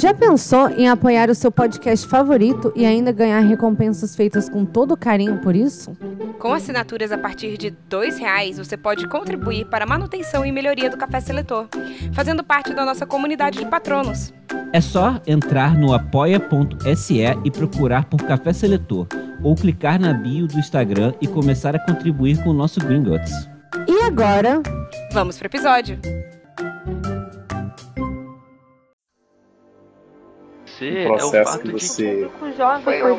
Já 0.00 0.14
pensou 0.14 0.70
em 0.70 0.88
apoiar 0.88 1.28
o 1.28 1.34
seu 1.34 1.52
podcast 1.52 2.08
favorito 2.08 2.72
e 2.74 2.86
ainda 2.86 3.12
ganhar 3.12 3.40
recompensas 3.40 4.16
feitas 4.16 4.48
com 4.48 4.64
todo 4.64 4.96
carinho 4.96 5.36
por 5.42 5.54
isso? 5.54 5.94
Com 6.38 6.54
assinaturas 6.54 7.12
a 7.12 7.18
partir 7.18 7.58
de 7.58 7.66
R$ 7.68 8.10
reais, 8.18 8.56
você 8.56 8.78
pode 8.78 9.06
contribuir 9.06 9.66
para 9.66 9.84
a 9.84 9.86
manutenção 9.86 10.42
e 10.42 10.50
melhoria 10.50 10.88
do 10.88 10.96
Café 10.96 11.20
Seletor, 11.20 11.68
fazendo 12.14 12.42
parte 12.42 12.72
da 12.72 12.86
nossa 12.86 13.04
comunidade 13.04 13.58
de 13.58 13.66
patronos. 13.66 14.32
É 14.72 14.80
só 14.80 15.20
entrar 15.26 15.76
no 15.76 15.92
apoia.se 15.92 17.20
e 17.44 17.50
procurar 17.50 18.06
por 18.06 18.22
Café 18.22 18.54
Seletor, 18.54 19.06
ou 19.42 19.54
clicar 19.54 20.00
na 20.00 20.14
bio 20.14 20.46
do 20.46 20.58
Instagram 20.58 21.12
e 21.20 21.26
começar 21.26 21.76
a 21.76 21.78
contribuir 21.78 22.42
com 22.42 22.48
o 22.48 22.54
nosso 22.54 22.80
Gringotts. 22.80 23.50
E 23.86 24.00
agora? 24.04 24.62
Vamos 25.12 25.36
pro 25.36 25.46
episódio! 25.46 25.98
O 30.88 31.04
processo 31.04 31.50
é 31.50 31.56
o 31.56 31.60
que 31.60 31.72
você 31.72 32.30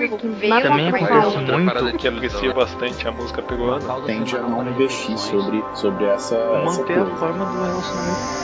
que 0.10 0.18
também 0.62 0.90
acontece 0.90 1.38
muito 1.38 1.98
que 1.98 2.08
aprecia 2.08 2.54
bastante 2.54 3.08
a 3.08 3.12
música 3.12 3.44
peruana 3.44 4.02
tende 4.06 4.36
a 4.36 4.42
não 4.42 4.68
investir 4.68 5.18
sobre, 5.18 5.64
sobre 5.76 6.06
essa 6.06 6.36
manter 6.66 6.94
essa 6.94 7.04
a 7.04 7.18
forma 7.18 7.46
do 7.46 7.62
relacionamento. 7.62 8.42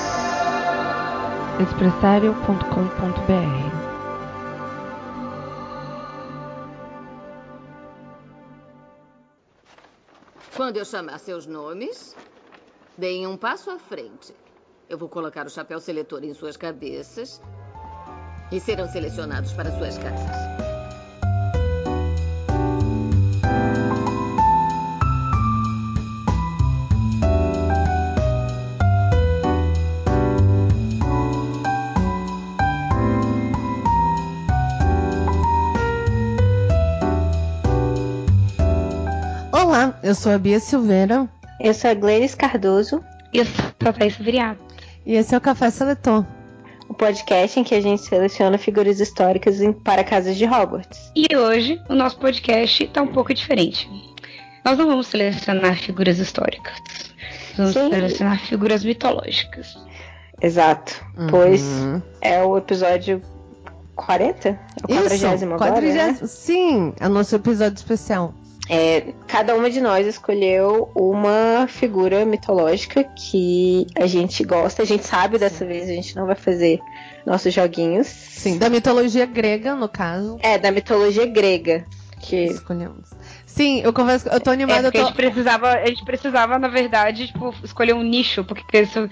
Expressario.com.br 1.60 3.88
Quando 10.56 10.78
eu 10.78 10.86
chamar 10.86 11.18
seus 11.20 11.48
nomes, 11.48 12.16
deem 12.98 13.26
um 13.26 13.38
passo 13.38 13.72
à 13.72 13.80
frente. 13.80 14.36
Eu 14.90 14.98
vou 14.98 15.10
colocar 15.10 15.46
o 15.46 15.50
chapéu 15.50 15.80
seletor 15.80 16.24
em 16.24 16.34
suas 16.34 16.58
cabeças 16.58 17.42
e 18.52 18.60
serão 18.60 18.88
selecionados 18.88 19.52
para 19.54 19.72
suas 19.72 19.98
casas. 19.98 20.36
Olá, 39.52 40.00
eu 40.02 40.16
sou 40.16 40.32
a 40.32 40.38
Bia 40.38 40.60
Silveira. 40.60 41.28
Eu 41.60 41.74
sou 41.74 41.90
a 41.90 41.94
Gleice 41.94 42.38
Cardoso. 42.38 43.04
E 43.34 43.40
eu 43.40 43.46
sou 43.46 43.90
a 43.90 43.94
Thaís 43.94 44.16
Viriato. 44.16 44.62
E 45.06 45.16
esse 45.16 45.36
é 45.36 45.38
o 45.38 45.42
Café 45.42 45.70
Seletor 45.70 46.26
podcast 46.98 47.60
em 47.60 47.64
que 47.64 47.76
a 47.76 47.82
gente 47.82 48.02
seleciona 48.02 48.58
figuras 48.58 49.00
históricas 49.00 49.58
para 49.84 50.04
casas 50.04 50.36
de 50.36 50.46
Hogwarts. 50.46 51.12
E 51.16 51.36
hoje 51.36 51.80
o 51.88 51.96
nosso 51.96 52.18
podcast 52.18 52.84
está 52.84 53.02
um 53.02 53.08
pouco 53.08 53.34
diferente. 53.34 53.90
Nós 54.66 54.78
não 54.78 54.88
vamos 54.88 55.08
selecionar 55.08 55.78
figuras 55.78 56.18
históricas, 56.20 56.76
vamos 57.56 57.74
Sim. 57.74 57.90
selecionar 57.90 58.40
figuras 58.40 58.84
mitológicas. 58.84 59.78
Exato, 60.42 61.06
uhum. 61.18 61.28
pois 61.28 61.64
é 62.22 62.44
o 62.44 62.58
episódio 62.58 63.22
40? 63.96 64.50
É 64.50 64.56
o 64.84 64.88
40 64.88 65.46
agora, 65.56 65.82
né? 65.82 66.14
Sim, 66.26 66.94
é 67.00 67.06
o 67.06 67.10
nosso 67.10 67.36
episódio 67.36 67.78
especial. 67.78 68.34
É, 68.70 69.14
cada 69.28 69.56
uma 69.56 69.70
de 69.70 69.80
nós 69.80 70.06
escolheu 70.06 70.92
uma 70.94 71.68
figura 71.68 72.26
mitológica 72.26 73.04
que 73.04 73.88
a 73.96 74.06
gente 74.06 74.44
gosta. 74.44 74.84
A 74.84 74.86
gente 74.86 75.06
sabe 75.06 75.38
dessa 75.38 75.60
Sim. 75.60 75.68
vez, 75.68 75.90
a 75.90 75.94
gente 75.94 76.16
não 76.16 76.26
vai 76.26 76.36
fazer 76.36 76.80
nossos 77.26 77.54
joguinhos. 77.54 78.08
Sim, 78.08 78.58
da 78.58 78.70
mitologia 78.70 79.26
grega, 79.26 79.76
no 79.76 79.88
caso. 79.88 80.38
É, 80.42 80.58
da 80.58 80.72
mitologia 80.72 81.26
grega. 81.26 81.86
Que 82.20 82.46
escolhemos. 82.46 83.10
Sim, 83.46 83.82
eu 83.82 83.94
confesso, 83.94 84.28
eu 84.28 84.40
tô 84.40 84.50
animada. 84.50 84.90
É 84.90 84.92
tô... 84.92 85.00
a 85.00 85.04
gente 85.04 85.16
precisava, 85.16 85.72
a 85.72 85.86
gente 85.86 86.04
precisava, 86.04 86.60
na 86.60 86.68
verdade, 86.68 87.28
tipo, 87.28 87.56
escolher 87.64 87.94
um 87.94 88.04
nicho, 88.04 88.44
porque 88.44 88.86
se 88.86 89.00
a 89.00 89.10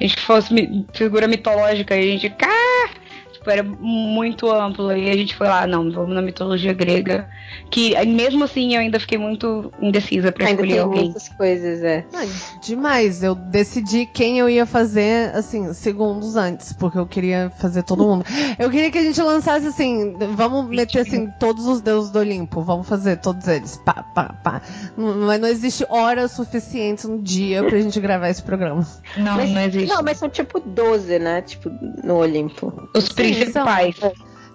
gente 0.00 0.20
fosse 0.20 0.54
figura 0.94 1.26
mitológica, 1.26 1.94
a 1.94 2.00
gente. 2.00 2.34
Ah! 2.42 3.05
Tipo, 3.46 3.50
era 3.50 3.62
muito 3.62 4.50
amplo. 4.50 4.92
E 4.92 5.08
a 5.08 5.16
gente 5.16 5.34
foi 5.34 5.46
lá, 5.46 5.66
não, 5.66 5.90
vamos 5.90 6.14
na 6.14 6.22
mitologia 6.22 6.72
grega. 6.72 7.28
Que 7.70 7.94
mesmo 8.04 8.44
assim 8.44 8.74
eu 8.74 8.80
ainda 8.80 8.98
fiquei 8.98 9.18
muito 9.18 9.72
indecisa 9.80 10.32
pra 10.32 10.46
ainda 10.46 10.62
escolher 10.62 10.74
tem 10.74 10.82
alguém. 10.82 11.04
muitas 11.04 11.28
coisas, 11.30 11.82
é. 11.82 12.04
demais. 12.62 13.22
Eu 13.22 13.34
decidi 13.34 14.06
quem 14.06 14.38
eu 14.38 14.48
ia 14.48 14.66
fazer, 14.66 15.34
assim, 15.34 15.72
segundos 15.72 16.36
antes, 16.36 16.72
porque 16.72 16.98
eu 16.98 17.06
queria 17.06 17.50
fazer 17.58 17.82
todo 17.82 18.04
mundo. 18.04 18.24
Eu 18.58 18.70
queria 18.70 18.90
que 18.90 18.98
a 18.98 19.02
gente 19.02 19.20
lançasse 19.20 19.66
assim, 19.66 20.16
vamos 20.34 20.68
meter 20.68 21.00
assim, 21.00 21.28
todos 21.38 21.66
os 21.66 21.80
deuses 21.80 22.10
do 22.10 22.18
Olimpo, 22.18 22.62
vamos 22.62 22.88
fazer 22.88 23.18
todos 23.18 23.46
eles. 23.46 23.76
Pá, 23.84 24.04
pá, 24.14 24.34
pá. 24.42 24.62
Mas 24.96 25.40
não 25.40 25.48
existe 25.48 25.84
horas 25.88 26.32
suficientes 26.32 27.04
no 27.04 27.20
dia 27.22 27.62
pra 27.62 27.78
gente 27.78 28.00
gravar 28.00 28.28
esse 28.28 28.42
programa. 28.42 28.86
Não, 29.16 29.36
mas, 29.36 29.50
não 29.50 29.60
existe. 29.60 29.88
Não, 29.88 30.02
mas 30.02 30.18
são 30.18 30.28
tipo 30.28 30.60
12, 30.60 31.18
né? 31.18 31.42
Tipo, 31.42 31.70
no 32.02 32.16
Olimpo. 32.16 32.88
Os 32.94 33.08
principais. 33.36 33.96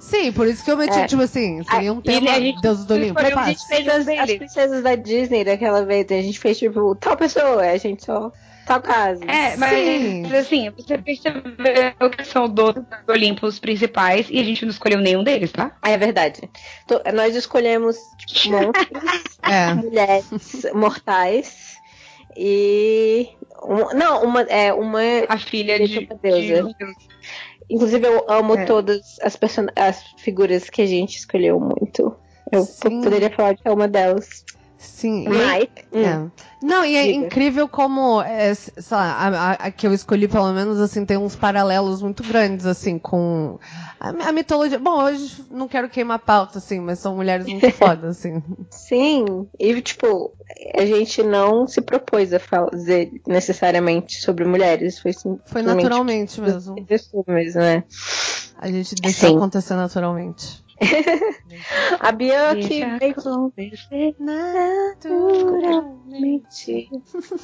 Sim, 0.02 0.31
por 0.31 0.47
isso 0.47 0.66
que 0.66 0.72
eu 0.72 0.78
meti, 0.78 0.97
é. 0.97 1.06
tipo 1.06 1.22
assim, 1.22 1.64
seria 1.64 1.94
um 1.94 2.02
tema 2.02 2.34
gente, 2.34 2.59
Deus 2.59 2.84
do 2.86 2.96
Olimpo. 2.96 3.19
A 3.19 3.46
gente 3.46 3.68
fez 3.68 3.88
as, 3.88 4.08
as, 4.08 4.34
princesas 4.34 4.84
da 4.84 4.96
Disney 4.96 5.44
daquela 5.44 5.86
vez, 5.86 6.08
a 6.12 6.16
gente 6.16 6.40
fez 6.40 6.58
tipo, 6.58 6.96
tal 6.96 7.16
pessoa, 7.16 7.62
a 7.62 7.78
gente 7.78 8.03
só. 8.03 8.31
Tal 8.66 8.81
caso. 8.81 9.24
É, 9.24 9.56
mas 9.58 9.72
Sim. 9.72 10.36
assim, 10.36 10.69
você 10.69 10.97
percebeu 10.97 12.09
que 12.16 12.24
são 12.24 12.47
do 12.47 12.86
Olimpo 13.08 13.46
os 13.46 13.59
principais 13.59 14.28
e 14.30 14.40
a 14.40 14.44
gente 14.44 14.66
não 14.66 14.72
escolheu 14.72 15.00
nenhum 15.00 15.24
deles, 15.24 15.52
tá? 15.52 15.75
Ah, 15.81 15.90
é 15.90 15.98
verdade. 15.98 16.50
Tô, 16.88 17.02
nós 17.13 17.36
escolhemos 17.36 17.98
tipo, 18.18 18.52
monstros, 18.58 19.40
é. 19.44 19.74
mulheres 19.74 20.25
mortais 20.74 21.75
e. 22.36 23.30
Um, 23.63 23.96
não, 23.96 24.24
uma, 24.24 24.42
é, 24.44 24.74
uma. 24.74 25.00
A 25.28 25.38
filha 25.38 25.78
de, 25.80 26.06
de, 26.06 26.06
de 26.06 26.75
Inclusive, 27.71 28.05
eu 28.05 28.25
amo 28.27 28.55
é. 28.55 28.65
todas 28.65 29.17
as, 29.21 29.39
as 29.75 30.03
figuras 30.17 30.69
que 30.69 30.81
a 30.81 30.85
gente 30.85 31.17
escolheu 31.17 31.59
muito. 31.59 32.13
Eu 32.51 32.63
Sim. 32.63 33.01
poderia 33.01 33.29
falar 33.29 33.53
de 33.53 33.61
uma 33.65 33.87
delas. 33.87 34.43
Sim. 34.81 35.28
Mike. 35.30 35.86
Hum. 35.94 36.03
É. 36.03 36.31
Não, 36.66 36.84
e 36.84 36.96
é 36.96 37.03
Diga. 37.03 37.25
incrível 37.25 37.68
como, 37.68 38.22
é, 38.22 38.53
sei 38.53 38.74
lá, 38.92 39.14
a, 39.14 39.28
a, 39.28 39.52
a, 39.53 39.72
que 39.72 39.86
eu 39.86 39.94
escolhi, 39.94 40.28
pelo 40.28 40.52
menos, 40.52 40.80
assim, 40.80 41.06
tem 41.06 41.18
uns 41.18 41.36
paralelos 41.36 42.02
muito 42.02 42.24
grandes, 42.24 42.66
assim, 42.66 42.97
com 42.97 43.59
a, 44.00 44.09
a 44.09 44.31
mitologia. 44.31 44.80
Bom, 44.80 45.03
hoje 45.03 45.44
não 45.52 45.68
quero 45.68 45.88
queimar 45.88 46.19
pauta, 46.19 46.58
assim, 46.58 46.80
mas 46.80 47.00
são 47.00 47.16
mulheres 47.16 47.46
muito 47.46 47.69
fodas, 47.74 48.18
assim. 48.18 48.42
Sim, 48.72 49.47
e, 49.59 49.81
tipo, 49.81 50.34
a 50.75 50.86
gente 50.86 51.22
não 51.22 51.68
se 51.68 51.80
propôs 51.81 52.34
a 52.34 52.40
fazer 52.40 53.12
necessariamente 53.28 54.19
sobre 54.19 54.46
mulheres, 54.46 55.00
foi 55.00 55.12
Foi 55.46 55.62
naturalmente 55.62 56.42
mesmo. 56.42 56.75
mesmo, 57.28 57.62
né? 57.62 57.84
A 58.58 58.68
gente 58.68 58.96
deixou 58.96 59.30
Sim. 59.30 59.38
acontecer 59.38 59.75
naturalmente. 59.75 60.63
a 62.00 62.12
Bianchi 62.12 62.84
veio 63.00 63.12
acontecer 63.12 64.16
naturalmente. 64.19 66.90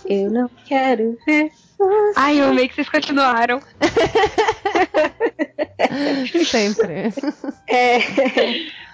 Eu 0.06 0.32
não 0.32 0.50
quero 0.66 1.18
ver. 1.26 1.52
Ai, 2.16 2.40
eu 2.40 2.50
amei 2.50 2.68
que 2.68 2.76
vocês 2.76 2.90
continuaram. 2.90 3.60
Sempre. 6.46 7.14
É. 7.68 8.00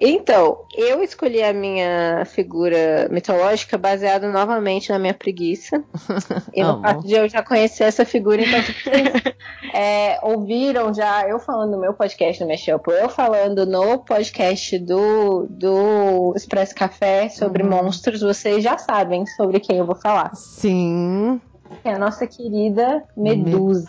Então, 0.00 0.64
eu 0.74 1.02
escolhi 1.02 1.42
a 1.42 1.52
minha 1.52 2.24
figura 2.26 3.08
mitológica 3.10 3.78
baseado 3.78 4.30
novamente 4.30 4.90
na 4.90 4.98
minha 4.98 5.14
preguiça. 5.14 5.82
E 6.52 6.62
no 6.62 6.80
fato 6.80 7.06
de 7.06 7.14
eu 7.14 7.28
já 7.28 7.42
conhecer 7.42 7.84
essa 7.84 8.04
figura, 8.04 8.42
então 8.42 8.60
vocês 8.62 9.34
é, 9.74 10.18
ouviram 10.22 10.94
já 10.94 11.26
eu 11.28 11.38
falando 11.38 11.72
no 11.72 11.80
meu 11.80 11.92
podcast 11.92 12.42
no 12.42 12.48
Mashup, 12.48 12.88
eu 12.90 13.08
falando 13.08 13.66
no 13.66 13.98
podcast 13.98 14.78
do, 14.78 15.46
do 15.50 16.32
Expresso 16.36 16.74
Café 16.74 17.28
sobre 17.28 17.62
uhum. 17.62 17.70
monstros, 17.70 18.20
vocês 18.20 18.62
já 18.62 18.78
sabem 18.78 19.26
sobre 19.26 19.58
quem 19.58 19.78
eu 19.78 19.86
vou 19.86 19.96
falar. 19.96 20.34
Sim 20.34 21.40
é 21.84 21.94
a 21.94 21.98
nossa 21.98 22.26
querida 22.26 23.04
Medusa. 23.16 23.86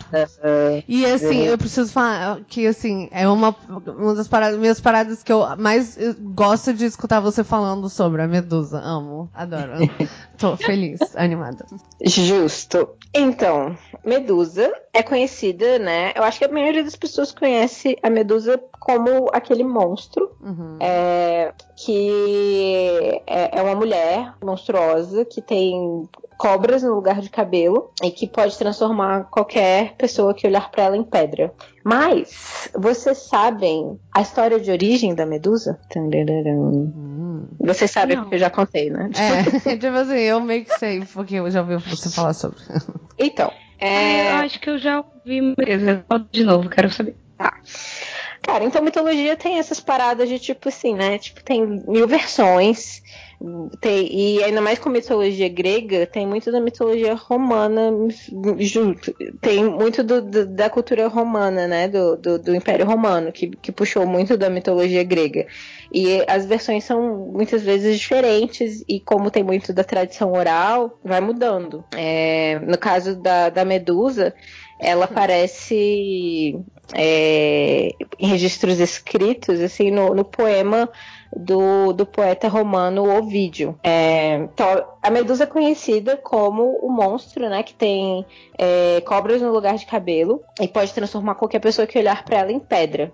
E 0.88 1.04
assim, 1.06 1.44
eu 1.46 1.58
preciso 1.58 1.92
falar 1.92 2.40
que 2.48 2.66
assim, 2.66 3.08
é 3.10 3.28
uma, 3.28 3.54
uma 3.86 4.14
das 4.14 4.28
paradas, 4.28 4.58
minhas 4.58 4.80
paradas 4.80 5.22
que 5.22 5.32
eu 5.32 5.44
mais 5.56 5.98
gosto 6.20 6.72
de 6.72 6.84
escutar 6.84 7.20
você 7.20 7.44
falando 7.44 7.88
sobre 7.88 8.22
a 8.22 8.26
Medusa. 8.26 8.80
Amo, 8.80 9.28
adoro. 9.34 9.72
Tô 10.38 10.56
feliz, 10.56 11.00
animada. 11.16 11.64
Justo. 12.04 12.90
Então, 13.14 13.76
Medusa 14.04 14.70
é 14.92 15.02
conhecida, 15.02 15.78
né? 15.78 16.12
Eu 16.14 16.22
acho 16.22 16.38
que 16.38 16.44
a 16.44 16.52
maioria 16.52 16.84
das 16.84 16.96
pessoas 16.96 17.32
conhece 17.32 17.96
a 18.02 18.10
Medusa 18.10 18.60
como 18.78 19.28
aquele 19.32 19.64
monstro 19.64 20.30
uhum. 20.40 20.76
é, 20.80 21.52
que 21.76 23.20
é, 23.26 23.58
é 23.58 23.62
uma 23.62 23.74
mulher 23.74 24.34
monstruosa 24.42 25.24
que 25.24 25.42
tem 25.42 26.08
cobras 26.36 26.82
no 26.82 26.94
lugar 26.94 27.20
de 27.20 27.30
cabelo 27.30 27.90
e 28.02 28.10
que 28.10 28.26
pode 28.26 28.56
transformar 28.58 29.24
qualquer 29.24 29.94
pessoa 29.96 30.34
que 30.34 30.46
olhar 30.46 30.70
para 30.70 30.84
ela 30.84 30.96
em 30.96 31.02
pedra. 31.02 31.52
Mas 31.84 32.68
vocês 32.74 33.18
sabem 33.18 33.98
a 34.12 34.20
história 34.20 34.60
de 34.60 34.70
origem 34.70 35.14
da 35.14 35.24
Medusa? 35.24 35.78
Hum. 35.96 37.46
Vocês 37.60 37.90
sabem 37.90 38.18
porque 38.18 38.34
eu 38.34 38.40
já 38.40 38.50
contei, 38.50 38.90
né? 38.90 39.10
É, 39.14 39.76
tipo 39.76 39.96
assim, 39.96 40.14
eu 40.14 40.40
meio 40.40 40.64
que 40.64 40.78
sei, 40.78 41.04
porque 41.12 41.36
eu 41.36 41.50
já 41.50 41.60
ouvi 41.60 41.76
você 41.76 42.10
falar 42.10 42.34
sobre. 42.34 42.58
Então, 43.18 43.50
é... 43.78 44.32
eu 44.32 44.36
acho 44.36 44.60
que 44.60 44.70
eu 44.70 44.78
já 44.78 44.98
ouvi 44.98 45.40
mesmo. 45.56 46.04
De 46.30 46.44
novo, 46.44 46.68
quero 46.68 46.90
saber. 46.90 47.16
Tá. 47.36 47.52
Cara, 48.42 48.64
então 48.64 48.80
mitologia 48.80 49.36
tem 49.36 49.58
essas 49.58 49.80
paradas 49.80 50.28
de 50.28 50.38
tipo 50.38 50.68
assim, 50.68 50.94
né? 50.94 51.18
Tipo, 51.18 51.42
tem 51.42 51.66
mil 51.86 52.06
versões. 52.06 53.02
Tem, 53.80 54.08
e 54.10 54.42
ainda 54.42 54.62
mais 54.62 54.78
com 54.78 54.88
mitologia 54.88 55.48
grega, 55.48 56.06
tem 56.06 56.26
muito 56.26 56.50
da 56.50 56.60
mitologia 56.60 57.14
romana 57.14 57.92
junto. 58.58 59.14
Tem 59.40 59.62
muito 59.62 60.02
do, 60.02 60.22
do, 60.22 60.46
da 60.46 60.70
cultura 60.70 61.06
romana, 61.06 61.66
né? 61.66 61.86
Do, 61.86 62.16
do, 62.16 62.54
Império 62.54 62.86
Romano, 62.86 63.30
que, 63.30 63.48
que 63.48 63.70
puxou 63.70 64.06
muito 64.06 64.36
da 64.36 64.48
mitologia 64.48 65.04
grega. 65.04 65.46
E 65.92 66.24
as 66.26 66.46
versões 66.46 66.84
são 66.84 67.30
muitas 67.32 67.62
vezes 67.62 67.98
diferentes, 67.98 68.82
e 68.88 69.00
como 69.00 69.30
tem 69.30 69.44
muito 69.44 69.72
da 69.72 69.84
tradição 69.84 70.32
oral, 70.32 70.98
vai 71.04 71.20
mudando. 71.20 71.84
É, 71.94 72.58
no 72.60 72.78
caso 72.78 73.20
da, 73.20 73.50
da 73.50 73.64
Medusa, 73.64 74.34
ela 74.80 75.04
aparece 75.04 76.58
é, 76.94 77.90
em 78.18 78.28
registros 78.28 78.80
escritos, 78.80 79.60
assim, 79.60 79.90
no, 79.90 80.14
no 80.14 80.24
poema 80.24 80.88
do, 81.34 81.92
do 81.92 82.06
poeta 82.06 82.48
romano 82.48 83.08
Ovídio. 83.16 83.78
É, 83.82 84.36
então, 84.36 84.86
a 85.02 85.10
Medusa 85.10 85.44
é 85.44 85.46
conhecida 85.46 86.16
como 86.16 86.78
o 86.82 86.90
monstro, 86.90 87.48
né, 87.48 87.62
que 87.62 87.74
tem 87.74 88.24
é, 88.58 89.00
cobras 89.02 89.40
no 89.40 89.52
lugar 89.52 89.76
de 89.76 89.86
cabelo 89.86 90.42
e 90.60 90.68
pode 90.68 90.92
transformar 90.92 91.34
qualquer 91.34 91.60
pessoa 91.60 91.86
que 91.86 91.98
olhar 91.98 92.24
para 92.24 92.38
ela 92.38 92.52
em 92.52 92.60
pedra. 92.60 93.12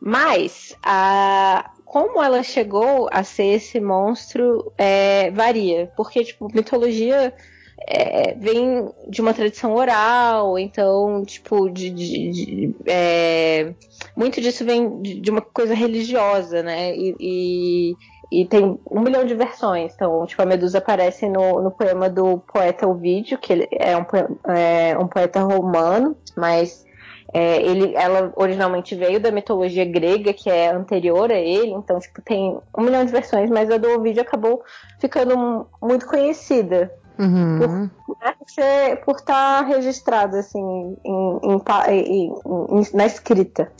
Mas 0.00 0.76
a, 0.82 1.70
como 1.84 2.22
ela 2.22 2.42
chegou 2.42 3.08
a 3.10 3.22
ser 3.22 3.54
esse 3.54 3.80
monstro 3.80 4.72
é, 4.76 5.30
varia, 5.30 5.90
porque 5.96 6.24
tipo 6.24 6.52
mitologia 6.52 7.32
é, 7.78 8.34
vem 8.34 8.88
de 9.08 9.20
uma 9.20 9.34
tradição 9.34 9.74
oral, 9.74 10.58
então, 10.58 11.22
tipo, 11.24 11.68
de, 11.68 11.90
de, 11.90 12.30
de 12.30 12.76
é, 12.86 13.74
muito 14.16 14.40
disso 14.40 14.64
vem 14.64 15.00
de, 15.02 15.20
de, 15.20 15.30
uma 15.30 15.42
coisa 15.42 15.74
religiosa, 15.74 16.62
né? 16.62 16.94
E, 16.96 17.14
e, 17.20 17.96
e, 18.32 18.46
tem 18.46 18.78
um 18.90 19.00
milhão 19.00 19.24
de 19.24 19.34
versões. 19.34 19.92
Então, 19.94 20.24
tipo, 20.26 20.40
a 20.40 20.46
Medusa 20.46 20.78
aparece 20.78 21.28
no, 21.28 21.62
no 21.62 21.70
poema 21.70 22.08
do 22.08 22.38
poeta 22.38 22.88
Ovídio, 22.88 23.38
que 23.38 23.52
ele 23.52 23.68
é 23.70 23.96
um, 23.96 24.04
é 24.52 24.98
um 24.98 25.06
poeta 25.06 25.40
romano, 25.40 26.16
mas 26.34 26.86
é, 27.32 27.60
ele, 27.60 27.94
ela 27.94 28.32
originalmente 28.36 28.94
veio 28.94 29.20
da 29.20 29.30
mitologia 29.30 29.84
grega, 29.84 30.32
que 30.32 30.48
é 30.48 30.70
anterior 30.70 31.30
a 31.30 31.38
ele, 31.38 31.72
então, 31.72 31.98
tipo, 31.98 32.22
tem 32.22 32.58
um 32.76 32.82
milhão 32.82 33.04
de 33.04 33.12
versões, 33.12 33.50
mas 33.50 33.70
a 33.70 33.76
do 33.76 33.90
Ovídio 33.90 34.22
acabou 34.22 34.62
ficando 34.98 35.66
muito 35.82 36.06
conhecida. 36.06 36.90
Uhum. 37.18 37.90
Por, 38.04 38.16
né, 38.20 38.96
por 38.96 39.16
estar 39.16 39.62
registrado 39.62 40.36
assim 40.36 40.60
em, 41.04 41.40
em, 41.44 42.32
em, 42.70 42.86
na 42.94 43.06
escrita. 43.06 43.72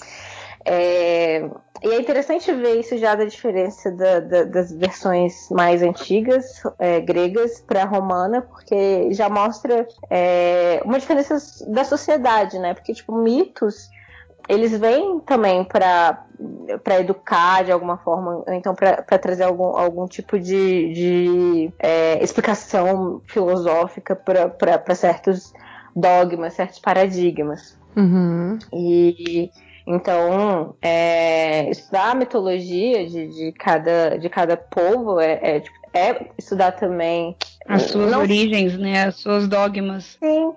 É, 0.64 1.48
e 1.84 1.88
é 1.88 2.00
interessante 2.00 2.52
ver 2.52 2.80
isso 2.80 2.98
já 2.98 3.14
da 3.14 3.24
diferença 3.24 3.90
da, 3.92 4.18
da, 4.18 4.44
das 4.44 4.72
versões 4.72 5.48
mais 5.50 5.80
antigas, 5.82 6.60
é, 6.78 7.00
gregas, 7.00 7.60
para 7.60 7.82
a 7.82 7.86
romana, 7.86 8.42
porque 8.42 9.12
já 9.12 9.28
mostra 9.28 9.86
é, 10.10 10.80
uma 10.84 10.98
diferença 10.98 11.36
da 11.68 11.84
sociedade, 11.84 12.58
né? 12.58 12.74
Porque, 12.74 12.92
tipo, 12.92 13.14
mitos, 13.14 13.90
eles 14.48 14.78
vêm 14.78 15.20
também 15.20 15.64
para 15.64 16.22
para 16.84 17.00
educar 17.00 17.64
de 17.64 17.72
alguma 17.72 17.96
forma, 17.96 18.44
então 18.48 18.74
para 18.74 19.18
trazer 19.18 19.44
algum, 19.44 19.74
algum 19.76 20.06
tipo 20.06 20.38
de, 20.38 20.92
de 20.92 21.72
é, 21.78 22.22
explicação 22.22 23.22
filosófica 23.26 24.14
para 24.14 24.94
certos 24.94 25.54
dogmas, 25.94 26.52
certos 26.52 26.78
paradigmas. 26.78 27.78
Uhum. 27.96 28.58
E 28.72 29.50
então 29.86 30.74
é, 30.82 31.70
estudar 31.70 32.10
a 32.10 32.14
mitologia 32.14 33.06
de, 33.06 33.28
de, 33.28 33.52
cada, 33.52 34.18
de 34.18 34.28
cada 34.28 34.56
povo 34.56 35.18
é, 35.20 35.38
é, 35.40 35.60
tipo, 35.60 35.76
é 35.94 36.26
estudar 36.36 36.72
também 36.72 37.34
as 37.66 37.82
suas 37.82 38.10
não... 38.10 38.20
origens, 38.20 38.76
né? 38.76 39.04
As 39.04 39.16
suas 39.16 39.48
dogmas. 39.48 40.18
Sim. 40.22 40.52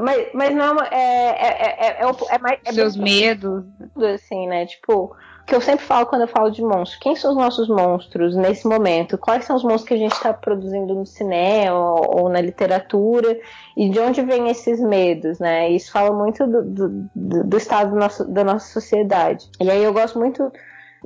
Mas, 0.00 0.28
mas 0.32 0.54
não 0.54 0.78
é, 0.80 0.88
é, 0.92 1.46
é, 1.46 2.04
é, 2.04 2.10
é, 2.30 2.38
mais. 2.38 2.58
É 2.64 2.72
Seus 2.72 2.96
medos. 2.96 3.64
Assim, 3.96 4.46
né? 4.46 4.66
Tipo, 4.66 5.14
que 5.46 5.54
eu 5.54 5.60
sempre 5.60 5.84
falo 5.84 6.06
quando 6.06 6.22
eu 6.22 6.28
falo 6.28 6.50
de 6.50 6.62
monstros. 6.62 6.98
Quem 7.00 7.14
são 7.14 7.32
os 7.32 7.36
nossos 7.36 7.68
monstros 7.68 8.34
nesse 8.34 8.66
momento? 8.66 9.18
Quais 9.18 9.44
são 9.44 9.56
os 9.56 9.62
monstros 9.62 9.88
que 9.88 9.94
a 9.94 9.98
gente 9.98 10.12
está 10.12 10.32
produzindo 10.32 10.94
no 10.94 11.04
cinema 11.04 11.78
ou, 11.78 12.22
ou, 12.22 12.28
na 12.30 12.40
literatura? 12.40 13.38
E 13.76 13.90
de 13.90 14.00
onde 14.00 14.22
vêm 14.22 14.48
esses 14.48 14.80
medos, 14.80 15.38
né? 15.38 15.68
Isso 15.70 15.92
fala 15.92 16.16
muito 16.16 16.46
do, 16.46 16.62
do, 16.62 17.08
do 17.44 17.56
estado 17.56 17.94
nosso, 17.94 18.24
da 18.24 18.42
nossa 18.42 18.72
sociedade. 18.72 19.50
E 19.60 19.70
aí 19.70 19.82
eu 19.82 19.92
gosto 19.92 20.18
muito 20.18 20.50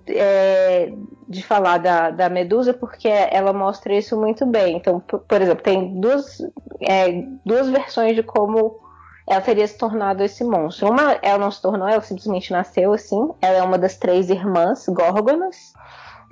é, 0.07 0.93
de 1.29 1.43
falar 1.43 1.79
da, 1.79 2.11
da 2.11 2.29
Medusa 2.29 2.73
porque 2.73 3.09
ela 3.09 3.53
mostra 3.53 3.95
isso 3.95 4.19
muito 4.19 4.47
bem. 4.47 4.77
Então, 4.77 5.01
por, 5.01 5.21
por 5.21 5.41
exemplo, 5.41 5.63
tem 5.63 6.01
duas, 6.01 6.39
é, 6.81 7.25
duas 7.45 7.69
versões 7.69 8.15
de 8.15 8.23
como 8.23 8.81
ela 9.29 9.41
teria 9.41 9.67
se 9.67 9.77
tornado 9.77 10.23
esse 10.23 10.43
monstro. 10.43 10.91
Uma, 10.91 11.19
ela 11.23 11.39
não 11.39 11.51
se 11.51 11.61
tornou, 11.61 11.87
ela 11.87 12.01
simplesmente 12.01 12.51
nasceu 12.51 12.93
assim. 12.93 13.29
Ela 13.43 13.59
é 13.59 13.63
uma 13.63 13.79
das 13.79 13.97
três 13.97 14.31
irmãs 14.31 14.87
górgonas, 14.89 15.75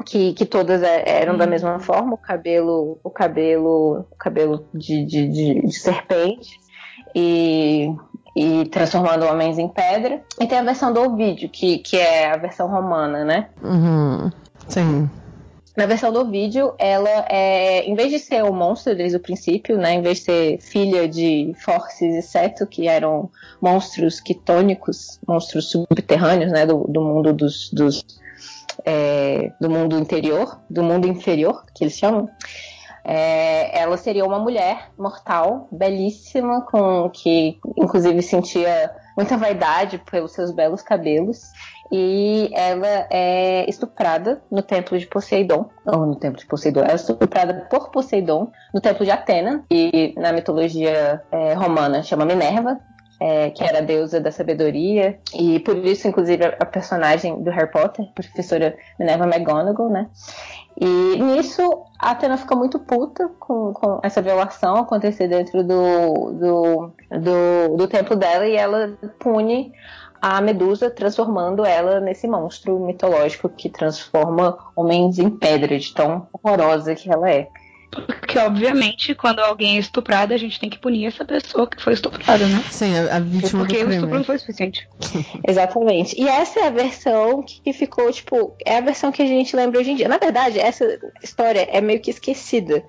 que, 0.04 0.32
que 0.32 0.46
todas 0.46 0.82
é, 0.82 1.04
eram 1.20 1.34
hum. 1.34 1.38
da 1.38 1.46
mesma 1.46 1.78
forma, 1.78 2.14
o 2.14 2.18
cabelo, 2.18 2.98
o 3.04 3.10
cabelo, 3.10 4.06
o 4.10 4.16
cabelo 4.16 4.66
de, 4.72 5.04
de, 5.04 5.28
de, 5.28 5.60
de 5.60 5.72
serpente. 5.72 6.58
E 7.14 7.94
e 8.36 8.66
transformando 8.66 9.24
homens 9.24 9.58
em 9.58 9.66
pedra. 9.66 10.20
E 10.38 10.46
tem 10.46 10.58
a 10.58 10.62
versão 10.62 10.92
do 10.92 11.00
Ovídio, 11.00 11.48
que, 11.48 11.78
que 11.78 11.96
é 11.96 12.30
a 12.30 12.36
versão 12.36 12.68
romana, 12.68 13.24
né? 13.24 13.48
Uhum. 13.62 14.30
Sim. 14.68 15.08
Na 15.74 15.86
versão 15.86 16.12
do 16.12 16.24
vídeo, 16.30 16.74
ela 16.78 17.26
é, 17.28 17.84
em 17.84 17.94
vez 17.94 18.10
de 18.10 18.18
ser 18.18 18.44
um 18.44 18.52
monstro 18.52 18.94
desde 18.94 19.16
o 19.16 19.20
princípio, 19.20 19.76
né, 19.76 19.94
em 19.94 20.02
vez 20.02 20.18
de 20.18 20.24
ser 20.24 20.58
filha 20.58 21.06
de 21.06 21.52
Forces 21.58 22.14
e 22.14 22.22
Seto, 22.22 22.66
que 22.66 22.88
eram 22.88 23.30
monstros 23.60 24.18
quitônicos, 24.20 25.20
monstros 25.26 25.70
subterrâneos, 25.70 26.50
né, 26.50 26.64
do, 26.64 26.86
do 26.88 27.02
mundo 27.02 27.32
dos, 27.32 27.70
dos 27.70 28.02
é, 28.84 29.52
do 29.60 29.68
mundo 29.68 29.98
interior, 29.98 30.58
do 30.68 30.82
mundo 30.82 31.06
inferior, 31.06 31.64
que 31.74 31.84
eles 31.84 31.96
chamam, 31.96 32.28
é, 33.06 33.78
ela 33.78 33.96
seria 33.96 34.24
uma 34.24 34.40
mulher 34.40 34.90
mortal, 34.98 35.68
belíssima, 35.70 36.62
com 36.62 37.08
que 37.08 37.56
inclusive 37.76 38.20
sentia 38.20 38.90
muita 39.16 39.36
vaidade 39.36 39.98
pelos 40.10 40.32
seus 40.32 40.50
belos 40.50 40.82
cabelos. 40.82 41.52
E 41.92 42.50
ela 42.52 43.06
é 43.08 43.64
estuprada 43.70 44.42
no 44.50 44.60
templo 44.60 44.98
de 44.98 45.06
Poseidon, 45.06 45.70
ou 45.86 46.04
no 46.04 46.16
templo 46.16 46.40
de 46.40 46.46
Poseidon, 46.46 46.80
ela 46.80 46.92
é 46.92 46.96
estuprada 46.96 47.68
por 47.70 47.90
Poseidon 47.90 48.50
no 48.74 48.80
templo 48.80 49.04
de 49.04 49.12
Atena, 49.12 49.64
e 49.70 50.12
na 50.16 50.32
mitologia 50.32 51.22
é, 51.30 51.54
romana 51.54 52.02
chama 52.02 52.24
Minerva, 52.24 52.80
é, 53.20 53.50
que 53.50 53.62
era 53.62 53.78
a 53.78 53.82
deusa 53.82 54.20
da 54.20 54.32
sabedoria, 54.32 55.20
e 55.32 55.60
por 55.60 55.76
isso, 55.76 56.08
inclusive, 56.08 56.44
a 56.44 56.66
personagem 56.66 57.40
do 57.40 57.52
Harry 57.52 57.70
Potter, 57.70 58.04
professora 58.16 58.76
Minerva 58.98 59.24
McGonagall, 59.24 59.88
né? 59.88 60.08
E 60.78 61.16
nisso, 61.16 61.62
a 61.98 62.10
Atena 62.10 62.36
fica 62.36 62.54
muito 62.54 62.78
puta 62.78 63.30
com, 63.38 63.72
com 63.72 63.98
essa 64.02 64.20
violação 64.20 64.76
acontecer 64.76 65.26
dentro 65.26 65.64
do, 65.64 66.32
do, 66.32 66.92
do, 67.18 67.76
do 67.76 67.88
templo 67.88 68.14
dela 68.14 68.46
e 68.46 68.56
ela 68.56 68.98
pune 69.18 69.72
a 70.20 70.40
Medusa, 70.40 70.90
transformando 70.90 71.64
ela 71.64 72.00
nesse 72.00 72.26
monstro 72.26 72.78
mitológico 72.78 73.48
que 73.48 73.70
transforma 73.70 74.58
homens 74.74 75.18
em 75.18 75.30
pedra, 75.30 75.78
de 75.78 75.94
tão 75.94 76.26
horrorosa 76.32 76.94
que 76.94 77.10
ela 77.10 77.30
é. 77.30 77.48
Porque, 77.90 78.38
obviamente, 78.38 79.14
quando 79.14 79.40
alguém 79.40 79.76
é 79.76 79.80
estuprado, 79.80 80.34
a 80.34 80.36
gente 80.36 80.58
tem 80.60 80.68
que 80.68 80.78
punir 80.78 81.06
essa 81.06 81.24
pessoa 81.24 81.66
que 81.66 81.82
foi 81.82 81.94
estuprada, 81.94 82.46
né? 82.46 82.62
Sim, 82.70 82.96
a, 82.96 83.16
a 83.16 83.20
vítima 83.20 83.60
Porque 83.60 83.78
do 83.78 83.78
crime. 83.78 83.90
o 83.90 83.94
estupro 83.94 84.16
não 84.18 84.24
foi 84.24 84.38
suficiente. 84.38 84.88
Exatamente. 85.46 86.20
E 86.20 86.28
essa 86.28 86.60
é 86.60 86.66
a 86.66 86.70
versão 86.70 87.42
que 87.42 87.72
ficou, 87.72 88.12
tipo, 88.12 88.54
é 88.64 88.78
a 88.78 88.80
versão 88.80 89.10
que 89.12 89.22
a 89.22 89.26
gente 89.26 89.54
lembra 89.56 89.80
hoje 89.80 89.92
em 89.92 89.96
dia. 89.96 90.08
Na 90.08 90.18
verdade, 90.18 90.58
essa 90.58 90.84
história 91.22 91.68
é 91.70 91.80
meio 91.80 92.00
que 92.00 92.10
esquecida 92.10 92.84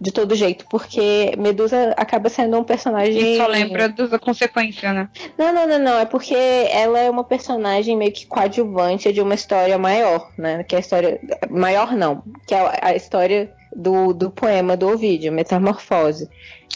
de 0.00 0.10
todo 0.10 0.34
jeito, 0.34 0.66
porque 0.68 1.32
Medusa 1.38 1.94
acaba 1.96 2.28
sendo 2.28 2.58
um 2.58 2.64
personagem. 2.64 3.34
E 3.34 3.36
só 3.36 3.46
lembra 3.46 3.88
da 3.88 4.18
consequência, 4.18 4.92
né? 4.92 5.08
Não, 5.38 5.52
não, 5.52 5.66
não, 5.66 5.78
não. 5.78 5.98
É 5.98 6.04
porque 6.04 6.34
ela 6.34 6.98
é 6.98 7.08
uma 7.08 7.22
personagem 7.22 7.96
meio 7.96 8.10
que 8.10 8.26
coadjuvante 8.26 9.12
de 9.12 9.20
uma 9.20 9.34
história 9.34 9.78
maior, 9.78 10.28
né? 10.36 10.64
Que 10.64 10.74
é 10.74 10.78
a 10.78 10.80
história. 10.80 11.20
Maior 11.48 11.92
não. 11.92 12.24
Que 12.46 12.54
é 12.54 12.78
a 12.82 12.96
história 12.96 13.52
do, 13.74 14.12
do 14.12 14.30
poema 14.30 14.76
do 14.76 14.88
Ovídio, 14.88 15.32
Metamorfose, 15.32 16.28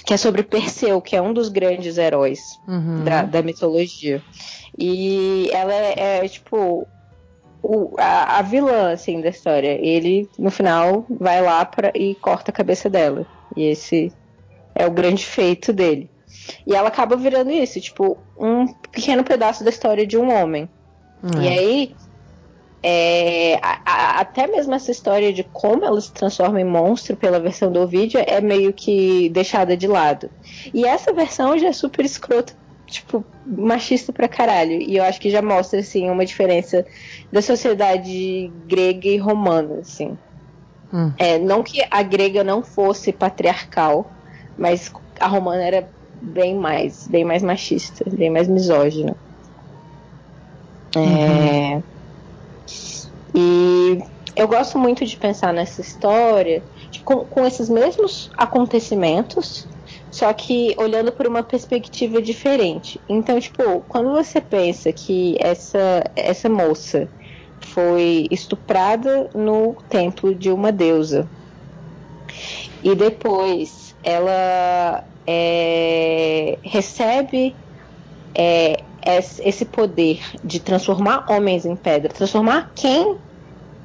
que 0.04 0.14
é 0.14 0.16
sobre 0.16 0.42
Perseu, 0.42 1.00
que 1.00 1.16
é 1.16 1.22
um 1.22 1.32
dos 1.32 1.48
grandes 1.48 1.98
heróis 1.98 2.40
uhum. 2.66 3.04
da, 3.04 3.22
da 3.22 3.42
mitologia. 3.42 4.22
E 4.78 5.50
ela 5.52 5.72
é, 5.72 6.24
é 6.24 6.28
tipo 6.28 6.86
o, 7.62 7.94
a, 7.98 8.38
a, 8.38 8.42
vilã 8.42 8.92
assim 8.92 9.20
da 9.20 9.28
história. 9.28 9.78
Ele 9.80 10.28
no 10.38 10.50
final 10.50 11.04
vai 11.08 11.40
lá 11.40 11.64
pra, 11.64 11.90
e 11.94 12.14
corta 12.14 12.50
a 12.50 12.54
cabeça 12.54 12.88
dela. 12.88 13.26
E 13.56 13.64
esse 13.64 14.12
é 14.74 14.86
o 14.86 14.90
grande 14.90 15.24
feito 15.24 15.72
dele. 15.72 16.10
E 16.66 16.74
ela 16.74 16.88
acaba 16.88 17.16
virando 17.16 17.50
isso, 17.50 17.80
tipo, 17.80 18.18
um 18.38 18.66
pequeno 18.66 19.24
pedaço 19.24 19.64
da 19.64 19.70
história 19.70 20.06
de 20.06 20.18
um 20.18 20.30
homem. 20.30 20.68
Uhum. 21.22 21.42
E 21.42 21.48
aí 21.48 21.96
é, 22.88 23.58
a, 23.60 23.80
a, 23.84 24.20
até 24.20 24.46
mesmo 24.46 24.72
essa 24.72 24.92
história 24.92 25.32
de 25.32 25.42
como 25.42 25.84
ela 25.84 26.00
se 26.00 26.12
transforma 26.12 26.60
em 26.60 26.64
monstro 26.64 27.16
pela 27.16 27.40
versão 27.40 27.72
do 27.72 27.84
vídeo 27.84 28.22
é 28.24 28.40
meio 28.40 28.72
que 28.72 29.28
deixada 29.30 29.76
de 29.76 29.88
lado. 29.88 30.30
E 30.72 30.86
essa 30.86 31.12
versão 31.12 31.58
já 31.58 31.66
é 31.66 31.72
super 31.72 32.04
escrota, 32.04 32.52
tipo, 32.86 33.24
machista 33.44 34.12
pra 34.12 34.28
caralho. 34.28 34.80
E 34.80 34.98
eu 34.98 35.02
acho 35.02 35.20
que 35.20 35.30
já 35.30 35.42
mostra, 35.42 35.80
assim, 35.80 36.08
uma 36.08 36.24
diferença 36.24 36.86
da 37.32 37.42
sociedade 37.42 38.52
grega 38.68 39.08
e 39.08 39.16
romana, 39.16 39.80
assim. 39.80 40.16
Hum. 40.94 41.10
É, 41.18 41.40
não 41.40 41.64
que 41.64 41.84
a 41.90 42.02
grega 42.04 42.44
não 42.44 42.62
fosse 42.62 43.12
patriarcal, 43.12 44.08
mas 44.56 44.92
a 45.18 45.26
romana 45.26 45.64
era 45.64 45.88
bem 46.22 46.54
mais, 46.54 47.08
bem 47.08 47.24
mais 47.24 47.42
machista, 47.42 48.08
bem 48.08 48.30
mais 48.30 48.46
misógina. 48.46 49.16
É, 50.94 50.98
uhum. 51.00 51.82
É... 51.82 51.95
E 53.34 53.98
eu 54.34 54.46
gosto 54.46 54.78
muito 54.78 55.04
de 55.04 55.16
pensar 55.16 55.52
nessa 55.52 55.80
história 55.80 56.62
de, 56.90 57.00
com, 57.00 57.24
com 57.24 57.46
esses 57.46 57.68
mesmos 57.68 58.30
acontecimentos, 58.36 59.66
só 60.10 60.32
que 60.32 60.74
olhando 60.78 61.12
por 61.12 61.26
uma 61.26 61.42
perspectiva 61.42 62.20
diferente. 62.22 63.00
Então, 63.08 63.38
tipo, 63.40 63.80
quando 63.88 64.12
você 64.12 64.40
pensa 64.40 64.92
que 64.92 65.36
essa, 65.40 66.04
essa 66.14 66.48
moça 66.48 67.08
foi 67.60 68.26
estuprada 68.30 69.28
no 69.34 69.74
templo 69.88 70.34
de 70.34 70.50
uma 70.50 70.70
deusa 70.70 71.28
e 72.82 72.94
depois 72.94 73.94
ela 74.02 75.04
é, 75.26 76.58
recebe 76.62 77.54
é, 78.34 78.82
esse 79.06 79.64
poder 79.64 80.20
de 80.42 80.58
transformar 80.58 81.26
homens 81.30 81.64
em 81.64 81.76
pedra, 81.76 82.12
transformar 82.12 82.72
quem 82.74 83.16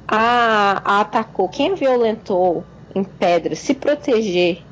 a, 0.06 0.82
a 0.84 1.00
atacou, 1.00 1.48
quem 1.48 1.72
a 1.72 1.74
violentou 1.74 2.64
em 2.94 3.04
pedra, 3.04 3.54
se 3.54 3.74
proteger 3.74 4.62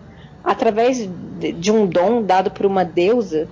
através 0.43 1.09
de, 1.39 1.53
de 1.53 1.71
um 1.71 1.87
dom 1.87 2.23
dado 2.23 2.51
por 2.51 2.67
uma 2.67 2.85
deusa, 2.85 3.49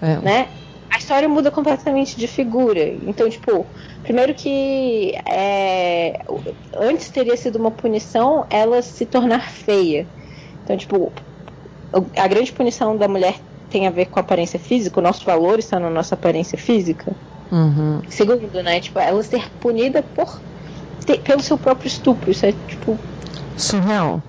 é. 0.00 0.16
né? 0.18 0.48
A 0.90 0.98
história 0.98 1.28
muda 1.28 1.50
completamente 1.50 2.16
de 2.16 2.26
figura. 2.26 2.82
Então, 3.06 3.28
tipo, 3.28 3.66
primeiro 4.02 4.34
que 4.34 5.14
é, 5.26 6.20
antes 6.74 7.10
teria 7.10 7.36
sido 7.36 7.56
uma 7.56 7.70
punição 7.70 8.46
ela 8.48 8.80
se 8.82 9.04
tornar 9.04 9.50
feia. 9.50 10.06
Então, 10.64 10.76
tipo, 10.76 11.12
a 12.16 12.28
grande 12.28 12.52
punição 12.52 12.96
da 12.96 13.08
mulher 13.08 13.36
tem 13.76 13.86
a 13.86 13.90
ver 13.90 14.06
com 14.06 14.18
a 14.18 14.22
aparência 14.22 14.58
física, 14.58 14.98
o 14.98 15.02
nosso 15.02 15.22
valor 15.26 15.58
está 15.58 15.78
na 15.78 15.90
nossa 15.90 16.14
aparência 16.14 16.56
física. 16.56 17.14
Uhum. 17.52 18.00
Segundo, 18.08 18.62
né? 18.62 18.80
Tipo, 18.80 18.98
ela 18.98 19.22
ser 19.22 19.50
punida 19.60 20.02
por 20.02 20.40
ter, 21.04 21.18
pelo 21.18 21.42
seu 21.42 21.58
próprio 21.58 21.86
estupro. 21.86 22.30
Isso 22.30 22.46
é 22.46 22.52
tipo. 22.52 22.98
Surreal. 23.54 24.22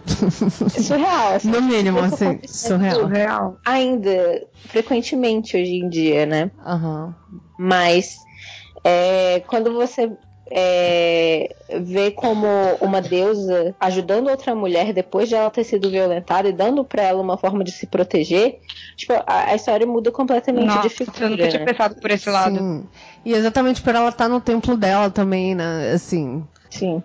É 0.75 0.81
surreal. 0.81 1.27
Assim, 1.35 1.47
no 1.49 1.61
mínimo, 1.61 1.99
assim. 1.99 2.41
Surreal. 2.45 2.99
surreal. 2.99 3.57
Ainda, 3.65 4.43
frequentemente 4.65 5.55
hoje 5.55 5.75
em 5.75 5.87
dia, 5.87 6.25
né? 6.25 6.51
Uhum. 6.65 7.13
Mas 7.57 8.17
é, 8.83 9.41
quando 9.47 9.73
você 9.73 10.11
é, 10.51 11.55
ver 11.81 12.11
como 12.11 12.47
uma 12.81 13.01
deusa 13.01 13.75
ajudando 13.79 14.29
outra 14.29 14.55
mulher 14.55 14.93
depois 14.93 15.29
de 15.29 15.35
ela 15.35 15.49
ter 15.49 15.63
sido 15.63 15.89
violentada 15.89 16.49
e 16.49 16.53
dando 16.53 16.83
para 16.83 17.03
ela 17.03 17.21
uma 17.21 17.37
forma 17.37 17.63
de 17.63 17.71
se 17.71 17.87
proteger, 17.87 18.59
tipo, 18.95 19.13
a, 19.13 19.51
a 19.51 19.55
história 19.55 19.85
muda 19.85 20.11
completamente 20.11 20.65
Nossa, 20.65 20.87
de 20.87 20.89
figura. 20.89 21.25
Eu 21.25 21.29
nunca 21.29 21.47
tinha 21.47 21.59
né? 21.59 21.65
pensado 21.65 21.95
por 21.95 22.11
esse 22.11 22.29
lado. 22.29 22.57
Sim. 22.57 22.87
E 23.25 23.33
exatamente 23.33 23.81
por 23.81 23.95
ela 23.95 24.09
estar 24.09 24.27
no 24.29 24.39
templo 24.39 24.77
dela 24.77 25.09
também, 25.09 25.55
né? 25.55 25.91
Assim. 25.91 26.43
Sim. 26.69 27.01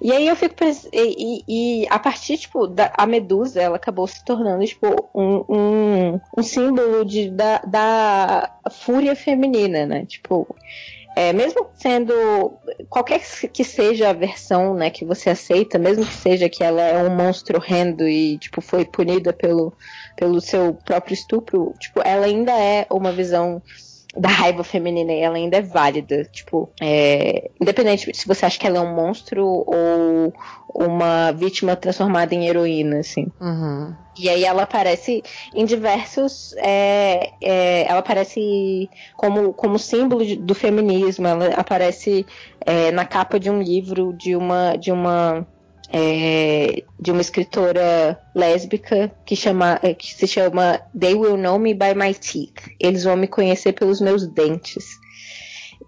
E 0.00 0.12
aí 0.12 0.26
eu 0.26 0.36
fico 0.36 0.54
pensando. 0.54 0.90
E, 0.92 1.44
e, 1.46 1.86
a 1.88 1.98
partir, 1.98 2.38
tipo, 2.38 2.66
da 2.66 2.92
a 2.96 3.06
Medusa, 3.06 3.60
ela 3.60 3.76
acabou 3.76 4.06
se 4.06 4.24
tornando, 4.24 4.64
tipo, 4.64 4.86
um, 5.14 5.44
um, 5.48 6.20
um 6.36 6.42
símbolo 6.42 7.04
de, 7.04 7.30
da, 7.30 7.58
da 7.58 8.50
fúria 8.70 9.14
feminina, 9.14 9.86
né? 9.86 10.04
Tipo. 10.06 10.46
É, 11.16 11.32
mesmo 11.32 11.68
sendo 11.74 12.12
qualquer 12.88 13.20
que 13.52 13.64
seja 13.64 14.10
a 14.10 14.12
versão 14.12 14.74
né, 14.74 14.90
que 14.90 15.04
você 15.04 15.30
aceita, 15.30 15.78
mesmo 15.78 16.06
que 16.06 16.12
seja 16.12 16.48
que 16.48 16.62
ela 16.62 16.80
é 16.80 17.02
um 17.02 17.14
monstro 17.14 17.58
horrendo 17.58 18.08
e 18.08 18.38
tipo 18.38 18.60
foi 18.60 18.84
punida 18.84 19.32
pelo, 19.32 19.72
pelo 20.16 20.40
seu 20.40 20.74
próprio 20.74 21.14
estupro, 21.14 21.74
tipo, 21.80 22.00
ela 22.04 22.26
ainda 22.26 22.52
é 22.52 22.86
uma 22.90 23.10
visão 23.10 23.60
da 24.16 24.28
raiva 24.28 24.64
feminina 24.64 25.12
e 25.12 25.20
ela 25.20 25.36
ainda 25.36 25.58
é 25.58 25.62
válida. 25.62 26.24
Tipo, 26.24 26.70
é, 26.80 27.50
independente 27.60 28.10
se 28.14 28.26
você 28.26 28.46
acha 28.46 28.58
que 28.58 28.66
ela 28.66 28.78
é 28.78 28.80
um 28.80 28.94
monstro 28.94 29.44
ou 29.44 30.32
uma 30.74 31.32
vítima 31.32 31.76
transformada 31.76 32.34
em 32.34 32.48
heroína, 32.48 32.98
assim. 32.98 33.28
Uhum. 33.40 33.94
E 34.18 34.28
aí 34.28 34.44
ela 34.44 34.62
aparece 34.62 35.22
em 35.54 35.64
diversos. 35.64 36.54
É, 36.58 37.30
é, 37.40 37.86
ela 37.88 38.00
aparece 38.00 38.90
como, 39.16 39.52
como 39.52 39.78
símbolo 39.78 40.24
de, 40.24 40.36
do 40.36 40.54
feminismo. 40.54 41.26
Ela 41.26 41.54
aparece 41.54 42.26
é, 42.60 42.90
na 42.90 43.04
capa 43.04 43.38
de 43.38 43.50
um 43.50 43.62
livro 43.62 44.12
de 44.12 44.36
uma. 44.36 44.76
De 44.76 44.90
uma 44.92 45.46
é, 45.92 46.84
de 46.98 47.10
uma 47.10 47.20
escritora 47.20 48.20
lésbica 48.34 49.10
que, 49.24 49.34
chama, 49.34 49.78
é, 49.82 49.92
que 49.92 50.14
se 50.14 50.26
chama 50.26 50.80
They 50.98 51.14
Will 51.14 51.36
Know 51.36 51.58
Me 51.58 51.74
by 51.74 51.94
My 51.94 52.14
Teeth. 52.14 52.70
Eles 52.78 53.04
vão 53.04 53.16
me 53.16 53.26
conhecer 53.26 53.72
pelos 53.72 54.00
meus 54.00 54.26
dentes. 54.26 54.84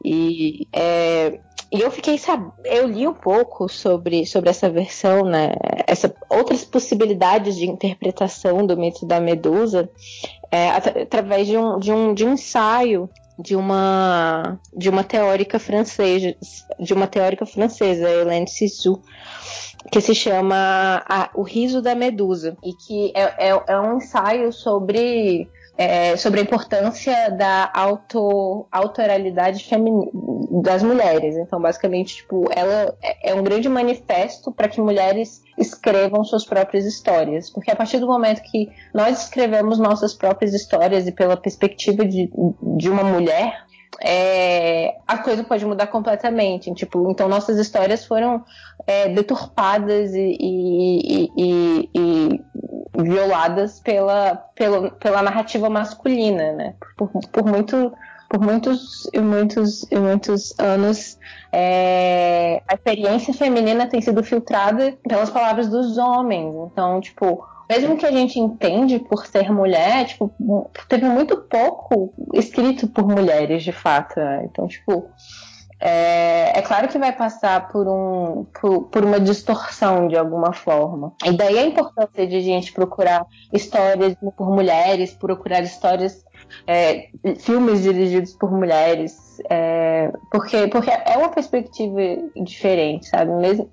E, 0.04 0.66
é, 0.72 1.38
e 1.70 1.80
eu 1.80 1.90
fiquei 1.90 2.18
sabendo, 2.18 2.52
eu 2.64 2.88
li 2.88 3.06
um 3.06 3.14
pouco 3.14 3.68
sobre, 3.68 4.26
sobre 4.26 4.50
essa 4.50 4.68
versão, 4.68 5.24
né? 5.24 5.54
Essa, 5.86 6.12
outras 6.28 6.64
possibilidades 6.64 7.56
de 7.56 7.66
interpretação 7.66 8.66
do 8.66 8.76
mito 8.76 9.06
da 9.06 9.20
Medusa 9.20 9.88
é, 10.50 10.70
através 10.70 11.46
de 11.46 11.56
um, 11.56 11.78
de, 11.78 11.92
um, 11.92 12.12
de 12.12 12.24
um 12.24 12.32
ensaio 12.32 13.08
de 13.38 13.56
uma 13.56 14.60
de 14.76 14.90
uma 14.90 15.02
teórica 15.02 15.58
francesa, 15.58 16.36
de 16.78 16.92
uma 16.92 17.06
teórica 17.06 17.46
francesa, 17.46 18.08
Hélène 18.08 18.46
Cixous, 18.46 19.00
que 19.90 20.00
se 20.00 20.14
chama 20.14 21.02
a, 21.08 21.30
O 21.34 21.42
Riso 21.42 21.82
da 21.82 21.94
Medusa, 21.94 22.56
e 22.62 22.72
que 22.72 23.12
é, 23.14 23.48
é, 23.50 23.62
é 23.66 23.80
um 23.80 23.96
ensaio 23.96 24.52
sobre 24.52 25.48
é, 25.76 26.16
sobre 26.16 26.40
a 26.40 26.42
importância 26.42 27.30
da 27.30 27.70
auto, 27.74 28.66
autoralidade 28.70 29.66
das 30.62 30.82
mulheres. 30.82 31.36
Então, 31.36 31.60
basicamente, 31.60 32.16
tipo, 32.16 32.44
ela 32.54 32.94
é, 33.02 33.30
é 33.30 33.34
um 33.34 33.42
grande 33.42 33.68
manifesto 33.68 34.52
para 34.52 34.68
que 34.68 34.80
mulheres 34.80 35.42
escrevam 35.56 36.24
suas 36.24 36.44
próprias 36.44 36.84
histórias. 36.84 37.50
Porque 37.50 37.70
a 37.70 37.76
partir 37.76 37.98
do 37.98 38.06
momento 38.06 38.42
que 38.42 38.68
nós 38.92 39.24
escrevemos 39.24 39.78
nossas 39.78 40.14
próprias 40.14 40.52
histórias 40.52 41.06
e 41.06 41.12
pela 41.12 41.36
perspectiva 41.36 42.04
de, 42.04 42.30
de 42.76 42.90
uma 42.90 43.02
mulher, 43.02 43.64
é, 44.00 44.96
a 45.06 45.18
coisa 45.18 45.44
pode 45.44 45.64
mudar 45.64 45.86
completamente. 45.88 46.72
Tipo, 46.74 47.10
então 47.10 47.28
nossas 47.28 47.58
histórias 47.58 48.04
foram 48.04 48.44
é, 48.86 49.08
deturpadas 49.08 50.14
e, 50.14 50.36
e, 50.40 51.30
e, 51.36 51.90
e, 51.94 52.44
violadas 53.02 53.80
pela, 53.80 54.36
pela, 54.54 54.90
pela 54.92 55.22
narrativa 55.22 55.68
masculina, 55.68 56.52
né? 56.52 56.74
Por, 56.96 57.10
por 57.30 57.44
muito 57.44 57.92
por 58.28 58.40
muitos 58.40 59.06
e 59.12 59.20
muitos 59.20 59.82
e 59.90 59.96
muitos 59.96 60.58
anos 60.58 61.18
é, 61.52 62.62
a 62.66 62.74
experiência 62.74 63.34
feminina 63.34 63.86
tem 63.86 64.00
sido 64.00 64.24
filtrada 64.24 64.96
pelas 65.06 65.28
palavras 65.28 65.68
dos 65.68 65.98
homens. 65.98 66.54
Então, 66.72 66.98
tipo, 66.98 67.44
mesmo 67.68 67.96
que 67.96 68.06
a 68.06 68.12
gente 68.12 68.38
entende 68.38 68.98
por 68.98 69.26
ser 69.26 69.50
mulher, 69.52 70.06
tipo, 70.06 70.34
teve 70.88 71.08
muito 71.08 71.36
pouco 71.36 72.12
escrito 72.34 72.88
por 72.88 73.06
mulheres, 73.06 73.62
de 73.62 73.72
fato. 73.72 74.18
Né? 74.18 74.44
Então, 74.44 74.66
tipo, 74.66 75.10
é, 75.84 76.56
é, 76.56 76.62
claro 76.62 76.86
que 76.86 76.96
vai 76.96 77.10
passar 77.10 77.66
por, 77.66 77.88
um, 77.88 78.44
por, 78.44 78.84
por, 78.84 79.04
uma 79.04 79.18
distorção 79.18 80.06
de 80.06 80.16
alguma 80.16 80.52
forma. 80.52 81.12
E 81.24 81.32
daí 81.32 81.58
a 81.58 81.66
importância 81.66 82.24
de 82.24 82.36
a 82.36 82.40
gente 82.40 82.72
procurar 82.72 83.26
histórias 83.52 84.14
por 84.36 84.48
mulheres, 84.48 85.12
procurar 85.12 85.60
histórias, 85.64 86.24
é, 86.68 87.08
filmes 87.40 87.82
dirigidos 87.82 88.32
por 88.34 88.52
mulheres, 88.52 89.18
é, 89.50 90.12
porque, 90.30 90.68
porque 90.68 90.88
é 90.88 91.18
uma 91.18 91.30
perspectiva 91.30 91.98
diferente, 92.36 93.08
sabe? 93.08 93.32
Mesmo, 93.32 93.68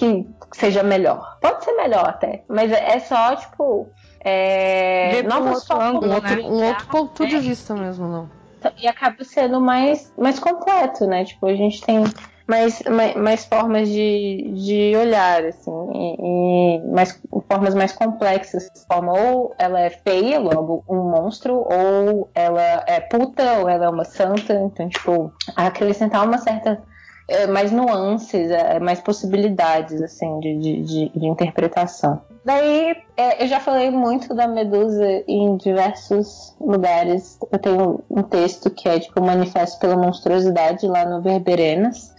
que 0.00 0.26
seja 0.52 0.82
melhor. 0.82 1.36
Pode 1.40 1.62
ser 1.62 1.72
melhor 1.72 2.08
até, 2.08 2.42
mas 2.48 2.72
é 2.72 2.98
só, 3.00 3.36
tipo. 3.36 3.88
É, 4.22 5.22
novas 5.22 5.66
formas, 5.66 6.02
um, 6.02 6.14
outro, 6.14 6.36
né? 6.36 6.42
um 6.42 6.66
outro 6.66 6.86
ponto 6.88 7.26
de 7.26 7.38
vista 7.38 7.74
mesmo, 7.74 8.08
não. 8.08 8.30
E 8.76 8.86
acaba 8.86 9.24
sendo 9.24 9.60
mais, 9.60 10.12
mais 10.18 10.38
completo, 10.38 11.06
né? 11.06 11.24
Tipo, 11.24 11.46
a 11.46 11.54
gente 11.54 11.80
tem 11.82 12.04
mais, 12.46 12.82
mais, 12.82 13.14
mais 13.14 13.44
formas 13.46 13.88
de, 13.88 14.52
de 14.54 14.94
olhar, 14.96 15.42
assim, 15.44 15.70
e, 15.94 16.16
e 16.18 16.92
mais, 16.92 17.18
formas 17.50 17.74
mais 17.74 17.92
complexas. 17.92 18.70
Forma 18.86 19.12
ou 19.12 19.54
ela 19.58 19.80
é 19.80 19.90
feia, 19.90 20.38
logo 20.38 20.84
um 20.88 21.10
monstro, 21.10 21.54
ou 21.54 22.30
ela 22.34 22.84
é 22.86 23.00
puta, 23.00 23.60
ou 23.60 23.68
ela 23.68 23.86
é 23.86 23.88
uma 23.88 24.04
santa. 24.04 24.52
Então, 24.52 24.88
tipo, 24.88 25.32
acrescentar 25.56 26.26
uma 26.26 26.38
certa 26.38 26.82
é, 27.30 27.46
mais 27.46 27.70
nuances, 27.70 28.50
é, 28.50 28.80
mais 28.80 29.00
possibilidades 29.00 30.02
assim 30.02 30.40
de, 30.40 30.58
de, 30.58 30.82
de, 30.82 31.08
de 31.08 31.26
interpretação. 31.26 32.20
Daí 32.44 32.96
é, 33.16 33.42
eu 33.42 33.46
já 33.46 33.60
falei 33.60 33.90
muito 33.90 34.34
da 34.34 34.48
Medusa 34.48 35.22
em 35.28 35.56
diversos 35.56 36.56
lugares. 36.60 37.38
Eu 37.52 37.58
tenho 37.58 38.00
um 38.10 38.22
texto 38.22 38.70
que 38.70 38.88
é 38.88 38.98
tipo 38.98 39.20
Manifesto 39.22 39.78
pela 39.78 39.96
Monstruosidade 39.96 40.86
lá 40.86 41.04
no 41.04 41.22
Verberenas. 41.22 42.18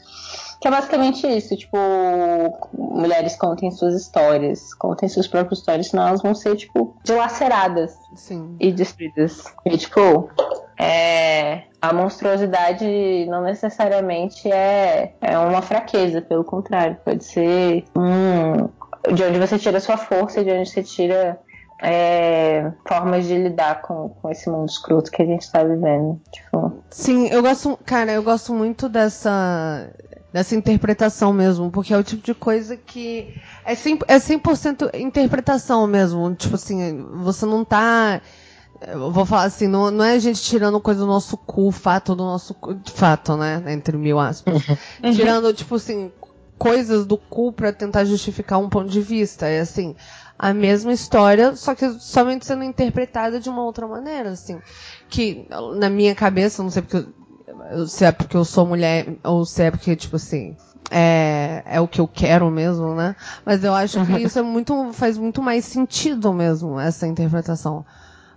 Que 0.61 0.67
é 0.67 0.71
basicamente 0.71 1.25
isso, 1.25 1.57
tipo, 1.57 1.75
mulheres 2.71 3.35
contem 3.35 3.71
suas 3.71 3.95
histórias, 3.95 4.71
contem 4.75 5.09
suas 5.09 5.27
próprias 5.27 5.57
histórias, 5.57 5.87
senão 5.87 6.07
elas 6.07 6.21
vão 6.21 6.35
ser, 6.35 6.55
tipo, 6.55 6.95
dilaceradas 7.03 7.97
Sim. 8.13 8.57
e 8.59 8.71
destruídas. 8.71 9.43
E, 9.65 9.75
tipo, 9.75 10.29
é, 10.77 11.63
a 11.81 11.91
monstruosidade 11.91 13.25
não 13.27 13.41
necessariamente 13.41 14.51
é, 14.51 15.13
é 15.19 15.37
uma 15.37 15.61
fraqueza, 15.61 16.21
pelo 16.21 16.43
contrário, 16.43 16.97
pode 17.03 17.23
ser 17.23 17.85
um, 17.95 18.69
de 19.13 19.23
onde 19.23 19.39
você 19.39 19.57
tira 19.57 19.79
sua 19.79 19.97
força, 19.97 20.43
de 20.43 20.51
onde 20.51 20.69
você 20.69 20.83
tira 20.83 21.39
é, 21.81 22.71
formas 22.87 23.25
de 23.25 23.35
lidar 23.35 23.81
com, 23.81 24.09
com 24.09 24.29
esse 24.29 24.47
mundo 24.49 24.69
escroto 24.69 25.09
que 25.09 25.23
a 25.23 25.25
gente 25.25 25.41
está 25.41 25.63
vivendo. 25.63 26.21
Tipo. 26.31 26.83
Sim, 26.91 27.27
eu 27.29 27.41
gosto, 27.41 27.77
cara, 27.83 28.11
eu 28.11 28.21
gosto 28.21 28.53
muito 28.53 28.87
dessa 28.87 29.89
dessa 30.31 30.55
interpretação 30.55 31.33
mesmo, 31.33 31.69
porque 31.69 31.93
é 31.93 31.97
o 31.97 32.03
tipo 32.03 32.23
de 32.23 32.33
coisa 32.33 32.77
que 32.77 33.35
é 33.65 33.73
100%, 33.73 34.03
é 34.07 34.17
100% 34.17 34.95
interpretação 34.95 35.85
mesmo, 35.85 36.33
tipo 36.35 36.55
assim, 36.55 37.05
você 37.15 37.45
não 37.45 37.65
tá 37.65 38.21
eu 38.87 39.11
vou 39.11 39.25
falar 39.25 39.43
assim, 39.43 39.67
não, 39.67 39.91
não 39.91 40.03
é 40.03 40.13
a 40.13 40.19
gente 40.19 40.41
tirando 40.41 40.79
coisa 40.79 41.01
do 41.01 41.07
nosso 41.07 41.37
cu, 41.37 41.71
fato 41.71 42.15
do 42.15 42.23
nosso 42.23 42.53
cu, 42.53 42.77
fato, 42.85 43.37
né, 43.37 43.63
entre 43.67 43.97
mil 43.97 44.19
aspas. 44.19 44.61
Uhum. 45.03 45.11
Tirando, 45.13 45.53
tipo 45.53 45.75
assim, 45.75 46.11
coisas 46.57 47.05
do 47.05 47.17
cu 47.17 47.51
para 47.51 47.71
tentar 47.71 48.05
justificar 48.05 48.59
um 48.59 48.69
ponto 48.69 48.89
de 48.89 49.01
vista, 49.01 49.47
é 49.47 49.59
assim, 49.59 49.95
a 50.37 50.53
mesma 50.53 50.91
história, 50.91 51.55
só 51.55 51.75
que 51.75 51.87
somente 51.99 52.45
sendo 52.45 52.63
interpretada 52.63 53.39
de 53.39 53.49
uma 53.49 53.63
outra 53.63 53.87
maneira, 53.87 54.31
assim. 54.31 54.59
Que 55.07 55.47
na 55.77 55.89
minha 55.89 56.15
cabeça, 56.15 56.63
não 56.63 56.71
sei 56.71 56.81
porque 56.81 57.07
se 57.87 58.05
é 58.05 58.11
porque 58.11 58.35
eu 58.35 58.43
sou 58.43 58.65
mulher 58.65 59.15
ou 59.23 59.45
se 59.45 59.63
é 59.63 59.71
porque, 59.71 59.95
tipo 59.95 60.15
assim, 60.15 60.55
é, 60.89 61.63
é 61.65 61.79
o 61.79 61.87
que 61.87 62.01
eu 62.01 62.07
quero 62.07 62.49
mesmo, 62.49 62.95
né? 62.95 63.15
Mas 63.45 63.63
eu 63.63 63.73
acho 63.73 64.03
que 64.05 64.23
isso 64.23 64.39
é 64.39 64.41
muito, 64.41 64.91
faz 64.93 65.17
muito 65.17 65.41
mais 65.41 65.65
sentido 65.65 66.33
mesmo, 66.33 66.79
essa 66.79 67.07
interpretação. 67.07 67.85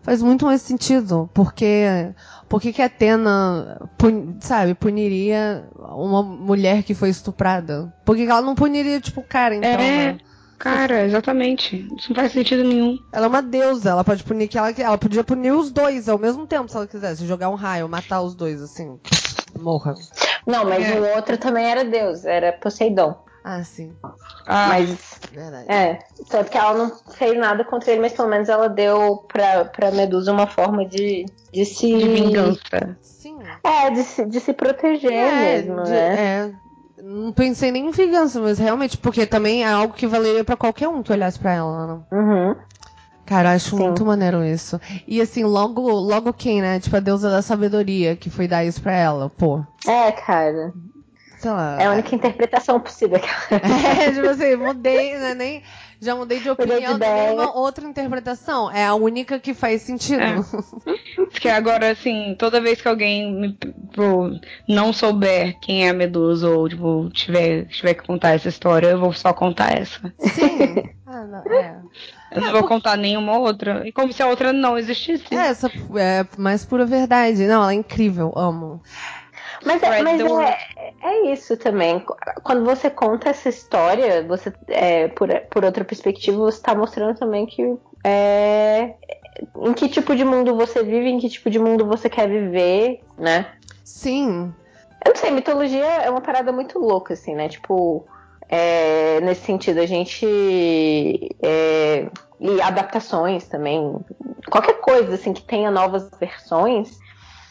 Faz 0.04 0.22
muito 0.22 0.44
mais 0.44 0.60
sentido, 0.60 1.30
porque 1.32 2.12
por 2.46 2.60
que 2.60 2.80
a 2.82 2.84
Atena, 2.84 3.88
pun, 3.96 4.36
sabe, 4.38 4.74
puniria 4.74 5.66
uma 5.74 6.22
mulher 6.22 6.82
que 6.82 6.94
foi 6.94 7.08
estuprada? 7.08 7.92
Por 8.04 8.14
que 8.14 8.22
ela 8.22 8.42
não 8.42 8.54
puniria, 8.54 9.00
tipo, 9.00 9.22
o 9.22 9.24
cara, 9.24 9.54
então, 9.54 9.70
é... 9.70 9.76
né? 9.76 10.18
Cara, 10.58 11.04
exatamente. 11.04 11.88
Isso 11.96 12.10
não 12.10 12.16
faz 12.16 12.32
sentido 12.32 12.62
nenhum. 12.62 12.98
Ela 13.12 13.26
é 13.26 13.28
uma 13.28 13.42
deusa, 13.42 13.90
ela 13.90 14.04
pode 14.04 14.22
punir 14.22 14.46
que 14.46 14.56
ela 14.56 14.70
Ela 14.70 14.98
podia 14.98 15.24
punir 15.24 15.52
os 15.52 15.70
dois 15.70 16.08
ao 16.08 16.18
mesmo 16.18 16.46
tempo, 16.46 16.70
se 16.70 16.76
ela 16.76 16.86
quisesse. 16.86 17.26
Jogar 17.26 17.48
um 17.48 17.54
raio, 17.54 17.88
matar 17.88 18.20
os 18.20 18.34
dois, 18.34 18.62
assim. 18.62 18.98
Morra. 19.58 19.94
Não, 20.46 20.64
mas 20.64 20.86
é. 20.86 21.00
o 21.00 21.16
outro 21.16 21.36
também 21.38 21.64
era 21.64 21.84
deus, 21.84 22.24
era 22.24 22.52
Poseidon. 22.52 23.16
Ah, 23.42 23.62
sim. 23.62 23.92
Ah, 24.46 24.68
mas. 24.68 25.20
Verdade. 25.34 25.70
É. 25.70 25.98
Tanto 26.28 26.50
que 26.50 26.58
ela 26.58 26.74
não 26.74 26.92
fez 27.12 27.36
nada 27.36 27.64
contra 27.64 27.90
ele, 27.90 28.00
mas 28.00 28.12
pelo 28.12 28.28
menos 28.28 28.48
ela 28.48 28.68
deu 28.68 29.24
pra, 29.28 29.64
pra 29.64 29.90
Medusa 29.90 30.32
uma 30.32 30.46
forma 30.46 30.86
de, 30.86 31.26
de 31.52 31.64
se. 31.64 31.96
De 31.96 32.08
vingança. 32.08 32.96
Sim. 33.00 33.38
É, 33.62 33.90
de 33.90 34.02
se, 34.02 34.24
de 34.26 34.40
se 34.40 34.52
proteger 34.52 35.12
é, 35.12 35.56
mesmo, 35.56 35.82
de, 35.82 35.90
né? 35.90 36.50
É 36.50 36.64
não 37.04 37.32
pensei 37.32 37.70
nem 37.70 37.88
em 37.88 37.90
vingança, 37.90 38.40
mas 38.40 38.58
realmente, 38.58 38.96
porque 38.96 39.26
também 39.26 39.62
é 39.62 39.68
algo 39.68 39.92
que 39.92 40.06
valeria 40.06 40.42
para 40.42 40.56
qualquer 40.56 40.88
um 40.88 41.02
que 41.02 41.12
olhasse 41.12 41.38
para 41.38 41.52
ela, 41.52 41.86
né? 41.86 42.02
Uhum. 42.10 42.56
Cara, 43.26 43.52
acho 43.52 43.76
Sim. 43.76 43.82
muito 43.82 44.04
maneiro 44.04 44.44
isso. 44.44 44.80
E 45.06 45.20
assim, 45.20 45.44
logo, 45.44 45.82
logo 45.90 46.32
quem, 46.32 46.60
né? 46.60 46.78
Tipo, 46.80 46.96
a 46.96 47.00
deusa 47.00 47.30
da 47.30 47.42
sabedoria 47.42 48.16
que 48.16 48.30
foi 48.30 48.46
dar 48.46 48.64
isso 48.64 48.82
pra 48.82 48.92
ela, 48.92 49.30
pô. 49.30 49.62
É, 49.86 50.12
cara. 50.12 50.72
Sei 51.44 51.50
lá. 51.50 51.76
É 51.78 51.84
a 51.84 51.90
única 51.90 52.14
interpretação 52.14 52.80
possível. 52.80 53.20
é, 53.52 54.10
tipo 54.10 54.26
assim, 54.26 54.56
mudei, 54.56 55.18
né? 55.18 55.34
Nem, 55.34 55.62
já 56.00 56.16
mudei 56.16 56.40
de 56.40 56.48
opinião, 56.48 56.98
de 56.98 57.06
nenhuma 57.06 57.54
outra 57.54 57.86
interpretação. 57.86 58.70
É 58.70 58.86
a 58.86 58.94
única 58.94 59.38
que 59.38 59.52
faz 59.52 59.82
sentido. 59.82 60.22
É. 60.22 60.36
Porque 61.26 61.50
agora, 61.50 61.90
assim, 61.90 62.34
toda 62.38 62.62
vez 62.62 62.80
que 62.80 62.88
alguém 62.88 63.30
me, 63.30 63.52
tipo, 63.52 64.30
não 64.66 64.90
souber 64.90 65.58
quem 65.60 65.86
é 65.86 65.90
a 65.90 65.92
Medusa 65.92 66.48
ou, 66.48 66.66
tipo, 66.66 67.10
tiver, 67.10 67.66
tiver 67.66 67.92
que 67.92 68.06
contar 68.06 68.30
essa 68.30 68.48
história, 68.48 68.86
eu 68.88 68.98
vou 68.98 69.12
só 69.12 69.34
contar 69.34 69.76
essa. 69.76 70.00
Sim. 70.18 70.82
ah, 71.04 71.24
não, 71.24 71.52
é. 71.52 71.78
Eu 72.32 72.40
não 72.40 72.52
vou 72.52 72.64
contar 72.64 72.96
nenhuma 72.96 73.38
outra. 73.38 73.86
E 73.86 73.92
como 73.92 74.10
se 74.14 74.22
a 74.22 74.28
outra 74.28 74.50
não 74.50 74.78
existisse. 74.78 75.26
É, 75.30 75.48
essa 75.48 75.70
é 75.96 76.24
mais 76.38 76.64
pura 76.64 76.86
verdade. 76.86 77.46
Não, 77.46 77.62
ela 77.62 77.72
é 77.72 77.76
incrível, 77.76 78.32
amo. 78.34 78.80
Mas, 79.64 79.82
é, 79.82 80.02
mas 80.02 80.20
é, 80.20 80.83
é, 81.04 81.32
isso 81.32 81.54
também. 81.58 82.02
Quando 82.42 82.64
você 82.64 82.88
conta 82.88 83.28
essa 83.28 83.50
história, 83.50 84.26
você 84.26 84.50
é, 84.68 85.08
por, 85.08 85.28
por 85.50 85.62
outra 85.62 85.84
perspectiva, 85.84 86.38
você 86.38 86.56
está 86.56 86.74
mostrando 86.74 87.18
também 87.18 87.44
que 87.44 87.76
é, 88.02 88.94
em 89.56 89.74
que 89.74 89.88
tipo 89.90 90.16
de 90.16 90.24
mundo 90.24 90.56
você 90.56 90.82
vive, 90.82 91.10
em 91.10 91.18
que 91.18 91.28
tipo 91.28 91.50
de 91.50 91.58
mundo 91.58 91.84
você 91.84 92.08
quer 92.08 92.26
viver, 92.26 93.02
né? 93.18 93.52
Sim. 93.84 94.50
Eu 95.04 95.12
não 95.12 95.16
sei, 95.16 95.30
mitologia 95.30 95.84
é 95.84 96.08
uma 96.08 96.22
parada 96.22 96.50
muito 96.50 96.78
louca, 96.78 97.12
assim, 97.12 97.34
né? 97.34 97.50
Tipo, 97.50 98.06
é, 98.48 99.20
nesse 99.20 99.42
sentido, 99.42 99.80
a 99.80 99.86
gente. 99.86 100.26
É, 101.42 102.08
e 102.40 102.62
adaptações 102.62 103.46
também. 103.46 103.94
Qualquer 104.50 104.80
coisa, 104.80 105.14
assim, 105.14 105.34
que 105.34 105.42
tenha 105.42 105.70
novas 105.70 106.10
versões 106.18 106.98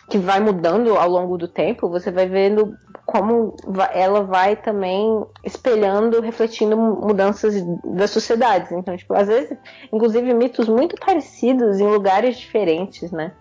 que 0.10 0.18
vai 0.18 0.39
mudando 0.39 0.98
ao 0.98 1.10
longo 1.10 1.38
do 1.38 1.48
tempo, 1.48 1.89
você 1.89 2.12
vai 2.12 2.28
vendo 2.28 2.78
como 3.13 3.56
ela 3.93 4.23
vai 4.23 4.56
também 4.56 5.23
espelhando, 5.43 6.19
refletindo 6.19 6.76
mudanças 6.76 7.54
das 7.84 8.10
sociedades. 8.10 8.71
Então, 8.71 8.97
tipo, 8.97 9.13
às 9.13 9.28
vezes, 9.28 9.56
inclusive 9.93 10.34
mitos 10.34 10.67
muito 10.67 10.95
parecidos 10.95 11.80
em 11.80 11.86
lugares 11.88 12.39
diferentes, 12.39 13.12
né? 13.12 13.32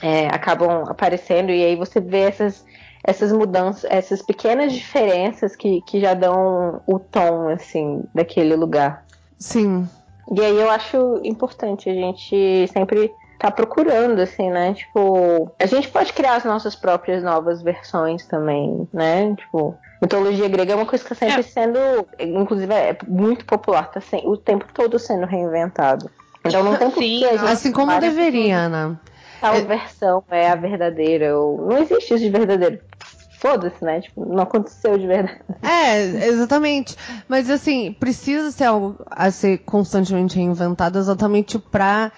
É, 0.00 0.28
acabam 0.28 0.84
aparecendo 0.86 1.50
e 1.50 1.64
aí 1.64 1.74
você 1.74 2.00
vê 2.00 2.20
essas 2.20 2.64
essas 3.02 3.32
mudanças, 3.32 3.90
essas 3.90 4.22
pequenas 4.22 4.72
diferenças 4.72 5.56
que, 5.56 5.80
que 5.82 6.00
já 6.00 6.14
dão 6.14 6.80
o 6.86 7.00
tom, 7.00 7.48
assim, 7.48 8.04
daquele 8.14 8.54
lugar. 8.54 9.04
Sim. 9.36 9.88
E 10.32 10.40
aí 10.40 10.56
eu 10.56 10.70
acho 10.70 11.20
importante 11.24 11.90
a 11.90 11.94
gente 11.94 12.68
sempre 12.72 13.10
tá 13.38 13.50
procurando, 13.50 14.20
assim, 14.20 14.50
né? 14.50 14.74
Tipo, 14.74 15.50
a 15.58 15.66
gente 15.66 15.88
pode 15.88 16.12
criar 16.12 16.36
as 16.36 16.44
nossas 16.44 16.74
próprias 16.74 17.22
novas 17.22 17.62
versões 17.62 18.26
também, 18.26 18.88
né? 18.92 19.34
Tipo, 19.36 19.76
mitologia 20.02 20.48
grega 20.48 20.72
é 20.72 20.76
uma 20.76 20.86
coisa 20.86 21.04
que 21.04 21.12
está 21.12 21.26
sempre 21.26 21.40
é. 21.40 21.42
sendo, 21.44 21.78
inclusive, 22.18 22.72
é 22.72 22.96
muito 23.06 23.44
popular, 23.44 23.90
tá 23.90 24.00
o 24.24 24.36
tempo 24.36 24.66
todo 24.74 24.98
sendo 24.98 25.26
reinventado. 25.26 26.10
Então 26.44 26.62
não 26.64 26.76
tem 26.76 26.90
porquê 26.90 27.26
a 27.30 27.36
gente 27.36 27.50
Assim 27.50 27.72
como 27.72 27.98
deveria, 28.00 28.56
Ana. 28.58 29.00
Tal 29.40 29.54
é... 29.54 29.60
versão 29.60 30.24
é 30.30 30.50
a 30.50 30.56
verdadeira, 30.56 31.38
ou 31.38 31.68
não 31.68 31.78
existe 31.78 32.14
isso 32.14 32.18
de 32.18 32.30
verdadeiro 32.30 32.80
foda-se, 33.38 33.84
né? 33.84 34.00
Tipo, 34.00 34.26
não 34.26 34.42
aconteceu 34.42 34.98
de 34.98 35.06
verdade. 35.06 35.40
É, 35.62 36.26
exatamente. 36.26 36.96
Mas 37.28 37.48
assim, 37.48 37.92
precisa 37.92 38.50
ser 38.50 38.64
algo 38.64 38.96
a 39.08 39.30
ser 39.30 39.58
constantemente 39.58 40.36
reinventado 40.36 40.98
exatamente 40.98 41.58
pra 41.58 42.10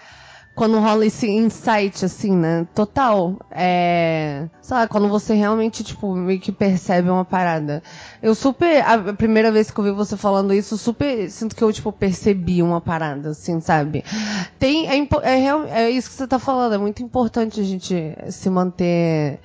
quando 0.54 0.78
rola 0.78 1.06
esse 1.06 1.28
insight, 1.28 2.04
assim, 2.04 2.36
né? 2.36 2.66
Total. 2.74 3.36
É. 3.50 4.48
Sei 4.60 4.76
lá, 4.76 4.86
quando 4.88 5.08
você 5.08 5.34
realmente, 5.34 5.82
tipo, 5.82 6.14
meio 6.14 6.40
que 6.40 6.52
percebe 6.52 7.08
uma 7.08 7.24
parada. 7.24 7.82
Eu 8.22 8.34
super. 8.34 8.84
A 8.84 9.12
primeira 9.14 9.50
vez 9.50 9.70
que 9.70 9.78
eu 9.78 9.84
vi 9.84 9.92
você 9.92 10.16
falando 10.16 10.52
isso, 10.52 10.76
super. 10.76 11.30
Sinto 11.30 11.56
que 11.56 11.62
eu, 11.62 11.72
tipo, 11.72 11.92
percebi 11.92 12.62
uma 12.62 12.80
parada, 12.80 13.30
assim, 13.30 13.60
sabe? 13.60 14.04
Tem. 14.58 14.86
É, 14.88 14.98
é, 15.22 15.82
é, 15.84 15.90
isso 15.90 16.10
que 16.10 16.16
você 16.16 16.26
tá 16.26 16.38
falando. 16.38 16.74
É 16.74 16.78
muito 16.78 17.02
importante 17.02 17.60
a 17.60 17.64
gente 17.64 18.14
se 18.28 18.50
manter 18.50 19.40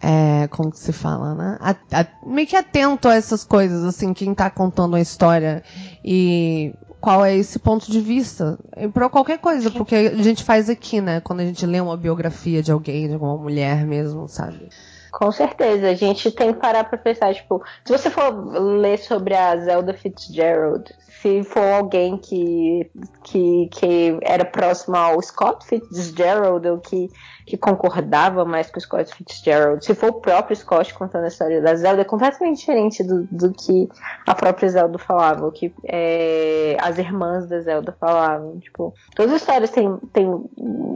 é, 0.00 0.48
como 0.48 0.70
que 0.70 0.78
se 0.78 0.92
fala, 0.92 1.34
né? 1.34 1.58
A, 1.60 1.70
a, 2.00 2.06
meio 2.26 2.46
que 2.46 2.56
atento 2.56 3.08
a 3.08 3.14
essas 3.14 3.44
coisas, 3.44 3.84
assim, 3.84 4.12
quem 4.12 4.34
tá 4.34 4.50
contando 4.50 4.96
a 4.96 5.00
história 5.00 5.62
e 6.04 6.74
qual 7.02 7.24
é 7.24 7.36
esse 7.36 7.58
ponto 7.58 7.90
de 7.90 8.00
vista. 8.00 8.56
Para 8.94 9.10
qualquer 9.10 9.38
coisa, 9.38 9.72
porque 9.72 9.94
a 9.96 10.22
gente 10.22 10.44
faz 10.44 10.70
aqui, 10.70 11.00
né? 11.00 11.20
Quando 11.20 11.40
a 11.40 11.44
gente 11.44 11.66
lê 11.66 11.80
uma 11.80 11.96
biografia 11.96 12.62
de 12.62 12.70
alguém, 12.70 13.08
de 13.08 13.14
alguma 13.14 13.36
mulher 13.36 13.84
mesmo, 13.84 14.28
sabe? 14.28 14.68
Com 15.10 15.32
certeza, 15.32 15.90
a 15.90 15.94
gente 15.94 16.30
tem 16.30 16.54
que 16.54 16.60
parar 16.60 16.84
pra 16.84 16.96
pensar, 16.96 17.34
tipo, 17.34 17.60
se 17.84 17.92
você 17.92 18.08
for 18.08 18.30
ler 18.78 18.98
sobre 18.98 19.34
a 19.34 19.56
Zelda 19.56 19.92
Fitzgerald, 19.92 20.84
se 21.22 21.44
for 21.44 21.62
alguém 21.62 22.16
que, 22.16 22.90
que, 23.22 23.68
que 23.68 24.18
era 24.22 24.44
próximo 24.44 24.96
ao 24.96 25.22
Scott 25.22 25.64
Fitzgerald, 25.64 26.66
ou 26.68 26.78
que 26.78 27.08
que 27.46 27.56
concordava 27.56 28.44
mais 28.44 28.70
com 28.70 28.78
o 28.78 28.80
Scott 28.80 29.14
Fitzgerald. 29.14 29.84
Se 29.84 29.94
for 29.94 30.10
o 30.10 30.14
próprio 30.14 30.56
Scott 30.56 30.94
contando 30.94 31.24
a 31.24 31.28
história 31.28 31.60
da 31.60 31.74
Zelda, 31.74 32.02
é 32.02 32.04
completamente 32.04 32.58
diferente 32.58 33.02
do, 33.02 33.24
do 33.30 33.52
que 33.52 33.88
a 34.26 34.34
própria 34.34 34.68
Zelda 34.68 34.98
falava, 34.98 35.46
o 35.46 35.52
que 35.52 35.72
é, 35.84 36.76
as 36.80 36.98
irmãs 36.98 37.46
da 37.46 37.60
Zelda 37.60 37.94
falavam. 37.98 38.58
Tipo, 38.60 38.94
todas 39.14 39.32
as 39.32 39.40
histórias 39.40 39.70
têm, 39.70 39.96
têm 40.12 40.44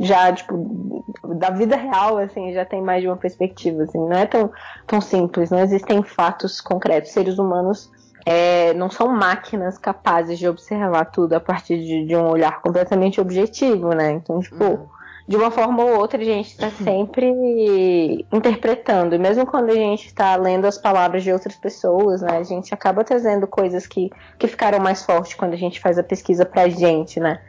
já, 0.00 0.32
tipo, 0.32 1.04
da 1.36 1.50
vida 1.50 1.76
real, 1.76 2.18
assim, 2.18 2.52
já 2.52 2.64
tem 2.64 2.80
mais 2.80 3.02
de 3.02 3.08
uma 3.08 3.16
perspectiva, 3.16 3.82
assim, 3.82 3.98
não 3.98 4.16
é 4.16 4.26
tão, 4.26 4.50
tão 4.86 5.00
simples, 5.00 5.50
não 5.50 5.58
existem 5.58 6.02
fatos 6.02 6.60
concretos. 6.60 7.10
Seres 7.10 7.38
humanos 7.38 7.90
é, 8.26 8.74
não 8.74 8.90
são 8.90 9.08
máquinas 9.08 9.78
capazes 9.78 10.38
de 10.38 10.48
observar 10.48 11.06
tudo 11.06 11.34
a 11.34 11.40
partir 11.40 11.78
de, 11.78 12.04
de 12.04 12.16
um 12.16 12.28
olhar 12.28 12.60
completamente 12.60 13.20
objetivo, 13.20 13.94
né? 13.94 14.10
Então, 14.12 14.40
tipo, 14.40 14.64
uhum 14.64 14.96
de 15.28 15.36
uma 15.36 15.50
forma 15.50 15.82
ou 15.82 15.98
outra 15.98 16.20
a 16.20 16.24
gente 16.24 16.50
está 16.50 16.70
sempre 16.70 18.24
interpretando. 18.32 19.14
E 19.14 19.18
mesmo 19.18 19.44
quando 19.44 19.70
a 19.70 19.74
gente 19.74 20.06
está 20.06 20.36
lendo 20.36 20.66
as 20.66 20.78
palavras 20.78 21.24
de 21.24 21.32
outras 21.32 21.56
pessoas, 21.56 22.22
né, 22.22 22.38
a 22.38 22.42
gente 22.44 22.72
acaba 22.72 23.02
trazendo 23.02 23.46
coisas 23.46 23.86
que, 23.86 24.10
que 24.38 24.46
ficaram 24.46 24.78
mais 24.78 25.04
fortes 25.04 25.34
quando 25.34 25.54
a 25.54 25.56
gente 25.56 25.80
faz 25.80 25.98
a 25.98 26.02
pesquisa 26.02 26.44
pra 26.46 26.68
gente, 26.68 27.18
né? 27.18 27.40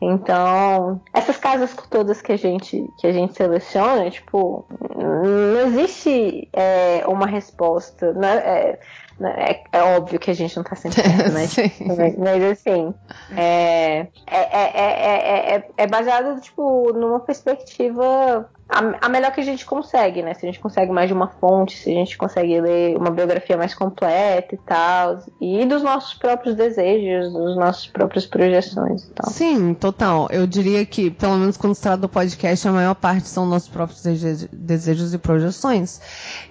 Então, 0.00 1.00
essas 1.12 1.38
casas 1.38 1.74
todas 1.90 2.20
que 2.20 2.30
a 2.30 2.36
gente, 2.36 2.86
que 2.98 3.06
a 3.06 3.12
gente 3.12 3.34
seleciona, 3.34 4.10
tipo, 4.10 4.66
não 4.94 5.60
existe 5.68 6.48
é, 6.52 7.02
uma 7.06 7.26
resposta. 7.26 8.12
Né? 8.12 8.36
É, 8.36 8.78
é, 9.20 9.62
é, 9.72 9.82
óbvio 9.82 10.18
que 10.18 10.30
a 10.30 10.34
gente 10.34 10.56
não 10.56 10.64
tá 10.64 10.76
sempre 10.76 11.02
certo, 11.02 11.32
né? 11.32 12.14
mas, 12.18 12.42
assim, 12.42 12.94
é, 13.34 14.06
é, 14.26 15.56
é, 15.56 15.68
é, 15.76 15.86
baseado, 15.86 16.40
tipo, 16.40 16.92
numa 16.92 17.20
perspectiva 17.20 18.48
a, 18.68 19.06
a, 19.06 19.08
melhor 19.08 19.32
que 19.32 19.40
a 19.40 19.44
gente 19.44 19.64
consegue, 19.64 20.22
né? 20.22 20.34
Se 20.34 20.44
a 20.44 20.50
gente 20.50 20.58
consegue 20.58 20.90
mais 20.90 21.08
de 21.08 21.14
uma 21.14 21.28
fonte, 21.28 21.76
se 21.76 21.90
a 21.90 21.94
gente 21.94 22.18
consegue 22.18 22.60
ler 22.60 22.96
uma 22.96 23.10
biografia 23.10 23.56
mais 23.56 23.72
completa 23.74 24.54
e 24.54 24.58
tal. 24.58 25.22
E 25.40 25.64
dos 25.64 25.82
nossos 25.82 26.14
próprios 26.14 26.56
desejos, 26.56 27.32
dos 27.32 27.56
nossos 27.56 27.86
próprias 27.86 28.26
projeções 28.26 29.04
e 29.04 29.10
tal. 29.12 29.30
Sim, 29.30 29.72
total. 29.74 30.28
Eu 30.32 30.46
diria 30.48 30.84
que, 30.84 31.10
pelo 31.10 31.36
menos 31.36 31.56
quando 31.56 31.76
se 31.76 31.82
trata 31.82 31.98
do 31.98 32.08
podcast, 32.08 32.66
a 32.66 32.72
maior 32.72 32.94
parte 32.94 33.28
são 33.28 33.46
nossos 33.46 33.68
próprios 33.68 34.02
desejos 34.02 35.14
e 35.14 35.18
projeções. 35.18 36.00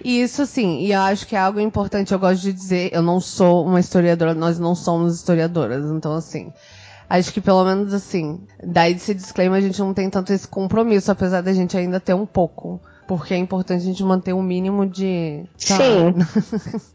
E 0.01 0.21
isso, 0.21 0.41
assim, 0.41 0.79
e 0.79 0.93
eu 0.93 1.01
acho 1.01 1.27
que 1.27 1.35
é 1.35 1.39
algo 1.39 1.59
importante, 1.59 2.13
eu 2.13 2.19
gosto 2.19 2.43
de 2.43 2.53
dizer, 2.55 2.89
eu 2.93 3.01
não 3.01 3.19
sou 3.19 3.65
uma 3.65 3.79
historiadora, 3.79 4.33
nós 4.33 4.57
não 4.57 4.73
somos 4.73 5.15
historiadoras, 5.15 5.85
então 5.91 6.13
assim. 6.13 6.51
Acho 7.07 7.31
que 7.31 7.39
pelo 7.39 7.63
menos 7.63 7.93
assim, 7.93 8.41
daí 8.63 8.93
desse 8.93 9.13
disclaimer 9.13 9.59
a 9.59 9.61
gente 9.61 9.79
não 9.79 9.93
tem 9.93 10.09
tanto 10.09 10.33
esse 10.33 10.47
compromisso, 10.47 11.11
apesar 11.11 11.41
da 11.41 11.53
gente 11.53 11.77
ainda 11.77 11.99
ter 11.99 12.15
um 12.15 12.25
pouco. 12.25 12.81
Porque 13.07 13.35
é 13.35 13.37
importante 13.37 13.83
a 13.83 13.85
gente 13.85 14.03
manter 14.03 14.33
um 14.33 14.41
mínimo 14.41 14.87
de. 14.87 15.45
Sim. 15.55 16.15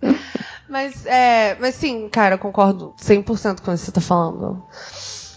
mas, 0.69 1.07
é, 1.07 1.57
mas 1.61 1.77
sim, 1.77 2.09
cara, 2.09 2.35
eu 2.35 2.39
concordo 2.39 2.93
100% 3.01 3.61
com 3.61 3.71
o 3.71 3.75
que 3.75 3.79
você 3.79 3.93
tá 3.93 4.01
falando. 4.01 4.61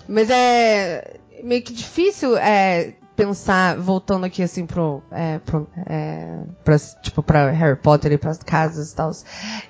Mas 0.07 0.31
é 0.31 1.19
meio 1.43 1.61
que 1.61 1.73
difícil 1.73 2.35
é, 2.37 2.95
pensar, 3.15 3.77
voltando 3.77 4.25
aqui 4.25 4.43
assim 4.43 4.65
pro, 4.65 5.03
é, 5.11 5.39
pro 5.39 5.67
é, 5.87 6.39
pra, 6.63 6.77
tipo, 7.01 7.21
pra 7.23 7.49
Harry 7.51 7.77
Potter 7.77 8.11
e 8.11 8.17
pras 8.17 8.39
casas 8.39 8.91
e 8.91 8.95
tal. 8.95 9.11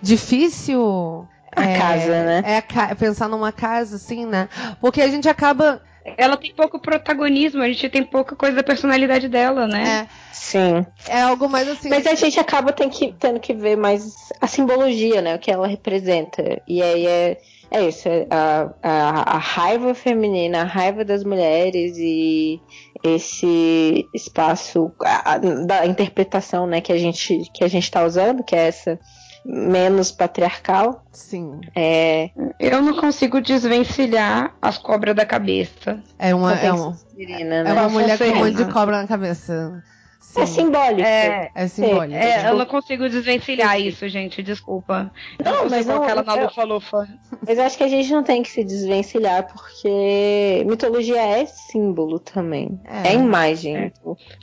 Difícil 0.01 1.27
a 1.56 1.69
é, 1.69 1.77
casa, 1.77 2.23
né? 2.23 2.43
É 2.45 2.95
pensar 2.95 3.27
numa 3.27 3.51
casa, 3.51 3.95
assim, 3.95 4.25
né? 4.25 4.49
Porque 4.82 5.01
a 5.01 5.08
gente 5.08 5.27
acaba. 5.29 5.82
Ela 6.17 6.36
tem 6.36 6.53
pouco 6.53 6.79
protagonismo, 6.79 7.62
a 7.62 7.67
gente 7.67 7.88
tem 7.89 8.03
pouca 8.03 8.36
coisa 8.36 8.58
da 8.58 8.63
personalidade 8.63 9.29
dela, 9.29 9.67
né? 9.67 10.08
É. 10.10 10.34
Sim. 10.34 10.86
É 11.08 11.21
algo 11.21 11.47
mais 11.47 11.67
assim. 11.67 11.89
Mas 11.89 12.06
a 12.06 12.15
gente 12.15 12.38
acaba 12.39 12.73
tem 12.73 12.89
que, 12.89 13.13
tendo 13.13 13.39
que 13.39 13.53
ver 13.53 13.77
mais 13.77 14.13
a 14.41 14.47
simbologia, 14.47 15.21
né? 15.21 15.36
O 15.36 15.39
que 15.39 15.49
ela 15.49 15.67
representa. 15.67 16.62
E 16.67 16.82
aí 16.82 17.08
é. 17.08 17.38
É 17.71 17.88
isso, 17.88 18.08
é 18.08 18.27
a, 18.29 18.71
a, 18.84 19.36
a, 19.36 19.38
raiva 19.39 19.95
feminina, 19.95 20.62
a 20.62 20.63
raiva 20.63 21.03
das 21.03 21.23
mulheres 21.23 21.97
e 21.97 22.62
esse 23.03 24.07
espaço 24.13 24.91
a, 25.03 25.37
da 25.37 25.85
interpretação 25.85 26.65
né, 26.65 26.79
que 26.79 26.91
a 26.91 26.97
gente 26.97 27.43
que 27.53 27.63
a 27.63 27.67
gente 27.67 27.83
está 27.83 28.05
usando, 28.05 28.43
que 28.43 28.55
é 28.55 28.67
essa 28.67 28.99
menos 29.45 30.11
patriarcal. 30.11 31.03
Sim. 31.11 31.59
É, 31.75 32.29
eu 32.59 32.81
não 32.81 32.95
consigo 32.95 33.41
desvencilhar 33.41 34.55
as 34.61 34.77
cobras 34.77 35.15
da 35.15 35.25
cabeça. 35.25 36.01
É 36.17 36.33
uma, 36.33 36.53
é 36.53 36.71
uma, 36.71 36.97
né? 37.17 37.63
é 37.65 37.73
uma 37.73 37.89
mulher 37.89 38.17
com 38.17 38.23
um 38.23 38.35
monte 38.35 38.55
de 38.55 38.71
cobra 38.71 39.01
na 39.01 39.07
cabeça. 39.07 39.83
Sim. 40.23 40.41
É 40.41 40.45
simbólico. 40.45 41.01
É, 41.01 41.51
é 41.53 41.67
simbólico. 41.67 42.15
É, 42.15 42.49
eu 42.49 42.57
não 42.57 42.65
consigo 42.65 43.09
desvencilhar 43.09 43.79
isso, 43.79 44.07
gente, 44.07 44.41
desculpa. 44.41 45.12
Não, 45.43 45.63
não 45.63 45.69
mas 45.69 45.86
não. 45.86 46.01
Aquela 46.01 46.23
na 46.23 46.33
lufa-lufa. 46.33 47.07
Mas 47.45 47.57
eu 47.57 47.65
acho 47.65 47.77
que 47.77 47.83
a 47.83 47.88
gente 47.88 48.12
não 48.12 48.23
tem 48.23 48.41
que 48.41 48.49
se 48.49 48.63
desvencilhar, 48.63 49.45
porque 49.45 50.63
mitologia 50.65 51.21
é 51.21 51.45
símbolo 51.45 52.19
também. 52.19 52.79
É, 52.86 53.09
é 53.09 53.13
imagem. 53.13 53.75
É. 53.75 53.91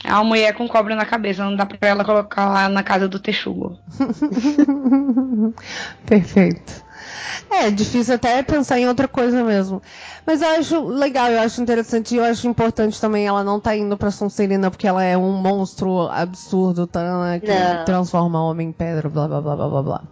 é 0.05 0.13
uma 0.13 0.23
mulher 0.23 0.53
com 0.53 0.67
cobra 0.67 0.95
na 0.95 1.05
cabeça, 1.05 1.43
não 1.43 1.55
dá 1.55 1.65
pra 1.65 1.77
ela 1.81 2.05
colocar 2.05 2.47
lá 2.47 2.69
na 2.69 2.83
casa 2.83 3.09
do 3.09 3.19
texugo. 3.19 3.77
Perfeito. 6.05 6.90
É, 7.49 7.69
difícil 7.69 8.15
até 8.15 8.41
pensar 8.43 8.79
em 8.79 8.87
outra 8.87 9.07
coisa 9.07 9.43
mesmo. 9.43 9.81
Mas 10.25 10.41
eu 10.41 10.49
acho 10.49 10.87
legal, 10.87 11.29
eu 11.29 11.39
acho 11.39 11.61
interessante 11.61 12.13
e 12.15 12.17
eu 12.17 12.23
acho 12.23 12.47
importante 12.47 12.99
também 12.99 13.25
ela 13.25 13.43
não 13.43 13.59
tá 13.59 13.75
indo 13.75 13.97
pra 13.97 14.11
Sonserina 14.11 14.69
porque 14.69 14.87
ela 14.87 15.03
é 15.03 15.17
um 15.17 15.31
monstro 15.33 16.07
absurdo, 16.09 16.87
tá, 16.87 17.39
que 17.39 17.47
não. 17.47 17.85
transforma 17.85 18.43
homem 18.43 18.69
em 18.69 18.71
pedra, 18.71 19.09
blá 19.09 19.27
blá 19.27 19.41
blá 19.41 19.55
blá 19.55 19.67
blá 19.67 19.81
blá. 19.83 20.03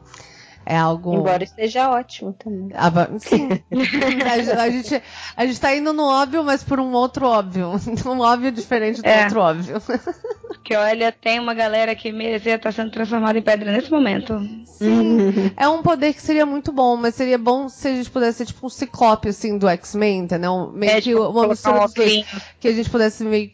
É 0.69 0.77
algo. 0.77 1.15
Embora 1.15 1.43
esteja 1.43 1.89
ótimo 1.89 2.31
também. 2.33 2.69
Ah, 2.75 2.91
sim. 3.17 3.49
a, 3.49 4.61
a, 4.61 4.69
gente, 4.69 5.01
a 5.35 5.45
gente 5.47 5.59
tá 5.59 5.75
indo 5.75 5.91
no 5.93 6.03
óbvio, 6.03 6.43
mas 6.43 6.63
por 6.63 6.79
um 6.79 6.91
outro 6.91 7.25
óbvio. 7.25 7.71
Um 8.05 8.19
óbvio 8.21 8.51
diferente 8.51 9.01
do 9.01 9.07
é. 9.07 9.23
outro 9.23 9.39
óbvio. 9.39 9.81
Porque 10.47 10.75
olha, 10.75 11.11
tem 11.11 11.39
uma 11.39 11.53
galera 11.53 11.95
que 11.95 12.11
merecia 12.11 12.55
estar 12.55 12.71
sendo 12.71 12.91
transformada 12.91 13.37
em 13.37 13.41
pedra 13.41 13.71
nesse 13.71 13.89
momento. 13.89 14.39
Sim. 14.65 15.51
É 15.57 15.67
um 15.67 15.81
poder 15.81 16.13
que 16.13 16.21
seria 16.21 16.45
muito 16.45 16.71
bom, 16.71 16.95
mas 16.95 17.15
seria 17.15 17.37
bom 17.37 17.69
se 17.69 17.87
a 17.87 17.91
gente 17.91 18.09
pudesse 18.09 18.39
ser 18.39 18.45
tipo 18.47 18.65
um 18.65 18.69
ciclope, 18.69 19.29
assim, 19.29 19.57
do 19.57 19.67
X-Men, 19.67 20.19
entendeu? 20.19 20.71
Meio 20.73 20.91
é, 20.91 20.95
que 20.95 21.09
tipo, 21.09 21.21
uma 21.21 21.47
mistura 21.47 21.81
dos 21.81 21.93
dois. 21.93 22.25
Que 22.59 22.67
a 22.67 22.73
gente 22.73 22.89
pudesse 22.89 23.23
meio. 23.23 23.51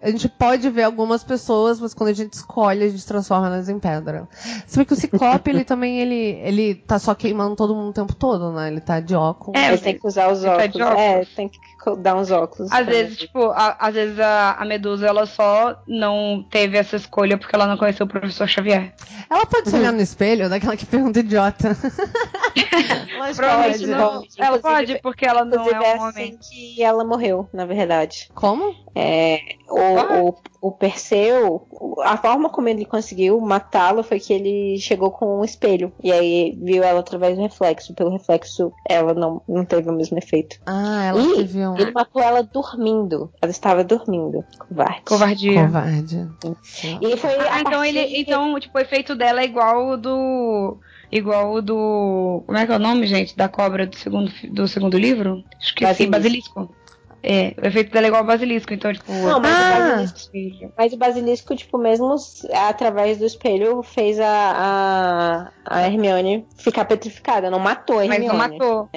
A 0.00 0.10
gente 0.10 0.28
pode 0.28 0.68
ver 0.70 0.84
algumas 0.84 1.22
pessoas, 1.22 1.80
mas 1.80 1.94
quando 1.94 2.10
a 2.10 2.14
gente 2.14 2.32
escolhe, 2.32 2.84
a 2.84 2.88
gente 2.88 3.06
transforma 3.06 3.46
elas 3.46 3.68
em 3.68 3.78
pedra. 3.78 4.28
Se 4.66 4.76
bem 4.76 4.86
que 4.86 4.92
o 4.92 4.96
ciclope, 4.96 5.50
ele 5.50 5.64
também, 5.64 6.00
ele, 6.00 6.40
ele 6.42 6.55
ele 6.60 6.74
tá 6.74 6.98
só 6.98 7.14
queimando 7.14 7.56
todo 7.56 7.74
mundo 7.74 7.90
o 7.90 7.92
tempo 7.92 8.14
todo, 8.14 8.52
né? 8.52 8.68
Ele 8.68 8.80
tá 8.80 9.00
de 9.00 9.14
óculos. 9.14 9.60
É, 9.60 9.68
ele 9.68 9.78
tem 9.78 9.98
que 9.98 10.06
usar 10.06 10.30
os 10.30 10.42
tá 10.42 10.54
óculos. 10.54 10.72
Tá 10.76 10.86
óculos. 10.86 11.00
É, 11.00 11.24
tem 11.36 11.48
que 11.48 11.58
dar 11.94 12.16
uns 12.16 12.30
óculos. 12.30 12.72
Às 12.72 12.86
vezes, 12.86 13.18
tipo, 13.18 13.50
a, 13.50 13.76
às 13.78 13.94
vezes 13.94 14.18
a, 14.18 14.52
a, 14.58 14.64
Medusa, 14.64 15.06
ela 15.06 15.26
só 15.26 15.80
não 15.86 16.44
teve 16.50 16.76
essa 16.76 16.96
escolha 16.96 17.38
porque 17.38 17.54
ela 17.54 17.66
não 17.66 17.76
conheceu 17.76 18.06
o 18.06 18.08
professor 18.08 18.48
Xavier. 18.48 18.94
Ela 19.30 19.46
pode 19.46 19.70
se 19.70 19.76
olhar 19.76 19.92
no 19.92 20.00
espelho, 20.00 20.48
daquela 20.48 20.76
que 20.76 20.86
pergunta 20.86 21.20
idiota. 21.20 21.76
Mas 23.18 23.36
pode. 23.38 23.86
Não. 23.86 24.22
Ela 24.38 24.58
pode, 24.58 24.98
porque 25.00 25.26
ela 25.26 25.44
não 25.44 25.68
é 25.68 25.78
um 25.78 25.82
é 25.82 25.94
homem. 25.94 26.08
Assim 26.08 26.38
que 26.40 26.82
ela 26.82 27.04
morreu, 27.04 27.48
na 27.52 27.64
verdade. 27.64 28.28
Como? 28.34 28.74
É, 28.94 29.40
o, 29.68 30.28
o, 30.28 30.34
o 30.68 30.72
Perseu, 30.72 31.66
a 32.02 32.16
forma 32.16 32.48
como 32.48 32.68
ele 32.68 32.84
conseguiu 32.84 33.40
matá-la 33.40 34.02
foi 34.02 34.18
que 34.18 34.32
ele 34.32 34.78
chegou 34.78 35.10
com 35.10 35.40
um 35.40 35.44
espelho. 35.44 35.92
E 36.02 36.10
aí 36.12 36.58
viu 36.62 36.82
ela 36.82 37.00
através 37.00 37.36
do 37.36 37.42
reflexo. 37.42 37.94
Pelo 37.94 38.10
reflexo, 38.10 38.72
ela 38.88 39.12
não, 39.14 39.42
não 39.48 39.64
teve 39.64 39.88
o 39.90 39.92
mesmo 39.92 40.16
efeito. 40.18 40.58
Ah, 40.66 41.04
ela 41.04 41.20
e 41.20 41.36
teve 41.36 41.66
um. 41.66 41.75
Ele 41.82 41.92
matou 41.92 42.22
ela 42.22 42.42
dormindo. 42.42 43.30
Ela 43.40 43.50
estava 43.50 43.84
dormindo. 43.84 44.44
Covarde. 44.58 45.02
Covardia. 45.04 45.62
Covarde. 45.64 46.28
E 47.00 47.16
foi 47.16 47.30
ah, 47.48 47.60
então 47.60 47.84
ele. 47.84 48.00
Então, 48.20 48.58
tipo, 48.60 48.76
o 48.76 48.80
efeito 48.80 49.14
dela 49.14 49.40
é 49.40 49.44
igual 49.44 49.88
o 49.90 49.96
do. 49.96 50.78
Igual 51.10 51.52
o 51.54 51.62
do. 51.62 52.42
Como 52.46 52.58
é 52.58 52.66
que 52.66 52.72
é 52.72 52.76
o 52.76 52.80
nome, 52.80 53.06
gente? 53.06 53.36
Da 53.36 53.48
cobra 53.48 53.86
do 53.86 53.96
segundo, 53.96 54.30
do 54.50 54.66
segundo 54.66 54.98
livro? 54.98 55.42
Esqueci, 55.60 56.06
Basilisco. 56.06 56.54
Basilisco. 56.60 56.86
É, 57.28 57.54
o 57.60 57.66
efeito 57.66 57.90
dela 57.90 58.06
é 58.06 58.08
igual 58.08 58.22
ao 58.22 58.26
basilisco, 58.26 58.72
então, 58.72 58.92
tipo. 58.92 59.10
Não, 59.12 59.40
mas 59.40 59.52
Ah. 59.52 59.78
o 59.78 59.96
basilisco. 60.02 60.72
Mas 60.78 60.92
o 60.92 60.96
basilisco, 60.96 61.56
tipo, 61.56 61.76
mesmo 61.78 62.14
através 62.52 63.18
do 63.18 63.24
espelho, 63.24 63.82
fez 63.82 64.20
a, 64.20 65.50
a, 65.66 65.78
a 65.78 65.86
Hermione 65.88 66.46
ficar 66.56 66.84
petrificada. 66.84 67.50
Não 67.50 67.58
matou 67.58 67.96
a 67.98 68.04
Mas 68.06 68.12
Hermione. 68.12 68.28
não 68.28 68.36
matou. 68.36 68.88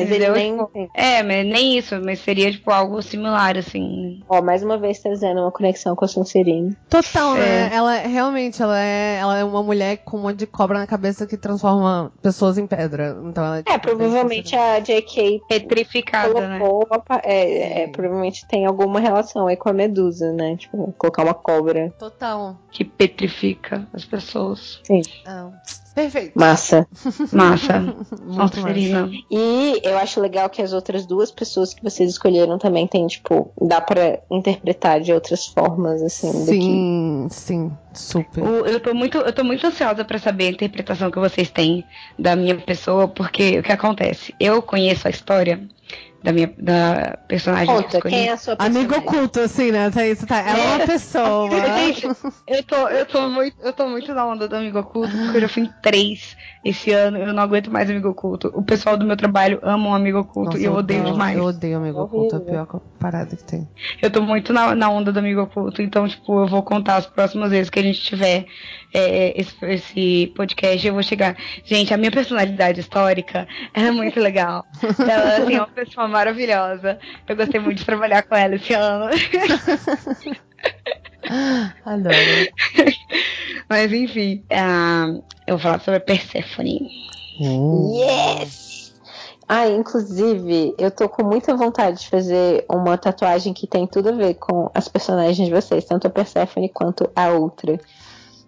Mas 0.00 0.10
ele 0.10 0.28
nem. 0.30 0.56
Tipo, 0.58 0.90
É, 0.94 1.22
mas 1.22 1.46
nem 1.46 1.78
isso, 1.78 2.00
mas 2.04 2.18
seria, 2.20 2.50
tipo, 2.50 2.70
algo 2.70 3.00
similar, 3.02 3.56
assim. 3.56 4.20
Ó, 4.28 4.40
mais 4.42 4.62
uma 4.62 4.78
vez 4.78 4.98
trazendo 5.00 5.40
uma 5.40 5.50
conexão 5.52 5.94
com 5.96 6.04
a 6.04 6.08
Sonserina. 6.08 6.76
Total, 6.88 7.34
né? 7.34 7.68
É. 7.70 7.74
Ela 7.74 7.94
realmente, 7.98 8.62
ela 8.62 8.78
é, 8.78 9.16
ela 9.16 9.38
é 9.38 9.44
uma 9.44 9.62
mulher 9.62 9.98
com 9.98 10.16
um 10.18 10.22
monte 10.22 10.38
de 10.38 10.46
cobra 10.46 10.78
na 10.78 10.86
cabeça 10.86 11.26
que 11.26 11.36
transforma 11.36 12.12
pessoas 12.22 12.58
em 12.58 12.66
pedra. 12.66 13.16
Então 13.24 13.44
ela 13.44 13.58
É, 13.58 13.62
tipo, 13.62 13.80
provavelmente 13.80 14.54
a 14.56 14.80
J.K. 14.80 15.40
Petrificada, 15.48 16.48
né? 16.48 16.58
colocou. 16.58 16.86
uma 16.86 16.98
pa- 16.98 17.20
é, 17.24 17.82
é, 17.82 17.88
provavelmente 17.88 18.46
tem 18.46 18.66
alguma 18.66 19.00
relação 19.00 19.46
aí 19.46 19.56
com 19.56 19.68
a 19.68 19.72
Medusa, 19.72 20.32
né? 20.32 20.56
Tipo, 20.56 20.92
colocar 20.98 21.22
uma 21.24 21.34
cobra. 21.34 21.92
Total. 21.98 22.56
Que 22.70 22.84
petrifica 22.84 23.86
as 23.92 24.04
pessoas. 24.04 24.80
Ah, 25.26 25.50
perfeito. 25.94 26.32
Massa. 26.38 26.86
Massa. 27.32 27.80
Muito 27.80 28.56
Sonserina. 28.56 29.10
E 29.30 29.80
eu 29.82 29.98
acho 29.98 30.20
legal 30.20 30.48
que 30.48 30.62
as 30.62 30.72
outras 30.72 31.06
duas 31.06 31.30
pessoas 31.30 31.74
que 31.74 31.82
vocês 31.82 32.10
escolheram 32.10 32.58
também 32.58 32.86
tem, 32.86 33.06
tipo, 33.06 33.52
dá 33.60 33.80
pra 33.80 34.18
interpretar 34.30 35.00
de 35.00 35.12
outras 35.12 35.46
formas, 35.46 36.02
assim. 36.02 36.30
do 36.30 36.46
que- 36.46 36.60
Sim, 36.60 37.26
sim, 37.30 37.72
super. 37.94 38.42
O- 38.42 38.66
Eu 38.66 38.80
tô, 38.80 38.94
muito, 38.94 39.18
eu 39.18 39.32
tô 39.32 39.42
muito 39.44 39.66
ansiosa 39.66 40.04
pra 40.04 40.18
saber 40.18 40.46
a 40.46 40.50
interpretação 40.50 41.10
que 41.10 41.18
vocês 41.18 41.50
têm 41.50 41.84
da 42.18 42.36
minha 42.36 42.56
pessoa, 42.56 43.08
porque 43.08 43.58
o 43.58 43.62
que 43.62 43.72
acontece? 43.72 44.34
Eu 44.38 44.62
conheço 44.62 45.06
a 45.08 45.10
história 45.10 45.60
da 46.22 46.32
minha 46.32 46.52
da 46.58 47.18
personagem 47.26 47.66
que 47.66 47.72
eu 47.72 47.82
Conta, 47.82 47.96
escolhi. 47.96 48.14
quem 48.14 48.28
é 48.28 48.32
a 48.32 48.36
sua 48.36 48.56
Amigo 48.58 48.88
personagem? 48.88 49.08
oculto, 49.08 49.40
assim, 49.40 49.70
né? 49.70 49.90
Tá 49.90 50.06
isso, 50.06 50.26
tá. 50.26 50.38
Ela 50.40 50.58
é 50.58 50.76
uma 50.76 50.86
pessoa. 50.86 51.50
Gente, 51.80 52.06
eu 52.46 52.62
tô, 52.64 52.88
eu, 52.88 53.06
tô 53.06 53.28
muito, 53.28 53.56
eu 53.62 53.72
tô 53.72 53.88
muito 53.88 54.14
na 54.14 54.26
onda 54.26 54.46
do 54.46 54.56
amigo 54.56 54.78
oculto, 54.78 55.10
porque 55.16 55.38
eu 55.38 55.40
já 55.40 55.48
fui 55.48 55.62
em 55.62 55.72
três 55.82 56.36
esse 56.62 56.92
ano, 56.92 57.16
eu 57.16 57.32
não 57.32 57.42
aguento 57.42 57.70
mais 57.70 57.88
amigo 57.88 58.08
oculto. 58.08 58.50
O 58.54 58.62
pessoal 58.62 58.96
do 58.96 59.06
meu 59.06 59.16
trabalho 59.16 59.58
ama 59.62 59.88
um 59.88 59.94
amigo 59.94 60.18
oculto 60.18 60.50
Nossa, 60.50 60.60
e 60.60 60.64
eu 60.64 60.74
odeio 60.74 61.04
demais. 61.04 61.36
Eu 61.36 61.44
odeio 61.44 61.78
amigo 61.78 62.02
oculto, 62.02 62.34
é 62.34 62.38
a 62.38 62.40
pior 62.40 62.80
parada 62.98 63.34
que 63.34 63.44
tem. 63.44 63.66
Eu 64.02 64.10
tô 64.10 64.20
muito 64.20 64.52
na, 64.52 64.74
na 64.74 64.90
onda 64.90 65.10
do 65.10 65.18
amigo 65.18 65.40
oculto, 65.40 65.80
então, 65.80 66.06
tipo, 66.06 66.40
eu 66.42 66.46
vou 66.46 66.62
contar 66.62 66.96
as 66.96 67.06
próximas 67.06 67.50
vezes 67.50 67.70
que 67.70 67.78
a 67.78 67.82
gente 67.82 68.00
tiver 68.02 68.44
é, 68.92 69.40
esse, 69.40 69.54
esse 69.64 70.32
podcast, 70.36 70.86
eu 70.86 70.94
vou 70.94 71.02
chegar. 71.02 71.36
Gente, 71.64 71.92
a 71.94 71.96
minha 71.96 72.10
personalidade 72.10 72.80
histórica 72.80 73.46
é 73.74 73.90
muito 73.90 74.18
legal. 74.20 74.64
Ela 74.98 75.36
assim, 75.36 75.54
é 75.54 75.58
uma 75.58 75.68
pessoa 75.68 76.08
maravilhosa. 76.08 76.98
Eu 77.28 77.36
gostei 77.36 77.60
muito 77.60 77.78
de 77.78 77.84
trabalhar 77.84 78.22
com 78.22 78.34
ela 78.34 78.54
esse 78.54 78.72
ano. 78.74 79.10
Adoro. 81.84 82.16
Mas 83.68 83.92
enfim, 83.92 84.44
ah, 84.50 85.06
eu 85.46 85.56
vou 85.56 85.58
falar 85.58 85.80
sobre 85.80 85.98
a 85.98 86.00
Persephone. 86.00 86.90
Yes! 87.38 88.70
Ah, 89.52 89.66
inclusive, 89.66 90.74
eu 90.78 90.92
tô 90.92 91.08
com 91.08 91.24
muita 91.24 91.56
vontade 91.56 92.02
de 92.02 92.08
fazer 92.08 92.64
uma 92.68 92.96
tatuagem 92.96 93.52
que 93.52 93.66
tem 93.66 93.84
tudo 93.84 94.10
a 94.10 94.12
ver 94.12 94.34
com 94.34 94.70
as 94.72 94.86
personagens 94.86 95.48
de 95.48 95.52
vocês, 95.52 95.84
tanto 95.84 96.06
a 96.06 96.10
Persephone 96.10 96.68
quanto 96.68 97.10
a 97.16 97.30
outra. 97.30 97.76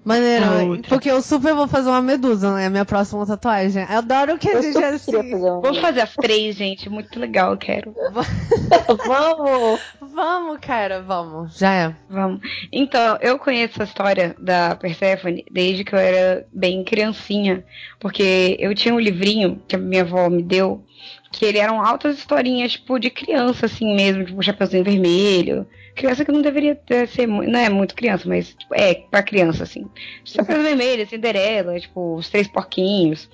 Maneiro, 0.04 0.82
porque 0.88 1.08
eu 1.08 1.22
super 1.22 1.54
vou 1.54 1.68
fazer 1.68 1.88
uma 1.88 2.02
medusa, 2.02 2.52
né? 2.54 2.68
Minha 2.68 2.84
próxima 2.84 3.24
tatuagem. 3.24 3.86
Eu 3.88 3.98
adoro 3.98 4.36
que 4.36 4.48
a 4.48 4.54
Eu 4.54 4.62
gente 4.62 4.76
é 4.76 4.80
queria 4.80 4.96
assim. 4.96 5.12
fazer. 5.12 5.38
Vamos 5.38 5.78
fazer 5.78 6.00
as 6.00 6.14
três, 6.14 6.56
gente. 6.56 6.90
Muito 6.90 7.20
legal, 7.20 7.52
eu 7.52 7.56
quero. 7.56 7.94
Vamos! 9.06 9.80
Vamos, 10.00 10.58
cara, 10.60 11.00
vamos. 11.00 11.56
Já 11.56 11.72
é. 11.72 11.96
Vamos. 12.10 12.40
Então, 12.70 13.16
eu 13.20 13.38
conheço 13.38 13.80
a 13.80 13.84
história 13.84 14.34
da 14.38 14.74
Persephone 14.74 15.44
desde 15.50 15.84
que 15.84 15.94
eu 15.94 15.98
era 15.98 16.46
bem 16.52 16.84
criancinha. 16.84 17.64
Porque 17.98 18.56
eu 18.60 18.74
tinha 18.74 18.94
um 18.94 19.00
livrinho 19.00 19.62
que 19.66 19.76
a 19.76 19.78
minha 19.78 20.02
avó 20.02 20.28
me 20.28 20.42
deu, 20.42 20.84
que 21.32 21.44
ele 21.44 21.58
eram 21.58 21.84
altas 21.84 22.18
historinhas, 22.18 22.72
tipo, 22.72 22.98
de 22.98 23.10
criança, 23.10 23.66
assim 23.66 23.96
mesmo, 23.96 24.24
tipo, 24.24 24.42
Chapeuzinho 24.42 24.84
Vermelho. 24.84 25.66
Criança 25.94 26.24
que 26.24 26.32
não 26.32 26.40
deveria 26.40 26.74
ter, 26.74 27.08
ser, 27.08 27.26
não 27.26 27.58
é 27.58 27.68
muito 27.68 27.94
criança, 27.94 28.28
mas 28.28 28.54
tipo, 28.54 28.74
é 28.74 28.94
pra 28.94 29.22
criança, 29.22 29.62
assim. 29.64 29.86
Chapeuzinho 30.24 30.66
Vermelho, 30.66 31.08
Cinderela, 31.08 31.80
tipo, 31.80 32.16
Os 32.16 32.28
Três 32.28 32.46
Porquinhos. 32.46 33.28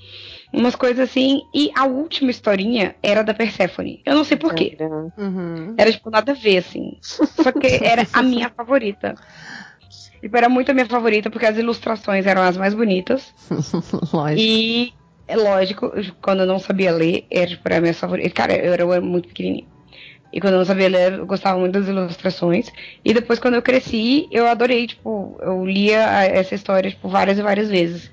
Umas 0.52 0.74
coisas 0.74 1.10
assim. 1.10 1.42
E 1.54 1.70
a 1.76 1.84
última 1.84 2.30
historinha 2.30 2.94
era 3.02 3.22
da 3.22 3.34
Persephone. 3.34 4.00
Eu 4.06 4.14
não 4.14 4.24
sei 4.24 4.36
porquê. 4.36 4.76
Uhum. 5.18 5.74
Era, 5.76 5.92
tipo, 5.92 6.10
nada 6.10 6.32
a 6.32 6.34
ver, 6.34 6.58
assim. 6.58 6.96
Só 7.02 7.52
que 7.52 7.84
era 7.84 8.06
a 8.12 8.22
minha 8.22 8.48
favorita. 8.56 9.14
Tipo, 10.20 10.36
era 10.36 10.48
muito 10.48 10.70
a 10.70 10.74
minha 10.74 10.86
favorita, 10.86 11.30
porque 11.30 11.46
as 11.46 11.56
ilustrações 11.58 12.26
eram 12.26 12.42
as 12.42 12.56
mais 12.56 12.74
bonitas. 12.74 13.32
Lógico. 14.12 14.40
E, 14.40 14.92
é 15.28 15.36
lógico, 15.36 15.92
quando 16.22 16.40
eu 16.40 16.46
não 16.46 16.58
sabia 16.58 16.90
ler, 16.90 17.26
era, 17.30 17.46
tipo, 17.46 17.72
a 17.72 17.80
minha 17.80 17.94
favorita. 17.94 18.30
Cara, 18.30 18.56
eu 18.56 18.72
era, 18.72 19.00
muito 19.00 19.28
pequenininha. 19.28 19.66
E 20.32 20.40
quando 20.40 20.54
eu 20.54 20.58
não 20.58 20.64
sabia 20.64 20.88
ler, 20.88 21.12
eu 21.12 21.26
gostava 21.26 21.58
muito 21.58 21.74
das 21.74 21.86
ilustrações. 21.86 22.70
E 23.04 23.12
depois, 23.12 23.38
quando 23.38 23.54
eu 23.54 23.62
cresci, 23.62 24.26
eu 24.30 24.46
adorei, 24.46 24.86
tipo, 24.86 25.38
eu 25.40 25.64
lia 25.64 26.00
essa 26.24 26.54
história, 26.54 26.90
tipo, 26.90 27.08
várias 27.08 27.38
e 27.38 27.42
várias 27.42 27.68
vezes. 27.68 28.10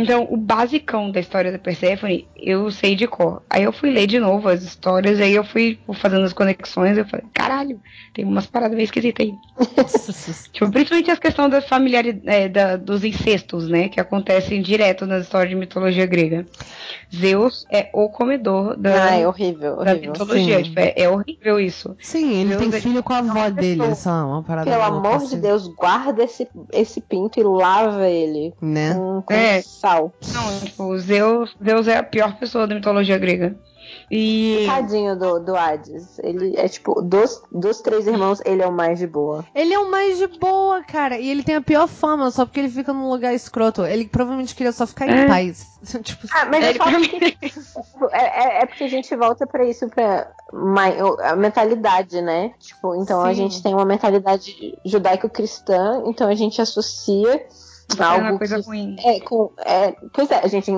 Então, 0.00 0.28
o 0.30 0.36
basicão 0.36 1.10
da 1.10 1.18
história 1.18 1.50
da 1.50 1.58
Persephone, 1.58 2.24
eu 2.36 2.70
sei 2.70 2.94
de 2.94 3.08
cor. 3.08 3.42
Aí 3.50 3.64
eu 3.64 3.72
fui 3.72 3.90
ler 3.90 4.06
de 4.06 4.20
novo 4.20 4.48
as 4.48 4.62
histórias, 4.62 5.20
aí 5.20 5.34
eu 5.34 5.42
fui 5.42 5.76
fazendo 5.94 6.24
as 6.24 6.32
conexões, 6.32 6.96
eu 6.96 7.04
falei, 7.04 7.26
caralho, 7.34 7.80
tem 8.14 8.24
umas 8.24 8.46
paradas 8.46 8.76
meio 8.76 8.84
esquisitas 8.84 9.26
aí. 9.26 9.34
tipo, 10.52 10.70
principalmente 10.70 11.10
as 11.10 11.18
questões 11.18 11.50
da 11.50 11.60
familiaridade, 11.60 12.48
da, 12.48 12.76
dos 12.76 13.02
incestos, 13.02 13.68
né, 13.68 13.88
que 13.88 13.98
acontecem 13.98 14.62
direto 14.62 15.04
nas 15.04 15.24
histórias 15.24 15.50
de 15.50 15.56
mitologia 15.56 16.06
grega. 16.06 16.46
Zeus 17.14 17.64
é 17.70 17.88
o 17.92 18.08
comedor 18.08 18.76
da, 18.76 19.04
Ah, 19.04 19.14
é 19.16 19.26
horrível, 19.26 19.76
da 19.76 19.92
horrível. 19.92 20.12
mitologia. 20.12 20.56
Sim. 20.58 20.62
Tipo, 20.64 20.80
é, 20.80 20.92
é 20.96 21.08
horrível 21.08 21.58
isso. 21.60 21.96
Sim, 22.00 22.40
ele 22.40 22.50
Deus 22.50 22.60
tem 22.60 22.78
é- 22.78 22.80
filho 22.82 23.02
com 23.02 23.12
a 23.12 23.18
avó 23.18 23.48
dele, 23.50 23.78
pessoa. 23.80 23.94
só 23.94 24.10
uma 24.26 24.42
parada 24.42 24.70
Pelo 24.70 24.82
amor 24.82 25.18
de 25.18 25.24
assim. 25.24 25.40
Deus, 25.40 25.66
guarda 25.68 26.22
esse, 26.24 26.48
esse 26.72 27.00
pinto 27.00 27.40
e 27.40 27.42
lava 27.42 28.06
ele 28.08 28.52
Né? 28.60 28.94
com, 28.94 29.22
com 29.22 29.32
É. 29.34 29.62
sal. 29.62 30.12
Não, 30.32 30.60
tipo, 30.60 30.98
Zeus, 30.98 31.56
Zeus 31.64 31.88
é 31.88 31.96
a 31.98 32.02
pior 32.02 32.36
pessoa 32.38 32.66
da 32.66 32.74
mitologia 32.74 33.16
grega. 33.18 33.56
E. 34.10 34.64
Tadinho 34.66 35.16
do, 35.18 35.38
do 35.38 35.56
Hades. 35.56 36.18
Ele 36.20 36.54
é 36.56 36.68
tipo, 36.68 37.00
dos, 37.02 37.42
dos 37.52 37.80
três 37.80 38.06
irmãos, 38.06 38.40
ele 38.44 38.62
é 38.62 38.66
o 38.66 38.72
mais 38.72 38.98
de 38.98 39.06
boa. 39.06 39.44
Ele 39.54 39.72
é 39.74 39.78
o 39.78 39.90
mais 39.90 40.18
de 40.18 40.26
boa, 40.26 40.82
cara. 40.82 41.18
E 41.18 41.28
ele 41.28 41.42
tem 41.42 41.56
a 41.56 41.60
pior 41.60 41.86
fama, 41.86 42.30
só 42.30 42.46
porque 42.46 42.60
ele 42.60 42.70
fica 42.70 42.92
num 42.92 43.08
lugar 43.10 43.34
escroto. 43.34 43.84
Ele 43.84 44.06
provavelmente 44.06 44.54
queria 44.54 44.72
só 44.72 44.86
ficar 44.86 45.06
em 45.06 45.24
É. 45.24 45.26
paz. 45.26 45.66
tipo, 46.02 46.26
Ah, 46.32 46.46
mas 46.46 46.62
eu 46.64 46.70
Ele 46.70 46.78
falo 46.78 46.90
pra 46.90 47.00
que 47.08 47.52
é, 48.12 48.58
é, 48.58 48.62
é 48.62 48.66
porque 48.66 48.84
a 48.84 48.88
gente 48.88 49.14
volta 49.14 49.46
pra 49.46 49.64
isso, 49.64 49.88
pra 49.88 50.30
a 51.22 51.36
mentalidade, 51.36 52.22
né? 52.22 52.52
Tipo, 52.58 52.94
então 52.96 53.22
a 53.22 53.28
Sim. 53.28 53.34
gente 53.34 53.62
tem 53.62 53.74
uma 53.74 53.84
mentalidade 53.84 54.76
judaico-cristã, 54.84 56.02
então 56.06 56.28
a 56.28 56.34
gente 56.34 56.60
associa 56.60 57.44
É 57.96 58.02
uma 58.02 58.26
algo 58.26 58.38
coisa 58.38 58.60
que 58.60 58.66
ruim. 58.66 58.96
é, 59.02 59.20
com, 59.20 59.50
é, 59.58 59.94
pois 60.12 60.30
é, 60.30 60.40
a 60.44 60.46
gente 60.46 60.70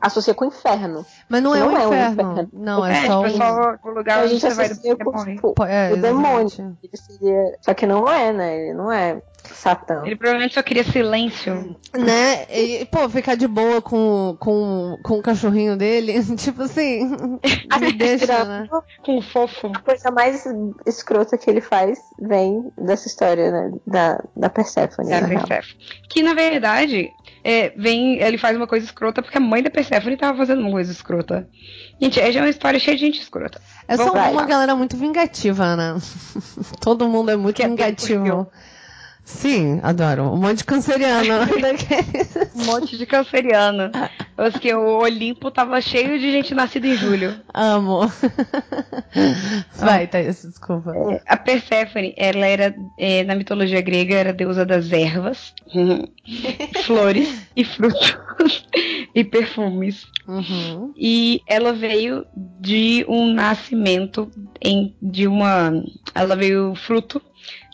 associa 0.00 0.34
com 0.34 0.44
o 0.44 0.48
inferno. 0.48 1.04
Mas 1.28 1.42
não, 1.42 1.54
é, 1.54 1.60
Não 1.60 1.72
o 1.72 1.76
é 1.76 1.86
o 1.86 1.94
inferno. 1.94 2.48
Não, 2.52 2.84
é, 2.86 3.04
É, 3.04 3.06
só 3.06 3.22
tipo, 3.22 3.22
o. 3.22 3.26
é 3.26 3.30
só 3.30 3.78
o 3.84 3.90
lugar 3.90 4.18
a 4.18 4.22
onde 4.22 4.28
gente 4.38 4.40
você 4.40 4.54
vai 4.54 4.68
com 4.68 5.24
tipo, 5.24 5.64
É, 5.64 5.92
o 5.92 5.96
demônio. 5.96 6.76
Ele 6.82 6.96
seria... 6.96 7.58
Só 7.62 7.72
que 7.72 7.86
não 7.86 8.06
é, 8.08 8.32
né? 8.32 8.56
Ele 8.56 8.74
não 8.74 8.92
é 8.92 9.22
Satã. 9.54 10.02
Ele 10.04 10.16
provavelmente 10.16 10.54
só 10.54 10.62
queria 10.62 10.84
silêncio. 10.84 11.76
Né? 11.96 12.46
E, 12.50 12.84
pô, 12.86 13.08
ficar 13.08 13.34
de 13.34 13.46
boa 13.46 13.80
com, 13.82 14.36
com, 14.38 14.98
com 15.02 15.18
o 15.18 15.22
cachorrinho 15.22 15.76
dele, 15.76 16.22
tipo 16.36 16.62
assim, 16.62 17.10
me 17.80 17.92
deixa, 17.92 18.44
né? 18.44 18.68
Com 19.02 19.20
fofo. 19.20 19.72
A 19.74 19.80
coisa 19.80 20.10
mais 20.10 20.44
escrota 20.86 21.36
que 21.36 21.48
ele 21.48 21.60
faz 21.60 21.98
vem 22.20 22.70
dessa 22.76 23.08
história, 23.08 23.50
né? 23.50 23.72
Da, 23.86 24.22
da 24.36 24.48
Persephone. 24.48 25.08
Da. 25.10 25.26
Persephone. 25.26 25.78
Que 26.08 26.22
na 26.22 26.34
verdade, 26.34 27.10
é, 27.44 27.70
vem, 27.70 28.20
ele 28.20 28.38
faz 28.38 28.56
uma 28.56 28.66
coisa 28.66 28.86
escrota 28.86 29.22
porque 29.22 29.38
a 29.38 29.40
mãe 29.40 29.62
da 29.62 29.70
Persephone 29.70 30.16
tava 30.16 30.38
fazendo 30.38 30.60
uma 30.60 30.70
coisa 30.70 30.92
escrota. 30.92 31.48
Gente, 32.00 32.20
é 32.20 32.30
já 32.30 32.40
uma 32.40 32.48
história 32.50 32.78
cheia 32.78 32.96
de 32.96 33.04
gente 33.04 33.20
escrota. 33.20 33.60
É 33.86 33.96
só 33.96 34.12
uma 34.12 34.30
lá. 34.30 34.44
galera 34.44 34.76
muito 34.76 34.96
vingativa, 34.96 35.74
né? 35.76 35.96
Todo 36.80 37.08
mundo 37.08 37.30
é 37.30 37.36
muito 37.36 37.56
Que 37.56 37.62
é 37.62 37.68
vingativo. 37.68 38.24
tempo 38.24 38.50
Sim, 39.28 39.78
adoro. 39.82 40.32
Um 40.32 40.38
monte 40.38 40.58
de 40.58 40.64
canceriano. 40.64 41.28
Um 42.56 42.64
monte 42.64 42.96
de 42.96 43.04
canceriana. 43.04 43.92
Acho 44.36 44.58
que 44.58 44.74
o 44.74 45.00
Olimpo 45.00 45.50
tava 45.50 45.80
cheio 45.82 46.18
de 46.18 46.32
gente 46.32 46.54
nascida 46.54 46.86
em 46.88 46.96
julho. 46.96 47.38
Amo. 47.52 48.10
Vai, 49.76 50.06
Thaís, 50.06 50.42
desculpa. 50.42 50.92
A 51.26 51.36
Perséfone, 51.36 52.14
ela 52.16 52.46
era, 52.46 52.74
é, 52.98 53.22
na 53.22 53.34
mitologia 53.34 53.82
grega, 53.82 54.16
era 54.16 54.32
deusa 54.32 54.64
das 54.64 54.90
ervas, 54.90 55.52
flores 56.84 57.46
e 57.54 57.64
frutos. 57.64 58.16
e 59.14 59.22
perfumes. 59.22 60.06
Uhum. 60.26 60.92
E 60.96 61.42
ela 61.46 61.74
veio 61.74 62.24
de 62.34 63.04
um 63.06 63.32
nascimento 63.34 64.30
em, 64.60 64.96
de 65.02 65.28
uma. 65.28 65.70
Ela 66.14 66.34
veio 66.34 66.74
fruto 66.74 67.20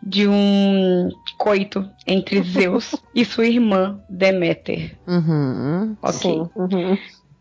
de 0.06 0.28
um 0.28 1.08
coito 1.38 1.88
entre 2.06 2.42
Zeus 2.44 2.94
e 3.14 3.24
sua 3.24 3.46
irmã 3.46 4.00
Deméter. 4.08 4.96
Uhum. 5.06 5.96
Ok. 6.02 6.12
Sim. 6.12 6.50
Uhum. 6.54 6.98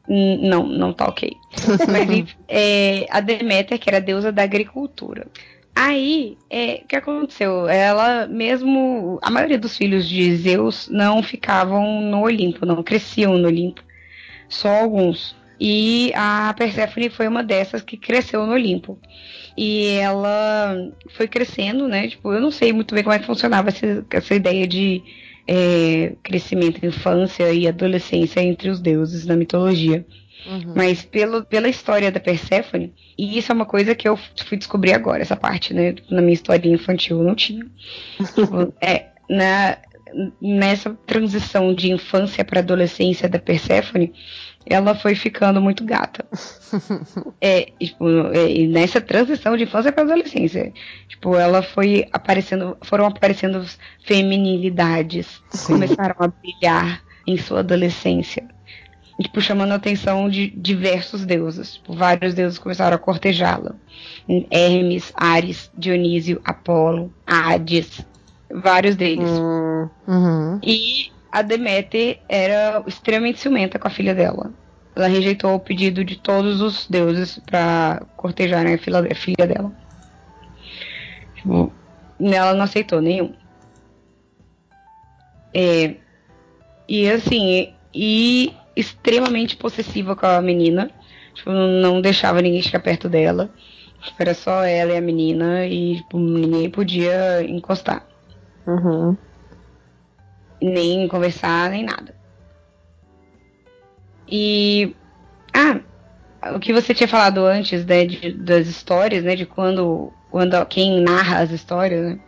Hum, 0.08 0.48
Não, 0.50 0.68
não 0.68 0.94
tá 0.94 1.06
ok. 1.06 1.32
Mas 1.90 2.36
é, 2.48 3.06
a 3.10 3.20
Deméter, 3.20 3.80
que 3.80 3.90
era 3.90 3.98
a 3.98 4.02
deusa 4.02 4.32
da 4.32 4.44
agricultura. 4.44 5.28
Aí, 5.76 6.38
é, 6.50 6.82
o 6.84 6.88
que 6.88 6.96
aconteceu? 6.96 7.68
Ela 7.68 8.28
mesmo. 8.28 9.18
A 9.24 9.32
maioria 9.32 9.58
dos 9.58 9.76
filhos 9.76 10.08
de 10.08 10.36
Zeus 10.36 10.88
não 10.88 11.24
ficavam 11.24 12.00
no 12.02 12.22
Olimpo, 12.22 12.66
não 12.66 12.84
cresciam 12.84 13.38
no 13.38 13.48
Olimpo. 13.48 13.82
Só 14.48 14.70
alguns. 14.70 15.36
E 15.60 16.12
a 16.16 16.54
Perséfone 16.58 17.10
foi 17.10 17.28
uma 17.28 17.44
dessas 17.44 17.82
que 17.82 17.98
cresceu 17.98 18.46
no 18.46 18.54
Olimpo. 18.54 19.00
E 19.58 19.88
ela 19.98 20.76
foi 21.12 21.28
crescendo, 21.28 21.88
né? 21.88 22.08
Tipo, 22.08 22.34
eu 22.34 22.42
não 22.42 22.52
sei 22.52 22.74
muito 22.74 22.94
bem 22.94 23.04
como 23.04 23.16
é 23.16 23.20
que 23.20 23.26
funcionava 23.26 23.70
essa, 23.70 24.06
essa 24.10 24.36
ideia 24.36 24.68
de 24.68 25.04
é, 25.48 26.14
crescimento, 26.24 26.86
infância 26.86 27.52
e 27.54 27.68
adolescência 27.68 28.42
entre 28.42 28.70
os 28.70 28.80
deuses 28.80 29.26
na 29.26 29.36
mitologia. 29.36 30.06
Uhum. 30.46 30.74
Mas 30.76 31.04
pelo, 31.04 31.44
pela 31.46 31.70
história 31.70 32.12
da 32.12 32.20
Perséfone, 32.20 32.94
e 33.18 33.38
isso 33.38 33.52
é 33.52 33.56
uma 33.56 33.66
coisa 33.66 33.96
que 33.96 34.08
eu 34.08 34.18
fui 34.46 34.58
descobrir 34.58 34.94
agora, 34.94 35.22
essa 35.22 35.38
parte, 35.38 35.74
né? 35.74 35.96
Na 36.10 36.22
minha 36.22 36.34
história 36.34 36.70
infantil 36.70 37.20
eu 37.20 37.24
não 37.24 37.36
tinha. 37.36 37.66
É, 38.82 39.06
na, 39.30 39.78
nessa 40.42 40.94
transição 41.06 41.74
de 41.74 41.92
infância 41.92 42.44
para 42.44 42.60
adolescência 42.60 43.30
da 43.30 43.40
Perséfone, 43.40 44.14
ela 44.66 44.96
foi 44.96 45.16
ficando 45.16 45.62
muito 45.62 45.84
gata. 45.86 46.26
É, 47.40 47.68
e, 47.80 47.88
tipo, 47.88 48.08
é, 48.34 48.50
e 48.52 48.68
nessa 48.68 49.00
transição 49.00 49.56
de 49.56 49.64
infância 49.64 49.92
para 49.92 50.04
adolescência, 50.04 50.74
tipo, 51.08 51.36
ela 51.36 51.62
foi 51.62 52.08
aparecendo, 52.12 52.76
foram 52.82 53.06
aparecendo 53.06 53.64
feminilidades, 54.04 55.42
Sim. 55.50 55.74
começaram 55.74 56.16
a 56.20 56.28
brilhar 56.28 57.04
em 57.28 57.38
sua 57.38 57.60
adolescência. 57.60 58.44
E, 59.20 59.24
Tipo, 59.24 59.40
chamando 59.40 59.72
a 59.74 59.76
atenção 59.76 60.28
de 60.28 60.50
diversos 60.50 61.26
deuses. 61.26 61.76
Tipo, 61.76 61.94
vários 61.94 62.34
deuses 62.34 62.58
começaram 62.58 62.96
a 62.96 63.00
cortejá-la. 63.00 63.76
Hermes, 64.50 65.14
Ares, 65.16 65.70
Dionísio, 65.78 66.42
Apolo, 66.44 67.14
Hades, 67.28 68.04
vários 68.52 68.96
deles. 68.96 69.30
Hum, 69.30 69.90
Uhum. 70.08 70.60
E 70.64 71.12
a 71.34 71.42
Deméter 71.42 72.20
era 72.30 72.84
extremamente 72.86 73.40
ciumenta 73.40 73.80
com 73.80 73.88
a 73.88 73.92
filha 73.92 74.14
dela. 74.14 74.54
Ela 74.96 75.08
rejeitou 75.08 75.56
o 75.56 75.60
pedido 75.60 76.06
de 76.06 76.16
todos 76.16 76.62
os 76.62 76.86
deuses 76.88 77.40
para 77.40 78.04
cortejarem 78.16 78.76
a 78.76 78.78
filha, 78.78 79.48
dela. 79.48 79.74
Tipo, 81.36 81.74
ela 82.20 82.54
não 82.54 82.64
aceitou 82.64 83.02
nenhum. 83.02 83.34
É, 85.52 85.96
e 86.88 87.10
assim, 87.10 87.74
e 87.92 88.54
extremamente 88.76 89.58
possessiva 89.58 90.16
com 90.16 90.28
a 90.28 90.40
menina. 90.40 90.92
Tipo, 91.34 91.50
não 91.50 92.00
deixava 92.00 92.44
ninguém 92.44 92.62
chegar 92.62 92.80
perto 92.80 93.10
dela. 93.10 93.50
Tipo, 94.04 94.22
era 94.22 94.36
só 94.36 94.64
ela 94.64 94.94
e 94.94 94.98
a 94.98 95.02
menina 95.02 95.66
e 95.66 95.96
tipo, 95.96 96.20
ninguém 96.20 96.70
podia 96.70 97.42
encostar 97.42 98.06
uhum. 98.68 99.18
Nem 100.64 101.08
conversar, 101.08 101.70
nem 101.70 101.84
nada. 101.84 102.16
E. 104.28 104.96
Ah, 105.54 105.80
o 106.56 106.60
que 106.60 106.74
você 106.74 106.94
tinha 106.94 107.08
falado 107.08 107.46
antes, 107.46 107.86
né, 107.86 108.06
de- 108.06 108.34
das 108.34 108.68
histórias, 108.68 109.24
né, 109.24 109.36
de 109.36 109.46
quando, 109.46 110.12
quando 110.32 110.66
quem 110.66 111.02
narra 111.02 111.40
as 111.40 111.52
histórias, 111.52 112.04
né? 112.06 112.20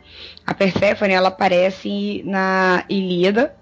A 0.45 0.53
Perséfone, 0.53 1.13
ela 1.13 1.29
aparece 1.29 2.21
na 2.25 2.83
Ilíada, 2.87 3.55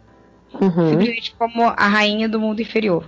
Uhum. 0.54 0.90
simplesmente 0.90 1.34
como 1.38 1.64
a 1.64 1.88
rainha 1.88 2.28
do 2.28 2.40
mundo 2.40 2.62
inferior. 2.62 3.06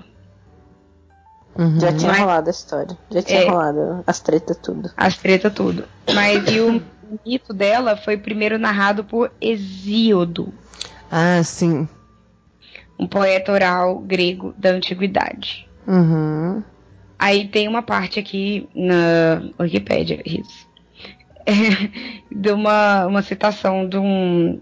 Uhum. 1.58 1.80
Já 1.80 1.94
tinha 1.94 2.12
Mas- 2.12 2.20
rolado 2.20 2.48
a 2.48 2.52
história. 2.52 2.98
Já 3.12 3.22
tinha 3.22 3.42
É. 3.42 3.50
rolado 3.50 4.04
as 4.08 4.20
tretas, 4.20 4.58
tudo. 4.58 4.90
As 4.98 5.18
treta 5.18 5.50
tudo. 5.50 5.86
Mas 6.14 6.50
e 6.50 6.60
o 6.60 6.82
mito 7.26 7.54
dela 7.54 7.96
foi 7.96 8.18
primeiro 8.18 8.58
narrado 8.58 9.04
por 9.04 9.32
Hesíodo, 9.40 10.54
Ah, 11.12 11.42
sim. 11.44 11.88
um 13.00 13.08
poeta 13.08 13.52
oral 13.52 14.00
grego 14.00 14.54
da 14.58 14.70
antiguidade. 14.72 15.68
Uhum. 15.88 16.64
Aí 17.20 17.48
tem 17.48 17.68
uma 17.68 17.82
parte 17.82 18.20
aqui 18.20 18.68
na 18.76 19.42
Wikipédia, 19.60 20.22
isso. 20.26 20.66
de 22.32 22.52
uma, 22.52 23.06
uma 23.06 23.22
citação 23.22 23.88
de, 23.88 23.98
um, 23.98 24.60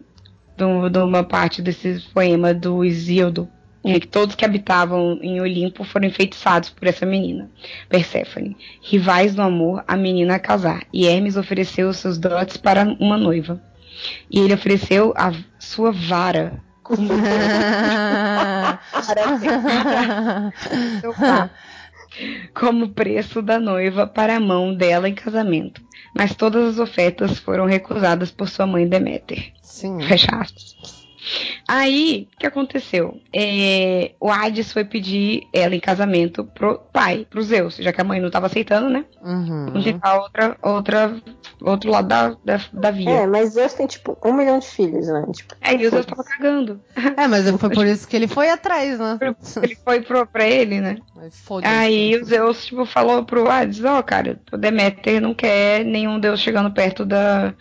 de, 0.57 0.63
um- 0.63 0.89
de 0.89 0.99
uma 0.99 1.23
parte 1.23 1.61
desse 1.61 1.99
poema 2.13 2.53
do 2.53 2.83
Isíodo, 2.83 3.47
em 3.85 3.99
que 3.99 4.07
todos 4.07 4.35
que 4.35 4.45
habitavam 4.45 5.19
em 5.21 5.41
Olimpo 5.41 5.83
foram 5.83 6.07
enfeitiçados 6.07 6.69
por 6.69 6.87
essa 6.87 7.05
menina, 7.05 7.49
Perséfone. 7.89 8.55
Rivais 8.81 9.35
no 9.35 9.43
amor, 9.43 9.83
a 9.87 9.95
menina 9.97 10.35
a 10.35 10.39
casar, 10.39 10.83
e 10.91 11.05
Hermes 11.05 11.35
ofereceu 11.37 11.91
seus 11.93 12.17
dotes 12.17 12.57
para 12.57 12.83
uma 12.99 13.17
noiva. 13.17 13.61
E 14.29 14.39
ele 14.39 14.53
ofereceu 14.53 15.13
a 15.15 15.31
sua 15.59 15.91
vara 15.91 16.61
como 16.83 17.09
como 22.53 22.89
preço 22.89 23.41
da 23.41 23.59
noiva 23.59 24.05
para 24.05 24.35
a 24.35 24.39
mão 24.39 24.75
dela 24.75 25.09
em 25.09 25.15
casamento. 25.15 25.81
Mas 26.15 26.35
todas 26.35 26.73
as 26.73 26.79
ofertas 26.79 27.39
foram 27.39 27.65
recusadas 27.65 28.29
por 28.29 28.47
sua 28.47 28.67
mãe 28.67 28.87
Deméter. 28.87 29.51
Sim. 29.61 29.99
Fecha 30.01 30.35
aspas. 30.35 30.72
Aí, 31.67 32.27
o 32.33 32.39
que 32.39 32.47
aconteceu? 32.47 33.19
É, 33.33 34.11
o 34.19 34.29
Hades 34.29 34.71
foi 34.73 34.83
pedir 34.83 35.43
ela 35.53 35.75
em 35.75 35.79
casamento 35.79 36.43
pro 36.43 36.79
pai, 36.91 37.25
pro 37.29 37.41
Zeus, 37.41 37.77
já 37.77 37.93
que 37.93 38.01
a 38.01 38.03
mãe 38.03 38.19
não 38.19 38.27
estava 38.27 38.47
aceitando, 38.47 38.89
né? 38.89 39.05
Uhum. 39.21 39.65
Vamos 39.67 39.83
tentar 39.83 40.19
outra, 40.19 40.57
outra, 40.61 41.15
outro 41.61 41.91
lado 41.91 42.07
da, 42.07 42.29
da, 42.43 42.61
da 42.73 42.91
via. 42.91 43.09
É, 43.09 43.27
mas 43.27 43.53
Deus 43.53 43.73
tem, 43.73 43.87
tipo, 43.87 44.17
um 44.23 44.33
milhão 44.33 44.59
de 44.59 44.67
filhos, 44.67 45.07
né? 45.07 45.25
Tipo, 45.33 45.55
Aí 45.61 45.85
o 45.85 45.89
Zeus 45.89 46.05
tava 46.05 46.23
cagando. 46.23 46.81
É, 47.15 47.27
mas 47.27 47.49
foi 47.49 47.69
por 47.69 47.85
isso 47.85 48.07
que 48.07 48.15
ele 48.15 48.27
foi 48.27 48.49
atrás, 48.49 48.97
né? 48.97 49.19
Ele 49.61 49.75
foi 49.75 50.01
pro, 50.01 50.25
pra 50.25 50.45
ele, 50.45 50.81
né? 50.81 50.97
Aí 51.63 52.15
o 52.15 52.25
Zeus, 52.25 52.65
tipo, 52.65 52.85
falou 52.85 53.23
pro 53.23 53.49
Hades, 53.49 53.83
ó, 53.83 54.01
cara, 54.01 54.39
o 54.51 54.57
Deméter 54.57 55.21
não 55.21 55.33
quer 55.33 55.85
nenhum 55.85 56.19
deus 56.19 56.39
chegando 56.39 56.71
perto 56.71 57.05
da, 57.05 57.53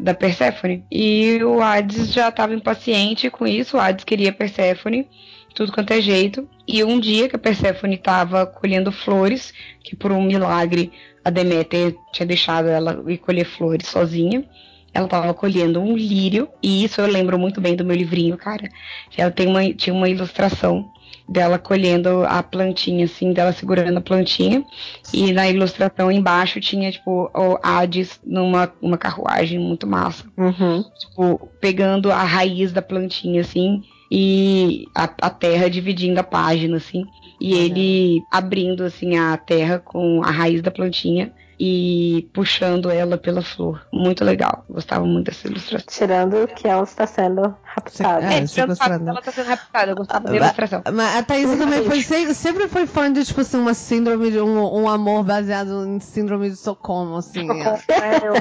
da 0.00 0.14
Perséfone. 0.14 0.84
E 0.90 1.42
o 1.42 1.62
Hades 1.62 2.12
já 2.12 2.30
tava 2.30 2.54
impaciente 2.54 3.30
com 3.30 3.46
isso, 3.46 3.76
o 3.76 3.80
Hades 3.80 4.04
queria 4.04 4.32
Perséfone, 4.32 5.08
tudo 5.54 5.72
quanto 5.72 5.92
é 5.92 6.00
jeito. 6.00 6.48
E 6.66 6.84
um 6.84 7.00
dia 7.00 7.28
que 7.28 7.36
a 7.36 7.38
Perséfone 7.38 7.96
tava 7.96 8.46
colhendo 8.46 8.92
flores, 8.92 9.54
que 9.82 9.96
por 9.96 10.12
um 10.12 10.22
milagre 10.22 10.92
a 11.24 11.30
Deméter 11.30 11.96
tinha 12.12 12.26
deixado 12.26 12.68
ela 12.68 13.02
ir 13.06 13.18
colher 13.18 13.44
flores 13.44 13.88
sozinha. 13.88 14.44
Ela 14.92 15.06
tava 15.06 15.34
colhendo 15.34 15.80
um 15.80 15.96
lírio, 15.96 16.48
e 16.62 16.82
isso 16.82 17.00
eu 17.00 17.06
lembro 17.06 17.38
muito 17.38 17.60
bem 17.60 17.76
do 17.76 17.84
meu 17.84 17.94
livrinho, 17.94 18.36
cara. 18.36 18.68
Ela 19.16 19.30
tem 19.30 19.46
uma, 19.46 19.72
tinha 19.72 19.94
uma 19.94 20.08
ilustração 20.08 20.90
dela 21.28 21.58
colhendo 21.58 22.24
a 22.26 22.42
plantinha, 22.42 23.04
assim, 23.04 23.32
dela 23.32 23.52
segurando 23.52 23.98
a 23.98 24.00
plantinha. 24.00 24.64
E 25.12 25.32
na 25.32 25.48
ilustração 25.48 26.10
embaixo 26.10 26.60
tinha, 26.60 26.90
tipo, 26.90 27.30
o 27.34 27.58
Hades 27.62 28.18
numa 28.24 28.72
uma 28.80 28.96
carruagem 28.96 29.58
muito 29.58 29.86
massa. 29.86 30.24
uhum. 30.36 30.84
Tipo, 30.98 31.48
pegando 31.60 32.10
a 32.10 32.22
raiz 32.22 32.72
da 32.72 32.80
plantinha, 32.82 33.40
assim, 33.42 33.82
e 34.10 34.86
a, 34.94 35.04
a 35.22 35.30
terra 35.30 35.68
dividindo 35.68 36.18
a 36.18 36.24
página, 36.24 36.76
assim. 36.78 37.04
E 37.40 37.52
Uhum. 37.54 37.60
ele 37.60 38.22
abrindo, 38.32 38.82
assim, 38.84 39.16
a 39.16 39.36
terra 39.36 39.78
com 39.78 40.22
a 40.24 40.30
raiz 40.30 40.60
da 40.62 40.70
plantinha 40.70 41.32
e 41.60 42.28
puxando 42.32 42.88
ela 42.90 43.16
pela 43.18 43.42
flor. 43.42 43.84
Muito 43.92 44.24
legal. 44.24 44.64
Gostava 44.70 45.04
muito 45.04 45.26
dessa 45.26 45.46
ilustração. 45.48 45.86
Tirando 45.88 46.46
que 46.48 46.66
ela 46.68 46.82
está 46.84 47.06
sendo 47.06 47.54
raptada. 47.78 48.26
É, 48.34 48.38
É, 48.38 48.46
tirando 48.46 48.70
o 48.72 48.76
fato 48.76 48.88
sequestrada. 48.92 49.04
dela 49.04 49.22
tá 49.22 49.32
sendo 49.32 49.46
raptada. 49.48 49.92
Eu 49.92 49.96
gostava 49.96 50.24
da 50.24 50.32
Ah, 50.32 50.36
ilustração. 50.36 50.82
Mas 50.92 51.16
a 51.16 51.22
Thaís 51.22 51.50
também 51.58 51.84
foi, 51.84 52.02
se- 52.02 52.34
sempre 52.34 52.68
foi 52.68 52.86
fã 52.86 53.12
de, 53.12 53.24
tipo 53.24 53.40
assim, 53.40 53.56
uma 53.58 53.74
síndrome, 53.74 54.30
de 54.30 54.40
um, 54.40 54.82
um 54.82 54.88
amor 54.88 55.24
baseado 55.24 55.86
em 55.86 56.00
síndrome 56.00 56.48
de 56.48 56.54
Estocolmo, 56.54 57.16
assim. 57.16 57.48
É, 57.52 58.26
eu 58.26 58.34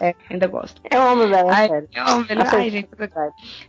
é, 0.00 0.14
ainda 0.30 0.46
gosto. 0.46 0.80
Eu 0.90 1.02
amo 1.02 1.28
Bela 1.28 1.52
Ai, 1.52 1.68
sério. 1.68 1.88
eu 1.94 2.04
amo 2.06 2.26
ele. 2.28 2.42
Ai, 2.42 2.70
gente, 2.70 2.88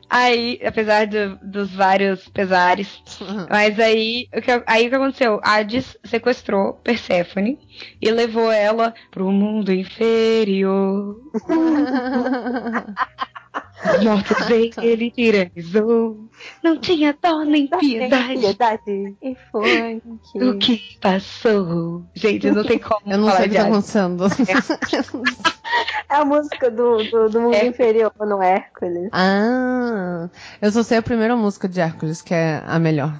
Aí, 0.09 0.59
apesar 0.65 1.07
do- 1.07 1.37
dos 1.41 1.71
vários 1.73 2.27
pesares, 2.29 3.01
mas 3.49 3.79
aí 3.79 4.27
o, 4.35 4.41
que, 4.41 4.51
aí 4.65 4.87
o 4.87 4.89
que 4.89 4.95
aconteceu? 4.95 5.39
Hades 5.43 5.97
sequestrou 6.05 6.73
Perséfone 6.83 7.59
e 8.01 8.09
levou 8.11 8.51
ela 8.51 8.93
pro 9.11 9.31
mundo 9.31 9.71
inferior. 9.71 11.17
Mortos 14.03 14.49
ele 14.81 15.11
tirannizou. 15.11 16.29
Não 16.63 16.77
tinha 16.77 17.17
dó 17.21 17.43
nem 17.43 17.67
piedade. 17.67 18.39
piedade. 18.39 19.15
E 19.21 19.35
foi 19.51 20.01
que... 20.31 20.43
O 20.43 20.57
que 20.57 20.97
passou? 21.01 22.03
Gente, 22.13 22.51
não 22.51 22.63
tem 22.63 22.79
como 22.79 23.01
Eu 23.05 23.17
não 23.17 23.31
sei 23.31 23.45
o 23.45 23.49
que 23.49 23.55
tá 23.55 23.63
acontecendo. 23.63 24.25
É 26.09 26.15
a 26.15 26.25
música 26.25 26.71
do, 26.71 26.97
do, 27.09 27.29
do 27.29 27.41
mundo 27.41 27.55
É. 27.55 27.65
inferior 27.65 28.11
no 28.19 28.41
Hércules. 28.41 29.09
ah, 29.11 30.29
eu 30.61 30.71
só 30.71 30.83
sei 30.83 30.97
a 30.97 31.01
primeira 31.01 31.35
música 31.35 31.67
de 31.67 31.79
Hércules, 31.81 32.21
que 32.21 32.33
é 32.33 32.63
a 32.65 32.79
melhor. 32.79 33.19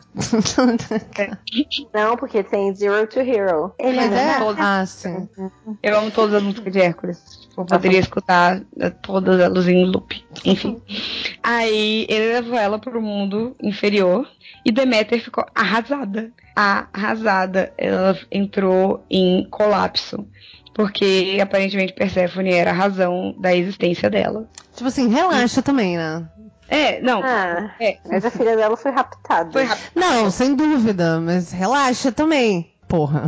Não, 1.94 2.16
porque 2.18 2.44
tem 2.44 2.74
Zero 2.74 3.08
to 3.08 3.20
Hero. 3.20 3.74
Ele 3.80 3.98
Mas 3.98 4.12
é? 4.14 4.40
todas. 4.40 4.66
Ah, 4.66 4.86
sim. 4.86 5.28
Eu 5.84 5.98
amo 5.98 6.12
todas 6.12 6.36
as 6.36 6.44
músicas 6.44 6.72
de 6.74 6.80
Hércules. 6.80 7.48
Eu 7.58 7.66
poderia 7.66 8.00
escutar 8.00 8.62
eh, 8.80 8.90
todas 8.90 9.40
elas 9.40 9.68
em 9.68 9.86
loop. 9.86 10.24
Enfim. 10.46 10.82
Aí 11.44 12.06
ele 12.10 12.34
levou 12.34 12.58
ela 12.58 12.78
pro 12.80 13.02
mundo 13.02 13.56
inferior 13.62 14.28
e 14.66 14.72
Deméter 14.72 15.22
ficou 15.24 15.46
arrasada. 15.56 16.32
Arrasada. 16.56 17.74
Ela 17.78 18.18
entrou 18.32 19.04
em 19.10 19.48
colapso. 19.50 20.28
Porque 20.78 21.38
aparentemente 21.42 21.92
Perséfone 21.94 22.54
era 22.54 22.70
a 22.70 22.74
razão 22.74 23.36
da 23.40 23.54
existência 23.54 24.10
dela. 24.10 24.48
Tipo 24.76 24.88
assim, 24.88 25.10
relaxa 25.10 25.62
também, 25.62 25.98
né? 25.98 26.26
É, 26.70 27.02
não. 27.02 27.22
Ah, 27.24 27.72
É, 27.80 27.98
mas 28.08 28.24
a 28.24 28.30
filha 28.32 28.56
dela 28.56 28.78
foi 28.78 28.92
raptada. 28.92 29.52
foi 29.52 29.64
rápido. 29.64 29.90
Não, 29.96 30.30
sem 30.30 30.56
dúvida, 30.56 31.20
mas 31.20 31.52
relaxa 31.52 32.12
também. 32.12 32.74
Porra. 32.88 33.24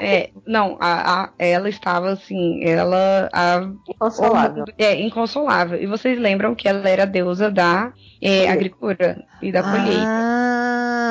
É, 0.00 0.30
não, 0.46 0.78
a, 0.80 1.24
a- 1.24 1.30
ela 1.38 1.68
estava 1.68 2.10
assim, 2.12 2.64
ela. 2.64 3.28
A, 3.32 3.60
Inconsolável. 3.88 4.64
É, 4.78 4.98
inconsolável. 5.02 5.82
E 5.82 5.86
vocês 5.86 6.18
lembram 6.18 6.54
que 6.54 6.66
ela 6.66 6.88
era 6.88 7.02
a 7.02 7.06
deusa 7.06 7.50
da 7.50 7.92
é, 8.22 8.48
agricultura 8.50 9.22
e 9.42 9.52
da 9.52 9.62
colheita. 9.62 10.08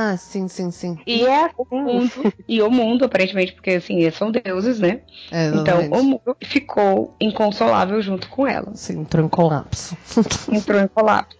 Ah, 0.06 0.18
sim, 0.18 0.49
sim, 0.49 0.70
sim. 0.70 0.97
E, 1.08 1.26
é 1.26 1.49
o 1.58 1.66
mundo, 1.72 2.34
e 2.45 2.62
o 2.62 2.70
mundo, 2.70 3.06
aparentemente, 3.06 3.54
porque 3.54 3.72
assim, 3.72 4.10
são 4.12 4.32
deuses, 4.32 4.80
né? 4.80 4.99
É, 5.32 5.47
Então 5.47 5.88
o 5.91 6.04
mundo 6.04 6.36
ficou 6.43 7.16
inconsolável 7.22 8.01
junto 8.01 8.28
com 8.28 8.45
ela. 8.45 8.76
Sim, 8.76 8.99
entrou 9.01 9.26
em 9.26 9.30
colapso. 9.30 9.95
Entrou 10.51 10.82
em 10.82 10.88
colapso. 10.89 11.38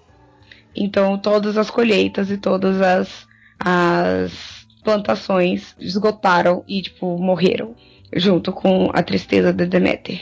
Então 0.74 1.18
todas 1.18 1.58
as 1.58 1.70
colheitas 1.70 2.32
e 2.32 2.38
todas 2.38 2.82
as, 2.82 3.28
as 3.60 4.66
plantações 4.82 5.76
esgotaram 5.78 6.64
e, 6.66 6.82
tipo, 6.82 7.18
morreram. 7.18 7.76
Junto 8.16 8.54
com 8.54 8.92
a 8.94 9.04
tristeza 9.04 9.52
de 9.52 9.66
Deméter. 9.66 10.22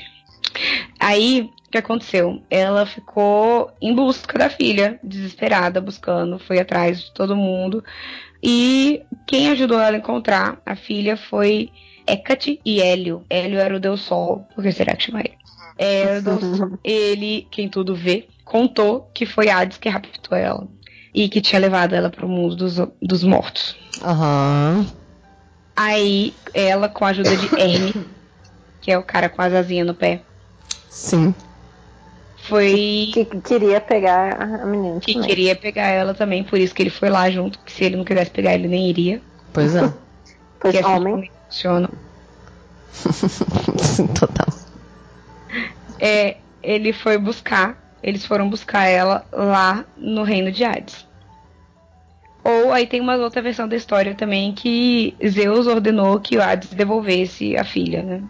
Aí, 1.00 1.52
o 1.68 1.72
que 1.72 1.78
aconteceu? 1.78 2.42
Ela 2.50 2.86
ficou 2.86 3.72
em 3.82 3.94
busca 3.94 4.38
da 4.38 4.50
filha, 4.50 5.00
desesperada, 5.04 5.82
buscando, 5.82 6.39
foi 6.39 6.60
atrás 6.60 7.02
de 7.02 7.14
todo 7.14 7.36
mundo. 7.36 7.84
E 8.44 9.04
quem 9.28 9.50
ajudou 9.50 9.80
ela 9.80 9.98
a 9.98 10.00
encontrar 10.00 10.62
a 10.66 10.76
filha 10.76 11.16
foi 11.16 11.70
Hecate 12.08 12.60
e 12.66 12.82
Hélio. 12.82 13.24
Hélio 13.30 13.60
era 13.60 13.76
o 13.76 13.80
deus 13.80 14.02
Sol, 14.02 14.48
por 14.56 14.64
que 14.64 14.72
será 14.72 14.96
que 14.96 15.04
chama 15.04 15.20
ele? 15.20 15.38
Sol. 16.56 16.80
Ele, 16.84 17.48
quem 17.50 17.68
tudo 17.68 17.96
vê, 17.96 18.28
contou 18.46 19.10
que 19.14 19.26
foi 19.26 19.50
Hades 19.50 19.78
que 19.78 19.89
raptou 19.89 20.38
ela. 20.38 20.68
E 21.14 21.28
que 21.28 21.42
tinha 21.42 21.60
levado 21.60 21.94
ela 21.94 22.10
para 22.10 22.26
o 22.26 22.30
mundo 22.30 22.56
dos, 22.56 22.76
dos 23.02 23.24
mortos. 23.24 23.76
Aham. 24.04 24.86
Aí, 25.76 26.36
ela, 26.54 26.88
com 26.88 27.04
a 27.04 27.10
ajuda 27.10 27.36
de 27.36 27.48
Hermes, 27.60 27.94
que 28.82 28.92
é 28.92 28.98
o 28.98 29.04
cara 29.04 29.28
com 29.28 29.42
as 29.42 29.54
asinhas 29.54 29.88
no 29.88 29.96
pé, 29.96 30.24
Sim. 30.92 31.34
Foi 32.52 33.10
Que 33.14 33.26
que 33.26 33.41
queria 33.41 33.80
pegar 33.82 34.41
a 34.41 34.66
menina. 34.66 34.99
que 34.99 35.14
também. 35.14 35.30
queria 35.30 35.56
pegar 35.56 35.88
ela 35.88 36.14
também, 36.14 36.43
por 36.43 36.60
isso 36.60 36.76
que 36.76 36.84
ele 36.84 36.89
foi 36.89 37.10
lá 37.10 37.30
junto, 37.32 37.58
que 37.60 37.72
se 37.72 37.84
ele 37.86 37.95
não 37.95 38.04
quisesse 38.06 38.30
pegar, 38.32 38.54
ele 38.54 38.68
nem 38.68 38.89
iria. 38.89 39.22
Pois 39.54 39.76
é. 39.76 39.91
Pois 40.60 40.74
que 40.74 40.80
assim 40.80 40.89
homem. 40.89 41.32
funciona. 41.47 41.89
Sim, 42.91 44.08
total. 44.14 44.47
É, 45.99 46.38
ele 46.62 46.93
foi 46.93 47.18
buscar, 47.18 47.78
eles 48.04 48.26
foram 48.26 48.49
buscar 48.49 48.86
ela 48.86 49.26
lá 49.32 49.86
no 49.97 50.24
reino 50.24 50.52
de 50.52 50.64
Hades. 50.64 51.06
Ou 52.43 52.72
aí 52.74 52.88
tem 52.88 52.99
uma 52.99 53.16
outra 53.18 53.41
versão 53.41 53.68
da 53.68 53.76
história 53.76 54.16
também 54.16 54.52
que 54.54 55.16
Zeus 55.28 55.68
ordenou 55.68 56.20
que 56.20 56.38
o 56.38 56.41
Hades 56.41 56.70
devolvesse 56.70 57.56
a 57.56 57.64
filha, 57.64 58.02
né? 58.02 58.22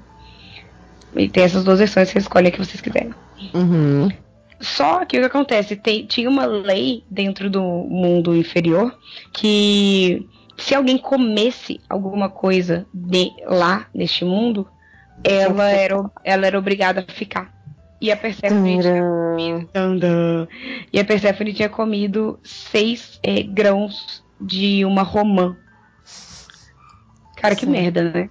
E 1.16 1.28
tem 1.30 1.44
essas 1.44 1.64
duas 1.64 1.80
versões, 1.80 2.10
você 2.10 2.20
escolhe 2.20 2.48
a 2.48 2.52
que 2.52 2.58
vocês 2.58 2.82
quiserem. 2.82 3.14
Uhum. 3.54 4.10
Só 4.60 5.04
que 5.06 5.18
o 5.18 5.22
que 5.22 5.26
acontece? 5.26 5.76
Tem, 5.76 6.06
tinha 6.06 6.30
uma 6.30 6.46
lei 6.46 7.04
dentro 7.10 7.50
do 7.50 7.62
mundo 7.62 8.36
inferior 8.36 8.96
que 9.34 10.28
se 10.58 10.76
alguém 10.76 10.98
comesse 10.98 11.82
alguma 11.90 12.30
coisa 12.30 12.86
de 12.94 13.32
lá 13.46 13.88
neste 13.94 14.24
mundo, 14.24 14.68
ela 15.24 15.70
era, 15.70 16.12
ela 16.24 16.46
era 16.46 16.60
obrigada 16.60 17.06
a 17.08 17.12
ficar. 17.12 17.52
E 18.00 18.12
a 18.12 18.18
Persephone 18.18 18.80
tinha 18.82 19.68
e 20.92 21.00
a 21.00 21.06
Persephone 21.06 21.54
tinha 21.54 21.70
comido 21.70 22.40
seis 22.44 23.20
eh, 23.24 23.44
grãos 23.44 24.24
de 24.40 24.84
uma 24.86 25.04
romã. 25.04 25.56
Cara, 27.38 27.56
que 27.56 27.66
Sim. 27.66 27.72
merda, 27.72 28.04
né? 28.04 28.30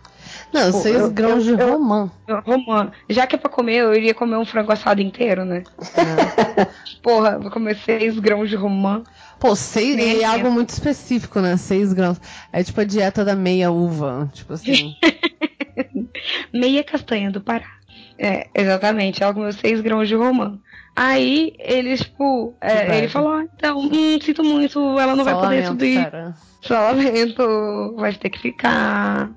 Não, 0.53 0.73
seis 0.73 0.97
eu- 0.97 1.11
grãos 1.11 1.45
de 1.45 1.51
eu- 1.51 1.59
eu- 1.59 1.73
romã. 1.73 2.11
Romã. 2.45 2.91
Já 3.09 3.27
que 3.27 3.37
é 3.37 3.39
pra 3.39 3.51
comer, 3.51 3.77
eu 3.77 3.95
iria 3.95 4.15
comer 4.15 4.37
um 4.37 4.45
frango 4.45 4.73
assado 4.73 5.01
inteiro, 5.01 5.45
né? 5.45 5.63
Porra, 7.03 7.39
vou 7.39 7.51
comer 7.51 7.77
seis 7.77 8.19
grãos 8.19 8.49
de 8.51 8.57
romã. 8.57 9.03
Pô, 9.39 9.55
seis 9.57 9.97
Nem 9.97 10.17
e 10.17 10.19
é 10.19 10.23
é. 10.23 10.25
algo 10.25 10.51
muito 10.51 10.71
específico, 10.71 11.41
né? 11.41 11.57
Seis 11.57 11.93
grãos. 11.93 12.21
É 12.53 12.63
tipo 12.63 12.81
a 12.81 12.85
dieta 12.85 13.25
da 13.25 13.35
meia 13.37 13.71
uva. 13.71 14.29
Tipo 14.33 14.53
assim. 14.55 14.95
Meia 16.53 16.83
castanha 16.85 17.31
do 17.31 17.41
Pará. 17.41 17.67
É, 18.19 18.49
exatamente. 18.55 19.23
Ela 19.23 19.33
comeu 19.33 19.53
seis 19.53 19.81
grãos 19.81 20.09
de 20.09 20.15
romã. 20.15 20.59
Aí 20.95 21.55
eles, 21.59 22.01
tipo, 22.01 22.55
é, 22.61 22.99
ele 22.99 23.09
falou: 23.09 23.33
ah, 23.33 23.45
então, 23.55 23.79
hum, 23.79 24.19
sinto 24.21 24.43
muito, 24.45 24.79
ela 24.99 25.15
não 25.17 25.25
vai 25.25 25.33
Só 25.35 25.41
poder 25.41 25.55
lamento, 25.63 25.69
subir. 25.69 26.05
cara. 26.05 26.35
Só 26.61 26.75
lamento, 26.75 27.95
vai 27.97 28.13
ter 28.13 28.29
que 28.29 28.39
ficar. 28.39 29.31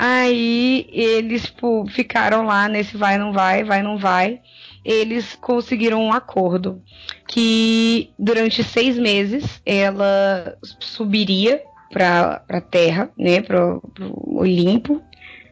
Aí 0.00 0.88
eles, 0.92 1.46
tipo, 1.46 1.84
ficaram 1.88 2.46
lá 2.46 2.68
nesse 2.68 2.96
vai, 2.96 3.18
não 3.18 3.32
vai, 3.32 3.64
vai, 3.64 3.82
não 3.82 3.98
vai. 3.98 4.40
Eles 4.84 5.34
conseguiram 5.34 6.00
um 6.00 6.12
acordo 6.12 6.80
que 7.26 8.10
durante 8.16 8.62
seis 8.62 8.96
meses 8.96 9.60
ela 9.66 10.56
subiria 10.78 11.60
pra, 11.90 12.38
pra 12.46 12.60
terra, 12.60 13.10
né, 13.18 13.40
pro, 13.40 13.82
pro 13.92 14.38
Olimpo, 14.38 15.02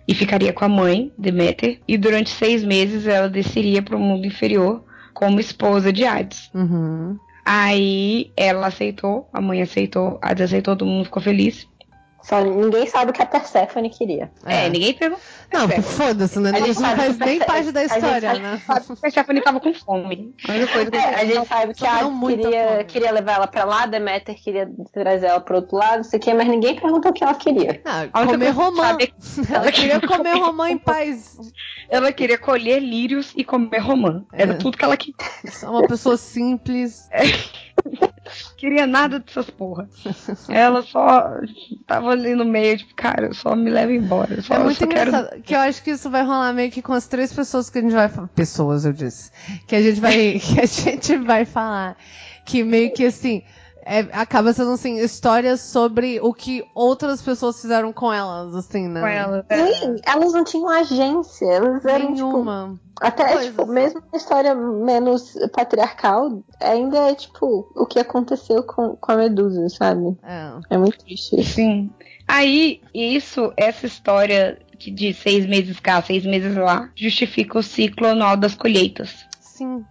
e 0.06 0.14
ficaria 0.14 0.52
com 0.52 0.64
a 0.64 0.68
mãe, 0.68 1.12
Deméter, 1.18 1.80
e 1.88 1.98
durante 1.98 2.30
seis 2.30 2.62
meses 2.62 3.08
ela 3.08 3.28
desceria 3.28 3.82
pro 3.82 3.98
mundo 3.98 4.24
inferior 4.26 4.84
como 5.12 5.40
esposa 5.40 5.92
de 5.92 6.04
Hades. 6.04 6.48
Uhum. 6.54 7.18
Aí 7.44 8.30
ela 8.36 8.68
aceitou, 8.68 9.28
a 9.32 9.40
mãe 9.40 9.60
aceitou, 9.60 10.20
Hades 10.22 10.44
aceitou, 10.44 10.76
todo 10.76 10.88
mundo 10.88 11.06
ficou 11.06 11.22
feliz. 11.22 11.66
Só 12.28 12.40
ninguém 12.42 12.86
sabe 12.88 13.10
o 13.10 13.14
que 13.14 13.22
a 13.22 13.26
Persephone 13.26 13.88
queria. 13.88 14.30
É, 14.44 14.68
ninguém 14.68 14.92
perguntou. 14.94 15.22
Não, 15.52 15.64
É. 15.66 15.80
foda-se, 15.80 16.40
né? 16.40 16.50
A 16.54 16.60
gente 16.60 16.80
não 16.80 16.96
faz 16.96 17.16
nem 17.18 17.38
parte 17.38 17.70
da 17.70 17.80
a 17.80 17.82
gente 17.84 17.94
história, 17.94 18.34
né? 18.34 18.60
Sabe 18.66 18.86
que 18.96 19.06
a 19.06 19.10
Stephanie 19.10 19.42
tava 19.42 19.60
com 19.60 19.72
fome. 19.72 20.34
É, 20.48 21.14
a 21.14 21.24
gente 21.24 21.46
sabe 21.46 21.72
que 21.72 21.86
a 21.86 22.02
Não, 22.02 22.26
queria, 22.26 22.84
queria 22.84 23.12
levar 23.12 23.34
ela 23.36 23.46
pra 23.46 23.64
lá, 23.64 23.86
Demeter 23.86 24.34
queria 24.34 24.68
trazer 24.92 25.26
ela 25.26 25.38
pro 25.40 25.56
outro 25.56 25.76
lado, 25.76 25.98
não 25.98 26.04
sei 26.04 26.18
o 26.18 26.22
que, 26.22 26.34
mas 26.34 26.48
ninguém 26.48 26.74
perguntou 26.74 27.12
o 27.12 27.14
que 27.14 27.22
ela 27.22 27.34
queria. 27.34 27.80
Ah, 27.84 28.06
A 28.12 28.20
única 28.22 28.32
comer 28.32 28.50
romã. 28.50 28.96
é 29.00 29.06
Ela 29.54 29.70
queria 29.72 30.00
comer 30.00 30.32
romã 30.34 30.68
em 30.70 30.78
paz. 30.78 31.36
ela 31.88 32.12
queria 32.12 32.36
colher 32.38 32.80
lírios 32.80 33.32
e 33.36 33.44
comer 33.44 33.78
romã. 33.78 34.24
Era 34.32 34.52
É. 34.52 34.56
tudo 34.56 34.76
que 34.76 34.84
ela 34.84 34.96
queria. 34.96 35.14
Só 35.52 35.70
uma 35.70 35.86
pessoa 35.86 36.16
simples. 36.16 37.08
Queria 38.56 38.86
nada 38.86 39.20
dessas 39.20 39.48
porra. 39.50 39.88
Ela 40.48 40.82
só 40.82 41.40
tava 41.86 42.10
ali 42.10 42.34
no 42.34 42.44
meio, 42.44 42.78
tipo, 42.78 42.94
cara, 42.94 43.32
só 43.32 43.54
me 43.54 43.70
leva 43.70 43.92
embora. 43.92 44.34
Eu 44.34 44.42
Só, 44.42 44.54
é 44.54 44.58
muito 44.58 44.78
só 44.78 44.86
quero- 44.86 45.08
engraçado. 45.10 45.42
Que 45.42 45.54
eu 45.54 45.58
acho 45.60 45.82
que 45.82 45.90
isso 45.90 46.10
vai 46.10 46.22
rolar 46.22 46.52
meio 46.52 46.70
que 46.70 46.82
com 46.82 46.92
as 46.92 47.06
três 47.06 47.32
pessoas 47.32 47.70
que 47.70 47.78
a 47.78 47.82
gente 47.82 47.94
vai 47.94 48.08
falar. 48.08 48.28
Pessoas, 48.28 48.84
eu 48.84 48.92
disse. 48.92 49.30
Que 49.66 49.76
a 49.76 49.82
gente 49.82 50.00
vai. 50.00 50.38
que 50.40 50.60
a 50.60 50.66
gente 50.66 51.16
vai 51.18 51.44
falar. 51.44 51.96
Que 52.44 52.62
meio 52.64 52.92
que 52.92 53.04
assim. 53.04 53.42
É, 53.88 54.00
acaba 54.12 54.52
sendo 54.52 54.72
assim, 54.72 54.96
histórias 54.98 55.60
sobre 55.60 56.18
o 56.20 56.34
que 56.34 56.64
outras 56.74 57.22
pessoas 57.22 57.60
fizeram 57.60 57.92
com 57.92 58.12
elas, 58.12 58.52
assim, 58.56 58.88
né? 58.88 59.00
com 59.00 59.06
ela. 59.06 59.46
Sim, 59.50 59.96
elas 60.04 60.32
não 60.32 60.42
tinham 60.42 60.68
agência, 60.68 61.46
elas 61.46 61.84
eram, 61.84 62.12
tipo, 62.12 62.26
Nenhuma. 62.26 62.80
até, 63.00 63.32
coisa, 63.32 63.48
tipo, 63.50 63.64
mesmo 63.66 64.00
uma 64.00 64.16
história 64.16 64.54
menos 64.56 65.34
patriarcal, 65.54 66.42
ainda 66.60 66.98
é, 67.10 67.14
tipo, 67.14 67.70
o 67.76 67.86
que 67.86 68.00
aconteceu 68.00 68.64
com, 68.64 68.96
com 68.96 69.12
a 69.12 69.16
Medusa, 69.16 69.68
sabe? 69.68 70.16
É. 70.24 70.50
É 70.70 70.76
muito 70.78 70.98
triste. 70.98 71.44
Sim. 71.44 71.88
Aí, 72.26 72.80
isso, 72.92 73.52
essa 73.56 73.86
história 73.86 74.58
de- 74.76 74.90
de 74.90 75.14
seis 75.14 75.46
meses 75.46 75.78
cá, 75.78 76.02
seis 76.02 76.26
meses 76.26 76.56
lá, 76.56 76.90
justifica 76.96 77.58
o 77.60 77.62
ciclo 77.62 78.08
anual 78.08 78.36
das 78.36 78.56
colheitas. 78.56 79.14
Sim. 79.40 79.84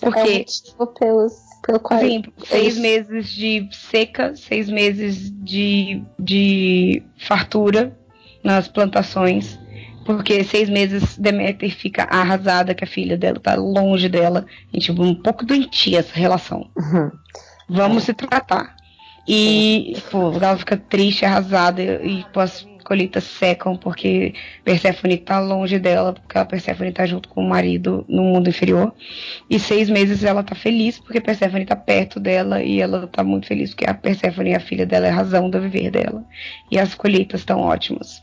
Porque. 0.00 0.44
É 0.80 0.86
pelos, 0.98 1.49
pelo 1.62 1.80
qual. 1.80 2.00
Sim, 2.00 2.22
seis 2.44 2.78
meses 2.78 3.30
de 3.30 3.68
seca, 3.72 4.34
seis 4.36 4.68
meses 4.68 5.30
de, 5.42 6.02
de 6.18 7.02
fartura 7.16 7.96
nas 8.42 8.68
plantações. 8.68 9.58
Porque 10.04 10.42
seis 10.42 10.68
meses 10.68 11.16
Deméter 11.18 11.70
fica 11.70 12.04
arrasada 12.04 12.74
que 12.74 12.82
a 12.82 12.86
filha 12.86 13.16
dela 13.16 13.38
tá 13.38 13.54
longe 13.54 14.08
dela. 14.08 14.46
E, 14.72 14.78
tipo, 14.78 15.02
um 15.02 15.14
pouco 15.14 15.44
doentia 15.44 16.00
essa 16.00 16.14
relação. 16.18 16.70
Uhum. 16.76 17.10
Vamos 17.68 18.04
se 18.04 18.14
tratar. 18.14 18.74
E, 19.28 19.96
pô, 20.10 20.32
ela 20.32 20.56
fica 20.56 20.76
triste, 20.76 21.24
arrasada, 21.24 21.82
e 21.82 22.24
pô, 22.32 22.40
as 22.40 22.66
colheitas 22.80 23.24
secam 23.24 23.76
porque 23.76 24.34
Perséfone 24.64 25.16
tá 25.18 25.38
longe 25.38 25.78
dela, 25.78 26.12
porque 26.12 26.38
a 26.38 26.44
Perséfone 26.44 26.92
tá 26.92 27.06
junto 27.06 27.28
com 27.28 27.44
o 27.44 27.48
marido 27.48 28.04
no 28.08 28.22
mundo 28.22 28.48
inferior. 28.48 28.92
E 29.48 29.58
seis 29.58 29.88
meses 29.88 30.24
ela 30.24 30.42
tá 30.42 30.54
feliz 30.54 30.98
porque 30.98 31.20
Perséfone 31.20 31.64
tá 31.64 31.76
perto 31.76 32.18
dela 32.18 32.62
e 32.62 32.80
ela 32.80 33.06
tá 33.06 33.22
muito 33.22 33.46
feliz 33.46 33.70
porque 33.70 33.88
a 33.88 33.94
Perséfone, 33.94 34.54
a 34.54 34.60
filha 34.60 34.86
dela, 34.86 35.06
é 35.06 35.10
a 35.10 35.14
razão 35.14 35.48
do 35.48 35.60
viver 35.60 35.90
dela. 35.90 36.24
E 36.70 36.78
as 36.78 36.94
colheitas 36.94 37.40
estão 37.40 37.60
ótimas. 37.60 38.22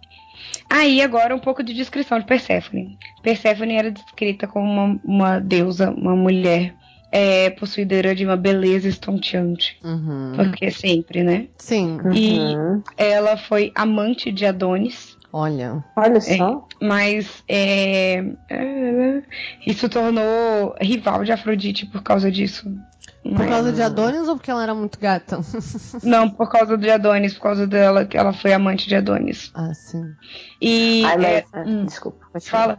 Aí 0.70 1.02
agora 1.02 1.36
um 1.36 1.40
pouco 1.40 1.64
de 1.64 1.74
descrição 1.74 2.20
de 2.20 2.26
Perséfone. 2.26 2.98
Perséfone 3.24 3.76
era 3.76 3.92
descrita 3.92 4.48
como 4.48 4.70
uma, 4.70 5.00
uma 5.04 5.40
deusa, 5.40 5.92
uma 5.92 6.16
mulher 6.16 6.74
é, 7.12 7.50
possuidora 7.52 8.14
de 8.16 8.26
uma 8.26 8.36
beleza 8.38 8.88
estonteante. 8.88 9.78
Uhum. 9.84 10.34
Porque 10.36 10.70
sempre, 10.72 11.24
né? 11.24 11.48
Sim. 11.58 12.00
E 12.14 12.38
Uhum. 12.40 12.84
ela 12.98 13.38
foi 13.38 13.72
amante 13.76 14.32
de 14.32 14.46
Adonis. 14.46 15.16
Olha. 15.32 15.84
Olha 15.96 16.20
só. 16.22 16.66
Mas 16.82 17.44
é, 17.50 18.24
é, 18.50 19.22
isso 19.66 19.88
tornou 19.90 20.76
rival 20.82 21.24
de 21.24 21.32
Afrodite 21.32 21.86
por 21.86 22.02
causa 22.02 22.32
disso. 22.32 22.66
Por 23.24 23.46
causa 23.46 23.74
de 23.74 23.82
Adonis 23.82 24.26
ou 24.30 24.38
porque 24.38 24.50
ela 24.50 24.64
era 24.64 24.74
muito 24.74 24.98
gata? 24.98 25.40
Não, 26.02 26.30
por 26.30 26.50
causa 26.50 26.78
de 26.78 26.90
Adonis, 26.90 27.34
por 27.34 27.42
causa 27.42 27.68
dela, 27.68 28.06
que 28.06 28.16
ela 28.18 28.32
foi 28.32 28.54
amante 28.54 28.88
de 28.88 28.96
Adonis. 28.96 29.52
ah, 29.54 29.74
sim. 29.74 30.06
E. 30.62 31.04
Ai, 31.06 31.26
é, 31.26 31.46
mas, 31.54 31.68
hum, 31.68 31.86
Desculpa. 31.86 32.26
pode 32.32 32.50
fala. 32.50 32.78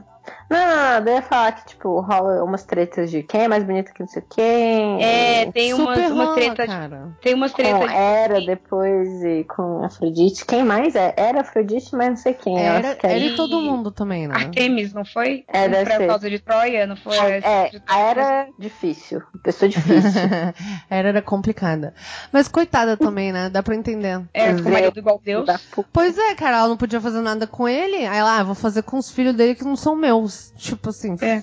Não, 0.51 1.01
não, 1.01 1.07
eu 1.12 1.14
ia 1.16 1.22
falar 1.22 1.53
que, 1.53 1.66
tipo, 1.66 2.01
rola 2.01 2.42
umas 2.42 2.62
tretas 2.64 3.11
de 3.11 3.22
quem 3.22 3.42
é 3.42 3.49
mais 3.49 3.64
bonita 3.64 3.92
que 3.92 4.01
não 4.01 4.09
sei 4.09 4.22
quem. 4.30 5.03
É, 5.05 5.51
tem 5.53 5.74
umas, 5.74 5.96
Super 5.99 6.12
uma 6.12 6.24
rola, 6.24 6.34
treta. 6.36 6.62
de- 6.66 6.72
cara. 6.72 7.09
Tem 7.20 7.34
umas 7.34 7.51
com 7.53 7.57
tretas. 7.59 7.88
de- 7.90 7.94
Era 7.96 8.40
depois 8.40 9.22
e 9.24 9.44
com 9.44 9.84
Afrodite. 9.84 10.46
Quem 10.46 10.64
mais 10.64 10.94
é? 10.94 11.12
Era 11.16 11.42
Afrodite, 11.42 11.94
mas 11.94 12.09
não 12.09 12.16
sei 12.16 12.32
quem. 12.34 12.59
Era, 12.59 12.94
que 12.94 13.07
era 13.07 13.16
era. 13.16 13.24
e 13.26 13.36
todo 13.36 13.61
mundo 13.61 13.90
também, 13.90 14.26
né? 14.26 14.34
Artemis, 14.36 14.92
não 14.94 15.05
foi? 15.05 15.44
É, 15.49 15.64
Não 15.64 15.70
deve 15.72 15.84
foi 15.84 15.92
ser. 15.92 15.99
por 16.05 16.09
causa 16.09 16.30
de 16.30 16.38
Troia, 16.38 16.86
não 16.86 16.96
foi? 16.96 17.16
É, 17.18 17.70
a 17.86 17.99
era 17.99 18.49
difícil. 18.59 19.22
Pessoa 19.42 19.68
difícil. 19.68 20.20
era, 20.88 21.09
era 21.09 21.22
complicada. 21.22 21.92
Mas 22.32 22.49
coitada 22.49 22.96
também, 22.96 23.32
né? 23.32 23.51
Dá 23.51 23.62
pra 23.62 23.74
entender. 23.76 24.22
É, 24.32 24.55
com 24.55 24.61
o 24.68 24.72
marido 24.72 24.99
igual 24.99 25.20
Deus. 25.22 25.46
Pois 25.92 26.16
é, 26.16 26.34
cara, 26.34 26.59
ela 26.59 26.68
não 26.68 26.76
podia 26.76 27.01
fazer 27.01 27.20
nada 27.20 27.46
com 27.46 27.68
ele. 27.68 27.96
Aí 28.07 28.16
ela, 28.18 28.38
ah, 28.38 28.42
vou 28.44 28.55
fazer 28.55 28.82
com 28.82 28.96
os 28.96 29.11
filhos 29.11 29.34
dele 29.34 29.55
que 29.55 29.64
não 29.64 29.76
são 29.76 29.94
meus. 29.94 30.38
Tipo 30.57 30.91
assim. 30.91 31.16
É. 31.20 31.43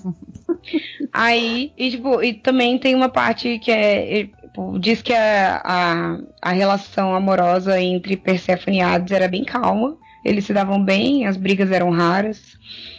Aí, 1.13 1.71
e, 1.77 1.91
tipo, 1.91 2.21
e 2.21 2.33
também 2.33 2.77
tem 2.77 2.95
uma 2.95 3.09
parte 3.09 3.59
que 3.59 3.71
é. 3.71 4.25
tipo, 4.25 4.79
Diz 4.79 5.01
que 5.01 5.13
a, 5.13 5.61
a, 5.63 6.19
a 6.41 6.51
relação 6.51 7.15
amorosa 7.15 7.79
entre 7.79 8.17
Persephone 8.17 8.77
e 8.77 8.81
Hades 8.81 9.11
era 9.11 9.27
bem 9.27 9.43
calma. 9.43 9.97
Eles 10.23 10.45
se 10.45 10.53
davam 10.53 10.83
bem, 10.83 11.27
as 11.27 11.37
brigas 11.37 11.71
eram 11.71 11.91
raras. 11.91 12.57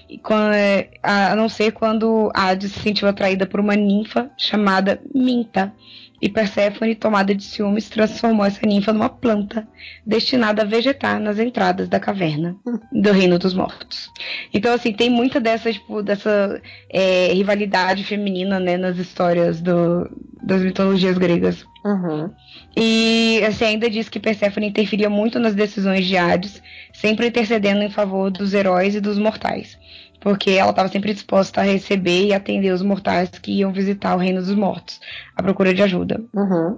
E 0.08 0.16
quando, 0.18 0.52
é, 0.54 0.88
a 1.02 1.34
não 1.34 1.48
ser 1.48 1.72
quando 1.72 2.30
Hades 2.32 2.70
se 2.70 2.80
sentiu 2.80 3.08
atraída 3.08 3.46
por 3.46 3.58
uma 3.58 3.74
ninfa 3.74 4.30
chamada 4.36 5.00
Minta. 5.12 5.74
E 6.20 6.28
Perséfone, 6.28 6.94
tomada 6.94 7.34
de 7.34 7.44
ciúmes, 7.44 7.88
transformou 7.88 8.46
essa 8.46 8.66
ninfa 8.66 8.92
numa 8.92 9.08
planta, 9.08 9.68
destinada 10.04 10.62
a 10.62 10.64
vegetar 10.64 11.20
nas 11.20 11.38
entradas 11.38 11.88
da 11.88 12.00
caverna 12.00 12.56
do 12.92 13.12
Reino 13.12 13.38
dos 13.38 13.52
Mortos. 13.52 14.10
Então, 14.52 14.72
assim, 14.72 14.92
tem 14.92 15.10
muita 15.10 15.38
dessa, 15.38 15.72
tipo, 15.72 16.02
dessa 16.02 16.60
é, 16.90 17.32
rivalidade 17.32 18.02
feminina, 18.04 18.58
né, 18.58 18.76
nas 18.76 18.96
histórias 18.96 19.60
do, 19.60 20.08
das 20.42 20.62
mitologias 20.62 21.18
gregas. 21.18 21.66
Uhum. 21.84 22.30
E 22.76 23.40
assim, 23.46 23.64
ainda 23.64 23.88
diz 23.88 24.08
que 24.08 24.18
Perséfone 24.18 24.68
interferia 24.68 25.08
muito 25.08 25.38
nas 25.38 25.54
decisões 25.54 26.04
de 26.04 26.16
Hades, 26.16 26.60
sempre 26.92 27.28
intercedendo 27.28 27.82
em 27.82 27.90
favor 27.90 28.30
dos 28.30 28.52
heróis 28.54 28.94
e 28.94 29.00
dos 29.00 29.18
mortais. 29.18 29.78
Porque 30.26 30.50
ela 30.50 30.70
estava 30.70 30.88
sempre 30.88 31.14
disposta 31.14 31.60
a 31.60 31.64
receber 31.64 32.24
e 32.24 32.34
atender 32.34 32.72
os 32.72 32.82
mortais 32.82 33.28
que 33.28 33.60
iam 33.60 33.72
visitar 33.72 34.16
o 34.16 34.18
reino 34.18 34.40
dos 34.40 34.56
mortos, 34.56 35.00
à 35.36 35.40
procura 35.40 35.72
de 35.72 35.80
ajuda. 35.84 36.20
Uhum. 36.34 36.76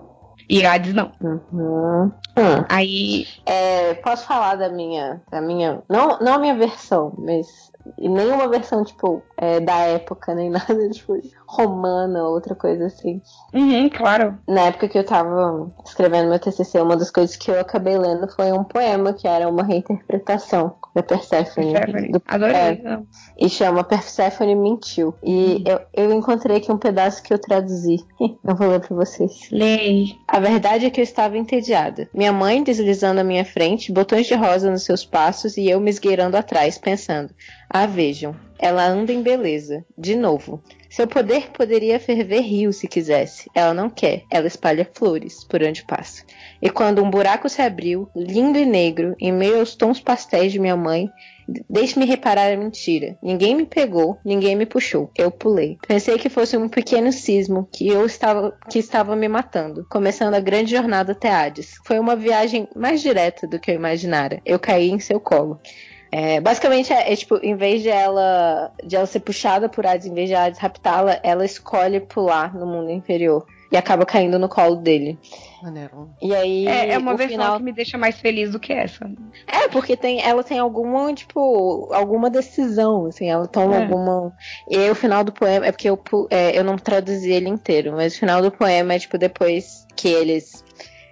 E 0.50 0.66
Hades 0.66 0.92
não. 0.92 1.12
Uhum. 1.18 2.12
Hum. 2.36 2.64
Aí. 2.68 3.26
É, 3.46 3.94
posso 3.94 4.26
falar 4.26 4.56
da 4.56 4.68
minha. 4.68 5.22
Da 5.30 5.40
minha. 5.40 5.82
Não, 5.88 6.18
não 6.20 6.34
a 6.34 6.38
minha 6.38 6.56
versão, 6.56 7.14
mas. 7.16 7.72
E 7.96 8.06
nem 8.06 8.30
uma 8.30 8.48
versão, 8.48 8.84
tipo, 8.84 9.22
é, 9.38 9.60
da 9.60 9.78
época, 9.78 10.34
nem 10.34 10.50
nada, 10.52 10.90
tipo, 10.90 11.18
romana, 11.50 12.24
outra 12.24 12.54
coisa 12.54 12.86
assim. 12.86 13.22
Uhum, 13.54 13.88
claro. 13.88 14.38
Na 14.46 14.62
época 14.66 14.86
que 14.88 14.98
eu 14.98 15.04
tava 15.04 15.70
escrevendo 15.84 16.28
meu 16.28 16.38
TCC, 16.38 16.78
uma 16.80 16.94
das 16.96 17.10
coisas 17.10 17.36
que 17.36 17.50
eu 17.50 17.58
acabei 17.58 17.96
lendo 17.96 18.28
foi 18.34 18.52
um 18.52 18.62
poema 18.62 19.14
que 19.14 19.26
era 19.26 19.48
uma 19.48 19.62
reinterpretação 19.62 20.74
da 20.94 21.02
Persephone. 21.02 21.72
Perséfone. 21.72 22.12
Do- 22.12 22.22
Adorei. 22.28 22.54
é, 22.54 22.98
e 23.38 23.48
chama 23.48 23.82
Persephone 23.82 24.54
Mentiu. 24.54 25.14
E 25.24 25.64
eu, 25.66 25.80
eu 25.94 26.12
encontrei 26.12 26.58
aqui 26.58 26.70
um 26.70 26.76
pedaço 26.78 27.22
que 27.22 27.32
eu 27.32 27.38
traduzi. 27.38 27.96
Eu 28.44 28.54
vou 28.56 28.68
ler 28.68 28.80
pra 28.80 28.94
vocês. 28.96 29.48
Lei. 29.50 30.16
A 30.26 30.40
verdade 30.40 30.86
é 30.86 30.90
que 30.90 31.00
eu 31.00 31.04
estava 31.04 31.36
entediada. 31.36 32.08
Minha 32.14 32.32
mãe 32.32 32.62
deslizando 32.62 33.20
à 33.20 33.24
minha 33.24 33.44
frente, 33.44 33.92
botões 33.92 34.26
de 34.26 34.34
rosa 34.34 34.70
nos 34.70 34.82
seus 34.84 35.04
passos 35.04 35.56
e 35.56 35.68
eu 35.68 35.78
me 35.80 35.90
esgueirando 35.90 36.36
atrás, 36.36 36.78
pensando: 36.78 37.32
Ah, 37.70 37.86
vejam, 37.86 38.34
ela 38.58 38.86
anda 38.86 39.12
em 39.12 39.22
beleza. 39.22 39.84
De 39.96 40.16
novo. 40.16 40.62
Seu 40.90 41.06
poder 41.06 41.50
poderia 41.50 42.00
ferver 42.00 42.40
rio 42.40 42.72
se 42.72 42.88
quisesse. 42.88 43.48
Ela 43.54 43.74
não 43.74 43.88
quer. 43.88 44.24
Ela 44.30 44.46
espalha 44.46 44.88
flores 44.92 45.44
por 45.44 45.62
onde 45.62 45.84
passa. 45.84 46.24
E 46.60 46.68
quando 46.68 47.02
um 47.02 47.10
buraco 47.10 47.48
se 47.48 47.62
abriu, 47.62 48.08
lindo 48.16 48.58
e 48.58 48.64
negro, 48.64 49.14
em 49.20 49.32
meio 49.32 49.60
aos 49.60 49.74
tons 49.74 50.00
pastéis 50.00 50.50
de 50.50 50.58
minha 50.58 50.76
mãe, 50.76 51.08
Deixe-me 51.68 52.04
reparar 52.04 52.52
a 52.52 52.56
mentira. 52.56 53.16
Ninguém 53.22 53.54
me 53.54 53.64
pegou, 53.64 54.18
ninguém 54.22 54.54
me 54.54 54.66
puxou. 54.66 55.10
Eu 55.16 55.30
pulei. 55.30 55.78
Pensei 55.86 56.18
que 56.18 56.28
fosse 56.28 56.58
um 56.58 56.68
pequeno 56.68 57.10
sismo 57.10 57.66
que 57.72 57.88
eu 57.88 58.04
estava 58.04 58.54
que 58.68 58.78
estava 58.78 59.16
me 59.16 59.28
matando, 59.28 59.86
começando 59.88 60.34
a 60.34 60.40
grande 60.40 60.72
jornada 60.72 61.12
até 61.12 61.30
Hades. 61.30 61.76
Foi 61.86 61.98
uma 61.98 62.14
viagem 62.14 62.68
mais 62.76 63.00
direta 63.00 63.46
do 63.46 63.58
que 63.58 63.70
eu 63.70 63.74
imaginara. 63.74 64.42
Eu 64.44 64.58
caí 64.58 64.90
em 64.90 65.00
seu 65.00 65.18
colo. 65.18 65.58
É, 66.10 66.40
basicamente 66.40 66.92
é, 66.92 67.12
é, 67.12 67.16
tipo, 67.16 67.36
em 67.42 67.54
vez 67.54 67.82
de 67.82 67.88
ela 67.90 68.72
de 68.82 68.96
ela 68.96 69.06
ser 69.06 69.20
puxada 69.20 69.68
por 69.68 69.86
Hades, 69.86 70.06
em 70.06 70.14
vez 70.14 70.28
de 70.28 70.34
Hades 70.34 70.58
raptá-la, 70.58 71.20
ela 71.22 71.44
escolhe 71.44 72.00
pular 72.00 72.54
no 72.54 72.66
mundo 72.66 72.90
inferior 72.90 73.44
e 73.70 73.76
acaba 73.76 74.06
caindo 74.06 74.38
no 74.38 74.48
colo 74.48 74.76
dele. 74.76 75.18
Maneiro. 75.62 76.08
E 76.22 76.34
aí 76.34 76.66
É, 76.66 76.92
é 76.92 76.98
uma 76.98 77.14
versão 77.14 77.36
final 77.36 77.56
que 77.58 77.62
me 77.62 77.72
deixa 77.72 77.98
mais 77.98 78.18
feliz 78.18 78.52
do 78.52 78.58
que 78.58 78.72
essa. 78.72 79.10
é, 79.46 79.68
porque 79.68 79.96
tem, 79.96 80.22
ela 80.22 80.42
tem 80.42 80.58
alguma, 80.58 81.12
tipo, 81.12 81.90
alguma 81.92 82.30
decisão, 82.30 83.06
assim, 83.06 83.28
ela 83.28 83.46
toma 83.46 83.76
É. 83.76 83.82
alguma. 83.82 84.32
E 84.70 84.76
aí 84.78 84.90
o 84.90 84.94
final 84.94 85.22
do 85.22 85.32
poema, 85.32 85.66
é 85.66 85.72
porque 85.72 85.90
eu, 85.90 86.00
é, 86.30 86.58
eu 86.58 86.64
não 86.64 86.76
traduzi 86.78 87.30
ele 87.30 87.48
inteiro, 87.50 87.92
mas 87.92 88.14
o 88.14 88.18
final 88.18 88.40
do 88.40 88.50
poema 88.50 88.94
é, 88.94 88.98
tipo, 88.98 89.18
depois 89.18 89.86
que 89.94 90.08
eles. 90.08 90.64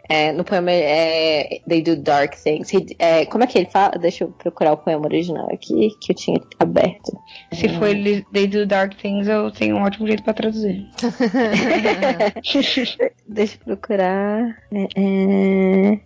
É, 0.09 0.33
no 0.33 0.45
poema 0.45 0.71
é. 0.71 1.61
They 1.69 1.83
do 1.83 1.97
dark 1.97 2.35
things. 2.35 2.71
É, 2.99 3.27
como 3.27 3.45
é 3.45 3.47
que 3.47 3.59
ele 3.59 3.69
fala? 3.71 3.93
Deixa 3.99 4.25
eu 4.25 4.29
procurar 4.29 4.73
o 4.73 4.77
poema 4.77 5.07
original 5.07 5.49
aqui, 5.53 5.91
que 6.01 6.13
eu 6.13 6.17
tinha 6.17 6.41
aberto. 6.59 7.19
Se 7.53 7.69
for 7.69 7.89
They 8.33 8.47
Do 8.47 8.67
Dark 8.67 8.95
Things, 8.95 9.29
eu 9.29 9.51
tenho 9.51 9.77
um 9.77 9.83
ótimo 9.83 10.07
jeito 10.07 10.23
pra 10.23 10.35
traduzir. 10.35 10.87
Deixa 13.29 13.57
eu 13.57 13.61
procurar. 13.65 14.57
É, 14.73 14.87
é, 14.97 16.01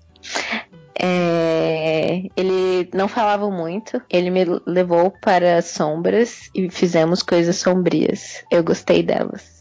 é, 1.03 2.23
ele 2.37 2.91
não 2.95 3.09
falava 3.09 3.51
muito. 3.51 4.01
Ele 4.11 4.31
me 4.31 4.45
levou 4.67 5.11
para 5.23 5.59
as 5.59 5.67
sombras 5.67 6.51
e 6.55 6.71
fizemos 6.71 7.23
coisas 7.23 7.57
sombrias. 7.57 8.45
Eu 8.51 8.63
gostei 8.63 9.03
delas. 9.03 9.61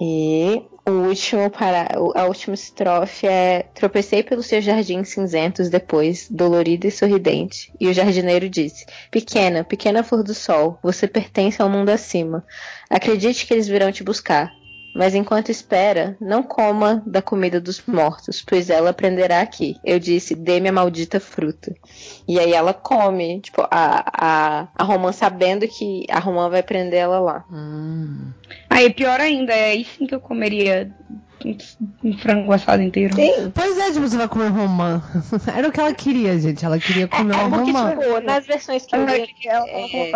E 0.00 0.62
o 0.90 1.08
último 1.08 1.50
para 1.50 1.86
a 2.14 2.24
última 2.24 2.54
estrofe 2.54 3.26
é 3.26 3.64
tropecei 3.74 4.22
pelos 4.22 4.46
seus 4.46 4.64
jardins 4.64 5.10
cinzentos 5.10 5.68
depois, 5.68 6.26
dolorida 6.30 6.86
e 6.86 6.90
sorridente. 6.90 7.70
E 7.78 7.88
o 7.88 7.92
jardineiro 7.92 8.48
disse: 8.48 8.86
Pequena, 9.10 9.64
pequena 9.64 10.02
flor 10.02 10.22
do 10.22 10.34
sol, 10.34 10.78
você 10.82 11.06
pertence 11.06 11.60
ao 11.60 11.68
mundo 11.68 11.90
acima. 11.90 12.44
Acredite 12.88 13.46
que 13.46 13.52
eles 13.52 13.68
virão 13.68 13.92
te 13.92 14.02
buscar. 14.02 14.57
Mas 14.98 15.14
enquanto 15.14 15.48
espera, 15.48 16.16
não 16.20 16.42
coma 16.42 17.00
da 17.06 17.22
comida 17.22 17.60
dos 17.60 17.80
mortos, 17.86 18.42
pois 18.44 18.68
ela 18.68 18.90
aprenderá 18.90 19.40
aqui. 19.40 19.76
Eu 19.84 20.00
disse, 20.00 20.34
dê-me 20.34 20.70
a 20.70 20.72
maldita 20.72 21.20
fruta. 21.20 21.72
E 22.26 22.36
aí 22.36 22.52
ela 22.52 22.74
come, 22.74 23.40
tipo, 23.40 23.62
a, 23.70 24.04
a, 24.12 24.68
a 24.74 24.82
Romã 24.82 25.12
sabendo 25.12 25.68
que 25.68 26.04
a 26.10 26.18
Romã 26.18 26.50
vai 26.50 26.64
prender 26.64 26.98
ela 26.98 27.20
lá. 27.20 27.44
Hum. 27.48 28.32
Aí 28.68 28.92
pior 28.92 29.20
ainda, 29.20 29.52
é 29.52 29.70
aí 29.70 29.84
sim 29.84 30.04
que 30.04 30.16
eu 30.16 30.20
comeria 30.20 30.92
um 32.04 32.18
frango 32.18 32.52
assado 32.52 32.82
inteiro. 32.82 33.14
Sim. 33.14 33.50
Pois 33.54 33.78
é, 33.78 33.92
tipo, 33.92 34.00
você 34.00 34.16
vai 34.16 34.28
comer 34.28 34.48
romã. 34.48 35.02
Era 35.54 35.68
o 35.68 35.72
que 35.72 35.80
ela 35.80 35.94
queria, 35.94 36.38
gente. 36.38 36.64
Ela 36.64 36.78
queria 36.78 37.06
comer 37.06 37.34
é, 37.34 37.36
uma 37.36 37.56
romã. 37.58 37.90
Tipo, 37.90 38.20
nas 38.20 38.46
versões 38.46 38.86
que 38.86 38.96
eu 38.96 39.04
li. 39.04 39.28
Ela, 39.44 39.66
é, 39.68 40.12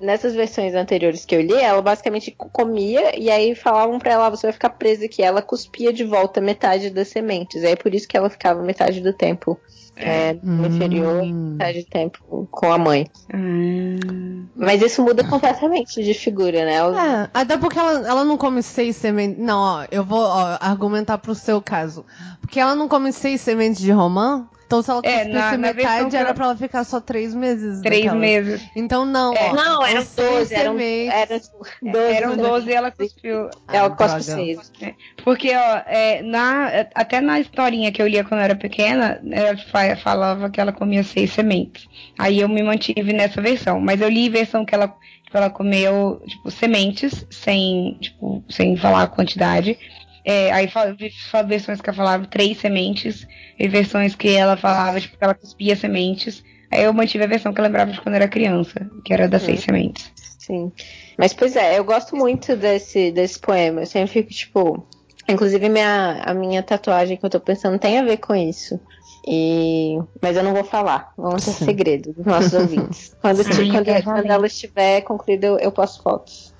nessas 0.00 0.34
versões 0.34 0.74
anteriores 0.74 1.24
que 1.24 1.34
eu 1.34 1.40
li, 1.40 1.54
ela 1.54 1.80
basicamente 1.80 2.30
comia 2.30 3.18
e 3.18 3.30
aí 3.30 3.54
falavam 3.54 3.98
pra 3.98 4.12
ela: 4.12 4.30
você 4.30 4.46
vai 4.46 4.52
ficar 4.52 4.70
presa 4.70 5.04
aqui. 5.04 5.22
Ela 5.22 5.42
cuspia 5.42 5.92
de 5.92 6.04
volta 6.04 6.40
metade 6.40 6.90
das 6.90 7.08
sementes. 7.08 7.62
Aí 7.62 7.72
é 7.72 7.76
por 7.76 7.94
isso 7.94 8.08
que 8.08 8.16
ela 8.16 8.30
ficava 8.30 8.62
metade 8.62 9.00
do 9.00 9.12
tempo 9.12 9.58
é, 10.02 10.36
no 10.42 10.66
inferior 10.66 11.24
e 11.24 11.32
metade 11.32 11.82
do 11.82 11.86
tempo 11.86 12.48
com 12.50 12.72
a 12.72 12.78
mãe. 12.78 13.06
Hum. 13.34 14.46
Mas 14.54 14.82
isso 14.82 15.02
muda 15.02 15.24
completamente 15.24 16.02
de 16.02 16.14
figura, 16.14 16.64
né? 16.64 16.74
Ela... 16.74 17.22
É, 17.24 17.30
até 17.32 17.56
porque 17.56 17.78
ela, 17.78 18.06
ela 18.06 18.24
não 18.24 18.36
come 18.36 18.62
seis 18.62 18.96
sementes. 18.96 19.38
Não, 19.42 19.58
ó, 19.58 19.84
eu 19.90 20.04
vou 20.04 20.20
ó, 20.20 20.58
argumentar 20.60 21.18
pro 21.18 21.34
seu 21.34 21.60
caso. 21.60 22.04
Porque 22.40 22.60
ela 22.60 22.74
não 22.74 22.88
come 22.88 23.12
seis 23.12 23.40
sementes 23.40 23.80
de 23.80 23.90
romã, 23.90 24.46
então, 24.72 24.82
se 24.82 24.90
ela 24.90 25.00
é, 25.04 25.24
na, 25.26 25.58
metade, 25.58 26.16
era 26.16 26.28
ela... 26.28 26.34
pra 26.34 26.46
ela 26.46 26.56
ficar 26.56 26.84
só 26.84 27.00
três 27.00 27.34
meses. 27.34 27.80
Três 27.82 28.04
daquela. 28.04 28.20
meses. 28.20 28.62
Então, 28.74 29.04
não. 29.04 29.34
É. 29.34 29.50
Ó, 29.50 29.54
não, 29.54 29.84
eram 29.84 30.02
doze. 30.16 30.54
Eram, 30.54 30.78
eram, 30.78 31.40
doze. 31.82 32.14
Eram 32.14 32.36
doze 32.36 32.70
e 32.70 32.72
ela 32.72 32.90
cuspiu. 32.90 33.50
Ah, 33.68 33.76
ela 33.76 33.90
cospe 33.90 34.22
seis. 34.22 34.72
É. 34.80 34.94
Porque, 35.22 35.54
ó, 35.54 35.82
é, 35.86 36.22
na, 36.22 36.86
até 36.94 37.20
na 37.20 37.38
historinha 37.38 37.92
que 37.92 38.00
eu 38.00 38.06
lia 38.06 38.24
quando 38.24 38.40
eu 38.40 38.44
era 38.44 38.56
pequena, 38.56 39.20
ela 39.30 39.96
falava 39.96 40.48
que 40.48 40.60
ela 40.60 40.72
comia 40.72 41.02
seis 41.02 41.32
sementes. 41.32 41.86
Aí 42.18 42.40
eu 42.40 42.48
me 42.48 42.62
mantive 42.62 43.12
nessa 43.12 43.42
versão. 43.42 43.80
Mas 43.80 44.00
eu 44.00 44.08
li 44.08 44.28
a 44.28 44.32
versão 44.32 44.64
que 44.64 44.74
ela, 44.74 44.88
tipo, 44.88 45.36
ela 45.36 45.50
comeu, 45.50 46.22
tipo, 46.26 46.50
sementes, 46.50 47.26
sem, 47.30 47.98
tipo, 48.00 48.42
sem 48.48 48.76
falar 48.76 49.02
a 49.02 49.08
quantidade. 49.08 49.78
É, 50.24 50.52
aí 50.52 50.68
vi 50.96 51.10
versões 51.46 51.80
que 51.80 51.90
ela 51.90 51.96
falava 51.96 52.26
três 52.26 52.58
sementes, 52.58 53.26
e 53.58 53.68
versões 53.68 54.14
que 54.14 54.28
ela 54.28 54.56
falava, 54.56 55.00
tipo, 55.00 55.16
que 55.16 55.24
ela 55.24 55.34
cuspia 55.34 55.76
sementes. 55.76 56.44
Aí 56.70 56.84
eu 56.84 56.92
mantive 56.92 57.24
a 57.24 57.28
versão 57.28 57.52
que 57.52 57.60
eu 57.60 57.64
lembrava 57.64 57.92
de 57.92 58.00
quando 58.00 58.14
era 58.14 58.28
criança, 58.28 58.90
que 59.04 59.12
era 59.12 59.28
das 59.28 59.42
seis 59.42 59.60
uhum. 59.60 59.64
sementes. 59.64 60.12
Sim. 60.38 60.72
Mas, 61.18 61.32
pois 61.32 61.54
é, 61.54 61.78
eu 61.78 61.84
gosto 61.84 62.16
muito 62.16 62.56
desse, 62.56 63.12
desse 63.12 63.38
poema. 63.38 63.82
Eu 63.82 63.86
sempre 63.86 64.10
fico, 64.10 64.30
tipo. 64.30 64.86
Inclusive, 65.28 65.68
minha, 65.68 66.20
a 66.24 66.34
minha 66.34 66.62
tatuagem 66.62 67.16
que 67.16 67.24
eu 67.24 67.30
tô 67.30 67.38
pensando 67.38 67.78
tem 67.78 67.98
a 67.98 68.02
ver 68.02 68.16
com 68.16 68.34
isso. 68.34 68.80
E... 69.24 69.96
Mas 70.20 70.36
eu 70.36 70.42
não 70.42 70.52
vou 70.52 70.64
falar. 70.64 71.12
Vamos 71.16 71.44
ter 71.44 71.52
segredo 71.52 72.12
dos 72.12 72.26
nossos 72.26 72.52
ouvintes. 72.52 73.16
Quando, 73.22 73.44
Sim, 73.44 73.70
quando, 73.70 74.02
quando 74.02 74.30
ela 74.30 74.46
estiver 74.46 75.02
concluída, 75.02 75.46
eu, 75.46 75.58
eu 75.58 75.70
posto 75.70 76.02
fotos. 76.02 76.52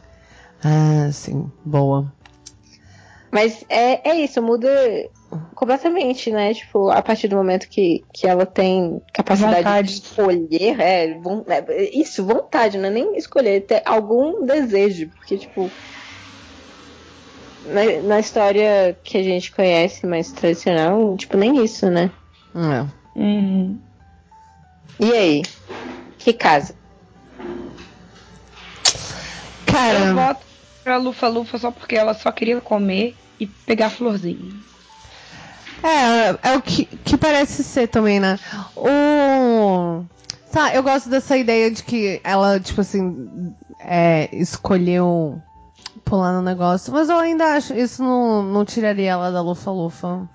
Ah, 0.63 1.11
sim. 1.11 1.51
Boa. 1.65 2.13
Mas 3.33 3.65
é, 3.71 4.11
é 4.11 4.15
isso, 4.21 4.43
muda 4.43 4.69
completamente, 5.55 6.31
né? 6.31 6.53
Tipo, 6.53 6.91
a 6.91 7.01
partir 7.01 7.29
do 7.29 7.37
momento 7.37 7.67
que, 7.67 8.05
que 8.13 8.27
ela 8.27 8.45
tem 8.45 9.01
capacidade 9.11 9.57
vontade. 9.57 9.89
de 9.89 9.95
escolher, 9.95 10.79
é, 10.79 11.19
é, 11.49 11.99
isso, 11.99 12.27
vontade, 12.27 12.77
não 12.77 12.89
é 12.89 12.91
nem 12.91 13.17
escolher, 13.17 13.63
ter 13.63 13.81
algum 13.87 14.45
desejo, 14.45 15.09
porque, 15.17 15.39
tipo, 15.39 15.71
na, 17.65 18.03
na, 18.07 18.21
história 18.21 18.95
que 19.03 19.17
a 19.17 19.23
gente 19.23 19.51
conhece 19.51 20.07
mais 20.07 20.31
tradicional, 20.31 21.17
tipo, 21.17 21.35
nem 21.39 21.65
isso, 21.65 21.89
né? 21.91 22.11
É. 22.55 23.19
Uhum. 23.19 23.79
E 25.01 25.11
aí? 25.11 25.43
Que 26.19 26.35
casa? 26.35 26.75
Cara. 29.65 29.99
Eu 29.99 30.15
voto 30.15 30.45
pra 30.85 30.99
Lufa 30.99 31.29
Lufa 31.29 31.57
só 31.57 31.71
porque 31.71 31.97
ela 31.97 32.13
só 32.13 32.31
queria 32.31 32.61
comer 32.61 33.17
e 33.43 33.47
pegar 33.47 33.91
florzinha. 33.91 34.53
É, 35.83 36.51
é 36.51 36.57
o 36.57 36.63
que, 36.63 36.87
que 36.87 37.17
parece 37.17 37.65
ser 37.65 37.89
também, 37.89 38.21
né? 38.21 38.39
O. 38.77 40.05
Tá, 40.53 40.75
eu 40.75 40.83
gosto 40.83 41.09
dessa 41.09 41.37
ideia 41.37 41.71
de 41.71 41.83
que 41.83 42.21
ela, 42.23 42.61
tipo 42.61 42.83
assim, 42.83 43.55
é, 43.81 44.29
escolheu 44.33 45.41
pular 46.05 46.33
no 46.33 46.43
negócio, 46.43 46.93
mas 46.93 47.09
eu 47.09 47.19
ainda 47.19 47.55
acho 47.55 47.75
isso 47.75 48.03
não, 48.03 48.43
não 48.43 48.65
tiraria 48.65 49.13
ela 49.13 49.33
da 49.33 49.41
lufa-lufa. 49.41 50.29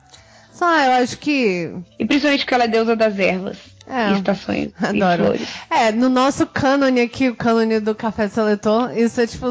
Só, 0.51 0.65
eu 0.79 1.03
acho 1.03 1.17
que. 1.19 1.71
E 1.99 2.05
principalmente 2.05 2.45
que 2.45 2.53
ela 2.53 2.63
é 2.63 2.67
deusa 2.67 2.95
das 2.95 3.17
ervas. 3.17 3.57
É, 3.85 4.09
e 4.09 4.13
estações. 4.15 4.71
Adoro. 4.81 5.21
E 5.21 5.25
flores. 5.25 5.47
É, 5.69 5.91
no 5.91 6.09
nosso 6.09 6.45
cânone 6.47 6.99
aqui, 6.99 7.29
o 7.29 7.35
cânone 7.35 7.79
do 7.79 7.95
café 7.95 8.27
seletor, 8.27 8.97
isso 8.97 9.21
é 9.21 9.27
tipo 9.27 9.47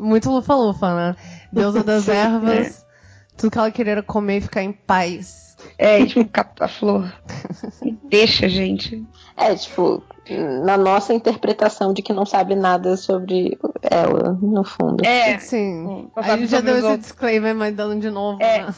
muito 0.00 0.30
lufa-lufa, 0.30 0.94
né? 0.94 1.16
Deusa 1.52 1.84
das 1.84 2.08
ervas. 2.08 2.87
É. 3.38 3.40
Tudo 3.40 3.50
que 3.50 3.58
ela 3.58 3.70
queria 3.70 3.92
era 3.92 4.02
comer 4.02 4.38
e 4.38 4.40
ficar 4.40 4.62
em 4.62 4.72
paz. 4.72 5.56
É, 5.76 6.04
tipo, 6.04 6.24
captar 6.28 6.68
flor. 6.68 7.12
Deixa, 8.04 8.48
gente. 8.48 9.04
É, 9.36 9.54
tipo, 9.54 10.02
na 10.64 10.76
nossa 10.76 11.12
interpretação 11.12 11.92
de 11.92 12.02
que 12.02 12.12
não 12.12 12.24
sabe 12.24 12.54
nada 12.54 12.96
sobre 12.96 13.58
ela, 13.82 14.38
no 14.40 14.64
fundo. 14.64 15.04
É, 15.04 15.38
sim. 15.38 16.08
A 16.16 16.36
gente 16.36 16.48
já 16.48 16.60
deu 16.60 16.76
esse 16.76 16.84
outros. 16.84 17.06
disclaimer, 17.06 17.54
mas 17.54 17.74
dando 17.74 18.00
de 18.00 18.10
novo. 18.10 18.42
É. 18.42 18.62
Né? 18.62 18.74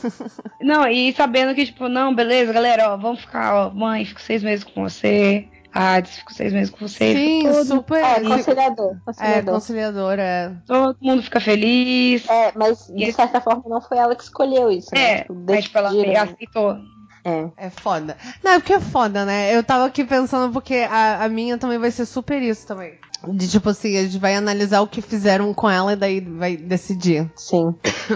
Não, 0.63 0.87
e 0.87 1.13
sabendo 1.13 1.55
que, 1.55 1.67
tipo, 1.67 1.89
não, 1.89 2.15
beleza, 2.15 2.53
galera, 2.53 2.93
ó, 2.93 2.97
vamos 2.97 3.21
ficar, 3.21 3.55
ó, 3.55 3.71
mãe, 3.71 4.05
fico 4.05 4.21
seis 4.21 4.43
meses 4.43 4.65
com 4.65 4.83
você. 4.83 5.47
Ah, 5.73 6.03
fico 6.05 6.35
seis 6.35 6.53
meses 6.53 6.71
com 6.71 6.87
você. 6.87 7.15
Sim, 7.15 7.65
super. 7.65 8.03
É, 8.03 8.21
conciliador, 8.21 8.97
conciliador. 9.05 9.39
É, 9.39 9.43
conciliador, 9.43 10.19
é. 10.19 10.53
Todo 10.67 10.97
mundo 11.01 11.23
fica 11.23 11.41
feliz. 11.41 12.29
É, 12.29 12.53
mas 12.57 12.87
de 12.89 13.13
certa 13.13 13.41
forma 13.41 13.63
não 13.67 13.81
foi 13.81 13.99
ela 13.99 14.17
que 14.17 14.23
escolheu 14.23 14.71
isso, 14.71 14.91
né? 14.95 15.13
É, 15.13 15.21
tipo, 15.21 15.35
mas 15.35 15.65
tipo, 15.65 15.79
ela 15.79 16.23
aceitou. 16.23 16.77
É. 17.25 17.67
é 17.67 17.71
foda. 17.71 18.17
Não, 18.43 18.53
é 18.53 18.59
porque 18.59 18.73
é 18.73 18.81
foda, 18.81 19.25
né? 19.25 19.55
Eu 19.55 19.63
tava 19.63 19.85
aqui 19.87 20.05
pensando 20.05 20.53
porque 20.53 20.87
a, 20.91 21.25
a 21.25 21.29
minha 21.29 21.59
também 21.59 21.79
vai 21.79 21.91
ser 21.91 22.07
super 22.07 22.41
isso 22.43 22.67
também. 22.67 22.99
De 23.29 23.49
tipo 23.49 23.69
assim, 23.69 23.99
a 23.99 24.03
gente 24.03 24.19
vai 24.19 24.35
analisar 24.35 24.81
o 24.81 24.87
que 24.87 25.03
fizeram 25.03 25.53
com 25.53 25.69
ela 25.69 25.93
e 25.93 25.97
daí 25.97 26.21
vai 26.21 26.57
decidir. 26.57 27.31
Sim. 27.37 27.75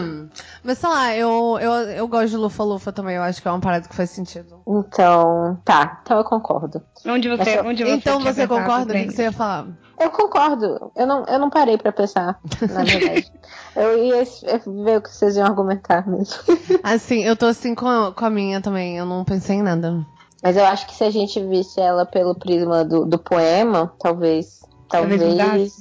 Mas 0.65 0.79
sei 0.79 0.89
lá, 0.89 1.17
eu, 1.17 1.59
eu, 1.61 1.73
eu 1.91 2.09
gosto 2.09 2.31
de 2.31 2.37
Lufa 2.37 2.63
Lufa 2.63 2.93
também, 2.93 3.17
eu 3.17 3.23
acho 3.23 3.43
que 3.43 3.49
é 3.49 3.51
uma 3.51 3.61
parada 3.61 3.87
que 3.87 3.95
faz 3.95 4.11
sentido. 4.11 4.61
Então, 4.67 5.59
tá, 5.65 6.01
então 6.03 6.17
eu 6.17 6.25
concordo. 6.25 6.83
Onde 7.07 7.29
você, 7.29 7.61
onde 7.61 7.85
você 7.85 7.93
Então 7.93 8.21
você 8.21 8.47
concorda? 8.47 8.95
O 8.95 8.97
que 8.97 9.13
você 9.13 9.25
ia 9.25 9.33
falar? 9.33 9.67
Eu 10.01 10.11
concordo. 10.11 10.91
Eu 10.97 11.07
não, 11.07 11.25
eu 11.27 11.39
não 11.39 11.51
parei 11.51 11.77
pra 11.77 11.93
pensar, 11.93 12.41
na 12.61 12.83
verdade. 12.85 13.31
eu 13.77 14.05
ia 14.05 14.25
ver 14.25 14.99
o 14.99 15.03
que 15.03 15.11
vocês 15.11 15.37
iam 15.37 15.47
argumentar 15.47 16.09
mesmo. 16.09 16.35
assim, 16.83 17.23
eu 17.23 17.37
tô 17.37 17.47
assim 17.47 17.75
com 17.75 17.87
a, 17.87 18.13
com 18.13 18.25
a 18.25 18.31
minha 18.31 18.61
também, 18.61 18.97
eu 18.97 19.07
não 19.07 19.25
pensei 19.25 19.57
em 19.57 19.63
nada. 19.63 20.05
Mas 20.43 20.57
eu 20.57 20.65
acho 20.67 20.87
que 20.87 20.95
se 20.95 21.05
a 21.05 21.11
gente 21.11 21.43
visse 21.47 21.81
ela 21.81 22.05
pelo 22.05 22.35
prisma 22.35 22.85
do, 22.85 23.07
do 23.07 23.19
poema, 23.19 23.93
talvez 23.99 24.61
Talvez 24.89 25.73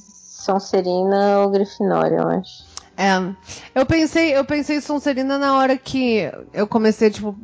Sonserina 0.44 1.40
ou 1.40 1.50
Grifinória, 1.50 2.18
eu 2.18 2.28
acho. 2.28 2.74
É. 2.98 3.34
Eu 3.74 3.86
pensei, 3.86 4.38
eu 4.38 4.46
pensei 4.46 4.80
Sonserina 4.82 5.38
na 5.38 5.58
hora 5.58 5.78
que 5.78 6.32
eu 6.54 6.68
comecei, 6.68 7.10
tipo, 7.10 7.36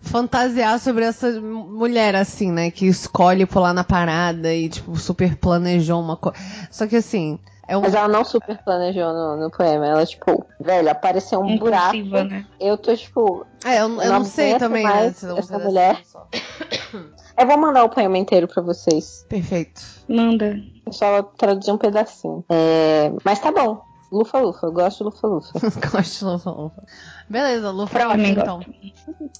fantasiar 0.00 0.78
sobre 0.78 1.04
essa 1.04 1.40
mulher, 1.40 2.14
assim, 2.14 2.50
né? 2.50 2.70
Que 2.70 2.86
escolhe 2.86 3.46
pular 3.46 3.72
na 3.72 3.84
parada 3.84 4.52
e, 4.52 4.68
tipo, 4.68 4.96
super 4.96 5.36
planejou 5.36 6.00
uma 6.00 6.16
coisa. 6.16 6.38
Só 6.70 6.86
que 6.86 6.96
assim. 6.96 7.38
É 7.66 7.76
um... 7.76 7.82
Mas 7.82 7.94
ela 7.94 8.08
não 8.08 8.24
super 8.24 8.56
planejou 8.64 9.12
no, 9.12 9.36
no 9.36 9.50
poema. 9.50 9.86
Ela, 9.86 10.06
tipo, 10.06 10.44
velho, 10.60 10.90
apareceu 10.90 11.40
um 11.40 11.58
buraco. 11.58 11.96
Né? 11.96 12.46
Eu 12.58 12.76
tô, 12.78 12.94
tipo. 12.96 13.46
É, 13.64 13.80
eu, 13.80 14.02
eu 14.02 14.12
não, 14.12 14.24
sei 14.24 14.58
também, 14.58 14.84
né? 14.84 15.06
Essa 15.06 15.58
mulher. 15.58 16.00
Eu 17.38 17.46
vou 17.46 17.56
mandar 17.56 17.84
o 17.84 17.88
poema 17.88 18.18
inteiro 18.18 18.48
pra 18.48 18.62
vocês. 18.62 19.24
Perfeito. 19.28 19.80
Manda. 20.08 20.60
Eu 20.84 20.92
só 20.92 21.22
traduzir 21.22 21.70
um 21.70 21.78
pedacinho. 21.78 22.44
É... 22.48 23.12
Mas 23.24 23.38
tá 23.38 23.52
bom. 23.52 23.86
Lufa 24.10 24.40
Lufa, 24.40 24.66
eu 24.66 24.72
gosto 24.72 24.98
de 24.98 25.04
Lufa 25.04 25.26
Lufa. 25.26 25.52
gosto 25.92 26.18
de 26.18 26.24
Lufa 26.24 26.50
Lufa. 26.50 26.82
Beleza, 27.28 27.70
Lufa 27.70 28.04
Lufa 28.04 28.26
então. 28.26 28.60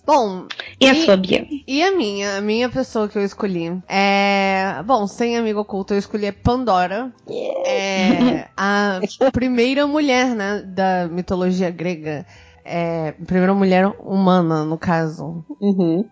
Bom. 0.06 0.46
E, 0.78 0.84
e 0.84 0.88
a 0.90 0.94
sua, 0.94 1.16
Bia? 1.16 1.46
E 1.66 1.82
a 1.82 1.96
minha? 1.96 2.36
A 2.36 2.40
minha 2.40 2.68
pessoa 2.68 3.08
que 3.08 3.16
eu 3.16 3.24
escolhi 3.24 3.82
é. 3.88 4.82
Bom, 4.84 5.06
sem 5.06 5.36
amigo 5.36 5.60
oculto, 5.60 5.94
eu 5.94 5.98
escolhi 5.98 6.30
Pandora. 6.30 7.10
Yeah. 7.28 7.70
É 7.70 8.48
a 8.56 9.00
primeira 9.32 9.86
mulher, 9.86 10.34
né, 10.34 10.62
da 10.66 11.08
mitologia 11.10 11.70
grega 11.70 12.26
é, 12.68 13.12
primeira 13.26 13.54
mulher 13.54 13.86
humana, 14.00 14.64
no 14.64 14.78
caso. 14.78 15.44
Uhum. 15.60 16.04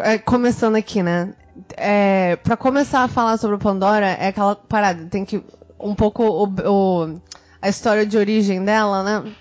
É, 0.00 0.18
começando 0.18 0.76
aqui, 0.76 1.02
né? 1.02 1.34
É, 1.76 2.36
para 2.36 2.56
começar 2.56 3.02
a 3.02 3.08
falar 3.08 3.36
sobre 3.36 3.58
Pandora, 3.58 4.06
é 4.06 4.28
aquela 4.28 4.56
parada, 4.56 5.06
tem 5.06 5.24
que. 5.24 5.42
Um 5.78 5.94
pouco 5.94 6.22
o, 6.22 6.44
o, 6.44 7.20
a 7.60 7.68
história 7.68 8.06
de 8.06 8.16
origem 8.16 8.64
dela, 8.64 9.02
né? 9.02 9.32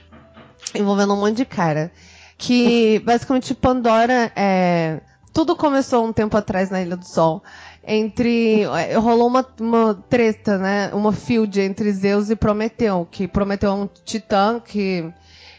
envolvendo 0.75 1.13
um 1.13 1.17
monte 1.17 1.37
de 1.37 1.45
cara. 1.45 1.91
Que 2.37 2.99
basicamente 2.99 3.53
Pandora 3.53 4.31
é. 4.35 5.01
Tudo 5.33 5.55
começou 5.55 6.05
um 6.05 6.11
tempo 6.11 6.35
atrás 6.35 6.69
na 6.69 6.81
Ilha 6.81 6.97
do 6.97 7.05
Sol. 7.05 7.41
Entre. 7.85 8.63
é, 8.63 8.97
Rolou 8.97 9.27
uma, 9.27 9.45
uma 9.59 9.93
treta, 10.09 10.57
né? 10.57 10.91
Uma 10.93 11.13
field 11.13 11.59
entre 11.61 11.91
Zeus 11.91 12.29
e 12.29 12.35
Prometeu. 12.35 13.07
Que 13.09 13.27
Prometeu 13.27 13.71
é 13.71 13.73
um 13.73 13.89
titã 14.03 14.59
que. 14.59 15.11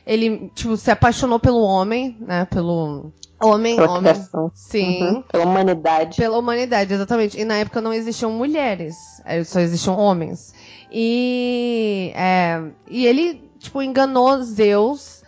Ele, 0.06 0.50
tipo, 0.54 0.76
se 0.76 0.90
apaixonou 0.90 1.38
pelo 1.38 1.60
homem, 1.62 2.16
né? 2.20 2.44
Pelo. 2.46 3.12
Homem, 3.40 3.74
Pela 3.76 3.90
homem. 3.98 4.12
criação. 4.12 4.50
Sim. 4.54 5.02
Uhum. 5.02 5.22
Pela 5.22 5.44
humanidade. 5.44 6.16
Pela 6.16 6.38
humanidade, 6.38 6.94
exatamente. 6.94 7.40
E 7.40 7.44
na 7.44 7.56
época 7.56 7.80
não 7.80 7.92
existiam 7.92 8.30
mulheres, 8.30 8.94
eh, 9.24 9.42
só 9.42 9.58
existiam 9.60 9.96
homens. 9.98 10.54
E, 10.90 12.12
é, 12.14 12.62
e 12.88 13.04
ele, 13.06 13.50
tipo, 13.58 13.82
enganou 13.82 14.40
Zeus. 14.42 15.22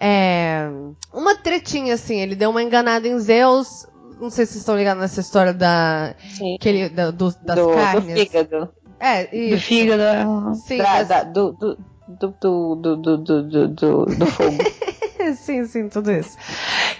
É, 0.00 0.68
uma 1.12 1.34
tretinha, 1.36 1.94
assim, 1.94 2.20
ele 2.20 2.36
deu 2.36 2.50
uma 2.50 2.62
enganada 2.62 3.08
em 3.08 3.18
Zeus. 3.18 3.86
Não 4.20 4.30
sei 4.30 4.46
se 4.46 4.52
vocês 4.52 4.62
estão 4.62 4.76
ligados 4.76 5.00
nessa 5.00 5.20
história 5.20 5.52
da, 5.52 6.14
Sim. 6.36 6.56
que 6.60 6.68
ele, 6.68 6.88
da- 6.88 7.10
do- 7.10 7.34
das 7.42 7.56
do, 7.56 7.66
do 7.68 7.74
carnes. 7.74 8.20
fígado. 8.20 8.68
É, 9.00 9.26
Do 9.26 9.36
isso. 9.36 9.64
fígado. 9.66 10.02
é. 10.02 10.24
Sim, 10.54 10.78
Da- 10.78 10.84
das- 11.02 11.08
da- 11.08 11.22
do, 11.24 11.52
do, 11.52 11.78
do, 12.08 12.34
do, 12.40 12.74
do, 12.74 12.96
do, 12.96 13.18
do, 13.18 13.68
do, 13.68 14.06
do, 14.06 14.26
fogo. 14.26 14.56
sim, 15.36 15.64
sim, 15.66 15.88
tudo 15.88 16.10
isso. 16.10 16.36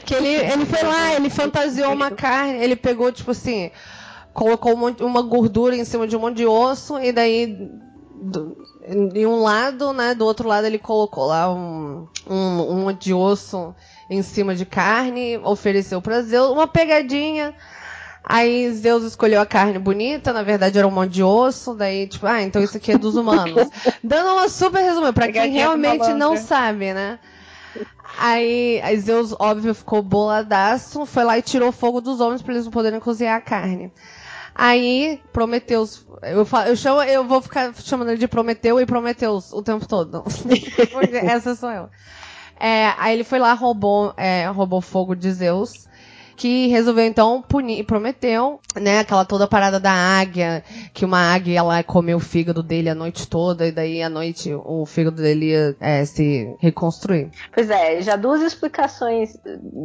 Que 0.04 0.14
ele, 0.14 0.28
ele 0.28 0.66
foi 0.66 0.82
lá, 0.82 1.14
ele 1.14 1.30
fantasiou 1.30 1.92
uma 1.92 2.11
carne, 2.11 2.62
ele 2.62 2.76
pegou, 2.76 3.11
tipo 3.11 3.30
assim, 3.30 3.70
colocou 4.34 4.76
um 4.76 5.06
uma 5.06 5.22
gordura 5.22 5.74
em 5.74 5.84
cima 5.84 6.06
de 6.06 6.14
um 6.16 6.20
monte 6.20 6.36
de 6.36 6.46
osso, 6.46 6.98
e 6.98 7.11
daí, 7.11 7.70
do, 8.20 8.56
em 8.86 9.26
um 9.26 9.40
lado, 9.40 9.92
né, 9.94 10.14
do 10.14 10.26
outro 10.26 10.46
lado 10.46 10.66
ele 10.66 10.78
colocou 10.78 11.26
lá 11.26 11.52
um, 11.52 12.06
um, 12.28 12.72
um 12.72 12.80
monte 12.82 13.04
de 13.04 13.14
osso 13.14 13.74
em 14.11 14.22
cima 14.22 14.54
de 14.54 14.66
carne, 14.66 15.38
ofereceu 15.38 16.02
pra 16.02 16.22
Zeus, 16.22 16.50
uma 16.50 16.66
pegadinha. 16.66 17.54
Aí 18.24 18.70
Zeus 18.72 19.04
escolheu 19.04 19.40
a 19.40 19.46
carne 19.46 19.78
bonita, 19.78 20.32
na 20.32 20.42
verdade 20.42 20.78
era 20.78 20.86
um 20.86 20.90
monte 20.90 21.12
de 21.12 21.22
osso, 21.22 21.74
daí 21.74 22.06
tipo, 22.06 22.26
ah, 22.26 22.42
então 22.42 22.62
isso 22.62 22.76
aqui 22.76 22.92
é 22.92 22.98
dos 22.98 23.16
humanos. 23.16 23.68
Dando 24.04 24.32
uma 24.32 24.48
super 24.48 24.82
resumida, 24.82 25.12
pra 25.12 25.32
quem 25.32 25.50
realmente 25.50 26.12
não 26.12 26.36
sabe, 26.36 26.92
né? 26.92 27.18
Aí, 28.18 28.80
aí 28.82 28.98
Zeus, 28.98 29.34
óbvio, 29.38 29.74
ficou 29.74 30.02
boladaço, 30.02 31.06
foi 31.06 31.24
lá 31.24 31.38
e 31.38 31.42
tirou 31.42 31.70
fogo 31.72 32.00
dos 32.00 32.20
homens 32.20 32.42
pra 32.42 32.52
eles 32.52 32.64
não 32.64 32.72
poderem 32.72 33.00
cozinhar 33.00 33.36
a 33.36 33.40
carne. 33.40 33.92
Aí, 34.54 35.22
Prometeus, 35.32 36.04
eu, 36.22 36.44
falo, 36.44 36.68
eu, 36.68 36.76
chamo, 36.76 37.00
eu 37.02 37.24
vou 37.24 37.40
ficar 37.40 37.72
chamando 37.76 38.08
ele 38.08 38.18
de 38.18 38.26
Prometeu 38.26 38.80
e 38.80 38.86
Prometeus 38.86 39.52
o 39.52 39.62
tempo 39.62 39.86
todo. 39.86 40.24
Essa 41.22 41.54
sou 41.54 41.70
eu. 41.70 41.88
É, 42.58 42.92
aí 42.98 43.14
ele 43.14 43.22
foi 43.22 43.38
lá, 43.38 43.52
roubou, 43.52 44.12
é, 44.16 44.46
roubou 44.46 44.80
fogo 44.80 45.14
de 45.14 45.30
Zeus, 45.30 45.86
que 46.39 46.68
resolveu 46.68 47.05
então 47.05 47.43
punir 47.43 47.84
Prometeu, 47.84 48.61
né? 48.80 49.01
Aquela 49.01 49.24
toda 49.24 49.49
parada 49.49 49.80
da 49.80 49.91
águia, 49.93 50.62
que 50.95 51.05
uma 51.05 51.18
águia 51.34 51.55
ia 51.55 51.62
lá 51.62 51.82
comer 51.82 52.14
o 52.14 52.20
fígado 52.20 52.62
dele 52.62 52.89
a 52.89 52.95
noite 52.95 53.26
toda, 53.26 53.66
e 53.66 53.72
daí 53.72 54.01
à 54.01 54.09
noite 54.09 54.55
o 54.55 54.86
fígado 54.86 55.20
dele 55.20 55.51
ia 55.51 55.76
é, 55.80 56.05
se 56.05 56.55
reconstruir. 56.61 57.30
Pois 57.53 57.68
é, 57.68 58.01
já 58.01 58.14
duas 58.14 58.41
explicações 58.41 59.36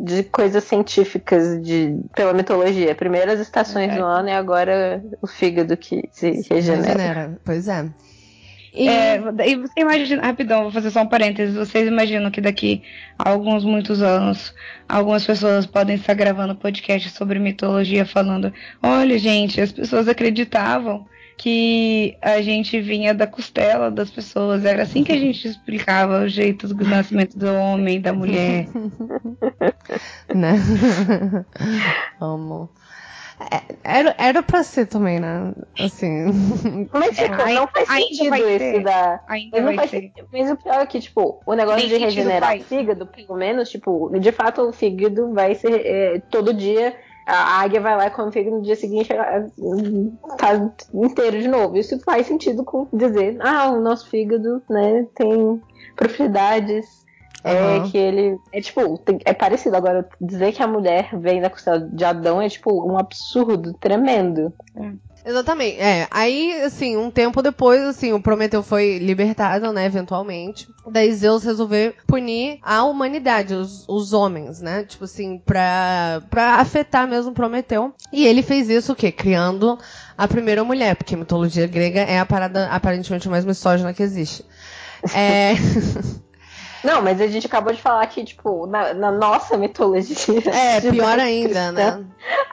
de 0.06 0.24
coisas 0.24 0.64
científicas 0.64 1.60
de, 1.62 2.00
pela 2.16 2.34
mitologia. 2.34 2.94
Primeiro 2.94 3.32
as 3.32 3.40
estações 3.40 3.92
É. 3.92 3.98
do 3.98 4.04
ano 4.04 4.30
e 4.30 4.32
agora 4.32 5.04
o 5.22 5.28
fígado 5.28 5.76
que 5.76 6.08
se 6.12 6.30
regenera. 6.50 6.94
Regenera, 6.94 7.42
pois 7.44 7.68
é. 7.68 7.90
E, 8.74 8.88
É, 8.90 9.22
e 9.46 9.56
você 9.56 9.82
imagina, 9.82 10.24
rapidão, 10.24 10.64
vou 10.64 10.72
fazer 10.72 10.90
só 10.90 11.04
um 11.04 11.08
parênteses. 11.08 11.56
Vocês 11.56 11.88
imaginam 11.88 12.32
que 12.32 12.42
daqui 12.42 12.82
a 13.20 13.30
alguns 13.30 13.64
muitos 13.64 14.02
anos, 14.02 14.54
algumas 14.90 15.26
pessoas 15.26 15.66
podem 15.66 15.96
estar 15.96 16.16
gravando 16.16 16.56
podcast 16.56 17.10
sobre 17.12 17.38
mitologia 17.38 18.06
falando: 18.06 18.52
olha, 18.82 19.18
gente, 19.20 19.62
as 19.62 19.72
pessoas 19.72 20.08
acreditavam 20.08 21.06
que 21.38 22.18
a 22.22 22.42
gente 22.42 22.80
vinha 22.80 23.14
da 23.14 23.28
costela 23.28 23.92
das 23.92 24.10
pessoas. 24.10 24.66
Era 24.66 24.84
assim 24.84 25.04
que 25.04 25.12
a 25.12 25.20
gente 25.20 25.46
explicava 25.48 26.22
o 26.22 26.28
jeito 26.28 26.68
do 26.68 26.86
nascimento 26.86 27.38
do 27.38 27.54
homem, 27.54 28.02
da 28.02 28.14
mulher. 28.14 28.68
né? 30.34 30.56
Amo. 32.20 32.70
É, 33.52 33.62
Era, 33.84 34.16
era 34.18 34.44
pra 34.44 34.64
ser 34.64 34.86
também, 34.88 35.20
né? 35.20 35.54
Assim. 35.80 36.26
Mas, 36.92 37.18
tipo, 37.18 37.42
É, 37.42 37.54
não 37.54 37.68
faz 37.68 37.90
ainda 37.90 38.08
sentido 38.16 38.30
vai 38.30 38.40
isso 38.42 38.58
ter. 38.60 38.84
da. 38.84 39.20
Ainda 39.28 39.62
não 39.62 39.74
faz 39.76 39.90
sentido. 39.90 40.28
Mas 40.32 40.52
o 40.52 40.56
pior 40.56 40.76
é 40.82 40.86
que, 40.86 41.00
tipo, 41.00 41.42
o 41.46 41.54
negócio 41.54 41.88
de 41.88 41.98
regenerar 41.98 42.50
faz. 42.50 42.62
o 42.62 42.66
fígado, 42.66 43.08
pelo 43.08 43.36
menos, 43.36 43.70
tipo, 43.70 44.10
de 44.20 44.32
fato 44.32 44.62
o 44.62 44.74
fígado 44.74 45.34
vai 45.34 45.56
ser 45.56 45.82
é, 45.86 46.20
todo 46.30 46.54
dia. 46.54 46.96
A 47.26 47.62
águia 47.62 47.80
vai 47.80 47.96
lá 47.96 48.08
e 48.08 48.12
come 48.12 48.30
o 48.30 48.32
fígado 48.34 48.58
no 48.58 48.62
dia 48.62 48.76
seguinte 48.76 49.14
ela, 49.14 49.46
tá 50.38 50.70
inteiro 50.94 51.40
de 51.40 51.48
novo. 51.48 51.78
Isso 51.78 51.98
faz 52.02 52.28
sentido 52.28 52.66
com 52.66 52.86
dizer, 52.92 53.38
ah, 53.40 53.70
o 53.72 53.80
nosso 53.80 54.10
fígado, 54.10 54.62
né, 54.70 55.06
tem 55.16 55.62
propriedades. 55.96 57.03
É 57.44 57.78
Aham. 57.78 57.90
que 57.90 57.98
ele. 57.98 58.40
É 58.54 58.62
tipo, 58.62 59.02
é 59.26 59.34
parecido. 59.34 59.76
Agora, 59.76 60.08
dizer 60.22 60.54
que 60.54 60.64
a 60.64 60.68
mulher 60.68 61.10
vem 61.20 61.42
da 61.42 61.50
costela 61.50 61.80
de 61.80 62.06
Adão 62.06 62.42
é 62.42 62.48
tipo 62.48 62.90
um 62.90 62.98
absurdo 62.98 63.74
tremendo. 63.74 64.54
Exatamente. 65.26 65.80
É, 65.80 66.08
aí, 66.12 66.62
assim, 66.64 66.98
um 66.98 67.10
tempo 67.10 67.42
depois, 67.42 67.82
assim, 67.82 68.12
o 68.12 68.22
Prometeu 68.22 68.62
foi 68.62 68.98
libertado, 68.98 69.72
né, 69.72 69.86
eventualmente. 69.86 70.68
Daí 70.90 71.14
Zeus 71.14 71.44
resolveu 71.44 71.94
punir 72.06 72.60
a 72.62 72.84
humanidade, 72.84 73.54
os, 73.54 73.88
os 73.88 74.12
homens, 74.12 74.62
né? 74.62 74.84
Tipo 74.84 75.06
assim, 75.06 75.38
pra, 75.46 76.22
pra 76.30 76.56
afetar 76.56 77.08
mesmo 77.08 77.34
Prometeu. 77.34 77.94
E 78.12 78.26
ele 78.26 78.42
fez 78.42 78.70
isso 78.70 78.92
o 78.92 78.96
quê? 78.96 79.12
Criando 79.12 79.78
a 80.18 80.28
primeira 80.28 80.64
mulher, 80.64 80.96
porque 80.96 81.16
a 81.16 81.18
mitologia 81.18 81.68
grega 81.68 82.02
é 82.02 82.20
a 82.20 82.26
parada 82.26 82.68
aparentemente 82.68 83.30
mais 83.30 83.46
misógina 83.46 83.94
que 83.94 84.04
existe. 84.04 84.46
É. 85.14 85.54
Não, 86.84 87.02
mas 87.02 87.22
a 87.22 87.28
gente 87.28 87.48
acabou 87.48 87.72
de 87.74 87.82
falar 87.82 88.06
que, 88.08 88.24
tipo, 88.24 88.66
na, 88.68 88.94
na 88.94 89.12
nossa 89.12 89.58
mitologia. 89.58 90.16
É, 90.52 90.82
pior 90.92 91.18
ainda, 91.20 91.72
né? 91.72 92.04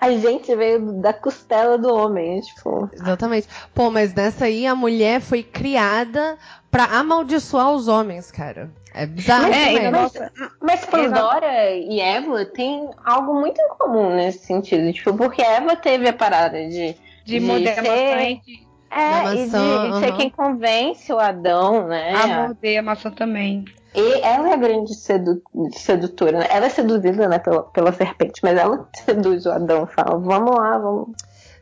A 0.01 0.11
gente 0.13 0.55
veio 0.55 0.93
da 1.01 1.13
costela 1.13 1.77
do 1.77 1.93
homem, 1.93 2.41
tipo. 2.41 2.89
Exatamente. 2.93 3.49
Pô, 3.75 3.91
mas 3.91 4.15
nessa 4.15 4.45
aí 4.45 4.67
a 4.67 4.75
mulher 4.75 5.21
foi 5.21 5.43
criada 5.43 6.39
pra 6.71 6.85
amaldiçoar 6.85 7.73
os 7.73 7.89
homens, 7.89 8.31
cara. 8.31 8.71
É 8.93 9.07
bizarro 9.07 9.53
É, 9.53 9.75
e 9.87 9.91
Mas, 9.91 10.13
mas 10.61 10.85
Pandora 10.85 11.71
e 11.71 12.01
Eva 12.01 12.45
tem 12.45 12.91
algo 13.05 13.35
muito 13.39 13.61
em 13.61 13.69
comum 13.79 14.15
nesse 14.15 14.47
sentido. 14.47 14.93
Tipo, 14.93 15.15
porque 15.15 15.43
Eva 15.43 15.77
teve 15.77 16.09
a 16.09 16.13
parada 16.13 16.59
de. 16.69 16.95
De 17.25 17.39
De 17.39 17.41
morder 17.41 17.79
a 17.79 17.83
ser- 17.83 17.89
maçã 17.89 18.23
e 18.23 18.41
de 18.41 18.67
É, 18.91 19.35
e 19.35 19.49
de, 19.49 19.93
de 19.93 20.01
ser 20.01 20.17
quem 20.17 20.31
convence 20.31 21.13
o 21.13 21.19
Adão, 21.21 21.87
né? 21.87 22.13
a 22.15 22.27
morder 22.27 22.79
a 22.79 22.83
maçã 22.83 23.11
também. 23.11 23.65
E 23.95 24.21
ela 24.21 24.51
é 24.51 24.53
a 24.55 24.57
grande 24.57 24.95
sedu- 24.95 25.43
sedutora, 25.73 26.39
né? 26.39 26.47
Ela 26.51 26.67
é 26.67 26.69
seduzida, 26.69 27.29
né, 27.29 27.39
pela, 27.39 27.63
pela 27.65 27.93
serpente, 27.93 28.41
mas 28.43 28.57
ela 28.59 28.89
seduz 29.05 29.47
o 29.47 29.51
Adão, 29.51 29.87
fala, 29.87 30.19
vamos 30.19 30.55
lá, 30.57 30.79
vamos. 30.79 31.09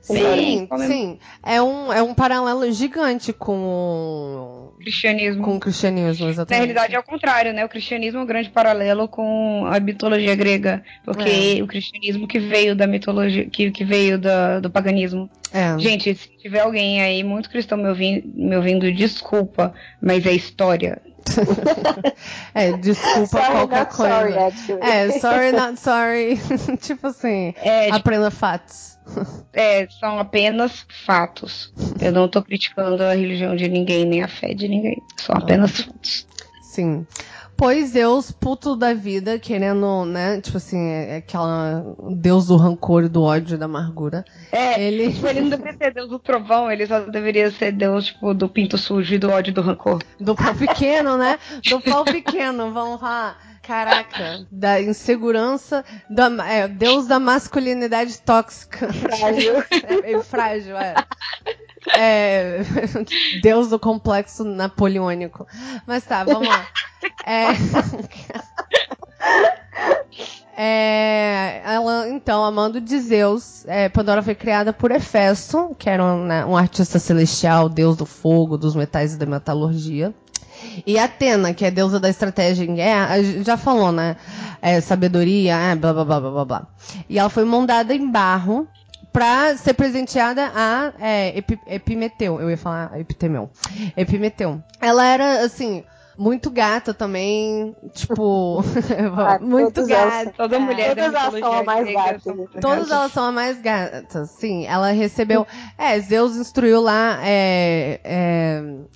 Sim, 0.00 0.66
sim. 0.86 1.18
É 1.44 1.60
um, 1.60 1.92
é 1.92 2.02
um 2.02 2.14
paralelo 2.14 2.70
gigante 2.72 3.32
com, 3.32 4.72
Cristianismo. 4.78 5.42
com 5.44 5.56
o 5.56 5.60
cristianismo, 5.60 6.24
Na 6.24 6.30
exatamente. 6.30 6.58
realidade 6.64 6.94
é 6.94 6.98
o 6.98 7.02
contrário, 7.02 7.52
né? 7.52 7.64
O 7.64 7.68
cristianismo 7.68 8.20
é 8.20 8.22
um 8.22 8.26
grande 8.26 8.48
paralelo 8.48 9.06
com 9.08 9.66
a 9.66 9.78
mitologia 9.80 10.34
grega, 10.34 10.82
porque 11.04 11.56
É. 11.58 11.62
o 11.62 11.66
cristianismo 11.66 12.26
que 12.26 12.38
veio 12.38 12.74
da 12.74 12.86
mitologia, 12.86 13.44
que, 13.50 13.70
que 13.70 13.84
veio 13.84 14.18
da- 14.18 14.60
do 14.60 14.70
paganismo. 14.70 15.28
É. 15.52 15.78
Gente, 15.78 16.14
se 16.14 16.28
tiver 16.38 16.60
alguém 16.60 17.02
aí 17.02 17.22
muito 17.22 17.50
cristão 17.50 17.76
me 17.76 17.88
ouvindo, 17.88 18.22
me 18.34 18.56
ouvindo, 18.56 18.90
desculpa, 18.92 19.74
mas 20.00 20.24
é 20.26 20.32
história. 20.32 21.02
É, 22.54 22.72
desculpa 22.72 23.26
Sorry, 23.26 23.50
qualquer 23.52 23.78
not 23.80 23.94
coisa. 23.96 24.50
sorry. 24.66 24.80
É, 24.82 25.10
sorry, 25.20 25.52
not 25.56 25.78
sorry. 25.80 26.38
tipo 26.80 27.06
assim, 27.08 27.54
É, 27.62 27.84
tipo, 27.86 27.96
aprenda 27.96 28.30
fatos. 28.30 28.97
É, 29.52 29.88
são 29.88 30.18
apenas 30.18 30.86
fatos. 31.06 31.72
Eu 32.00 32.12
não 32.12 32.28
tô 32.28 32.42
criticando 32.42 33.02
a 33.02 33.14
religião 33.14 33.56
de 33.56 33.68
ninguém, 33.68 34.04
nem 34.04 34.22
a 34.22 34.28
fé 34.28 34.54
de 34.54 34.68
ninguém. 34.68 35.02
São 35.16 35.36
apenas 35.36 35.80
fatos. 35.80 36.26
Sim. 36.62 37.06
Pois 37.58 37.90
Deus, 37.90 38.30
puto 38.30 38.76
da 38.76 38.94
vida, 38.94 39.36
querendo, 39.36 40.04
né? 40.04 40.40
Tipo 40.40 40.58
assim, 40.58 40.78
é 40.78 41.16
aquela 41.16 41.84
Deus 42.08 42.46
do 42.46 42.56
rancor 42.56 43.02
e 43.02 43.08
do 43.08 43.20
ódio 43.20 43.56
e 43.56 43.58
da 43.58 43.64
amargura. 43.64 44.24
É, 44.52 44.80
Ele. 44.80 45.12
tipo, 45.12 45.26
ele 45.26 45.40
não 45.40 45.50
deveria 45.50 45.76
ser 45.76 45.92
Deus 45.92 46.08
do 46.08 46.20
trovão, 46.20 46.70
ele 46.70 46.86
só 46.86 47.00
deveria 47.00 47.50
ser 47.50 47.72
Deus, 47.72 48.06
tipo, 48.06 48.32
do 48.32 48.48
pinto 48.48 48.78
sujo 48.78 49.12
e 49.12 49.18
do 49.18 49.28
ódio 49.28 49.50
e 49.50 49.54
do 49.54 49.60
rancor. 49.60 50.00
Do 50.20 50.36
pau 50.36 50.54
pequeno, 50.54 51.16
né? 51.18 51.36
Do 51.68 51.80
pau 51.80 52.04
pequeno, 52.04 52.72
vamos 52.72 53.00
lá. 53.00 53.36
Caraca, 53.60 54.46
da 54.52 54.80
insegurança, 54.80 55.84
da, 56.08 56.28
é, 56.48 56.68
Deus 56.68 57.08
da 57.08 57.18
masculinidade 57.18 58.20
tóxica. 58.20 58.92
Frágil. 58.92 59.54
É, 60.04 60.12
é 60.12 60.22
frágil, 60.22 60.76
é. 60.76 60.94
É, 61.96 62.60
Deus 63.42 63.68
do 63.68 63.78
complexo 63.78 64.44
napoleônico. 64.44 65.46
Mas 65.86 66.04
tá, 66.04 66.24
vamos 66.24 66.48
lá. 66.48 66.66
É. 67.24 67.48
É, 70.60 71.62
ela, 71.64 72.08
então, 72.08 72.44
amando 72.44 72.80
de 72.80 72.98
Zeus, 72.98 73.64
é, 73.68 73.88
Pandora 73.88 74.24
foi 74.24 74.34
criada 74.34 74.72
por 74.72 74.90
Hefesto, 74.90 75.76
que 75.78 75.88
era 75.88 76.04
um, 76.04 76.24
né, 76.24 76.44
um, 76.44 76.56
artista 76.56 76.98
celestial, 76.98 77.68
deus 77.68 77.96
do 77.96 78.04
fogo, 78.04 78.58
dos 78.58 78.74
metais 78.74 79.14
e 79.14 79.18
da 79.18 79.24
metalurgia. 79.24 80.12
E 80.84 80.98
Atena, 80.98 81.54
que 81.54 81.64
é 81.64 81.70
deusa 81.70 82.00
da 82.00 82.08
estratégia 82.08 82.64
em 82.64 82.74
guerra, 82.74 83.22
já 83.44 83.56
falou, 83.56 83.92
né? 83.92 84.16
É, 84.60 84.80
sabedoria, 84.80 85.54
é, 85.54 85.76
blá, 85.76 85.92
blá, 85.92 86.04
blá, 86.04 86.20
blá, 86.20 86.44
blá. 86.44 86.66
E 87.08 87.20
ela 87.20 87.30
foi 87.30 87.44
moldada 87.44 87.94
em 87.94 88.10
barro 88.10 88.66
para 89.18 89.56
ser 89.56 89.74
presenteada 89.74 90.52
a 90.54 90.92
é, 91.00 91.42
Epimeteu. 91.66 92.40
Eu 92.40 92.48
ia 92.48 92.56
falar 92.56 93.00
Epitemeu. 93.00 93.50
Epimeteu. 93.96 94.62
Ela 94.80 95.04
era, 95.04 95.40
assim, 95.40 95.82
muito 96.18 96.50
gata 96.50 96.92
também, 96.92 97.76
tipo, 97.92 98.62
ah, 99.16 99.38
muito 99.40 99.86
gata. 99.86 100.34
Toda 100.36 100.58
mulher 100.58 100.96
Todas 100.96 101.14
elas 101.14 101.38
são 101.38 101.52
a 101.52 101.62
mais 101.62 101.92
gatas. 101.92 102.22
Todas 102.60 102.90
elas 102.90 103.12
são 103.12 103.24
a 103.24 103.32
mais 103.32 103.60
gatas, 103.60 104.30
sim. 104.30 104.66
Ela 104.66 104.90
recebeu, 104.90 105.46
é, 105.78 105.98
Zeus 106.00 106.36
instruiu 106.36 106.80
lá, 106.80 107.20
é, 107.22 108.00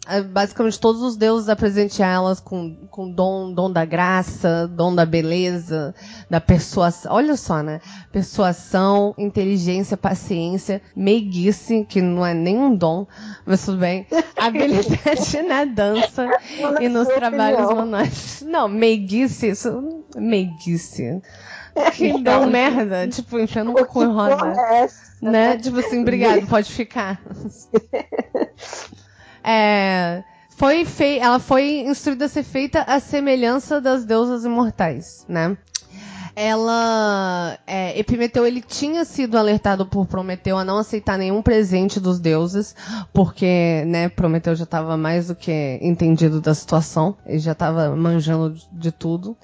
é, 0.09 0.23
basicamente 0.23 0.81
todos 0.81 1.01
os 1.01 1.17
deuses 1.17 1.49
a 1.49 1.55
presentear 1.55 2.13
elas 2.13 2.41
com, 2.41 2.75
com 2.91 3.09
dom, 3.09 3.53
dom 3.53 3.71
da 3.71 3.85
graça, 3.85 4.67
dom 4.67 4.93
da 4.93 5.07
beleza, 5.07 5.95
da 6.29 6.41
persuasão, 6.41 7.13
olha 7.13 7.37
só, 7.37 7.63
né? 7.63 7.81
Persuasão, 8.11 9.15
inteligência, 9.17 9.97
paciência, 9.97 10.83
meiguice, 10.97 11.87
que 11.89 12.03
não 12.03 12.27
é 12.27 12.35
nenhum 12.35 12.75
dom, 12.75 13.07
mas 13.47 13.65
tudo 13.65 13.79
bem, 13.79 14.07
habilidade 14.37 15.43
na 15.43 15.65
dança 15.65 16.29
e 16.81 16.89
nos 16.89 17.12
trabalhos 17.15 17.75
manuais. 17.75 18.45
Não, 18.47 18.69
meiguice, 18.69 19.49
isso. 19.49 20.05
Meiguice. 20.17 21.21
Que 21.95 22.23
dão 22.23 22.47
merda, 22.49 23.09
tipo, 23.09 23.39
enfiando 23.39 23.71
um 23.71 23.85
cu 23.85 24.03
em 24.03 24.13
roda. 24.13 24.53
É 24.61 24.89
né? 25.23 25.57
Tipo 25.57 25.79
assim, 25.79 26.03
obrigado, 26.03 26.47
pode 26.47 26.71
ficar. 26.71 27.21
é, 29.43 30.23
foi 30.51 30.85
fei 30.85 31.19
ela 31.19 31.39
foi 31.39 31.81
instruída 31.81 32.27
a 32.27 32.29
ser 32.29 32.43
feita 32.43 32.83
à 32.83 33.01
semelhança 33.01 33.81
das 33.81 34.05
deusas 34.05 34.45
imortais, 34.45 35.25
né? 35.29 35.57
Ela 36.35 37.59
é, 37.67 37.99
Epimeteu 37.99 38.47
ele 38.47 38.61
tinha 38.61 39.05
sido 39.05 39.37
alertado 39.37 39.87
por 39.87 40.07
Prometeu 40.07 40.57
a 40.57 40.65
não 40.65 40.79
aceitar 40.79 41.19
nenhum 41.19 41.43
presente 41.43 42.01
dos 42.01 42.19
deuses, 42.19 42.75
porque 43.13 43.85
né, 43.87 44.09
Prometeu 44.09 44.55
já 44.55 44.65
estava 44.65 44.97
mais 44.97 45.29
do 45.29 45.35
que 45.35 45.79
entendido 45.83 46.41
da 46.41 46.55
situação, 46.55 47.17
ele 47.27 47.39
já 47.39 47.53
estava 47.53 47.95
manjando 47.95 48.55
de 48.73 48.93
tudo. 48.93 49.37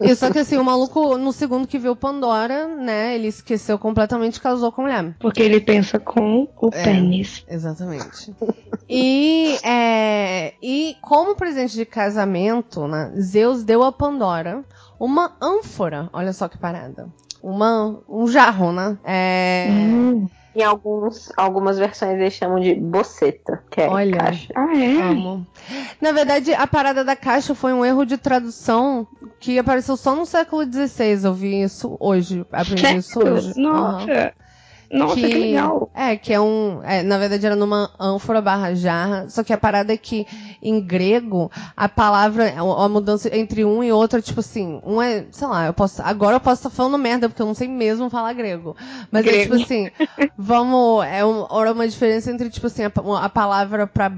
E 0.00 0.14
só 0.14 0.30
que 0.30 0.38
assim, 0.38 0.56
o 0.56 0.64
maluco, 0.64 1.16
no 1.16 1.32
segundo 1.32 1.66
que 1.66 1.78
viu 1.78 1.94
Pandora, 1.94 2.66
né, 2.66 3.14
ele 3.14 3.28
esqueceu 3.28 3.78
completamente 3.78 4.36
e 4.36 4.40
casou 4.40 4.72
com 4.72 4.82
a 4.82 4.84
mulher. 4.84 5.14
Porque 5.18 5.42
ele 5.42 5.60
pensa 5.60 5.98
com 5.98 6.48
o 6.60 6.68
é, 6.72 6.84
pênis. 6.84 7.44
Exatamente. 7.48 8.34
E, 8.88 9.58
é, 9.62 10.54
e 10.62 10.96
como 11.02 11.36
presente 11.36 11.74
de 11.74 11.84
casamento, 11.84 12.88
né, 12.88 13.12
Zeus 13.20 13.62
deu 13.62 13.82
a 13.82 13.92
Pandora 13.92 14.64
uma 14.98 15.36
ânfora. 15.40 16.08
Olha 16.12 16.32
só 16.32 16.48
que 16.48 16.58
parada. 16.58 17.08
Uma, 17.42 18.00
um 18.08 18.26
jarro, 18.26 18.72
né? 18.72 18.98
É... 19.04 19.68
Hum. 19.70 20.26
Em 20.54 20.62
alguns, 20.62 21.30
algumas 21.36 21.78
versões 21.78 22.18
eles 22.18 22.32
chamam 22.32 22.58
de 22.58 22.74
boceta, 22.74 23.62
que 23.70 23.80
é 23.80 23.88
Olha, 23.88 24.16
caixa. 24.16 24.52
Ah, 24.56 24.76
é? 24.76 25.00
Amo. 25.02 25.46
Na 26.00 26.10
verdade, 26.10 26.52
a 26.52 26.66
parada 26.66 27.04
da 27.04 27.14
caixa 27.14 27.54
foi 27.54 27.72
um 27.72 27.84
erro 27.84 28.04
de 28.04 28.18
tradução 28.18 29.06
que 29.38 29.56
apareceu 29.56 29.96
só 29.96 30.16
no 30.16 30.26
século 30.26 30.64
XVI. 30.64 31.24
Eu 31.24 31.34
vi 31.34 31.62
isso 31.62 31.96
hoje. 32.00 32.44
Aprendi 32.50 32.96
isso 32.96 33.20
hoje. 33.20 33.52
Nossa! 33.56 34.04
Uhum. 34.04 34.48
Nossa, 34.90 35.14
que, 35.16 35.28
que, 35.28 35.38
legal. 35.38 35.90
É, 35.94 36.16
que 36.16 36.32
é 36.32 36.40
um. 36.40 36.82
É, 36.82 37.02
na 37.02 37.18
verdade 37.18 37.44
era 37.44 37.54
numa 37.54 37.90
ânfora 38.00 38.40
barra 38.40 38.74
jarra. 38.74 39.28
Só 39.28 39.44
que 39.44 39.52
a 39.52 39.58
parada 39.58 39.92
é 39.92 39.96
que 39.96 40.26
em 40.62 40.80
grego 40.80 41.50
a 41.76 41.88
palavra, 41.88 42.54
a 42.56 42.88
mudança 42.88 43.34
entre 43.36 43.64
um 43.64 43.82
e 43.82 43.92
outro 43.92 44.18
é 44.18 44.22
tipo 44.22 44.40
assim, 44.40 44.80
um 44.84 45.00
é, 45.00 45.26
sei 45.30 45.46
lá, 45.46 45.66
eu 45.66 45.74
posso. 45.74 46.02
Agora 46.02 46.36
eu 46.36 46.40
posso 46.40 46.60
estar 46.60 46.70
falando 46.70 46.98
merda, 46.98 47.28
porque 47.28 47.42
eu 47.42 47.46
não 47.46 47.54
sei 47.54 47.68
mesmo 47.68 48.10
falar 48.10 48.32
grego. 48.32 48.76
Mas 49.10 49.24
grego. 49.24 49.38
é 49.38 49.42
tipo 49.42 49.54
assim, 49.54 49.90
vamos. 50.36 51.04
É 51.06 51.24
um, 51.24 51.44
uma 51.44 51.88
diferença 51.88 52.30
entre, 52.30 52.50
tipo 52.50 52.66
assim, 52.66 52.82
a, 52.84 52.92
a 53.22 53.28
palavra 53.28 53.86
pra 53.86 54.12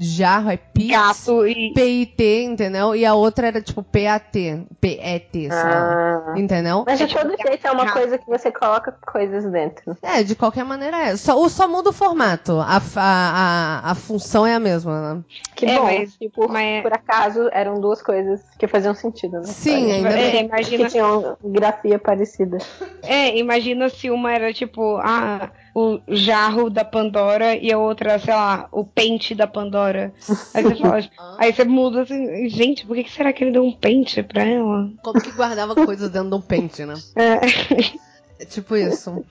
jarro 0.00 0.50
é 0.50 0.56
PIT, 0.56 0.88
Gato 0.88 1.46
e... 1.46 1.74
PIT, 1.74 2.44
entendeu? 2.44 2.96
E 2.96 3.04
a 3.04 3.14
outra 3.14 3.48
era 3.48 3.60
tipo 3.60 3.82
PAT, 3.82 4.34
PET, 4.80 5.48
ah. 5.52 6.34
entendeu? 6.36 6.84
Mas 6.86 6.98
de 6.98 7.06
todo 7.06 7.36
jeito 7.36 7.66
é 7.66 7.70
uma 7.70 7.92
coisa 7.92 8.16
que 8.16 8.26
você 8.26 8.50
coloca 8.50 8.92
coisas 8.92 9.44
dentro. 9.44 9.96
É, 10.02 10.22
de 10.22 10.34
qualquer 10.34 10.64
maneira 10.64 10.96
é. 10.96 11.16
Só, 11.16 11.46
só 11.48 11.68
muda 11.68 11.90
o 11.90 11.92
formato, 11.92 12.58
a, 12.60 12.78
a, 12.78 12.80
a, 12.96 13.90
a 13.90 13.94
função 13.94 14.46
é 14.46 14.54
a 14.54 14.60
mesma, 14.60 15.14
né? 15.14 15.22
Que 15.54 15.66
é, 15.66 15.76
bom, 15.76 15.84
mas, 15.84 16.16
tipo, 16.16 16.48
mas... 16.48 16.82
por 16.82 16.92
acaso 16.94 17.50
eram 17.52 17.78
duas 17.78 18.02
coisas 18.02 18.40
que 18.58 18.66
faziam 18.66 18.94
sentido, 18.94 19.38
né? 19.38 19.44
Sim, 19.44 19.92
ainda 19.92 20.08
é, 20.10 20.30
bem. 20.30 20.46
Imagina... 20.46 20.84
Que 20.84 20.90
tinham 20.90 21.36
grafia 21.44 21.98
parecida. 21.98 22.56
É, 23.02 23.36
imagina 23.36 23.88
se 23.90 24.10
uma 24.10 24.32
era 24.32 24.52
tipo, 24.52 24.96
ah 24.96 25.50
o 25.80 26.00
jarro 26.08 26.68
da 26.68 26.84
Pandora 26.84 27.56
e 27.56 27.72
a 27.72 27.78
outra, 27.78 28.18
sei 28.18 28.34
lá, 28.34 28.68
o 28.70 28.84
pente 28.84 29.34
da 29.34 29.46
Pandora. 29.46 30.12
Aí 30.54 30.62
você 30.62 30.76
fala, 30.76 31.00
aí 31.38 31.52
você 31.52 31.64
muda 31.64 32.02
assim, 32.02 32.48
gente, 32.48 32.86
por 32.86 32.96
que, 32.96 33.10
será 33.10 33.32
que 33.32 33.44
ele 33.44 33.52
deu 33.52 33.64
um 33.64 33.72
pente 33.72 34.22
pra 34.22 34.42
ela? 34.42 34.90
Como 35.02 35.20
que 35.20 35.30
guardava 35.32 35.74
coisas 35.74 36.10
dentro 36.10 36.30
de 36.30 36.34
um 36.36 36.40
pente, 36.40 36.84
né? 36.84 36.94
É. 37.16 38.42
é 38.42 38.44
tipo 38.44 38.76
isso. 38.76 39.24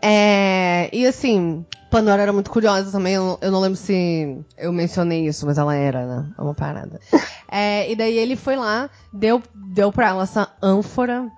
É, 0.00 0.90
e 0.92 1.06
assim, 1.06 1.64
Pandora 1.88 2.22
era 2.22 2.32
muito 2.32 2.50
curiosa 2.50 2.90
também. 2.90 3.14
Eu, 3.14 3.38
eu, 3.40 3.52
não 3.52 3.60
lembro 3.60 3.76
se 3.76 4.36
eu 4.56 4.72
mencionei 4.72 5.26
isso, 5.26 5.46
mas 5.46 5.58
ela 5.58 5.76
era, 5.76 6.06
né? 6.06 6.26
É 6.36 6.42
uma 6.42 6.54
parada. 6.54 6.98
É, 7.48 7.90
e 7.90 7.94
daí 7.94 8.16
ele 8.16 8.34
foi 8.34 8.56
lá, 8.56 8.90
deu, 9.12 9.42
deu 9.54 9.92
pra 9.92 10.08
ela 10.08 10.22
essa 10.22 10.48
ânfora 10.60 11.30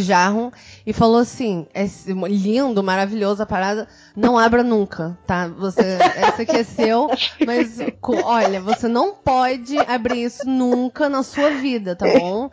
jarro 0.00 0.52
e 0.86 0.92
falou 0.92 1.18
assim: 1.18 1.66
é 1.74 1.86
lindo, 2.28 2.82
maravilhoso 2.82 3.42
a 3.42 3.46
parada, 3.46 3.88
não 4.16 4.38
abra 4.38 4.62
nunca, 4.62 5.18
tá? 5.26 5.48
Você, 5.48 5.98
essa 6.16 6.42
aqui 6.42 6.56
é 6.56 6.64
seu, 6.64 7.10
mas 7.46 7.78
olha, 8.24 8.60
você 8.60 8.88
não 8.88 9.14
pode 9.14 9.78
abrir 9.78 10.24
isso 10.24 10.46
nunca 10.48 11.08
na 11.08 11.22
sua 11.22 11.50
vida, 11.50 11.94
tá 11.96 12.06
bom? 12.18 12.50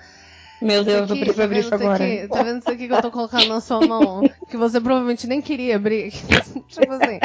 Meu 0.62 0.84
Deus, 0.84 1.10
aqui, 1.10 1.14
eu 1.14 1.18
preciso 1.20 1.42
abrir 1.42 1.60
isso 1.60 1.74
agora. 1.74 2.04
Aqui, 2.04 2.28
tá 2.28 2.44
vendo 2.44 2.60
isso 2.60 2.70
aqui 2.70 2.88
que 2.88 2.94
eu 2.94 3.02
tô 3.02 3.12
colocando 3.12 3.48
na 3.48 3.62
sua 3.62 3.80
mão? 3.86 4.22
Que 4.50 4.58
você 4.58 4.82
provavelmente 4.82 5.26
nem 5.26 5.42
queria 5.42 5.78
abrir. 5.78 6.12
tipo 6.68 6.92
assim. 6.94 7.20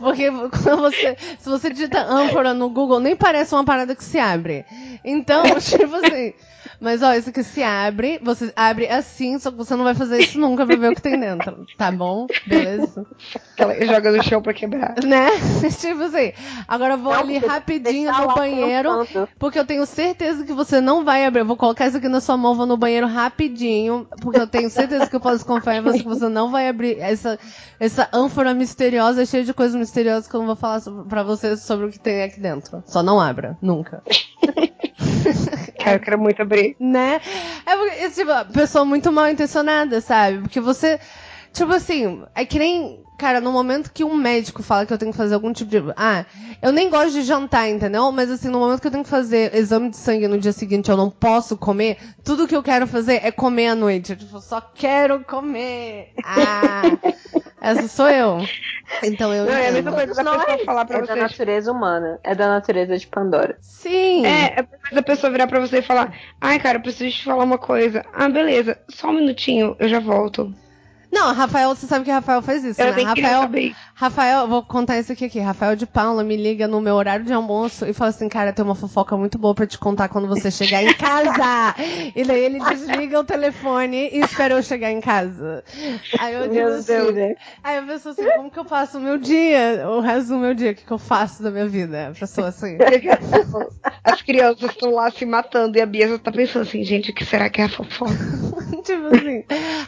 Porque 0.00 0.30
quando 0.30 0.82
você. 0.82 1.16
Se 1.38 1.48
você 1.48 1.70
digita 1.70 2.00
âncora 2.00 2.52
no 2.52 2.68
Google, 2.68 2.98
nem 2.98 3.14
parece 3.14 3.54
uma 3.54 3.64
parada 3.64 3.94
que 3.94 4.02
se 4.02 4.18
abre. 4.18 4.64
Então, 5.04 5.44
tipo 5.60 5.94
assim. 5.94 6.34
Mas 6.80 7.02
ó, 7.02 7.14
isso 7.14 7.30
aqui 7.30 7.42
se 7.42 7.62
abre, 7.62 8.20
você 8.22 8.52
abre 8.54 8.88
assim, 8.88 9.38
só 9.38 9.50
que 9.50 9.56
você 9.56 9.74
não 9.74 9.84
vai 9.84 9.94
fazer 9.94 10.18
isso 10.18 10.38
nunca 10.38 10.66
pra 10.66 10.76
ver 10.76 10.92
o 10.92 10.94
que 10.94 11.02
tem 11.02 11.18
dentro. 11.18 11.66
Tá 11.76 11.90
bom? 11.90 12.26
Beleza? 12.46 13.06
Ela 13.56 13.86
joga 13.86 14.12
no 14.12 14.22
chão 14.22 14.42
pra 14.42 14.52
quebrar. 14.52 14.94
Né? 15.04 15.30
tipo 15.78 16.02
assim. 16.02 16.32
Agora 16.68 16.94
eu 16.94 16.98
vou 16.98 17.12
não, 17.12 17.20
ali 17.20 17.38
rapidinho 17.38 18.12
no 18.12 18.34
banheiro, 18.34 19.06
porque 19.38 19.58
eu 19.58 19.64
tenho 19.64 19.86
certeza 19.86 20.44
que 20.44 20.52
você 20.52 20.80
não 20.80 21.04
vai 21.04 21.24
abrir. 21.24 21.40
Eu 21.40 21.46
vou 21.46 21.56
colocar 21.56 21.86
isso 21.86 21.96
aqui 21.96 22.08
na 22.08 22.20
sua 22.20 22.36
mão, 22.36 22.54
vou 22.54 22.66
no 22.66 22.76
banheiro 22.76 23.06
rapidinho, 23.06 24.06
porque 24.20 24.40
eu 24.40 24.46
tenho 24.46 24.70
certeza 24.70 25.06
que 25.06 25.16
eu 25.16 25.20
posso 25.20 25.44
confiar 25.44 25.76
em 25.76 25.82
você 25.82 25.98
que 25.98 26.04
você 26.04 26.28
não 26.28 26.50
vai 26.50 26.68
abrir 26.68 26.98
essa, 26.98 27.38
essa 27.80 28.08
ânfora 28.12 28.54
misteriosa, 28.54 29.24
cheia 29.24 29.44
de 29.44 29.54
coisas 29.54 29.76
misteriosas 29.76 30.28
que 30.28 30.34
eu 30.34 30.40
não 30.40 30.46
vou 30.46 30.56
falar 30.56 30.80
pra 31.08 31.22
você 31.22 31.56
sobre 31.56 31.86
o 31.86 31.90
que 31.90 31.98
tem 31.98 32.22
aqui 32.22 32.40
dentro. 32.40 32.82
Só 32.86 33.02
não 33.02 33.20
abra, 33.20 33.56
nunca. 33.62 34.02
Cara, 35.86 35.98
eu 35.98 36.00
quero 36.00 36.18
muito 36.18 36.42
abrir. 36.42 36.74
Né? 36.80 37.20
É 37.64 38.10
tipo, 38.10 38.52
pessoa 38.52 38.84
muito 38.84 39.12
mal 39.12 39.28
intencionada, 39.28 40.00
sabe? 40.00 40.38
Porque 40.40 40.60
você. 40.60 40.98
Tipo 41.52 41.72
assim, 41.72 42.24
é 42.34 42.44
que 42.44 42.58
nem. 42.58 43.05
Cara, 43.18 43.40
no 43.40 43.50
momento 43.50 43.90
que 43.92 44.04
um 44.04 44.14
médico 44.14 44.62
fala 44.62 44.84
que 44.84 44.92
eu 44.92 44.98
tenho 44.98 45.10
que 45.10 45.16
fazer 45.16 45.34
algum 45.34 45.52
tipo 45.52 45.70
de. 45.70 45.78
Ah, 45.96 46.26
eu 46.60 46.70
nem 46.70 46.90
gosto 46.90 47.12
de 47.12 47.22
jantar, 47.22 47.68
entendeu? 47.68 48.12
Mas 48.12 48.30
assim, 48.30 48.48
no 48.48 48.58
momento 48.58 48.80
que 48.80 48.86
eu 48.86 48.90
tenho 48.90 49.04
que 49.04 49.10
fazer 49.10 49.54
exame 49.54 49.88
de 49.88 49.96
sangue 49.96 50.28
no 50.28 50.38
dia 50.38 50.52
seguinte, 50.52 50.90
eu 50.90 50.96
não 50.96 51.08
posso 51.08 51.56
comer. 51.56 51.96
Tudo 52.22 52.46
que 52.46 52.54
eu 52.54 52.62
quero 52.62 52.86
fazer 52.86 53.20
é 53.24 53.30
comer 53.30 53.68
à 53.68 53.74
noite. 53.74 54.12
Eu, 54.12 54.16
tipo, 54.16 54.38
só 54.40 54.60
quero 54.60 55.24
comer. 55.24 56.12
Ah, 56.22 56.82
essa 57.60 57.88
sou 57.88 58.08
eu. 58.08 58.38
Então 59.02 59.32
eu. 59.32 59.46
Não, 59.46 59.52
é 59.52 59.68
a 59.68 59.72
mesma 59.72 59.92
coisa 59.92 60.14
da 60.14 60.24
pessoa 60.24 60.52
é, 60.52 60.64
falar 60.64 60.84
pra 60.84 60.98
é 60.98 61.00
você. 61.00 61.12
É 61.12 61.14
da 61.14 61.22
natureza 61.22 61.72
humana. 61.72 62.20
É 62.22 62.34
da 62.34 62.48
natureza 62.48 62.98
de 62.98 63.06
Pandora. 63.06 63.56
Sim. 63.62 64.26
É, 64.26 64.60
é 64.60 64.94
da 64.94 65.02
pessoa 65.02 65.32
virar 65.32 65.46
pra 65.46 65.58
você 65.58 65.78
e 65.78 65.82
falar: 65.82 66.12
Ai, 66.38 66.58
cara, 66.58 66.76
eu 66.78 66.82
preciso 66.82 67.16
te 67.16 67.24
falar 67.24 67.44
uma 67.44 67.58
coisa. 67.58 68.04
Ah, 68.12 68.28
beleza, 68.28 68.78
só 68.90 69.08
um 69.08 69.14
minutinho, 69.14 69.74
eu 69.78 69.88
já 69.88 70.00
volto. 70.00 70.54
Não, 71.16 71.32
Rafael, 71.32 71.74
você 71.74 71.86
sabe 71.86 72.04
que 72.04 72.10
Rafael 72.10 72.42
faz 72.42 72.62
isso, 72.62 72.78
Eu 72.78 72.94
né? 72.94 73.02
Rafael. 73.02 73.48
Rafael, 73.94 74.46
vou 74.46 74.62
contar 74.62 74.98
isso 74.98 75.12
aqui 75.12 75.24
aqui. 75.24 75.40
Rafael 75.40 75.74
de 75.74 75.86
Paula 75.86 76.22
me 76.22 76.36
liga 76.36 76.68
no 76.68 76.78
meu 76.78 76.94
horário 76.94 77.24
de 77.24 77.32
almoço 77.32 77.86
e 77.86 77.94
fala 77.94 78.10
assim, 78.10 78.28
cara, 78.28 78.52
tem 78.52 78.62
uma 78.62 78.74
fofoca 78.74 79.16
muito 79.16 79.38
boa 79.38 79.54
pra 79.54 79.66
te 79.66 79.78
contar 79.78 80.10
quando 80.10 80.28
você 80.28 80.50
chegar 80.50 80.82
em 80.82 80.92
casa. 80.92 81.74
e 82.14 82.22
daí 82.22 82.44
ele 82.44 82.58
desliga 82.58 83.18
o 83.18 83.24
telefone 83.24 84.10
e 84.12 84.18
espera 84.18 84.52
eu 84.52 84.62
chegar 84.62 84.92
em 84.92 85.00
casa. 85.00 85.64
Aí 86.18 86.34
eu 86.34 86.42
digo 86.42 86.54
Meu 86.54 86.74
assim, 86.74 86.92
Deus, 86.92 87.14
né? 87.14 87.34
aí 87.64 87.78
eu 87.78 87.86
penso 87.86 88.10
assim, 88.10 88.30
como 88.36 88.50
que 88.50 88.58
eu 88.58 88.64
faço 88.66 88.98
o 88.98 89.00
meu 89.00 89.16
dia? 89.16 89.86
O 89.88 90.00
resto 90.00 90.28
do 90.28 90.38
meu 90.38 90.52
dia, 90.52 90.72
o 90.72 90.74
que, 90.74 90.84
que 90.84 90.92
eu 90.92 90.98
faço 90.98 91.42
da 91.42 91.50
minha 91.50 91.66
vida? 91.66 92.08
A 92.08 92.10
pessoa 92.12 92.48
assim. 92.48 92.76
As 94.04 94.20
crianças 94.20 94.70
estão 94.70 94.92
lá 94.92 95.10
se 95.10 95.24
matando 95.24 95.78
e 95.78 95.80
a 95.80 95.86
Bia 95.86 96.08
já 96.08 96.18
tá 96.18 96.30
pensando 96.30 96.62
assim, 96.62 96.84
gente, 96.84 97.10
o 97.10 97.14
que 97.14 97.24
será 97.24 97.48
que 97.48 97.60
é 97.62 97.64
a 97.64 97.68
fofoca? 97.68 98.12
tipo 98.84 99.06
assim. 99.06 99.44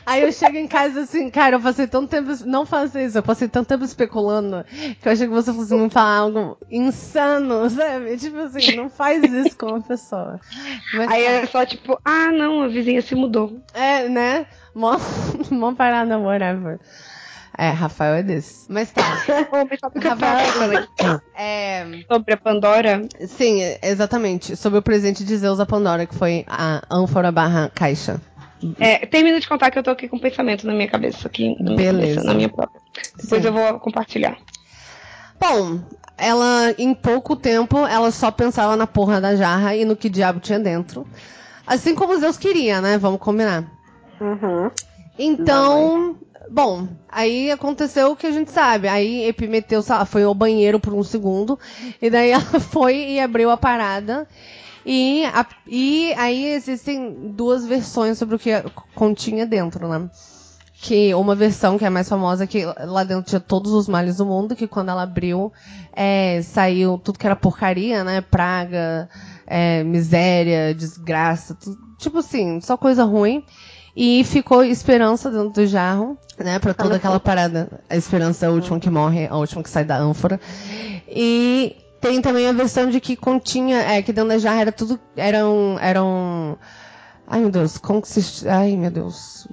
Aí 0.07 0.23
eu 0.23 0.33
chego 0.33 0.57
em 0.57 0.67
casa 0.67 1.03
assim, 1.03 1.18
cara, 1.31 1.57
eu 1.57 1.61
passei 1.61 1.87
tanto 1.87 2.09
tempo. 2.09 2.31
Não 2.47 2.65
faça 2.67 3.01
isso, 3.03 3.19
eu 3.19 3.23
passei 3.23 3.49
tanto 3.49 3.67
tempo 3.69 3.85
especulando 3.85 4.65
que 5.01 5.09
eu 5.09 5.13
achei 5.13 5.27
que 5.27 5.33
você 5.33 5.53
fosse 5.53 5.75
me 5.75 5.91
falar 5.91 6.17
algo 6.19 6.57
insano, 6.71 7.69
sabe? 7.71 8.17
Tipo 8.17 8.39
assim, 8.39 8.77
não 8.77 8.89
faz 8.89 9.23
isso 9.25 9.57
com 9.57 9.67
uma 9.67 9.81
pessoa. 9.81 10.41
Mas, 10.95 11.11
Aí 11.11 11.25
é 11.25 11.47
só 11.47 11.65
tipo, 11.67 11.99
ah 12.05 12.31
não, 12.33 12.63
a 12.63 12.69
vizinha 12.69 13.03
se 13.03 13.15
mudou. 13.15 13.61
é, 13.75 14.09
né? 14.09 14.47
Mó, 14.75 14.97
mó 15.51 15.73
parada, 15.75 16.19
whatever. 16.19 16.79
É, 17.61 17.71
Rafael 17.71 18.15
é 18.15 18.23
desse. 18.23 18.67
Mas 18.71 18.93
tá. 18.93 19.03
Rafael- 20.01 20.79
aqui 20.79 21.23
É, 21.37 21.85
sobre 22.11 22.35
a 22.35 22.37
Pandora? 22.37 23.03
sim, 23.27 23.59
exatamente. 23.83 24.57
Sobre 24.57 24.79
o 24.79 24.83
presente 24.83 25.25
de 25.25 25.37
Zeus 25.37 25.59
a 25.59 25.67
Pandora, 25.67 26.07
que 26.07 26.15
foi 26.15 26.45
a 26.47 26.83
ânfora 26.89 27.33
barra 27.33 27.69
caixa. 27.75 28.21
É, 28.79 29.07
termina 29.07 29.39
de 29.39 29.49
contar 29.49 29.71
que 29.71 29.79
eu 29.79 29.83
tô 29.83 29.91
aqui 29.91 30.09
com 30.09 30.17
um 30.17 30.21
pensamento 30.21 30.67
na 30.67 30.73
minha 30.73 30.89
cabeça, 30.89 31.29
aqui 31.29 31.55
na 31.63 31.73
minha 31.73 31.77
Beleza. 31.77 32.15
cabeça, 32.15 32.27
na 32.27 32.35
minha 32.35 32.49
própria. 32.49 32.81
Depois 33.21 33.43
Sim. 33.43 33.49
eu 33.49 33.53
vou 33.53 33.81
compartilhar. 33.81 34.37
Bom, 35.41 35.81
ela, 36.17 36.75
em 36.77 36.93
pouco 36.93 37.37
tempo, 37.37 37.87
ela 37.87 38.11
só 38.11 38.31
pensava 38.31 38.77
na 38.77 38.87
porra 38.87 39.21
da 39.21 39.37
jarra 39.37 39.77
e 39.77 39.85
no 39.85 39.95
que 39.95 40.09
diabo 40.09 40.41
tinha 40.41 40.59
dentro. 40.59 41.07
Assim 41.65 41.95
como 41.95 42.19
Deus 42.19 42.37
queria, 42.37 42.81
né? 42.81 42.99
Vamos 42.99 43.21
combinar. 43.21 43.65
Uhum. 44.21 44.71
Então, 45.17 46.17
bom, 46.51 46.89
aí 47.09 47.51
aconteceu 47.51 48.11
o 48.11 48.17
que 48.17 48.27
a 48.27 48.33
gente 48.33 48.51
sabe. 48.51 48.89
Aí 48.89 49.27
Epimeteu 49.27 49.83
foi 50.07 50.25
ao 50.25 50.35
banheiro 50.35 50.81
por 50.81 50.93
um 50.93 51.05
segundo. 51.05 51.59
E 52.03 52.11
daí 52.11 52.31
ela 52.31 52.43
foi 52.59 52.97
e 52.97 53.21
abriu 53.21 53.51
a 53.51 53.57
parada. 53.57 54.27
E, 54.85 55.25
a- 55.27 55.47
e 55.67 56.13
aí 56.17 56.47
existem 56.47 57.33
duas 57.35 57.67
versões 57.67 58.19
sobre 58.19 58.37
o 58.37 58.39
que 58.39 58.51
continha 58.95 59.47
dentro, 59.47 59.89
né? 59.89 60.09
Que 60.81 61.13
uma 61.15 61.35
versão 61.35 61.77
que 61.77 61.85
é 61.85 61.91
mais 61.91 62.09
famosa, 62.09 62.47
que 62.47 62.65
lá 62.65 63.03
dentro 63.03 63.25
tinha 63.25 63.41
todos 63.41 63.73
os 63.73 63.89
males 63.89 64.19
do 64.19 64.25
mundo, 64.27 64.55
que 64.55 64.69
quando 64.69 64.91
ela 64.91 65.03
abriu, 65.03 65.53
é, 65.93 66.41
saiu 66.43 66.97
tudo 66.99 67.19
que 67.19 67.27
era 67.27 67.35
porcaria, 67.35 68.05
né? 68.05 68.21
Praga, 68.21 69.09
é, 69.47 69.83
miséria, 69.83 70.73
desgraça, 70.75 71.55
tu- 71.55 71.77
tipo 71.99 72.19
assim, 72.19 72.61
só 72.61 72.77
coisa 72.77 73.03
ruim. 73.05 73.45
E 73.97 74.23
ficou 74.23 74.63
esperança 74.63 75.29
dentro 75.29 75.51
do 75.51 75.67
jarro, 75.67 76.17
né? 76.39 76.61
Pra 76.61 76.73
toda 76.73 76.95
aquela 76.95 77.19
parada. 77.19 77.81
A 77.91 77.97
esperança 77.97 78.47
é 78.47 78.49
a 78.49 78.53
última 78.53 78.79
que 78.79 78.89
morre, 78.89 79.27
a 79.27 79.37
última 79.37 79.61
que 79.61 79.69
sai 79.71 79.85
da 79.85 79.99
ânfora. 79.99 80.41
E 81.09 81.75
tem 82.01 82.21
também 82.23 82.47
a 82.49 82.53
versão 82.53 82.89
de 82.91 83.01
que 83.01 83.17
continha, 83.17 83.79
é, 83.79 84.03
que 84.03 84.13
dentro 84.13 84.31
da 84.31 84.39
jarra 84.39 84.61
era 84.63 84.73
tudo, 84.73 84.99
eram, 85.17 85.79
eram, 85.81 86.59
ai 87.27 87.41
meu 87.41 87.51
Deus, 87.51 87.79
como 87.79 88.01
que 88.03 88.09
se, 88.09 88.49
ai 88.49 88.77
meu 88.77 88.91
Deus. 88.91 89.47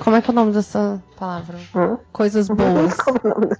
Como 0.00 0.16
é 0.16 0.22
que 0.22 0.30
é 0.30 0.32
o 0.32 0.34
nome 0.34 0.52
dessa 0.52 1.02
palavra? 1.18 1.58
Hum? 1.74 1.96
Coisas 2.12 2.48
boas. 2.48 2.94
Como 2.94 3.18
o 3.24 3.28
nome 3.28 3.46
da- 3.46 3.56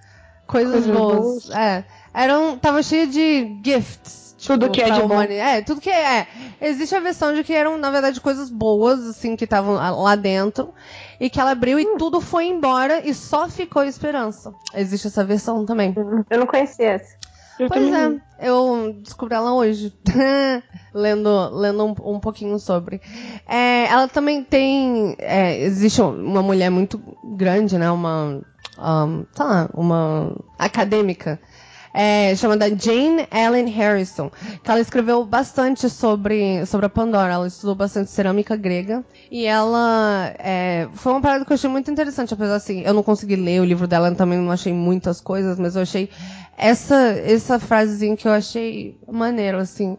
Coisas, 0.46 0.72
Coisas 0.86 0.86
boas. 0.96 1.18
boas. 1.18 1.50
É. 1.50 1.84
Eram. 2.14 2.56
Tava 2.56 2.80
cheio 2.82 3.08
de 3.08 3.58
gifts. 3.64 4.36
Tudo 4.46 4.70
que 4.70 4.80
é 4.80 4.90
de 4.90 5.02
bom. 5.02 5.20
É, 5.20 5.60
tudo 5.62 5.80
que 5.80 5.90
é. 5.90 6.28
Existe 6.60 6.94
a 6.94 7.00
versão 7.00 7.34
de 7.34 7.42
que 7.42 7.52
eram, 7.52 7.76
na 7.78 7.90
verdade, 7.90 8.20
coisas 8.20 8.48
boas, 8.48 9.00
assim, 9.08 9.34
que 9.34 9.42
estavam 9.42 9.74
lá 9.74 10.14
dentro. 10.14 10.72
E 11.20 11.30
que 11.30 11.40
ela 11.40 11.52
abriu 11.52 11.78
Hum. 11.78 11.80
e 11.94 11.98
tudo 11.98 12.20
foi 12.20 12.46
embora 12.46 13.06
e 13.06 13.14
só 13.14 13.48
ficou 13.48 13.82
esperança. 13.84 14.54
Existe 14.74 15.06
essa 15.06 15.24
versão 15.24 15.64
também. 15.64 15.94
Eu 16.28 16.38
não 16.38 16.46
conhecia 16.46 16.92
essa. 16.92 17.16
Eu 17.58 17.68
Pois 17.68 17.90
também- 17.90 18.20
é, 18.38 18.48
eu 18.50 18.92
descobri 19.02 19.34
ela 19.34 19.54
hoje, 19.54 19.90
lendo, 20.92 21.48
lendo 21.56 21.84
um, 21.86 22.16
um 22.16 22.20
pouquinho 22.20 22.58
sobre. 22.58 23.00
É, 23.48 23.86
ela 23.86 24.06
também 24.08 24.44
tem. 24.44 25.16
é, 25.18 25.58
existe 25.62 26.02
uma 26.02 26.42
mulher 26.42 26.70
muito 26.70 27.00
grande, 27.24 27.78
né? 27.78 27.90
Uma. 27.90 28.42
Um, 28.78 29.24
sei 29.32 29.46
lá, 29.46 29.70
uma 29.72 30.36
acadêmica. 30.58 31.40
É, 31.96 32.36
chamada 32.36 32.68
Jane 32.68 33.26
Ellen 33.32 33.70
Harrison, 33.70 34.30
que 34.62 34.70
ela 34.70 34.80
escreveu 34.80 35.24
bastante 35.24 35.88
sobre, 35.88 36.66
sobre 36.66 36.84
a 36.84 36.90
Pandora. 36.90 37.32
Ela 37.32 37.46
estudou 37.46 37.74
bastante 37.74 38.10
cerâmica 38.10 38.54
grega. 38.54 39.02
E 39.30 39.46
ela. 39.46 40.34
é, 40.38 40.88
foi 40.92 41.12
uma 41.12 41.22
parada 41.22 41.46
que 41.46 41.50
eu 41.50 41.54
achei 41.54 41.70
muito 41.70 41.90
interessante, 41.90 42.34
apesar 42.34 42.56
assim, 42.56 42.82
eu 42.82 42.92
não 42.92 43.02
consegui 43.02 43.34
ler 43.34 43.62
o 43.62 43.64
livro 43.64 43.86
dela, 43.86 44.08
eu 44.08 44.14
também 44.14 44.38
não 44.38 44.52
achei 44.52 44.74
muitas 44.74 45.22
coisas, 45.22 45.58
mas 45.58 45.74
eu 45.74 45.80
achei 45.82 46.10
essa, 46.58 46.96
essa 46.96 47.58
frasezinha 47.58 48.14
que 48.14 48.28
eu 48.28 48.32
achei 48.32 49.00
maneiro, 49.10 49.56
assim. 49.56 49.96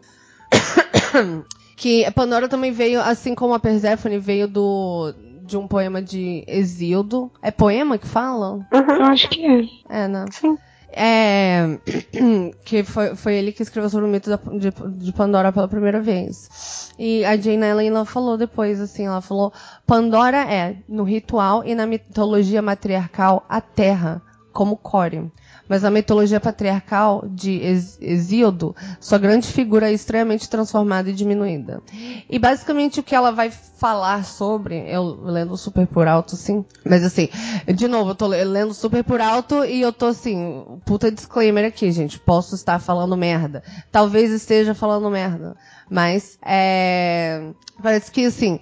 que 1.76 2.04
a 2.04 2.12
Pandora 2.12 2.48
também 2.48 2.70
veio, 2.70 3.00
assim 3.00 3.34
como 3.34 3.54
a 3.54 3.58
Perséfone, 3.58 4.18
veio 4.18 4.46
do 4.46 5.12
de 5.42 5.56
um 5.56 5.66
poema 5.66 6.00
de 6.00 6.44
Exildo. 6.46 7.32
É 7.42 7.50
poema 7.50 7.98
que 7.98 8.06
fala? 8.06 8.64
Eu 8.70 9.04
acho 9.06 9.28
que 9.30 9.44
é. 9.44 10.04
É, 10.04 10.06
né? 10.06 10.26
Sim. 10.30 10.56
É, 10.90 11.78
que 12.64 12.82
foi, 12.82 13.14
foi 13.14 13.34
ele 13.34 13.52
que 13.52 13.62
escreveu 13.62 13.90
sobre 13.90 14.06
o 14.06 14.10
mito 14.10 14.30
da- 14.30 14.36
de, 14.36 14.70
de 14.96 15.12
Pandora 15.12 15.52
pela 15.52 15.68
primeira 15.68 16.00
vez. 16.00 16.90
E 16.98 17.24
a 17.24 17.36
Jane 17.36 17.64
Ellen 17.66 17.88
ela 17.88 18.04
falou 18.04 18.36
depois, 18.38 18.80
assim, 18.80 19.06
ela 19.06 19.20
falou: 19.20 19.52
Pandora 19.86 20.38
é, 20.38 20.76
no 20.88 21.04
ritual 21.04 21.62
e 21.64 21.74
na 21.74 21.86
mitologia 21.86 22.62
matriarcal, 22.62 23.44
a 23.48 23.60
terra, 23.60 24.22
como 24.52 24.76
core. 24.76 25.30
Mas 25.68 25.82
na 25.82 25.90
mitologia 25.90 26.40
patriarcal 26.40 27.24
de 27.28 27.60
Exíodo, 28.00 28.74
sua 29.00 29.18
grande 29.18 29.46
figura 29.46 29.90
é 29.90 29.92
extremamente 29.92 30.48
transformada 30.48 31.10
e 31.10 31.12
diminuída. 31.12 31.82
E 32.28 32.38
basicamente 32.38 33.00
o 33.00 33.02
que 33.02 33.14
ela 33.14 33.30
vai 33.30 33.50
falar 33.50 34.24
sobre, 34.24 34.76
eu 34.90 35.02
lendo 35.22 35.56
super 35.56 35.86
por 35.86 36.08
alto, 36.08 36.34
sim. 36.36 36.64
Mas 36.84 37.04
assim, 37.04 37.28
de 37.74 37.86
novo, 37.86 38.10
eu 38.10 38.14
tô 38.14 38.26
le- 38.26 38.42
lendo 38.44 38.72
super 38.72 39.04
por 39.04 39.20
alto 39.20 39.64
e 39.64 39.80
eu 39.80 39.92
tô 39.92 40.06
assim, 40.06 40.64
puta 40.84 41.12
disclaimer 41.12 41.64
aqui, 41.66 41.92
gente. 41.92 42.18
Posso 42.18 42.54
estar 42.54 42.78
falando 42.78 43.16
merda. 43.16 43.62
Talvez 43.92 44.30
esteja 44.30 44.74
falando 44.74 45.10
merda. 45.10 45.54
Mas, 45.90 46.38
é. 46.44 47.50
Parece 47.82 48.10
que 48.10 48.24
assim. 48.24 48.58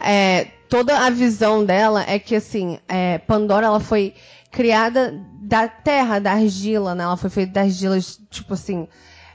é, 0.00 0.46
toda 0.68 0.98
a 1.06 1.10
visão 1.10 1.64
dela 1.64 2.04
é 2.06 2.18
que 2.18 2.34
assim, 2.36 2.78
é, 2.88 3.18
Pandora 3.18 3.66
ela 3.66 3.80
foi 3.80 4.14
criada 4.50 5.14
da 5.42 5.68
terra, 5.68 6.18
da 6.18 6.32
argila, 6.32 6.94
né? 6.94 7.04
Ela 7.04 7.16
foi 7.16 7.30
feita 7.30 7.52
da 7.54 7.60
argila, 7.62 7.98
tipo 8.30 8.54
assim. 8.54 8.86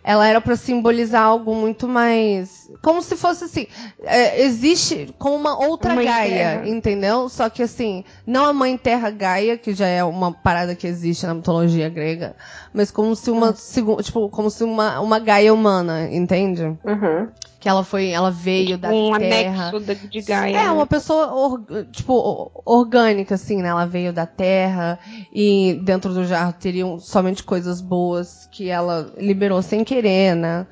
Ela 0.06 0.28
era 0.28 0.42
pra 0.42 0.58
simbolizar 0.58 1.22
algo 1.24 1.56
muito 1.56 1.88
mais. 1.88 2.70
Como 2.84 3.02
se 3.02 3.16
fosse 3.16 3.46
assim. 3.46 3.68
é, 4.02 4.42
existe 4.44 5.16
como 5.18 5.34
uma 5.38 5.58
outra 5.66 5.96
Mãe 5.96 6.04
Gaia, 6.06 6.30
Terra. 6.60 6.68
entendeu? 6.68 7.30
Só 7.30 7.50
que 7.50 7.64
assim, 7.64 8.04
não 8.28 8.44
a 8.44 8.52
mãe 8.52 8.78
terra 8.78 9.10
Gaia, 9.10 9.58
que 9.58 9.74
já 9.74 9.88
é 9.88 10.04
uma 10.04 10.34
parada 10.34 10.76
que 10.76 10.86
existe 10.86 11.26
na 11.26 11.34
mitologia 11.34 11.88
grega, 11.88 12.36
mas 12.74 12.92
como 12.92 13.16
se 13.16 13.32
uma. 13.32 13.56
segu- 13.56 14.04
Tipo, 14.04 14.28
como 14.28 14.50
se 14.50 14.66
uma, 14.66 15.00
uma 15.00 15.20
Gaia 15.20 15.54
humana, 15.54 16.10
entende? 16.12 16.64
Uhum. 16.84 17.30
Que 17.64 17.70
ela 17.70 17.82
foi. 17.82 18.10
Ela 18.10 18.30
veio 18.30 18.78
da 18.78 18.90
um 18.90 19.18
terra. 19.18 19.68
anexo 19.70 19.80
da- 19.80 19.94
de 19.94 20.22
Gaia. 20.22 20.58
É, 20.58 20.64
né? 20.66 20.72
uma 20.72 20.86
pessoa, 20.86 21.34
or- 21.34 21.64
tipo, 21.94 22.52
orgânica, 22.66 23.36
assim, 23.36 23.62
né? 23.62 23.70
Ela 23.70 23.86
veio 23.86 24.12
da 24.12 24.26
terra 24.26 25.00
e 25.34 25.80
dentro 25.82 26.14
do 26.14 26.26
jarro 26.26 26.52
teriam 26.60 27.00
somente 27.00 27.42
coisas 27.42 27.80
boas 27.80 28.50
que 28.52 28.70
ela 28.70 29.14
liberou 29.18 29.62
sem 29.62 29.82
querer, 29.86 30.36
né? 30.36 30.68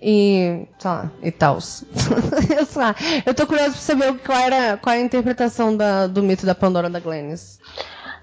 E, 0.00 0.66
sei 0.78 0.90
lá, 0.90 1.10
e 1.22 1.30
tal. 1.30 1.58
eu, 3.26 3.34
tô 3.34 3.46
curiosa 3.46 3.72
pra 3.72 3.80
saber 3.80 4.18
qual 4.24 4.38
era, 4.38 4.78
qual 4.78 4.94
é 4.94 5.00
a 5.00 5.02
interpretação 5.02 5.76
da- 5.76 6.06
do 6.06 6.22
mito 6.22 6.46
da 6.46 6.54
Pandora 6.54 6.88
da 6.88 7.00
Glennis. 7.00 7.58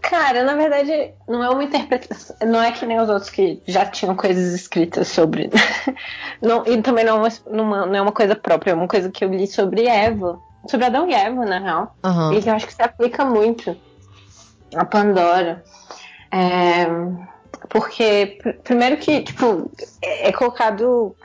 Cara, 0.02 0.44
na 0.44 0.56
verdade, 0.56 1.14
não 1.28 1.44
é 1.44 1.50
uma 1.50 1.64
interpretação. 1.64 2.36
Não 2.44 2.62
é 2.62 2.72
que 2.72 2.86
nem 2.86 3.00
os 3.00 3.08
outros 3.10 3.30
que 3.30 3.62
já 3.68 3.86
tinham 3.86 4.16
coisas 4.16 4.54
escritas 4.54 5.08
sobre. 5.08 5.50
não, 6.42 6.66
e 6.66 6.82
também 6.82 7.06
não 7.06 7.26
é, 7.26 7.30
uma, 7.46 7.86
não 7.86 7.96
é 7.96 8.02
uma 8.02 8.12
coisa 8.12 8.36
própria, 8.36 8.72
é 8.72 8.76
uma 8.76 8.88
coisa 8.88 9.12
que 9.12 9.24
eu 9.24 9.30
li 9.30 9.48
sobre 9.48 9.88
Eva. 9.88 10.40
Sobre 10.70 10.86
Adão 10.86 11.08
e 11.10 11.14
Eva, 11.14 11.46
na 11.46 11.60
real. 11.60 11.96
Aham. 12.04 12.34
E 12.34 12.42
que 12.42 12.50
eu 12.50 12.54
acho 12.54 12.68
que 12.68 12.74
se 12.74 12.82
aplica 12.82 13.24
muito 13.26 13.76
a 14.76 14.86
Pandora. 14.86 15.64
É, 16.32 16.86
porque, 17.70 18.38
pr- 18.42 18.58
primeiro 18.64 18.98
que, 18.98 19.22
tipo, 19.22 19.72
é, 20.02 20.30
é 20.30 20.32
colocado 20.32 21.16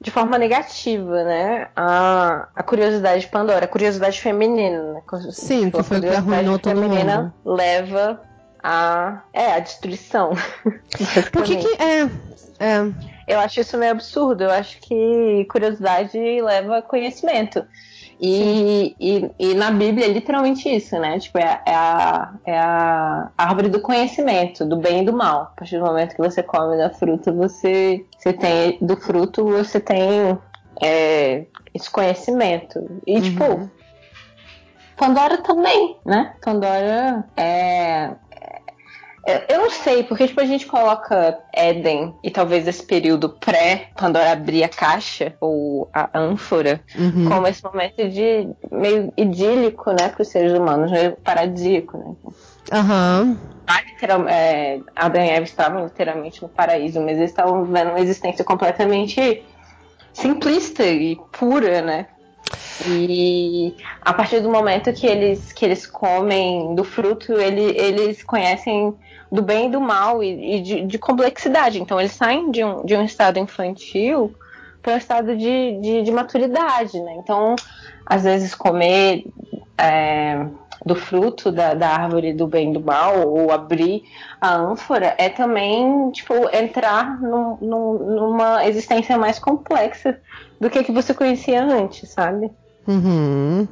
de 0.00 0.10
forma 0.10 0.38
negativa, 0.38 1.24
né? 1.24 1.68
A, 1.74 2.48
a 2.54 2.62
curiosidade 2.62 3.22
de 3.22 3.28
Pandora, 3.28 3.64
a 3.64 3.68
curiosidade 3.68 4.20
feminina. 4.20 4.94
Né? 4.94 5.02
Sim, 5.30 5.70
que 5.70 5.82
foi 5.82 6.00
que 6.00 6.08
arruinou 6.08 6.58
todo 6.58 6.80
feminina 6.80 7.34
mundo. 7.44 7.56
leva 7.56 8.20
a, 8.62 9.22
é, 9.32 9.52
a 9.52 9.58
destruição. 9.58 10.32
Por 11.32 11.44
que 11.44 11.56
que 11.56 11.82
é, 11.82 12.02
é? 12.58 12.92
Eu 13.26 13.40
acho 13.40 13.60
isso 13.60 13.78
meio 13.78 13.92
absurdo. 13.92 14.44
Eu 14.44 14.50
acho 14.50 14.78
que 14.80 15.46
curiosidade 15.50 16.18
leva 16.18 16.82
conhecimento. 16.82 17.64
E, 18.20 18.96
e, 18.98 19.30
e, 19.38 19.54
na 19.54 19.70
Bíblia 19.70 20.06
é 20.06 20.08
literalmente 20.08 20.68
isso, 20.68 20.98
né? 20.98 21.18
Tipo, 21.18 21.38
é, 21.38 21.60
é, 21.66 21.74
a, 21.74 22.34
é 22.46 22.58
a 22.58 23.30
árvore 23.36 23.68
do 23.68 23.80
conhecimento, 23.80 24.64
do 24.64 24.76
bem 24.76 25.02
e 25.02 25.04
do 25.04 25.12
mal. 25.12 25.42
A 25.42 25.56
partir 25.56 25.78
do 25.78 25.84
momento 25.84 26.16
que 26.16 26.22
você 26.22 26.42
come 26.42 26.76
da 26.78 26.90
fruta, 26.90 27.30
você, 27.30 28.04
você 28.16 28.32
tem. 28.32 28.78
Do 28.80 28.96
fruto 28.96 29.44
você 29.44 29.78
tem 29.78 30.38
é, 30.82 31.46
esse 31.74 31.90
conhecimento. 31.90 33.02
E, 33.06 33.16
uhum. 33.16 33.22
tipo, 33.22 33.70
Pandora 34.96 35.36
também, 35.38 35.98
né? 36.06 36.34
Pandora 36.42 37.24
é, 37.36 38.12
eu 39.48 39.58
não 39.58 39.70
sei, 39.70 40.04
porque 40.04 40.28
tipo, 40.28 40.40
a 40.40 40.44
gente 40.44 40.66
coloca 40.66 41.38
Éden 41.52 42.14
e 42.22 42.30
talvez 42.30 42.66
esse 42.68 42.82
período 42.84 43.28
pré, 43.28 43.88
Pandora 43.96 44.30
abrir 44.30 44.62
a 44.62 44.68
caixa 44.68 45.34
ou 45.40 45.90
a 45.92 46.08
ânfora, 46.16 46.80
uhum. 46.96 47.28
como 47.28 47.48
esse 47.48 47.62
momento 47.64 48.08
de 48.08 48.48
meio 48.70 49.12
idílico, 49.16 49.90
né, 49.90 50.08
para 50.08 50.22
os 50.22 50.28
seres 50.28 50.52
humanos, 50.52 50.92
meio 50.92 51.16
paradisíaco, 51.16 51.98
né? 51.98 52.14
Aham. 52.72 53.22
Uhum. 53.22 54.28
É, 54.28 54.78
Adão 54.94 55.24
e 55.24 55.28
Eva 55.28 55.44
estavam 55.44 55.84
literalmente 55.84 56.40
no 56.40 56.48
paraíso, 56.48 57.00
mas 57.00 57.16
eles 57.16 57.30
estavam 57.30 57.64
vivendo 57.64 57.88
uma 57.88 58.00
existência 58.00 58.44
completamente 58.44 59.42
simplista 60.12 60.84
e 60.84 61.16
pura, 61.32 61.82
né? 61.82 62.06
E 62.86 63.74
a 64.00 64.12
partir 64.12 64.40
do 64.40 64.50
momento 64.50 64.92
que 64.92 65.06
eles, 65.06 65.52
que 65.52 65.64
eles 65.64 65.86
comem 65.86 66.74
do 66.74 66.84
fruto, 66.84 67.32
ele, 67.32 67.76
eles 67.76 68.22
conhecem 68.22 68.94
do 69.30 69.42
bem 69.42 69.66
e 69.66 69.70
do 69.70 69.80
mal 69.80 70.22
e, 70.22 70.56
e 70.56 70.60
de, 70.62 70.86
de, 70.86 70.98
complexidade. 70.98 71.80
Então 71.80 71.98
eles 71.98 72.12
saem 72.12 72.50
de 72.50 72.64
um, 72.64 72.84
de 72.84 72.96
um 72.96 73.04
estado 73.04 73.38
infantil 73.38 74.34
para 74.82 74.94
um 74.94 74.96
estado 74.96 75.36
de, 75.36 75.80
de, 75.80 76.02
de, 76.02 76.12
maturidade, 76.12 77.00
né? 77.00 77.16
Então, 77.18 77.56
às 78.04 78.22
vezes 78.22 78.54
comer 78.54 79.24
é, 79.76 80.46
do 80.84 80.94
fruto 80.94 81.50
da, 81.50 81.74
da 81.74 81.88
árvore 81.88 82.32
do 82.32 82.46
bem 82.46 82.70
e 82.70 82.72
do 82.74 82.80
mal 82.80 83.26
ou 83.26 83.50
abrir 83.50 84.04
a 84.40 84.54
ânfora 84.54 85.14
é 85.18 85.28
também 85.28 86.10
tipo 86.12 86.34
entrar 86.54 87.20
num, 87.20 87.58
num, 87.60 87.92
numa 87.98 88.64
existência 88.64 89.18
mais 89.18 89.38
complexa 89.40 90.20
do 90.60 90.70
que 90.70 90.84
que 90.84 90.92
você 90.92 91.12
conhecia 91.12 91.64
antes, 91.64 92.08
sabe? 92.10 92.50
Uhum. 92.86 93.66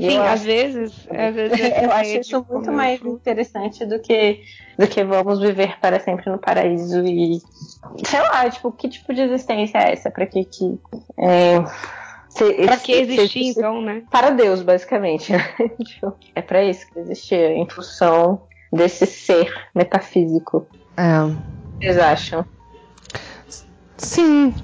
Sim, 0.00 0.16
eu 0.16 0.22
às 0.22 0.28
acho... 0.32 0.44
vezes, 0.44 1.08
às 1.10 1.34
vezes 1.34 1.58
eu 1.82 1.92
acho 1.92 2.20
isso 2.20 2.46
muito 2.48 2.72
mais 2.72 3.00
interessante 3.02 3.84
do 3.84 4.00
que 4.00 4.40
do 4.78 4.86
que 4.86 5.04
vamos 5.04 5.40
viver 5.40 5.78
para 5.78 6.00
sempre 6.00 6.30
no 6.30 6.38
paraíso 6.38 7.04
e 7.04 7.38
sei 8.04 8.20
lá, 8.20 8.48
tipo, 8.48 8.72
que 8.72 8.88
tipo 8.88 9.12
de 9.12 9.22
existência 9.22 9.78
é 9.78 9.92
essa? 9.92 10.10
Para 10.10 10.26
que 10.26 10.44
que 10.44 10.78
é, 11.18 11.62
se, 12.30 12.54
pra 12.64 12.76
que 12.76 12.92
existir, 12.92 13.50
então, 13.50 13.82
né? 13.82 14.02
Para 14.10 14.30
Deus, 14.30 14.62
basicamente. 14.62 15.32
Tipo, 15.84 16.16
é 16.34 16.40
para 16.40 16.64
isso 16.64 16.86
que 16.86 16.98
existia, 17.00 17.52
em 17.52 17.68
função 17.68 18.42
desse 18.72 19.04
ser 19.04 19.52
metafísico. 19.74 20.66
É. 20.96 21.50
Vocês 21.78 21.98
acham? 21.98 22.46
Sim, 23.98 24.54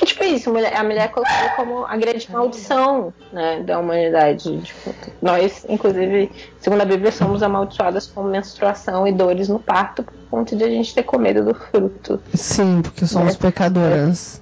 porque, 0.00 0.06
tipo, 0.06 0.24
isso, 0.24 0.48
a 0.48 0.82
mulher 0.82 1.04
é 1.04 1.08
colocada 1.08 1.50
como 1.56 1.84
a 1.84 1.94
grande 1.94 2.30
maldição 2.32 3.12
né, 3.30 3.62
da 3.62 3.78
humanidade. 3.78 4.58
Tipo, 4.62 4.94
nós, 5.20 5.66
inclusive, 5.68 6.30
segundo 6.58 6.80
a 6.80 6.86
Bíblia, 6.86 7.12
somos 7.12 7.42
amaldiçoadas 7.42 8.06
com 8.06 8.22
menstruação 8.22 9.06
e 9.06 9.12
dores 9.12 9.48
no 9.48 9.58
parto 9.58 10.02
por 10.02 10.14
conta 10.30 10.56
de 10.56 10.64
a 10.64 10.70
gente 10.70 10.94
ter 10.94 11.02
comido 11.02 11.44
do 11.44 11.54
fruto. 11.54 12.18
Sim, 12.32 12.80
porque 12.80 13.06
somos 13.06 13.34
é. 13.34 13.38
pecadoras. 13.38 14.40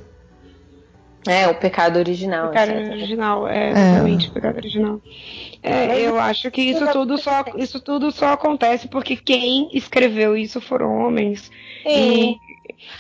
É, 1.26 1.48
o 1.48 1.54
pecado 1.56 1.98
original. 1.98 2.46
O 2.46 2.50
pecado 2.50 2.70
etc. 2.70 2.92
original, 2.92 3.48
é, 3.48 3.70
exatamente, 3.70 4.26
é. 4.26 4.30
o 4.30 4.32
pecado 4.32 4.56
original. 4.56 5.00
É, 5.61 6.00
eu 6.00 6.20
acho 6.20 6.52
que 6.52 6.62
isso 6.62 6.86
tudo, 6.92 7.18
só, 7.18 7.44
isso 7.56 7.80
tudo 7.80 8.12
só 8.12 8.34
acontece 8.34 8.86
porque 8.86 9.16
quem 9.16 9.68
escreveu 9.72 10.36
isso 10.36 10.61
foram 10.61 11.04
homens. 11.04 11.50
Sim. 11.82 12.38
E 12.44 12.47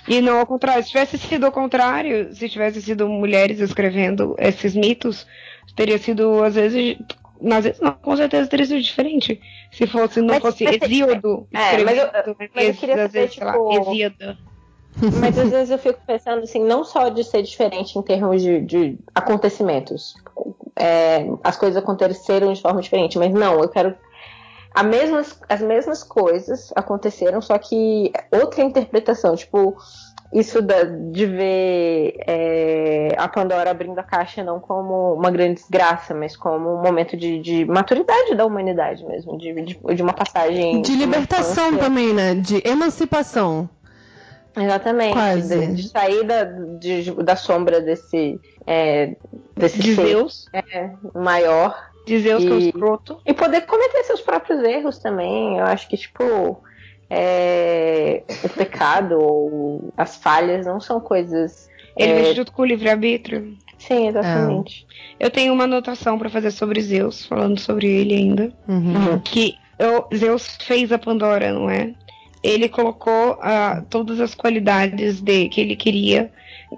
e 0.06 0.20
não 0.20 0.38
ao 0.38 0.46
contrário. 0.46 0.82
Se 0.82 0.90
tivesse 0.90 1.18
sido 1.18 1.46
ao 1.46 1.52
contrário, 1.52 2.34
se 2.34 2.48
tivesse 2.48 2.80
sido 2.82 3.08
mulheres 3.08 3.60
escrevendo 3.60 4.34
esses 4.38 4.74
mitos, 4.74 5.26
teria 5.74 5.98
sido, 5.98 6.42
às 6.42 6.54
vezes. 6.54 6.98
Às 7.50 7.64
vezes 7.64 7.80
não, 7.80 7.92
com 7.92 8.16
certeza 8.16 8.48
teria 8.48 8.66
sido 8.66 8.82
diferente. 8.82 9.40
Se 9.70 9.86
fosse, 9.86 10.20
não 10.20 10.34
mas, 10.34 10.42
fosse 10.42 10.64
mas, 10.64 10.78
Exíodo. 10.82 11.46
É, 11.52 11.84
mas 11.84 11.98
eu, 11.98 12.08
mas 12.54 12.68
eu 12.68 12.74
queria 12.74 12.96
saber, 12.96 13.08
vezes, 13.08 13.34
tipo, 13.34 13.44
lá, 13.44 13.52
Mas 15.20 15.38
às 15.38 15.50
vezes 15.50 15.70
eu 15.70 15.78
fico 15.78 16.00
pensando 16.06 16.42
assim, 16.42 16.64
não 16.64 16.82
só 16.82 17.08
de 17.08 17.22
ser 17.22 17.42
diferente 17.42 17.98
em 17.98 18.02
termos 18.02 18.42
de, 18.42 18.60
de 18.62 18.98
acontecimentos. 19.14 20.14
É, 20.74 21.26
as 21.44 21.56
coisas 21.56 21.76
aconteceram 21.76 22.52
de 22.52 22.60
forma 22.60 22.80
diferente, 22.80 23.18
mas 23.18 23.32
não, 23.32 23.60
eu 23.60 23.68
quero 23.68 23.94
a 24.74 24.82
mesmas, 24.82 25.38
as 25.48 25.60
mesmas 25.60 26.02
coisas 26.02 26.72
aconteceram, 26.74 27.40
só 27.40 27.58
que 27.58 28.12
outra 28.30 28.62
interpretação, 28.62 29.34
tipo, 29.34 29.76
isso 30.32 30.60
da, 30.60 30.84
de 30.84 31.26
ver 31.26 32.14
é, 32.26 33.14
a 33.16 33.26
Pandora 33.28 33.70
abrindo 33.70 33.98
a 33.98 34.02
caixa 34.02 34.44
não 34.44 34.60
como 34.60 35.14
uma 35.14 35.30
grande 35.30 35.54
desgraça, 35.54 36.14
mas 36.14 36.36
como 36.36 36.74
um 36.74 36.82
momento 36.82 37.16
de, 37.16 37.38
de 37.40 37.64
maturidade 37.64 38.34
da 38.34 38.44
humanidade 38.44 39.04
mesmo, 39.06 39.38
de, 39.38 39.54
de, 39.62 39.78
de 39.94 40.02
uma 40.02 40.12
passagem. 40.12 40.82
De 40.82 40.94
libertação 40.94 41.76
também, 41.78 42.12
né? 42.12 42.34
De 42.34 42.62
emancipação. 42.68 43.68
Exatamente. 44.54 45.12
Quase. 45.12 45.66
De, 45.66 45.74
de 45.74 45.88
sair 45.88 46.24
da, 46.24 46.44
de, 46.44 47.10
da 47.22 47.36
sombra 47.36 47.80
desse. 47.80 48.38
É, 48.66 49.16
desse 49.56 49.78
de 49.78 49.94
Deus 49.94 50.46
é, 50.52 50.90
maior 51.14 51.87
Dizer 52.08 52.38
que 52.38 52.46
é 52.46 52.50
um 52.50 52.58
escroto. 52.58 53.20
E 53.24 53.34
poder 53.34 53.60
cometer 53.62 54.02
seus 54.04 54.20
próprios 54.20 54.62
erros 54.64 54.98
também. 54.98 55.58
Eu 55.58 55.64
acho 55.64 55.88
que, 55.88 55.96
tipo, 55.96 56.62
é, 57.10 58.22
o 58.42 58.48
pecado 58.48 59.18
ou 59.20 59.92
as 59.96 60.16
falhas 60.16 60.66
não 60.66 60.80
são 60.80 61.00
coisas. 61.00 61.68
Ele 61.96 62.12
é... 62.12 62.22
vem 62.22 62.34
junto 62.34 62.52
com 62.52 62.62
o 62.62 62.64
livre-arbítrio. 62.64 63.56
Sim, 63.78 64.08
exatamente. 64.08 64.86
É. 65.20 65.26
Eu 65.26 65.30
tenho 65.30 65.52
uma 65.52 65.64
anotação 65.64 66.18
para 66.18 66.28
fazer 66.28 66.50
sobre 66.50 66.80
Zeus, 66.80 67.24
falando 67.24 67.60
sobre 67.60 67.86
ele 67.86 68.14
ainda. 68.14 68.52
Uhum. 68.66 69.20
Que 69.20 69.54
eu, 69.78 70.06
Zeus 70.14 70.56
fez 70.60 70.90
a 70.90 70.98
Pandora, 70.98 71.52
não 71.52 71.70
é? 71.70 71.94
Ele 72.42 72.68
colocou 72.68 73.32
uh, 73.34 73.84
todas 73.88 74.20
as 74.20 74.34
qualidades 74.34 75.20
de 75.20 75.48
que 75.48 75.60
ele 75.60 75.76
queria 75.76 76.32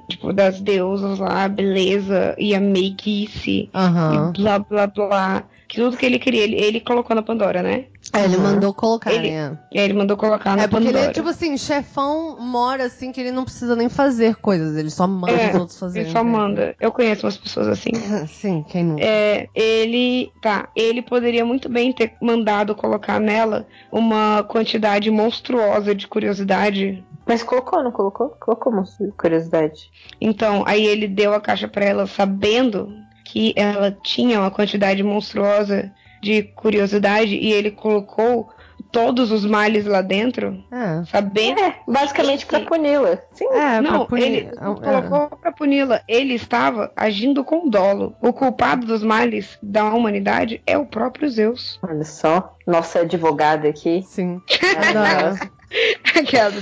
tipo, 0.08 0.32
das 0.32 0.60
deusas 0.60 1.18
lá, 1.18 1.44
a 1.44 1.48
beleza 1.48 2.34
e 2.38 2.54
a 2.54 2.60
meiguice 2.60 3.70
uhum. 3.74 4.30
e 4.30 4.32
blá 4.38 4.58
blá 4.58 4.86
blá. 4.86 5.44
Que 5.68 5.76
tudo 5.76 5.96
que 5.96 6.04
ele 6.04 6.18
queria, 6.18 6.42
ele, 6.42 6.56
ele 6.56 6.80
colocou 6.80 7.14
na 7.14 7.22
Pandora, 7.22 7.62
né? 7.62 7.84
É, 8.12 8.24
ele 8.24 8.36
uhum. 8.36 8.42
mandou 8.42 8.74
colocar, 8.74 9.12
ele, 9.12 9.30
né? 9.30 9.56
É, 9.72 9.84
ele 9.84 9.94
mandou 9.94 10.16
colocar 10.16 10.56
na 10.56 10.64
é 10.64 10.66
porque 10.66 10.86
Pandora. 10.86 11.04
ele 11.04 11.10
é, 11.10 11.12
tipo 11.12 11.28
assim, 11.28 11.56
chefão 11.56 12.40
mora 12.40 12.86
assim 12.86 13.12
que 13.12 13.20
ele 13.20 13.30
não 13.30 13.44
precisa 13.44 13.76
nem 13.76 13.88
fazer 13.88 14.34
coisas, 14.36 14.76
ele 14.76 14.90
só 14.90 15.06
manda 15.06 15.32
é, 15.32 15.50
os 15.50 15.54
outros 15.54 15.78
fazerem. 15.78 16.08
Ele 16.08 16.12
só 16.12 16.24
né? 16.24 16.30
manda. 16.30 16.74
Eu 16.80 16.90
conheço 16.90 17.24
umas 17.24 17.36
pessoas 17.36 17.68
assim. 17.68 17.90
Sim, 18.26 18.64
quem 18.68 18.82
não? 18.82 18.96
É, 18.98 19.46
ele, 19.54 20.32
tá, 20.42 20.68
ele 20.74 21.02
poderia 21.02 21.44
muito 21.44 21.68
bem 21.68 21.92
ter 21.92 22.14
mandado 22.20 22.74
colocar 22.74 23.20
nela 23.20 23.64
uma 23.92 24.42
quantidade 24.42 25.08
monstruosa 25.08 25.94
de 25.94 26.08
curiosidade 26.08 27.04
mas 27.26 27.42
colocou, 27.42 27.82
não 27.82 27.92
colocou? 27.92 28.30
Colocou 28.40 28.72
uma 28.72 28.84
curiosidade. 29.16 29.90
Então, 30.20 30.64
aí 30.66 30.84
ele 30.84 31.06
deu 31.06 31.34
a 31.34 31.40
caixa 31.40 31.68
para 31.68 31.84
ela 31.84 32.06
sabendo 32.06 32.92
que 33.24 33.52
ela 33.56 33.90
tinha 34.02 34.40
uma 34.40 34.50
quantidade 34.50 35.02
monstruosa 35.02 35.92
de 36.20 36.42
curiosidade 36.42 37.34
e 37.34 37.52
ele 37.52 37.70
colocou 37.70 38.50
todos 38.90 39.30
os 39.30 39.44
males 39.44 39.86
lá 39.86 40.02
dentro, 40.02 40.62
é. 40.70 41.04
sabendo. 41.04 41.60
É, 41.60 41.76
basicamente 41.86 42.46
para 42.46 42.60
puni-la. 42.60 43.18
Sim. 43.32 43.46
É, 43.46 43.80
não, 43.80 44.06
punir. 44.06 44.24
ele 44.24 44.36
é. 44.48 44.52
colocou 44.54 45.36
para 45.38 45.52
puni-la. 45.52 46.02
Ele 46.08 46.34
estava 46.34 46.90
agindo 46.96 47.44
com 47.44 47.68
dolo. 47.68 48.14
O 48.20 48.32
culpado 48.32 48.86
dos 48.86 49.02
males 49.02 49.58
da 49.62 49.84
humanidade 49.84 50.60
é 50.66 50.76
o 50.76 50.86
próprio 50.86 51.28
Zeus. 51.28 51.78
Olha 51.82 52.04
só, 52.04 52.56
nossa 52.66 53.00
advogada 53.00 53.68
aqui. 53.68 54.02
Sim. 54.02 54.40
Aquela. 56.16 56.52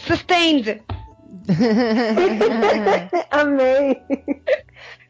Sustained. 0.00 0.82
Amei. 3.30 4.00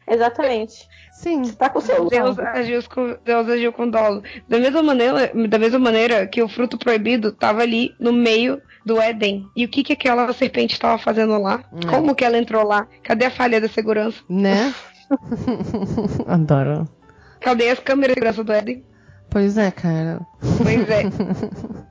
Exatamente. 0.07 0.87
Sim. 1.11 1.43
Você 1.43 1.55
tá 1.55 1.69
com 1.69 1.79
o 1.79 1.81
seu 1.81 2.07
Deus 2.07 2.37
agiu 2.37 2.83
com, 2.89 3.17
Deus 3.23 3.47
agiu 3.47 3.71
com 3.71 3.89
dolo. 3.89 4.21
Da 4.49 4.59
mesma 4.59 4.83
maneira, 4.83 5.31
da 5.47 5.57
mesma 5.57 5.79
maneira 5.79 6.27
que 6.27 6.41
o 6.41 6.49
fruto 6.49 6.77
proibido 6.77 7.29
estava 7.29 7.61
ali 7.61 7.95
no 7.99 8.11
meio 8.11 8.61
do 8.85 8.99
Éden. 8.99 9.47
E 9.55 9.63
o 9.63 9.69
que 9.69 9.83
que 9.83 9.93
aquela 9.93 10.31
serpente 10.33 10.73
estava 10.73 10.97
fazendo 10.97 11.39
lá? 11.39 11.63
É. 11.81 11.87
Como 11.87 12.15
que 12.15 12.25
ela 12.25 12.37
entrou 12.37 12.65
lá? 12.65 12.87
Cadê 13.03 13.25
a 13.25 13.31
falha 13.31 13.61
da 13.61 13.69
segurança? 13.69 14.21
Né? 14.29 14.73
Adoro. 16.27 16.87
Cadê 17.39 17.69
as 17.69 17.79
câmeras 17.79 18.15
de 18.15 18.19
segurança 18.19 18.43
do 18.43 18.51
Éden? 18.51 18.83
Pois 19.29 19.57
é, 19.57 19.71
cara. 19.71 20.19
Pois 20.57 20.89
é. 20.89 21.03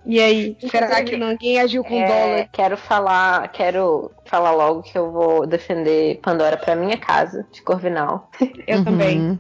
E 0.05 0.21
aí, 0.21 0.57
será 0.69 1.03
que 1.05 1.17
ninguém 1.17 1.61
agiu 1.61 1.85
com 1.85 1.95
É, 1.95 2.07
dólar? 2.07 2.49
quero 2.51 2.77
falar, 2.77 3.49
quero 3.53 4.11
falar 4.25 4.51
logo 4.51 4.83
que 4.83 4.99
eu 4.99 5.13
vou 5.13 5.47
defender 5.47 6.19
Pandora 6.21 6.57
pra 6.57 6.75
minha 6.75 6.97
casa 6.97 7.47
de 7.53 7.63
Corvinal. 7.63 8.29
Eu 8.67 8.85
também. 8.85 9.21
Uhum. 9.21 9.39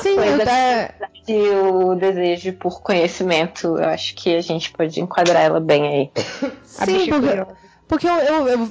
Sim, 0.00 0.14
Pois 0.16 0.38
eu. 0.38 1.08
E 1.28 1.48
o 1.50 1.94
desejo 1.96 2.52
por 2.52 2.82
conhecimento, 2.82 3.78
eu 3.78 3.88
acho 3.88 4.14
que 4.14 4.36
a 4.36 4.40
gente 4.40 4.70
pode 4.70 5.00
enquadrar 5.00 5.42
ela 5.42 5.58
bem 5.58 5.88
aí. 5.88 6.10
Sim, 6.62 7.08
porque, 7.08 7.46
porque 7.88 8.08
eu, 8.08 8.14
eu, 8.14 8.48
eu, 8.48 8.68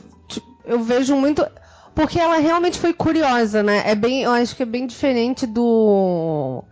eu 0.65 0.79
vejo 0.79 1.15
muito. 1.17 1.45
Porque 1.93 2.19
ela 2.19 2.37
realmente 2.37 2.79
foi 2.79 2.93
curiosa, 2.93 3.61
né? 3.61 3.83
É 3.85 3.95
bem, 3.95 4.23
eu 4.23 4.31
acho 4.31 4.55
que 4.55 4.63
é 4.63 4.65
bem 4.65 4.85
diferente 4.87 5.45
do. 5.45 6.63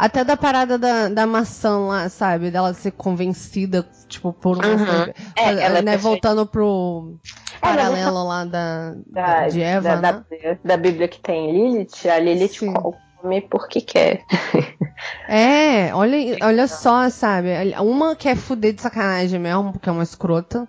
Até 0.00 0.24
da 0.24 0.34
parada 0.34 0.78
da, 0.78 1.10
da 1.10 1.26
maçã 1.26 1.76
lá, 1.78 2.08
sabe? 2.08 2.50
Dela 2.50 2.72
ser 2.72 2.92
convencida, 2.92 3.86
tipo, 4.08 4.32
por 4.32 4.56
uma. 4.56 4.66
Uhum. 4.66 5.12
É, 5.36 5.50
é 5.50 5.82
né? 5.82 5.98
Voltando 5.98 6.46
pro 6.46 7.18
Ela 7.60 7.76
paralelo 7.76 8.24
lá 8.24 8.46
da, 8.46 8.94
Da, 9.06 9.48
de 9.48 9.60
Eva, 9.60 9.96
da, 9.96 10.12
né? 10.12 10.24
da, 10.42 10.58
da 10.64 10.76
Bíblia 10.78 11.06
que 11.06 11.20
tem 11.20 11.52
Lilith, 11.52 12.08
a 12.08 12.18
Lilith 12.18 12.60
Sim. 12.60 12.72
come 12.72 13.42
porque 13.42 13.82
quer. 13.82 14.24
É, 15.26 15.94
olha, 15.94 16.36
olha 16.42 16.66
só, 16.66 17.08
sabe? 17.08 17.48
Uma 17.80 18.14
quer 18.14 18.36
fuder 18.36 18.74
de 18.74 18.82
sacanagem 18.82 19.40
mesmo, 19.40 19.72
porque 19.72 19.88
é 19.88 19.92
uma 19.92 20.02
escrota. 20.02 20.68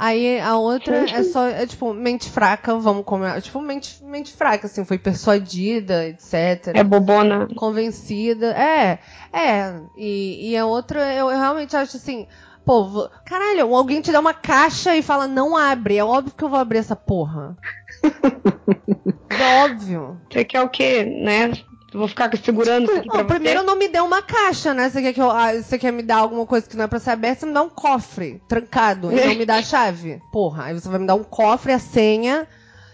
Aí 0.00 0.38
a 0.38 0.56
outra 0.56 1.10
é 1.10 1.24
só, 1.24 1.48
é 1.48 1.66
tipo, 1.66 1.92
mente 1.92 2.30
fraca, 2.30 2.78
vamos 2.78 3.04
comer. 3.04 3.42
Tipo, 3.42 3.60
mente, 3.60 3.98
mente 4.04 4.32
fraca, 4.32 4.68
assim, 4.68 4.84
foi 4.84 4.96
persuadida, 4.96 6.06
etc. 6.06 6.68
É 6.72 6.84
bobona. 6.84 7.48
Convencida. 7.56 8.52
É, 8.52 9.00
é. 9.32 9.80
E, 9.96 10.50
e 10.50 10.56
a 10.56 10.64
outra, 10.64 11.12
eu, 11.12 11.28
eu 11.28 11.36
realmente 11.36 11.76
acho 11.76 11.96
assim. 11.96 12.28
Pô, 12.64 13.10
caralho, 13.24 13.74
alguém 13.74 14.00
te 14.00 14.12
dá 14.12 14.20
uma 14.20 14.34
caixa 14.34 14.94
e 14.94 15.02
fala, 15.02 15.26
não 15.26 15.56
abre. 15.56 15.96
É 15.96 16.04
óbvio 16.04 16.34
que 16.36 16.44
eu 16.44 16.48
vou 16.48 16.60
abrir 16.60 16.78
essa 16.78 16.94
porra. 16.94 17.56
é 19.30 19.64
óbvio. 19.64 20.20
Você 20.30 20.44
quer 20.44 20.60
o 20.60 20.68
quê, 20.68 21.02
né? 21.02 21.50
Eu 21.92 22.00
vou 22.00 22.08
ficar 22.08 22.30
segurando 22.36 22.84
isso 22.84 22.98
aqui 22.98 23.08
pra 23.08 23.18
Não, 23.18 23.26
primeiro 23.26 23.60
você? 23.60 23.66
não 23.66 23.76
me 23.76 23.88
dê 23.88 24.00
uma 24.00 24.20
caixa, 24.20 24.74
né? 24.74 24.90
Você 24.90 25.00
quer, 25.00 25.12
que 25.14 25.20
eu, 25.20 25.30
ah, 25.30 25.54
você 25.54 25.78
quer 25.78 25.90
me 25.90 26.02
dar 26.02 26.16
alguma 26.18 26.44
coisa 26.44 26.68
que 26.68 26.76
não 26.76 26.84
é 26.84 26.86
pra 26.86 26.98
ser 26.98 27.10
aberta, 27.10 27.40
você 27.40 27.46
me 27.46 27.54
dá 27.54 27.62
um 27.62 27.70
cofre 27.70 28.42
trancado 28.46 29.10
e 29.10 29.26
não 29.26 29.34
me 29.34 29.46
dá 29.46 29.56
a 29.56 29.62
chave. 29.62 30.20
Porra, 30.30 30.64
aí 30.64 30.74
você 30.74 30.88
vai 30.88 30.98
me 30.98 31.06
dar 31.06 31.14
um 31.14 31.24
cofre, 31.24 31.72
a 31.72 31.78
senha, 31.78 32.46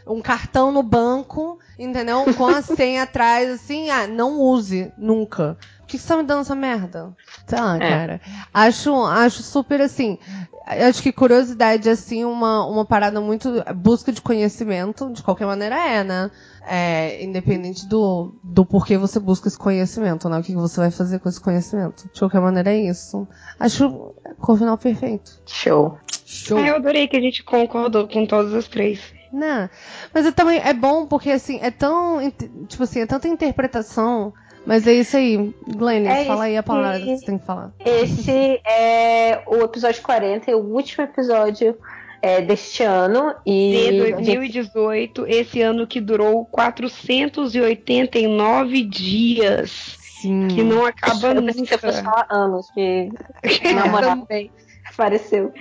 um 0.07 0.21
cartão 0.23 0.71
no 0.71 0.83
banco, 0.83 1.59
entendeu? 1.77 2.25
Com 2.37 2.47
a 2.47 2.63
senha 2.63 3.03
atrás, 3.05 3.51
assim, 3.51 3.91
ah, 3.91 4.07
não 4.07 4.39
use, 4.39 4.93
nunca. 4.97 5.57
Por 5.95 5.99
que 5.99 6.03
você 6.03 6.09
tá 6.09 6.17
me 6.17 6.25
dando 6.25 6.41
essa 6.41 6.57
merda? 6.57 7.15
Sei 7.47 7.61
lá, 7.61 7.77
É. 7.77 7.79
cara. 7.79 8.21
Acho, 8.53 9.05
acho 9.05 9.45
super 9.45 9.81
assim. 9.81 10.19
Acho 10.67 11.03
que 11.03 11.13
curiosidade, 11.13 11.89
assim, 11.89 12.25
uma, 12.25 12.67
uma 12.67 12.85
parada 12.85 13.21
muito. 13.21 13.63
Busca 13.77 14.11
de 14.11 14.21
conhecimento, 14.21 15.13
de 15.13 15.23
qualquer 15.23 15.47
maneira 15.47 15.77
é, 15.77 16.03
né? 16.03 16.31
É, 16.67 17.23
independente 17.23 17.87
do, 17.87 18.35
do 18.43 18.65
porquê 18.65 18.99
você 18.99 19.21
busca 19.21 19.47
esse 19.47 19.59
conhecimento, 19.59 20.29
né? 20.29 20.39
O 20.39 20.43
que 20.43 20.55
você 20.55 20.81
vai 20.81 20.91
fazer 20.91 21.21
com 21.21 21.29
esse 21.29 21.41
conhecimento. 21.41 22.09
De 22.13 22.19
qualquer 22.19 22.41
maneira 22.41 22.73
é 22.73 22.79
isso. 22.89 23.29
Acho 23.61 24.15
Corvinal 24.41 24.77
perfeito. 24.77 25.43
Show. 25.47 25.97
Show. 26.25 26.59
Ah, 26.59 26.67
eu 26.67 26.77
adorei 26.77 27.07
que 27.07 27.17
a 27.17 27.21
gente 27.21 27.45
concordou 27.45 28.09
com 28.09 28.27
todas 28.27 28.53
as 28.53 28.67
três. 28.67 29.01
Né? 29.33 29.71
Mas 30.13 30.27
é 30.27 30.33
também 30.33 30.59
é 30.59 30.73
bom 30.73 31.07
porque 31.07 31.31
assim, 31.31 31.59
é 31.61 31.71
tão. 31.71 32.19
Tipo 32.67 32.83
assim, 32.83 33.01
é 33.01 33.07
tanta 33.07 33.29
interpretação. 33.29 34.33
Mas 34.67 34.87
é 34.87 34.93
isso 34.95 35.17
aí. 35.17 35.55
Glenn, 35.69 36.07
É 36.07 36.25
fala 36.25 36.45
aí 36.45 36.57
a 36.57 36.63
palavra 36.63 36.99
que- 37.01 37.17
você 37.19 37.27
tem 37.27 37.37
que 37.39 37.45
falar. 37.45 37.71
Esse 37.85 38.61
é 38.67 39.43
o 39.47 39.57
episódio 39.63 40.03
40, 40.03 40.51
é 40.51 40.55
o 40.55 40.59
último 40.61 41.05
episódio 41.05 41.77
é, 42.23 42.41
deste 42.41 42.83
ano. 42.83 43.35
E 43.45 43.73
De 43.73 43.89
a 43.89 43.93
gente- 43.93 44.15
2018, 44.25 45.27
esse 45.27 45.61
ano 45.61 45.87
que 45.87 46.01
durou 46.01 46.47
489 46.47 48.83
dias. 48.83 49.99
Sim. 50.23 50.49
Que 50.49 50.63
não 50.63 50.87
acaba 50.87 51.35
eu 51.35 51.43
que 51.43 51.53
você 51.67 51.77
fosse 51.79 51.99
nunca. 52.03 52.11
falar 52.11 52.27
anos, 52.31 52.71
que 52.71 53.11
namorado 53.75 54.23
Também. 54.23 54.51
apareceu. 54.91 55.53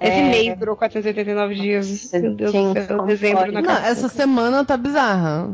Esse 0.00 0.12
É. 0.18 0.30
mês 0.30 0.58
durou 0.58 0.76
489 0.76 1.54
dias. 1.54 2.10
Meu 2.12 2.34
Deus 2.34 2.52
do 2.52 2.72
céu, 2.86 3.02
dezembro 3.06 3.38
pode? 3.40 3.52
na 3.52 3.60
Não, 3.62 3.72
essa 3.84 4.08
semana 4.08 4.64
tá 4.64 4.76
bizarra. 4.76 5.50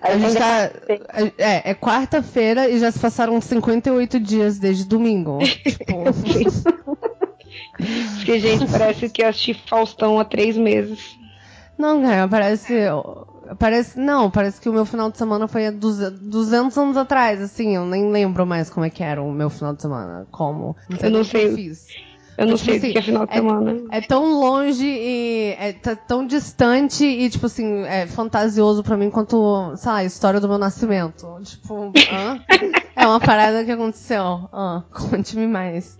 A 0.00 0.12
gente 0.16 0.26
ainda- 0.26 0.68
tá. 0.68 1.32
É, 1.38 1.70
é 1.70 1.74
quarta-feira 1.74 2.68
e 2.68 2.78
já 2.78 2.90
se 2.92 2.98
passaram 2.98 3.40
58 3.40 4.20
dias 4.20 4.58
desde 4.58 4.84
domingo. 4.84 5.38
tipo, 5.42 6.04
Porque, 8.16 8.38
gente, 8.40 8.66
parece 8.70 9.08
que 9.08 9.22
eu 9.22 9.28
assisti 9.28 9.54
Faustão 9.54 10.18
há 10.18 10.24
três 10.24 10.56
meses. 10.56 11.16
não, 11.78 12.02
cara, 12.02 12.28
parece. 12.28 12.74
Parece. 13.58 13.98
Não, 13.98 14.30
parece 14.30 14.60
que 14.60 14.68
o 14.68 14.72
meu 14.72 14.84
final 14.84 15.10
de 15.10 15.16
semana 15.16 15.48
foi 15.48 15.66
há 15.66 15.70
200 15.70 16.20
200 16.20 16.76
anos 16.76 16.96
atrás, 16.96 17.40
assim. 17.40 17.74
Eu 17.76 17.86
nem 17.86 18.10
lembro 18.10 18.44
mais 18.46 18.68
como 18.68 18.84
é 18.84 18.90
que 18.90 19.02
era 19.02 19.22
o 19.22 19.32
meu 19.32 19.48
final 19.48 19.74
de 19.74 19.80
semana. 19.82 20.26
Como. 20.30 20.76
Eu 21.02 21.10
não 21.10 21.20
o 21.20 21.24
que 21.24 21.30
sei. 21.30 21.46
eu 21.48 21.54
fiz. 21.54 21.86
Eu 22.38 22.46
não 22.46 22.56
Tipo 22.56 22.66
sei 22.66 22.74
o 22.74 22.76
assim, 22.78 22.92
que 22.92 22.98
é 22.98 23.02
final 23.02 23.26
de 23.26 23.32
é- 23.32 23.36
semana. 23.36 23.76
É 23.90 24.00
tão 24.00 24.38
longe 24.40 24.86
e 24.86 25.56
é 25.58 25.72
tão 25.72 26.24
distante 26.24 27.04
e, 27.04 27.28
tipo 27.28 27.46
assim, 27.46 27.82
é 27.82 28.06
fantasioso 28.06 28.84
pra 28.84 28.96
mim 28.96 29.10
quanto, 29.10 29.74
sei 29.76 29.90
lá, 29.90 29.98
a 29.98 30.04
história 30.04 30.38
do 30.38 30.48
meu 30.48 30.56
nascimento. 30.56 31.26
Tipo, 31.42 31.92
hã? 32.08 32.38
É 32.94 33.04
uma 33.04 33.18
parada 33.18 33.64
que 33.64 33.72
aconteceu. 33.72 34.22
Hã? 34.52 34.84
Conte-me 34.92 35.48
mais. 35.48 35.98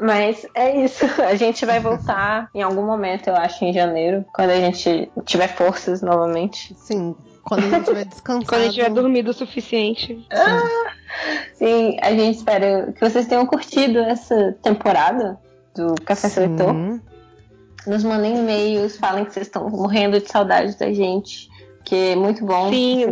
Mas 0.00 0.46
é 0.54 0.84
isso. 0.84 1.04
A 1.22 1.34
gente 1.36 1.64
vai 1.64 1.78
voltar 1.78 2.48
em 2.54 2.62
algum 2.62 2.84
momento, 2.84 3.28
eu 3.28 3.36
acho, 3.36 3.64
em 3.64 3.72
janeiro, 3.72 4.24
quando 4.34 4.50
a 4.50 4.56
gente 4.56 5.10
tiver 5.24 5.48
forças 5.48 6.02
novamente. 6.02 6.74
Sim, 6.74 7.14
quando 7.48 7.64
a 7.64 7.68
gente 7.70 7.84
tiver 7.86 8.04
descansado. 8.06 8.46
Quando 8.46 8.60
a 8.60 8.64
gente 8.64 8.74
tiver 8.74 8.90
dormido 8.90 9.30
o 9.30 9.34
suficiente. 9.34 10.26
Sim, 11.54 11.96
a 12.02 12.10
gente 12.10 12.36
espera 12.36 12.92
que 12.92 13.00
vocês 13.00 13.26
tenham 13.26 13.46
curtido 13.46 13.98
essa 14.00 14.54
temporada 14.62 15.38
do 15.74 15.94
Café 16.04 16.28
Seletor. 16.28 16.74
Nos 17.86 18.04
mandem 18.04 18.38
e-mails, 18.38 18.98
falem 18.98 19.24
que 19.24 19.32
vocês 19.32 19.46
estão 19.46 19.70
morrendo 19.70 20.20
de 20.20 20.28
saudade 20.28 20.76
da 20.76 20.92
gente. 20.92 21.48
Que 21.84 22.10
é 22.10 22.16
muito 22.16 22.44
bom. 22.44 22.68
Sim, 22.70 23.06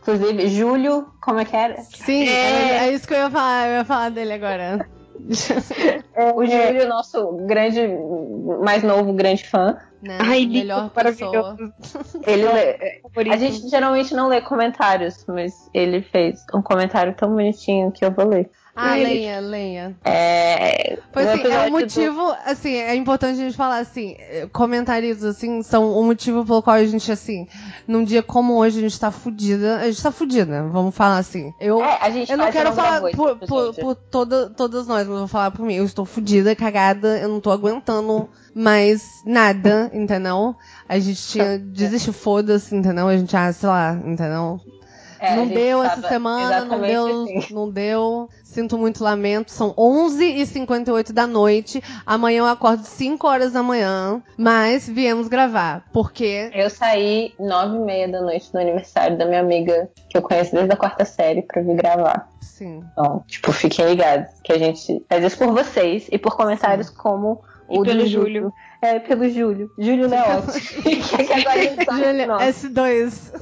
Inclusive, 0.00 0.48
Júlio, 0.48 1.06
como 1.20 1.40
é 1.40 1.44
que 1.44 1.54
era? 1.54 1.82
Sim, 1.82 2.26
é... 2.26 2.86
é 2.86 2.92
isso 2.92 3.06
que 3.06 3.12
eu 3.12 3.18
ia 3.18 3.30
falar, 3.30 3.68
eu 3.68 3.74
ia 3.74 3.84
falar 3.84 4.10
dele 4.10 4.32
agora. 4.34 4.86
O 6.34 6.44
Júlio, 6.46 6.88
nosso 6.88 7.32
grande, 7.46 7.80
mais 8.62 8.82
novo, 8.82 9.12
grande 9.12 9.46
fã. 9.46 9.76
Né? 10.02 10.16
Ai, 10.20 10.46
Melhor 10.46 10.82
lindo, 10.82 10.90
pessoa. 10.90 11.56
Ele 12.26 12.44
lê, 12.44 13.00
Favorito. 13.02 13.34
A 13.34 13.36
gente 13.36 13.68
geralmente 13.68 14.14
não 14.14 14.28
lê 14.28 14.40
comentários, 14.40 15.24
mas 15.28 15.68
ele 15.74 16.00
fez 16.00 16.44
um 16.54 16.62
comentário 16.62 17.14
tão 17.14 17.30
bonitinho 17.30 17.92
que 17.92 18.04
eu 18.04 18.10
vou 18.10 18.26
ler. 18.26 18.50
Ah, 18.82 18.98
Ele- 18.98 19.08
lenha, 19.08 19.40
lenha. 19.40 19.96
É, 20.04 20.98
Pois 21.12 21.26
assim, 21.28 21.42
é 21.48 21.66
um 21.66 21.70
motivo, 21.70 22.34
assim, 22.46 22.74
é 22.74 22.94
importante 22.94 23.40
a 23.40 23.44
gente 23.44 23.56
falar 23.56 23.78
assim, 23.78 24.16
comentários 24.52 25.22
assim, 25.24 25.62
são 25.62 25.92
o 25.92 26.04
motivo 26.04 26.44
pelo 26.44 26.62
qual 26.62 26.76
a 26.76 26.84
gente, 26.84 27.10
assim, 27.10 27.46
num 27.86 28.04
dia 28.04 28.22
como 28.22 28.54
hoje 28.56 28.78
a 28.78 28.82
gente 28.82 28.98
tá 28.98 29.10
fudida, 29.10 29.78
a 29.78 29.86
gente 29.90 30.02
tá 30.02 30.10
fudida, 30.12 30.62
vamos 30.68 30.94
falar 30.94 31.18
assim. 31.18 31.52
Eu, 31.60 31.76
do... 31.76 31.82
É, 31.84 31.98
a 32.00 32.10
gente 32.10 32.30
eu 32.30 32.38
não 32.38 32.50
quero 32.50 32.72
falar 32.72 33.00
por, 33.10 33.36
por, 33.38 33.74
por 33.74 33.94
toda, 33.94 34.50
todas 34.50 34.86
nós, 34.86 35.06
mas 35.06 35.18
vou 35.18 35.28
falar 35.28 35.50
por 35.50 35.64
mim. 35.64 35.74
Eu 35.74 35.84
estou 35.84 36.04
fudida, 36.04 36.54
cagada, 36.54 37.18
eu 37.18 37.28
não 37.28 37.40
tô 37.40 37.50
aguentando 37.50 38.28
mais 38.54 39.22
nada, 39.24 39.90
entendeu? 39.92 40.54
A 40.88 40.98
gente 40.98 41.22
tinha, 41.26 41.58
desiste, 41.58 42.12
foda-se, 42.12 42.74
entendeu? 42.74 43.08
A 43.08 43.16
gente, 43.16 43.36
ah, 43.36 43.52
sei 43.52 43.68
lá, 43.68 43.92
entendeu? 44.04 44.60
É, 45.20 45.36
não 45.36 45.46
deu 45.46 45.82
essa 45.82 46.08
semana, 46.08 46.64
não 46.64 46.80
deu, 46.80 47.22
assim. 47.24 47.54
não 47.54 47.70
deu. 47.70 48.28
Sinto 48.42 48.78
muito 48.78 49.04
lamento. 49.04 49.52
São 49.52 49.72
11h58 49.74 51.12
da 51.12 51.26
noite. 51.26 51.82
Amanhã 52.06 52.38
eu 52.38 52.46
acordo 52.46 52.82
5 52.82 53.26
horas 53.26 53.52
da 53.52 53.62
manhã. 53.62 54.22
Mas 54.36 54.88
viemos 54.88 55.28
gravar. 55.28 55.84
Porque. 55.92 56.50
Eu 56.54 56.70
saí 56.70 57.34
nove 57.38 57.76
e 57.76 57.80
meia 57.80 58.08
da 58.08 58.20
noite 58.20 58.48
no 58.52 58.60
aniversário 58.60 59.18
da 59.18 59.26
minha 59.26 59.40
amiga, 59.40 59.90
que 60.08 60.16
eu 60.16 60.22
conheço 60.22 60.52
desde 60.52 60.72
a 60.72 60.76
quarta 60.76 61.04
série, 61.04 61.42
pra 61.42 61.62
vir 61.62 61.76
gravar. 61.76 62.28
Sim. 62.40 62.82
Então, 62.92 63.22
tipo, 63.26 63.52
fiquem 63.52 63.86
ligados, 63.86 64.28
que 64.42 64.52
a 64.52 64.58
gente 64.58 65.04
faz 65.08 65.24
isso 65.24 65.38
por 65.38 65.52
vocês 65.52 66.08
e 66.10 66.18
por 66.18 66.36
comentários 66.36 66.90
como 66.90 67.42
O 67.70 67.82
pelo 67.82 68.06
Júlio. 68.06 68.52
É, 68.82 68.98
pelo 68.98 69.28
Júlio. 69.28 69.70
Júlio 69.78 70.08
Leotti. 70.08 70.60
que 70.82 70.96
que 70.96 71.32
agora 71.32 71.58
ele 71.58 71.84
sabe 71.84 72.04
Júlia, 72.04 72.26
nosso. 72.26 72.68
S2. 72.68 73.32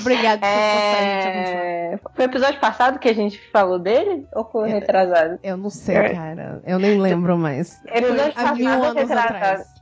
Obrigada 0.00 0.40
por. 0.40 0.48
É... 0.48 2.00
Foi 2.14 2.24
o 2.24 2.28
episódio 2.28 2.60
passado 2.60 2.98
que 2.98 3.08
a 3.08 3.14
gente 3.14 3.38
falou 3.50 3.78
dele? 3.78 4.26
Ou 4.34 4.44
foi 4.44 4.70
retrasado? 4.70 5.38
Eu 5.42 5.56
não 5.56 5.68
sei, 5.68 6.14
cara. 6.14 6.62
Eu 6.66 6.78
nem 6.78 6.98
lembro 6.98 7.36
mais. 7.36 7.78
Episódio 7.86 8.32
Foi 8.32 8.32
passado 8.32 8.86
ou 8.86 8.92
retrasado? 8.94 9.36
atrás. 9.36 9.72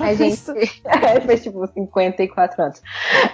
A 0.00 0.14
gente 0.14 0.40
fez 1.26 1.42
tipo 1.42 1.66
54 1.66 2.62
anos. 2.62 2.82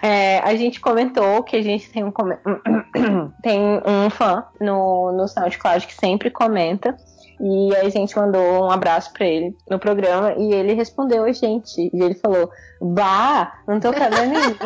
É, 0.03 0.39
a 0.41 0.55
gente 0.57 0.81
comentou 0.81 1.43
que 1.45 1.57
a 1.57 1.63
gente 1.63 1.91
tem 1.91 2.03
um, 2.05 2.13
tem 3.43 3.61
um 3.87 4.11
fã 4.11 4.45
no, 4.61 5.13
no 5.13 5.29
SoundCloud 5.29 5.87
que 5.87 5.95
sempre 5.95 6.31
comenta. 6.31 6.97
E 7.45 7.75
a 7.77 7.89
gente 7.89 8.17
mandou 8.17 8.67
um 8.67 8.71
abraço 8.71 9.13
pra 9.13 9.27
ele 9.27 9.57
no 9.69 9.77
programa 9.79 10.33
e 10.39 10.53
ele 10.55 10.75
respondeu 10.75 11.25
a 11.25 11.33
gente. 11.33 11.91
E 11.93 12.01
ele 12.03 12.15
falou: 12.15 12.49
Bah, 12.81 13.53
não 13.67 13.81
tô 13.81 13.93
cabendo 13.93 14.25
em 14.25 14.29
mim. 14.31 14.57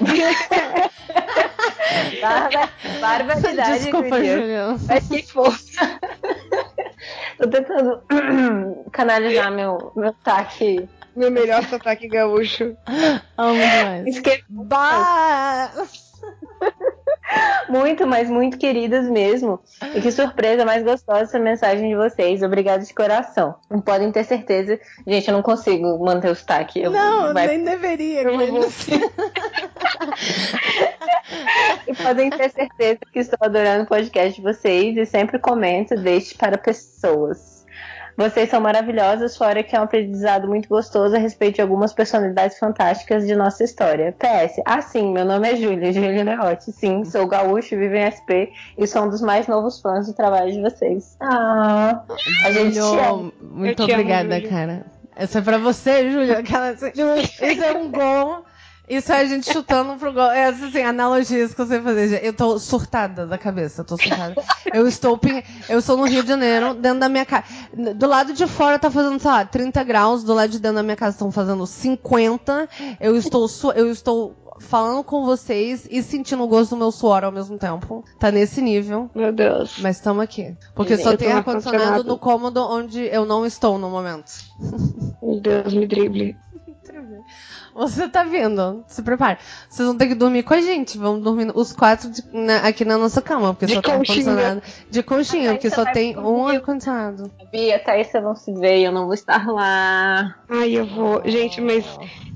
Barba- 2.20 2.68
Barbaridade, 3.00 3.78
Desculpa. 3.84 4.16
Julião. 4.24 4.80
Mas 4.88 5.06
que 5.06 5.22
força. 5.22 5.80
Tô 7.38 7.48
tentando 7.48 8.02
canalizar 8.90 9.52
meu, 9.52 9.92
meu 9.94 10.12
taque. 10.24 10.88
Meu 11.14 11.30
melhor 11.30 11.62
sotaque 11.64 12.08
gaúcho. 12.08 12.76
Amo 13.36 13.52
demais. 13.54 14.06
Esque- 14.06 14.42
Bah! 14.48 15.70
Muito, 17.68 18.06
mas 18.06 18.28
muito 18.28 18.58
queridas 18.58 19.08
mesmo. 19.08 19.58
E 19.94 20.00
que 20.00 20.12
surpresa 20.12 20.64
mais 20.64 20.82
gostosa 20.84 21.22
essa 21.22 21.38
mensagem 21.38 21.88
de 21.88 21.94
vocês. 21.96 22.42
Obrigada 22.42 22.84
de 22.84 22.92
coração. 22.94 23.54
Não 23.70 23.80
podem 23.80 24.12
ter 24.12 24.24
certeza. 24.24 24.78
Gente, 25.06 25.28
eu 25.28 25.34
não 25.34 25.42
consigo 25.42 25.98
manter 26.04 26.30
o 26.30 26.34
sotaque. 26.34 26.80
Eu- 26.82 26.90
Não, 26.90 27.32
vai- 27.32 27.46
nem 27.46 27.64
deveria. 27.64 28.22
Eu 28.22 28.36
mas- 28.36 28.50
vou- 28.50 28.64
E 31.86 31.94
podem 31.94 32.30
ter 32.30 32.50
certeza 32.50 32.98
que 33.12 33.18
estou 33.18 33.38
adorando 33.40 33.84
o 33.84 33.86
podcast 33.86 34.34
de 34.40 34.42
vocês 34.42 34.96
e 34.96 35.04
sempre 35.06 35.38
comento, 35.38 35.94
deixe 35.96 36.34
para 36.34 36.56
pessoas. 36.58 37.63
Vocês 38.16 38.48
são 38.48 38.60
maravilhosas, 38.60 39.36
fora 39.36 39.62
que 39.62 39.74
é 39.74 39.80
um 39.80 39.84
aprendizado 39.84 40.46
muito 40.46 40.68
gostoso 40.68 41.16
a 41.16 41.18
respeito 41.18 41.56
de 41.56 41.60
algumas 41.62 41.92
personalidades 41.92 42.58
fantásticas 42.58 43.26
de 43.26 43.34
nossa 43.34 43.64
história. 43.64 44.14
PS, 44.18 44.62
ah 44.64 44.80
sim, 44.80 45.12
meu 45.12 45.24
nome 45.24 45.50
é 45.50 45.56
Júlia, 45.56 45.92
Júlia 45.92 46.22
Leotti. 46.24 46.70
Sim, 46.72 47.04
sou 47.04 47.26
gaúcho, 47.26 47.76
vivo 47.76 47.94
em 47.94 48.06
SP 48.06 48.52
e 48.78 48.86
sou 48.86 49.04
um 49.04 49.08
dos 49.10 49.20
mais 49.20 49.46
novos 49.48 49.80
fãs 49.80 50.06
do 50.06 50.12
trabalho 50.14 50.52
de 50.52 50.60
vocês. 50.60 51.16
Ah, 51.20 52.02
a 52.44 52.52
gente 52.52 52.74
te 52.74 52.78
ama. 52.78 52.94
Júlio, 52.96 53.34
muito 53.42 53.82
Eu 53.82 53.86
te 53.86 53.92
amo, 53.92 54.02
obrigada, 54.02 54.36
Júlio. 54.36 54.48
cara. 54.50 54.86
Essa 55.16 55.38
é 55.38 55.42
pra 55.42 55.58
você, 55.58 56.10
Júlia. 56.10 56.38
Aquela, 56.38 56.70
assim, 56.70 56.90
isso 56.94 57.64
é 57.64 57.72
um 57.72 57.90
gol. 57.90 58.44
Isso 58.88 59.12
é 59.12 59.20
a 59.20 59.24
gente 59.24 59.50
chutando 59.50 59.94
pro 59.98 60.12
gol. 60.12 60.30
É 60.30 60.46
assim, 60.46 60.82
analogias 60.82 61.54
que 61.54 61.64
sei 61.66 61.80
fazer. 61.80 62.24
Eu 62.24 62.32
tô 62.34 62.58
surtada 62.58 63.26
da 63.26 63.38
cabeça, 63.38 63.80
eu 63.80 63.84
tô 63.84 63.96
surtada. 63.96 64.34
Eu 64.72 64.86
estou, 64.86 65.16
pin- 65.16 65.42
eu 65.68 65.78
estou 65.78 65.96
no 65.96 66.04
Rio 66.04 66.22
de 66.22 66.28
Janeiro, 66.28 66.74
dentro 66.74 67.00
da 67.00 67.08
minha 67.08 67.24
casa. 67.24 67.44
Do 67.96 68.06
lado 68.06 68.32
de 68.34 68.46
fora 68.46 68.78
tá 68.78 68.90
fazendo, 68.90 69.18
sei 69.18 69.30
lá, 69.30 69.44
30 69.44 69.82
graus, 69.84 70.22
do 70.22 70.34
lado 70.34 70.50
de 70.50 70.58
dentro 70.58 70.76
da 70.76 70.82
minha 70.82 70.96
casa 70.96 71.14
estão 71.16 71.32
fazendo 71.32 71.66
50. 71.66 72.68
Eu 73.00 73.16
estou, 73.16 73.48
su- 73.48 73.72
eu 73.72 73.90
estou 73.90 74.36
falando 74.60 75.02
com 75.02 75.24
vocês 75.24 75.88
e 75.90 76.02
sentindo 76.02 76.42
o 76.42 76.46
gosto 76.46 76.70
do 76.70 76.76
meu 76.76 76.92
suor 76.92 77.24
ao 77.24 77.32
mesmo 77.32 77.58
tempo. 77.58 78.04
Tá 78.20 78.30
nesse 78.30 78.60
nível. 78.60 79.10
Meu 79.14 79.32
Deus. 79.32 79.78
Mas 79.80 79.96
estamos 79.96 80.22
aqui. 80.22 80.54
Porque 80.74 80.96
só 80.98 81.16
tem 81.16 81.28
ar-condicionado. 81.38 82.04
no 82.04 82.18
cômodo 82.18 82.60
onde 82.60 83.00
eu 83.06 83.24
não 83.24 83.44
estou 83.46 83.78
no 83.78 83.88
momento. 83.88 84.30
Meu 85.22 85.40
Deus, 85.40 85.72
me 85.74 85.86
drible. 85.86 86.36
Você 87.74 88.08
tá 88.08 88.22
vindo, 88.22 88.84
se 88.86 89.02
prepare. 89.02 89.38
Vocês 89.68 89.86
vão 89.88 89.96
ter 89.98 90.06
que 90.06 90.14
dormir 90.14 90.42
com 90.44 90.54
a 90.54 90.60
gente. 90.60 90.96
Vamos 90.96 91.22
dormir 91.24 91.50
os 91.54 91.72
quatro 91.72 92.08
de- 92.08 92.22
na- 92.32 92.58
aqui 92.58 92.84
na 92.84 92.96
nossa 92.96 93.20
cama, 93.20 93.52
porque 93.52 93.66
De 93.66 93.74
só 93.74 93.82
tem 93.82 93.96
conchinha. 93.96 94.30
ar-condicionado. 94.32 94.62
De 94.90 95.02
conchinha, 95.02 95.50
porque 95.54 95.68
Você 95.70 95.74
só 95.76 95.84
tem 95.92 96.16
um 96.16 96.46
ar-condicionado. 96.46 97.30
Bia, 97.50 97.78
Thaísa 97.78 98.20
vão 98.20 98.36
se 98.36 98.52
ver 98.54 98.78
e 98.78 98.84
eu 98.84 98.92
não 98.92 99.06
vou 99.06 99.14
estar 99.14 99.46
lá. 99.48 100.36
Ai, 100.48 100.70
eu 100.78 100.86
vou. 100.86 101.20
Gente, 101.24 101.60
mas 101.60 101.84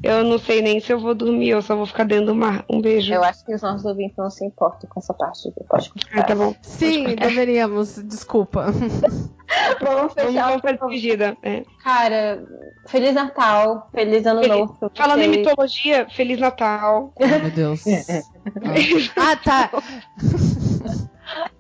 eu 0.02 0.24
não 0.24 0.38
sei 0.38 0.60
nem 0.60 0.80
se 0.80 0.92
eu 0.92 0.98
vou 0.98 1.14
dormir, 1.14 1.50
eu 1.50 1.62
só 1.62 1.76
vou 1.76 1.86
ficar 1.86 2.04
dentro 2.04 2.26
do 2.26 2.34
mar. 2.34 2.64
Um 2.68 2.80
beijo. 2.80 3.12
Eu 3.14 3.22
acho 3.22 3.44
que 3.44 3.54
os 3.54 3.62
nossos 3.62 3.84
ouvintes 3.86 4.16
não 4.16 4.30
se 4.30 4.44
importam 4.44 4.88
com 4.92 4.98
essa 4.98 5.14
parte. 5.14 5.48
Pode 5.68 5.90
continuar. 5.90 6.26
tá 6.26 6.34
bom. 6.34 6.54
Sim, 6.62 7.14
deveríamos. 7.14 7.94
Desculpa. 8.04 8.66
Vamos 9.80 10.12
fechar 10.12 10.46
vamos 10.48 10.60
pra 10.60 10.72
despedida. 10.72 11.36
É. 11.42 11.62
Cara, 11.82 12.44
Feliz 12.86 13.14
Natal, 13.14 13.88
Feliz 13.92 14.26
Ano 14.26 14.42
Feliz- 14.42 14.58
Novo. 14.58 14.90
Falando 14.94 15.22
em 15.22 15.28
mitologia, 15.28 16.06
Feliz 16.10 16.38
Natal. 16.38 17.12
Ai, 17.20 17.38
meu 17.40 17.50
Deus. 17.50 17.84
Ah, 19.16 19.36
tá. 19.36 19.70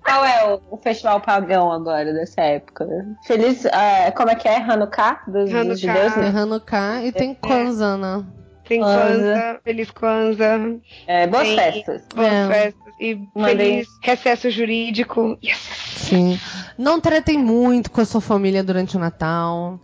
Qual 0.02 0.24
é 0.24 0.54
o, 0.54 0.60
o 0.70 0.76
festival 0.78 1.20
pagão 1.20 1.70
agora 1.70 2.12
dessa 2.14 2.40
época? 2.40 2.86
Feliz. 3.26 3.66
ah, 3.66 4.10
como 4.16 4.30
é 4.30 4.34
que 4.34 4.48
é? 4.48 4.56
Hanukkah? 4.56 5.20
Dos, 5.26 5.50
dos 5.50 5.54
Hanukkah. 5.54 5.76
judeus? 5.76 6.14
Tem 6.14 6.22
né? 6.32 6.40
Hanukkah 6.40 7.02
e 7.04 7.12
tem 7.12 7.34
Kwanzaa, 7.34 7.96
né? 7.98 8.24
Tem 8.68 8.80
Kwanzaa. 8.80 9.58
Feliz 9.64 9.90
Kwanzaa. 9.90 10.60
É, 11.06 11.26
boas 11.26 11.48
Tem- 11.48 11.56
festas. 11.56 12.02
Boas 12.14 12.32
É. 12.32 12.48
festas. 12.48 12.94
E 13.00 13.14
Mandei. 13.34 13.56
feliz 13.56 13.88
recesso 14.02 14.50
jurídico. 14.50 15.38
Yes. 15.42 15.58
Sim. 15.96 16.38
Não 16.76 17.00
tratem 17.00 17.38
muito 17.38 17.90
com 17.90 18.00
a 18.00 18.04
sua 18.04 18.20
família 18.20 18.62
durante 18.62 18.96
o 18.96 19.00
Natal. 19.00 19.80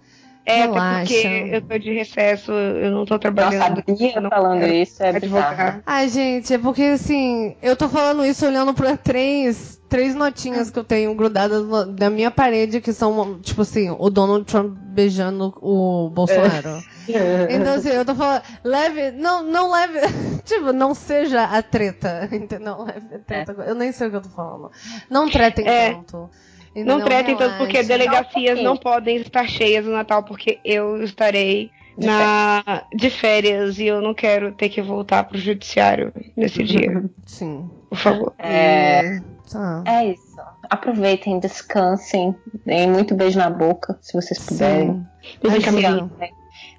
É, 0.47 0.63
Relaxa. 0.63 1.07
porque 1.15 1.51
eu 1.53 1.63
tô 1.63 1.79
de 1.79 1.93
recesso, 1.95 2.53
eu 2.53 2.91
não 2.91 3.07
tô 3.07 3.15
Nossa, 3.15 3.21
trabalhando. 3.21 3.83
Bia 3.87 4.13
eu 4.17 4.21
não 4.21 4.29
falando 4.31 4.61
quero 4.61 4.73
isso 4.75 5.03
é 5.03 5.09
advogar. 5.09 5.83
Ai, 5.87 6.09
gente, 6.09 6.53
é 6.53 6.59
porque 6.59 6.83
assim, 6.83 7.57
eu 7.63 7.75
tô 7.75 7.89
falando 7.89 8.25
isso 8.27 8.45
olhando 8.45 8.75
pra 8.75 8.95
três, 8.95 9.81
três 9.89 10.15
notinhas 10.15 10.69
que 10.71 10.79
eu 10.79 10.85
tenho 10.85 11.15
grudadas 11.15 11.65
na 11.99 12.11
minha 12.11 12.31
parede, 12.31 12.83
que 12.83 12.93
são, 12.93 13.39
tipo 13.41 13.63
assim, 13.63 13.89
o 13.99 14.11
Donald 14.11 14.45
Trump 14.45 14.77
beijando 14.79 15.55
o 15.63 16.11
Bolsonaro. 16.11 16.83
Então, 17.49 17.75
assim, 17.75 17.89
eu 17.89 18.05
tô 18.05 18.15
falando, 18.15 18.43
leve, 18.63 19.13
não, 19.13 19.43
não 19.43 19.71
leve, 19.73 19.99
tipo, 20.45 20.73
não 20.75 20.95
seja 20.95 21.45
a 21.45 21.63
treta, 21.63 22.29
entendeu? 22.33 22.77
Não 22.77 22.85
leve 22.85 23.15
a 23.15 23.19
treta. 23.19 23.53
Eu 23.67 23.75
nem 23.75 23.93
sei 23.93 24.09
o 24.09 24.11
que 24.11 24.17
eu 24.17 24.23
tô 24.23 24.29
falando. 24.29 24.71
Não 25.09 25.29
tretem 25.31 25.67
É. 25.67 25.95
tanto. 25.95 26.29
Não 26.77 27.05
tretem 27.05 27.37
tanto 27.37 27.59
porque 27.59 27.83
delegacias 27.83 28.59
Não, 28.59 28.65
não 28.65 28.77
podem 28.77 29.17
estar 29.17 29.49
cheias 29.49 29.85
no 29.85 29.93
Natal, 29.93 30.23
porque 30.25 30.59
eu 30.65 31.03
estarei 31.03 31.71
De 31.97 32.07
na 32.07 32.85
de 32.95 33.11
férias 33.11 33.79
e 33.79 33.87
eu 33.87 34.01
não 34.01 34.15
quero 34.15 34.53
ter 34.53 34.69
que 34.69 34.83
voltar 34.83 35.25
pro 35.25 35.39
judiciário 35.39 36.13
nesse 36.37 36.63
dia. 36.65 37.05
Sim. 37.27 37.71
Por 37.89 37.99
favor. 37.99 38.35
É, 38.39 39.21
Tá. 39.51 39.85
é 39.87 40.07
isso. 40.07 40.35
Aproveitem, 40.69 41.39
descansem, 41.39 42.35
deem 42.65 42.91
muito 42.91 43.15
beijo 43.15 43.39
na 43.39 43.51
boca, 43.51 43.97
se 44.01 44.13
vocês 44.15 44.39
puderem. 44.39 45.07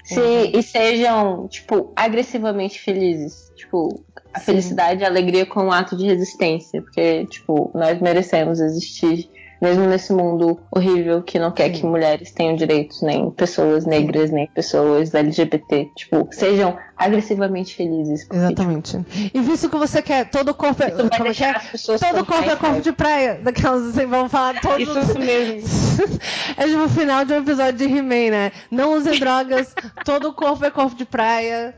Sim. 0.04 0.16
Se, 0.16 0.58
e 0.58 0.64
sejam, 0.64 1.48
tipo, 1.48 1.92
agressivamente 1.96 2.80
felizes. 2.80 3.52
Tipo, 3.56 4.04
a 4.34 4.40
Sim. 4.40 4.46
felicidade 4.46 5.02
e 5.02 5.06
a 5.06 5.08
alegria 5.08 5.46
como 5.46 5.68
um 5.68 5.72
ato 5.72 5.96
de 5.96 6.06
resistência. 6.06 6.82
Porque, 6.82 7.26
tipo, 7.28 7.72
nós 7.74 8.00
merecemos 8.02 8.60
existir. 8.60 9.30
Mesmo 9.66 9.88
nesse 9.88 10.14
mundo 10.14 10.60
horrível 10.70 11.24
que 11.24 11.40
não 11.40 11.52
quer 11.52 11.72
que 11.72 11.84
mulheres 11.84 12.32
tenham 12.32 12.56
direitos, 12.56 13.02
nem 13.02 13.32
pessoas 13.32 13.84
negras, 13.84 14.30
nem 14.30 14.46
pessoas 14.46 15.12
LGBT. 15.12 15.90
Tipo, 15.96 16.28
sejam 16.32 16.78
agressivamente 16.96 17.76
felizes. 17.76 18.26
porque, 18.26 18.38
Exatamente. 18.38 19.00
E 19.34 19.42
visto 19.42 19.68
que 19.68 19.76
você 19.76 20.04
quer, 20.04 20.30
todo 20.30 20.54
corpo 20.54 20.84
é. 20.84 20.92
tipo, 20.92 21.10
Como 21.10 21.28
é 21.28 21.32
é? 21.32 21.98
Todo 21.98 22.26
corpo 22.26 22.48
é 22.48 22.56
corpo 22.56 22.82
de 22.82 22.92
praia. 22.92 23.40
Daquelas 23.42 23.88
assim, 23.88 24.06
vamos 24.06 24.32
falar 24.32 24.62
todos. 24.62 24.88
Isso, 24.88 25.00
isso 25.00 25.18
mesmo. 25.18 25.68
é 26.56 26.68
tipo 26.68 26.84
o 26.84 26.90
final 26.90 27.26
de 27.26 27.34
um 27.34 27.38
episódio 27.38 27.74
de 27.74 27.86
He-Man, 27.86 28.30
né? 28.30 28.52
Não 28.70 28.94
use 28.94 29.20
drogas, 29.20 29.74
todo 30.06 30.32
corpo 30.32 30.64
é 30.64 30.70
corpo 30.70 30.96
de 30.96 31.06
praia. 31.06 31.74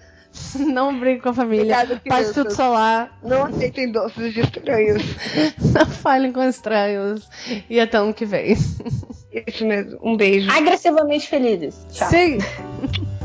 Não 0.59 0.97
brinque 0.99 1.22
com 1.22 1.30
a 1.30 1.34
família. 1.34 1.84
Obrigada, 1.84 2.34
tudo 2.34 2.53
solar. 2.53 3.18
Não 3.23 3.45
aceitem 3.45 3.91
doces 3.91 4.34
de 4.34 4.41
estranhos. 4.41 5.03
Não 5.73 5.85
falem 5.85 6.31
com 6.31 6.43
estranhos. 6.43 7.27
E 7.69 7.80
até 7.80 7.97
ano 7.97 8.14
que 8.14 8.26
vem. 8.26 8.53
Isso 8.53 9.65
mesmo. 9.65 9.99
Um 10.01 10.15
beijo. 10.15 10.49
Agressivamente 10.51 11.27
felizes. 11.27 11.85
Tchau. 11.91 12.09
Sim. 12.09 12.38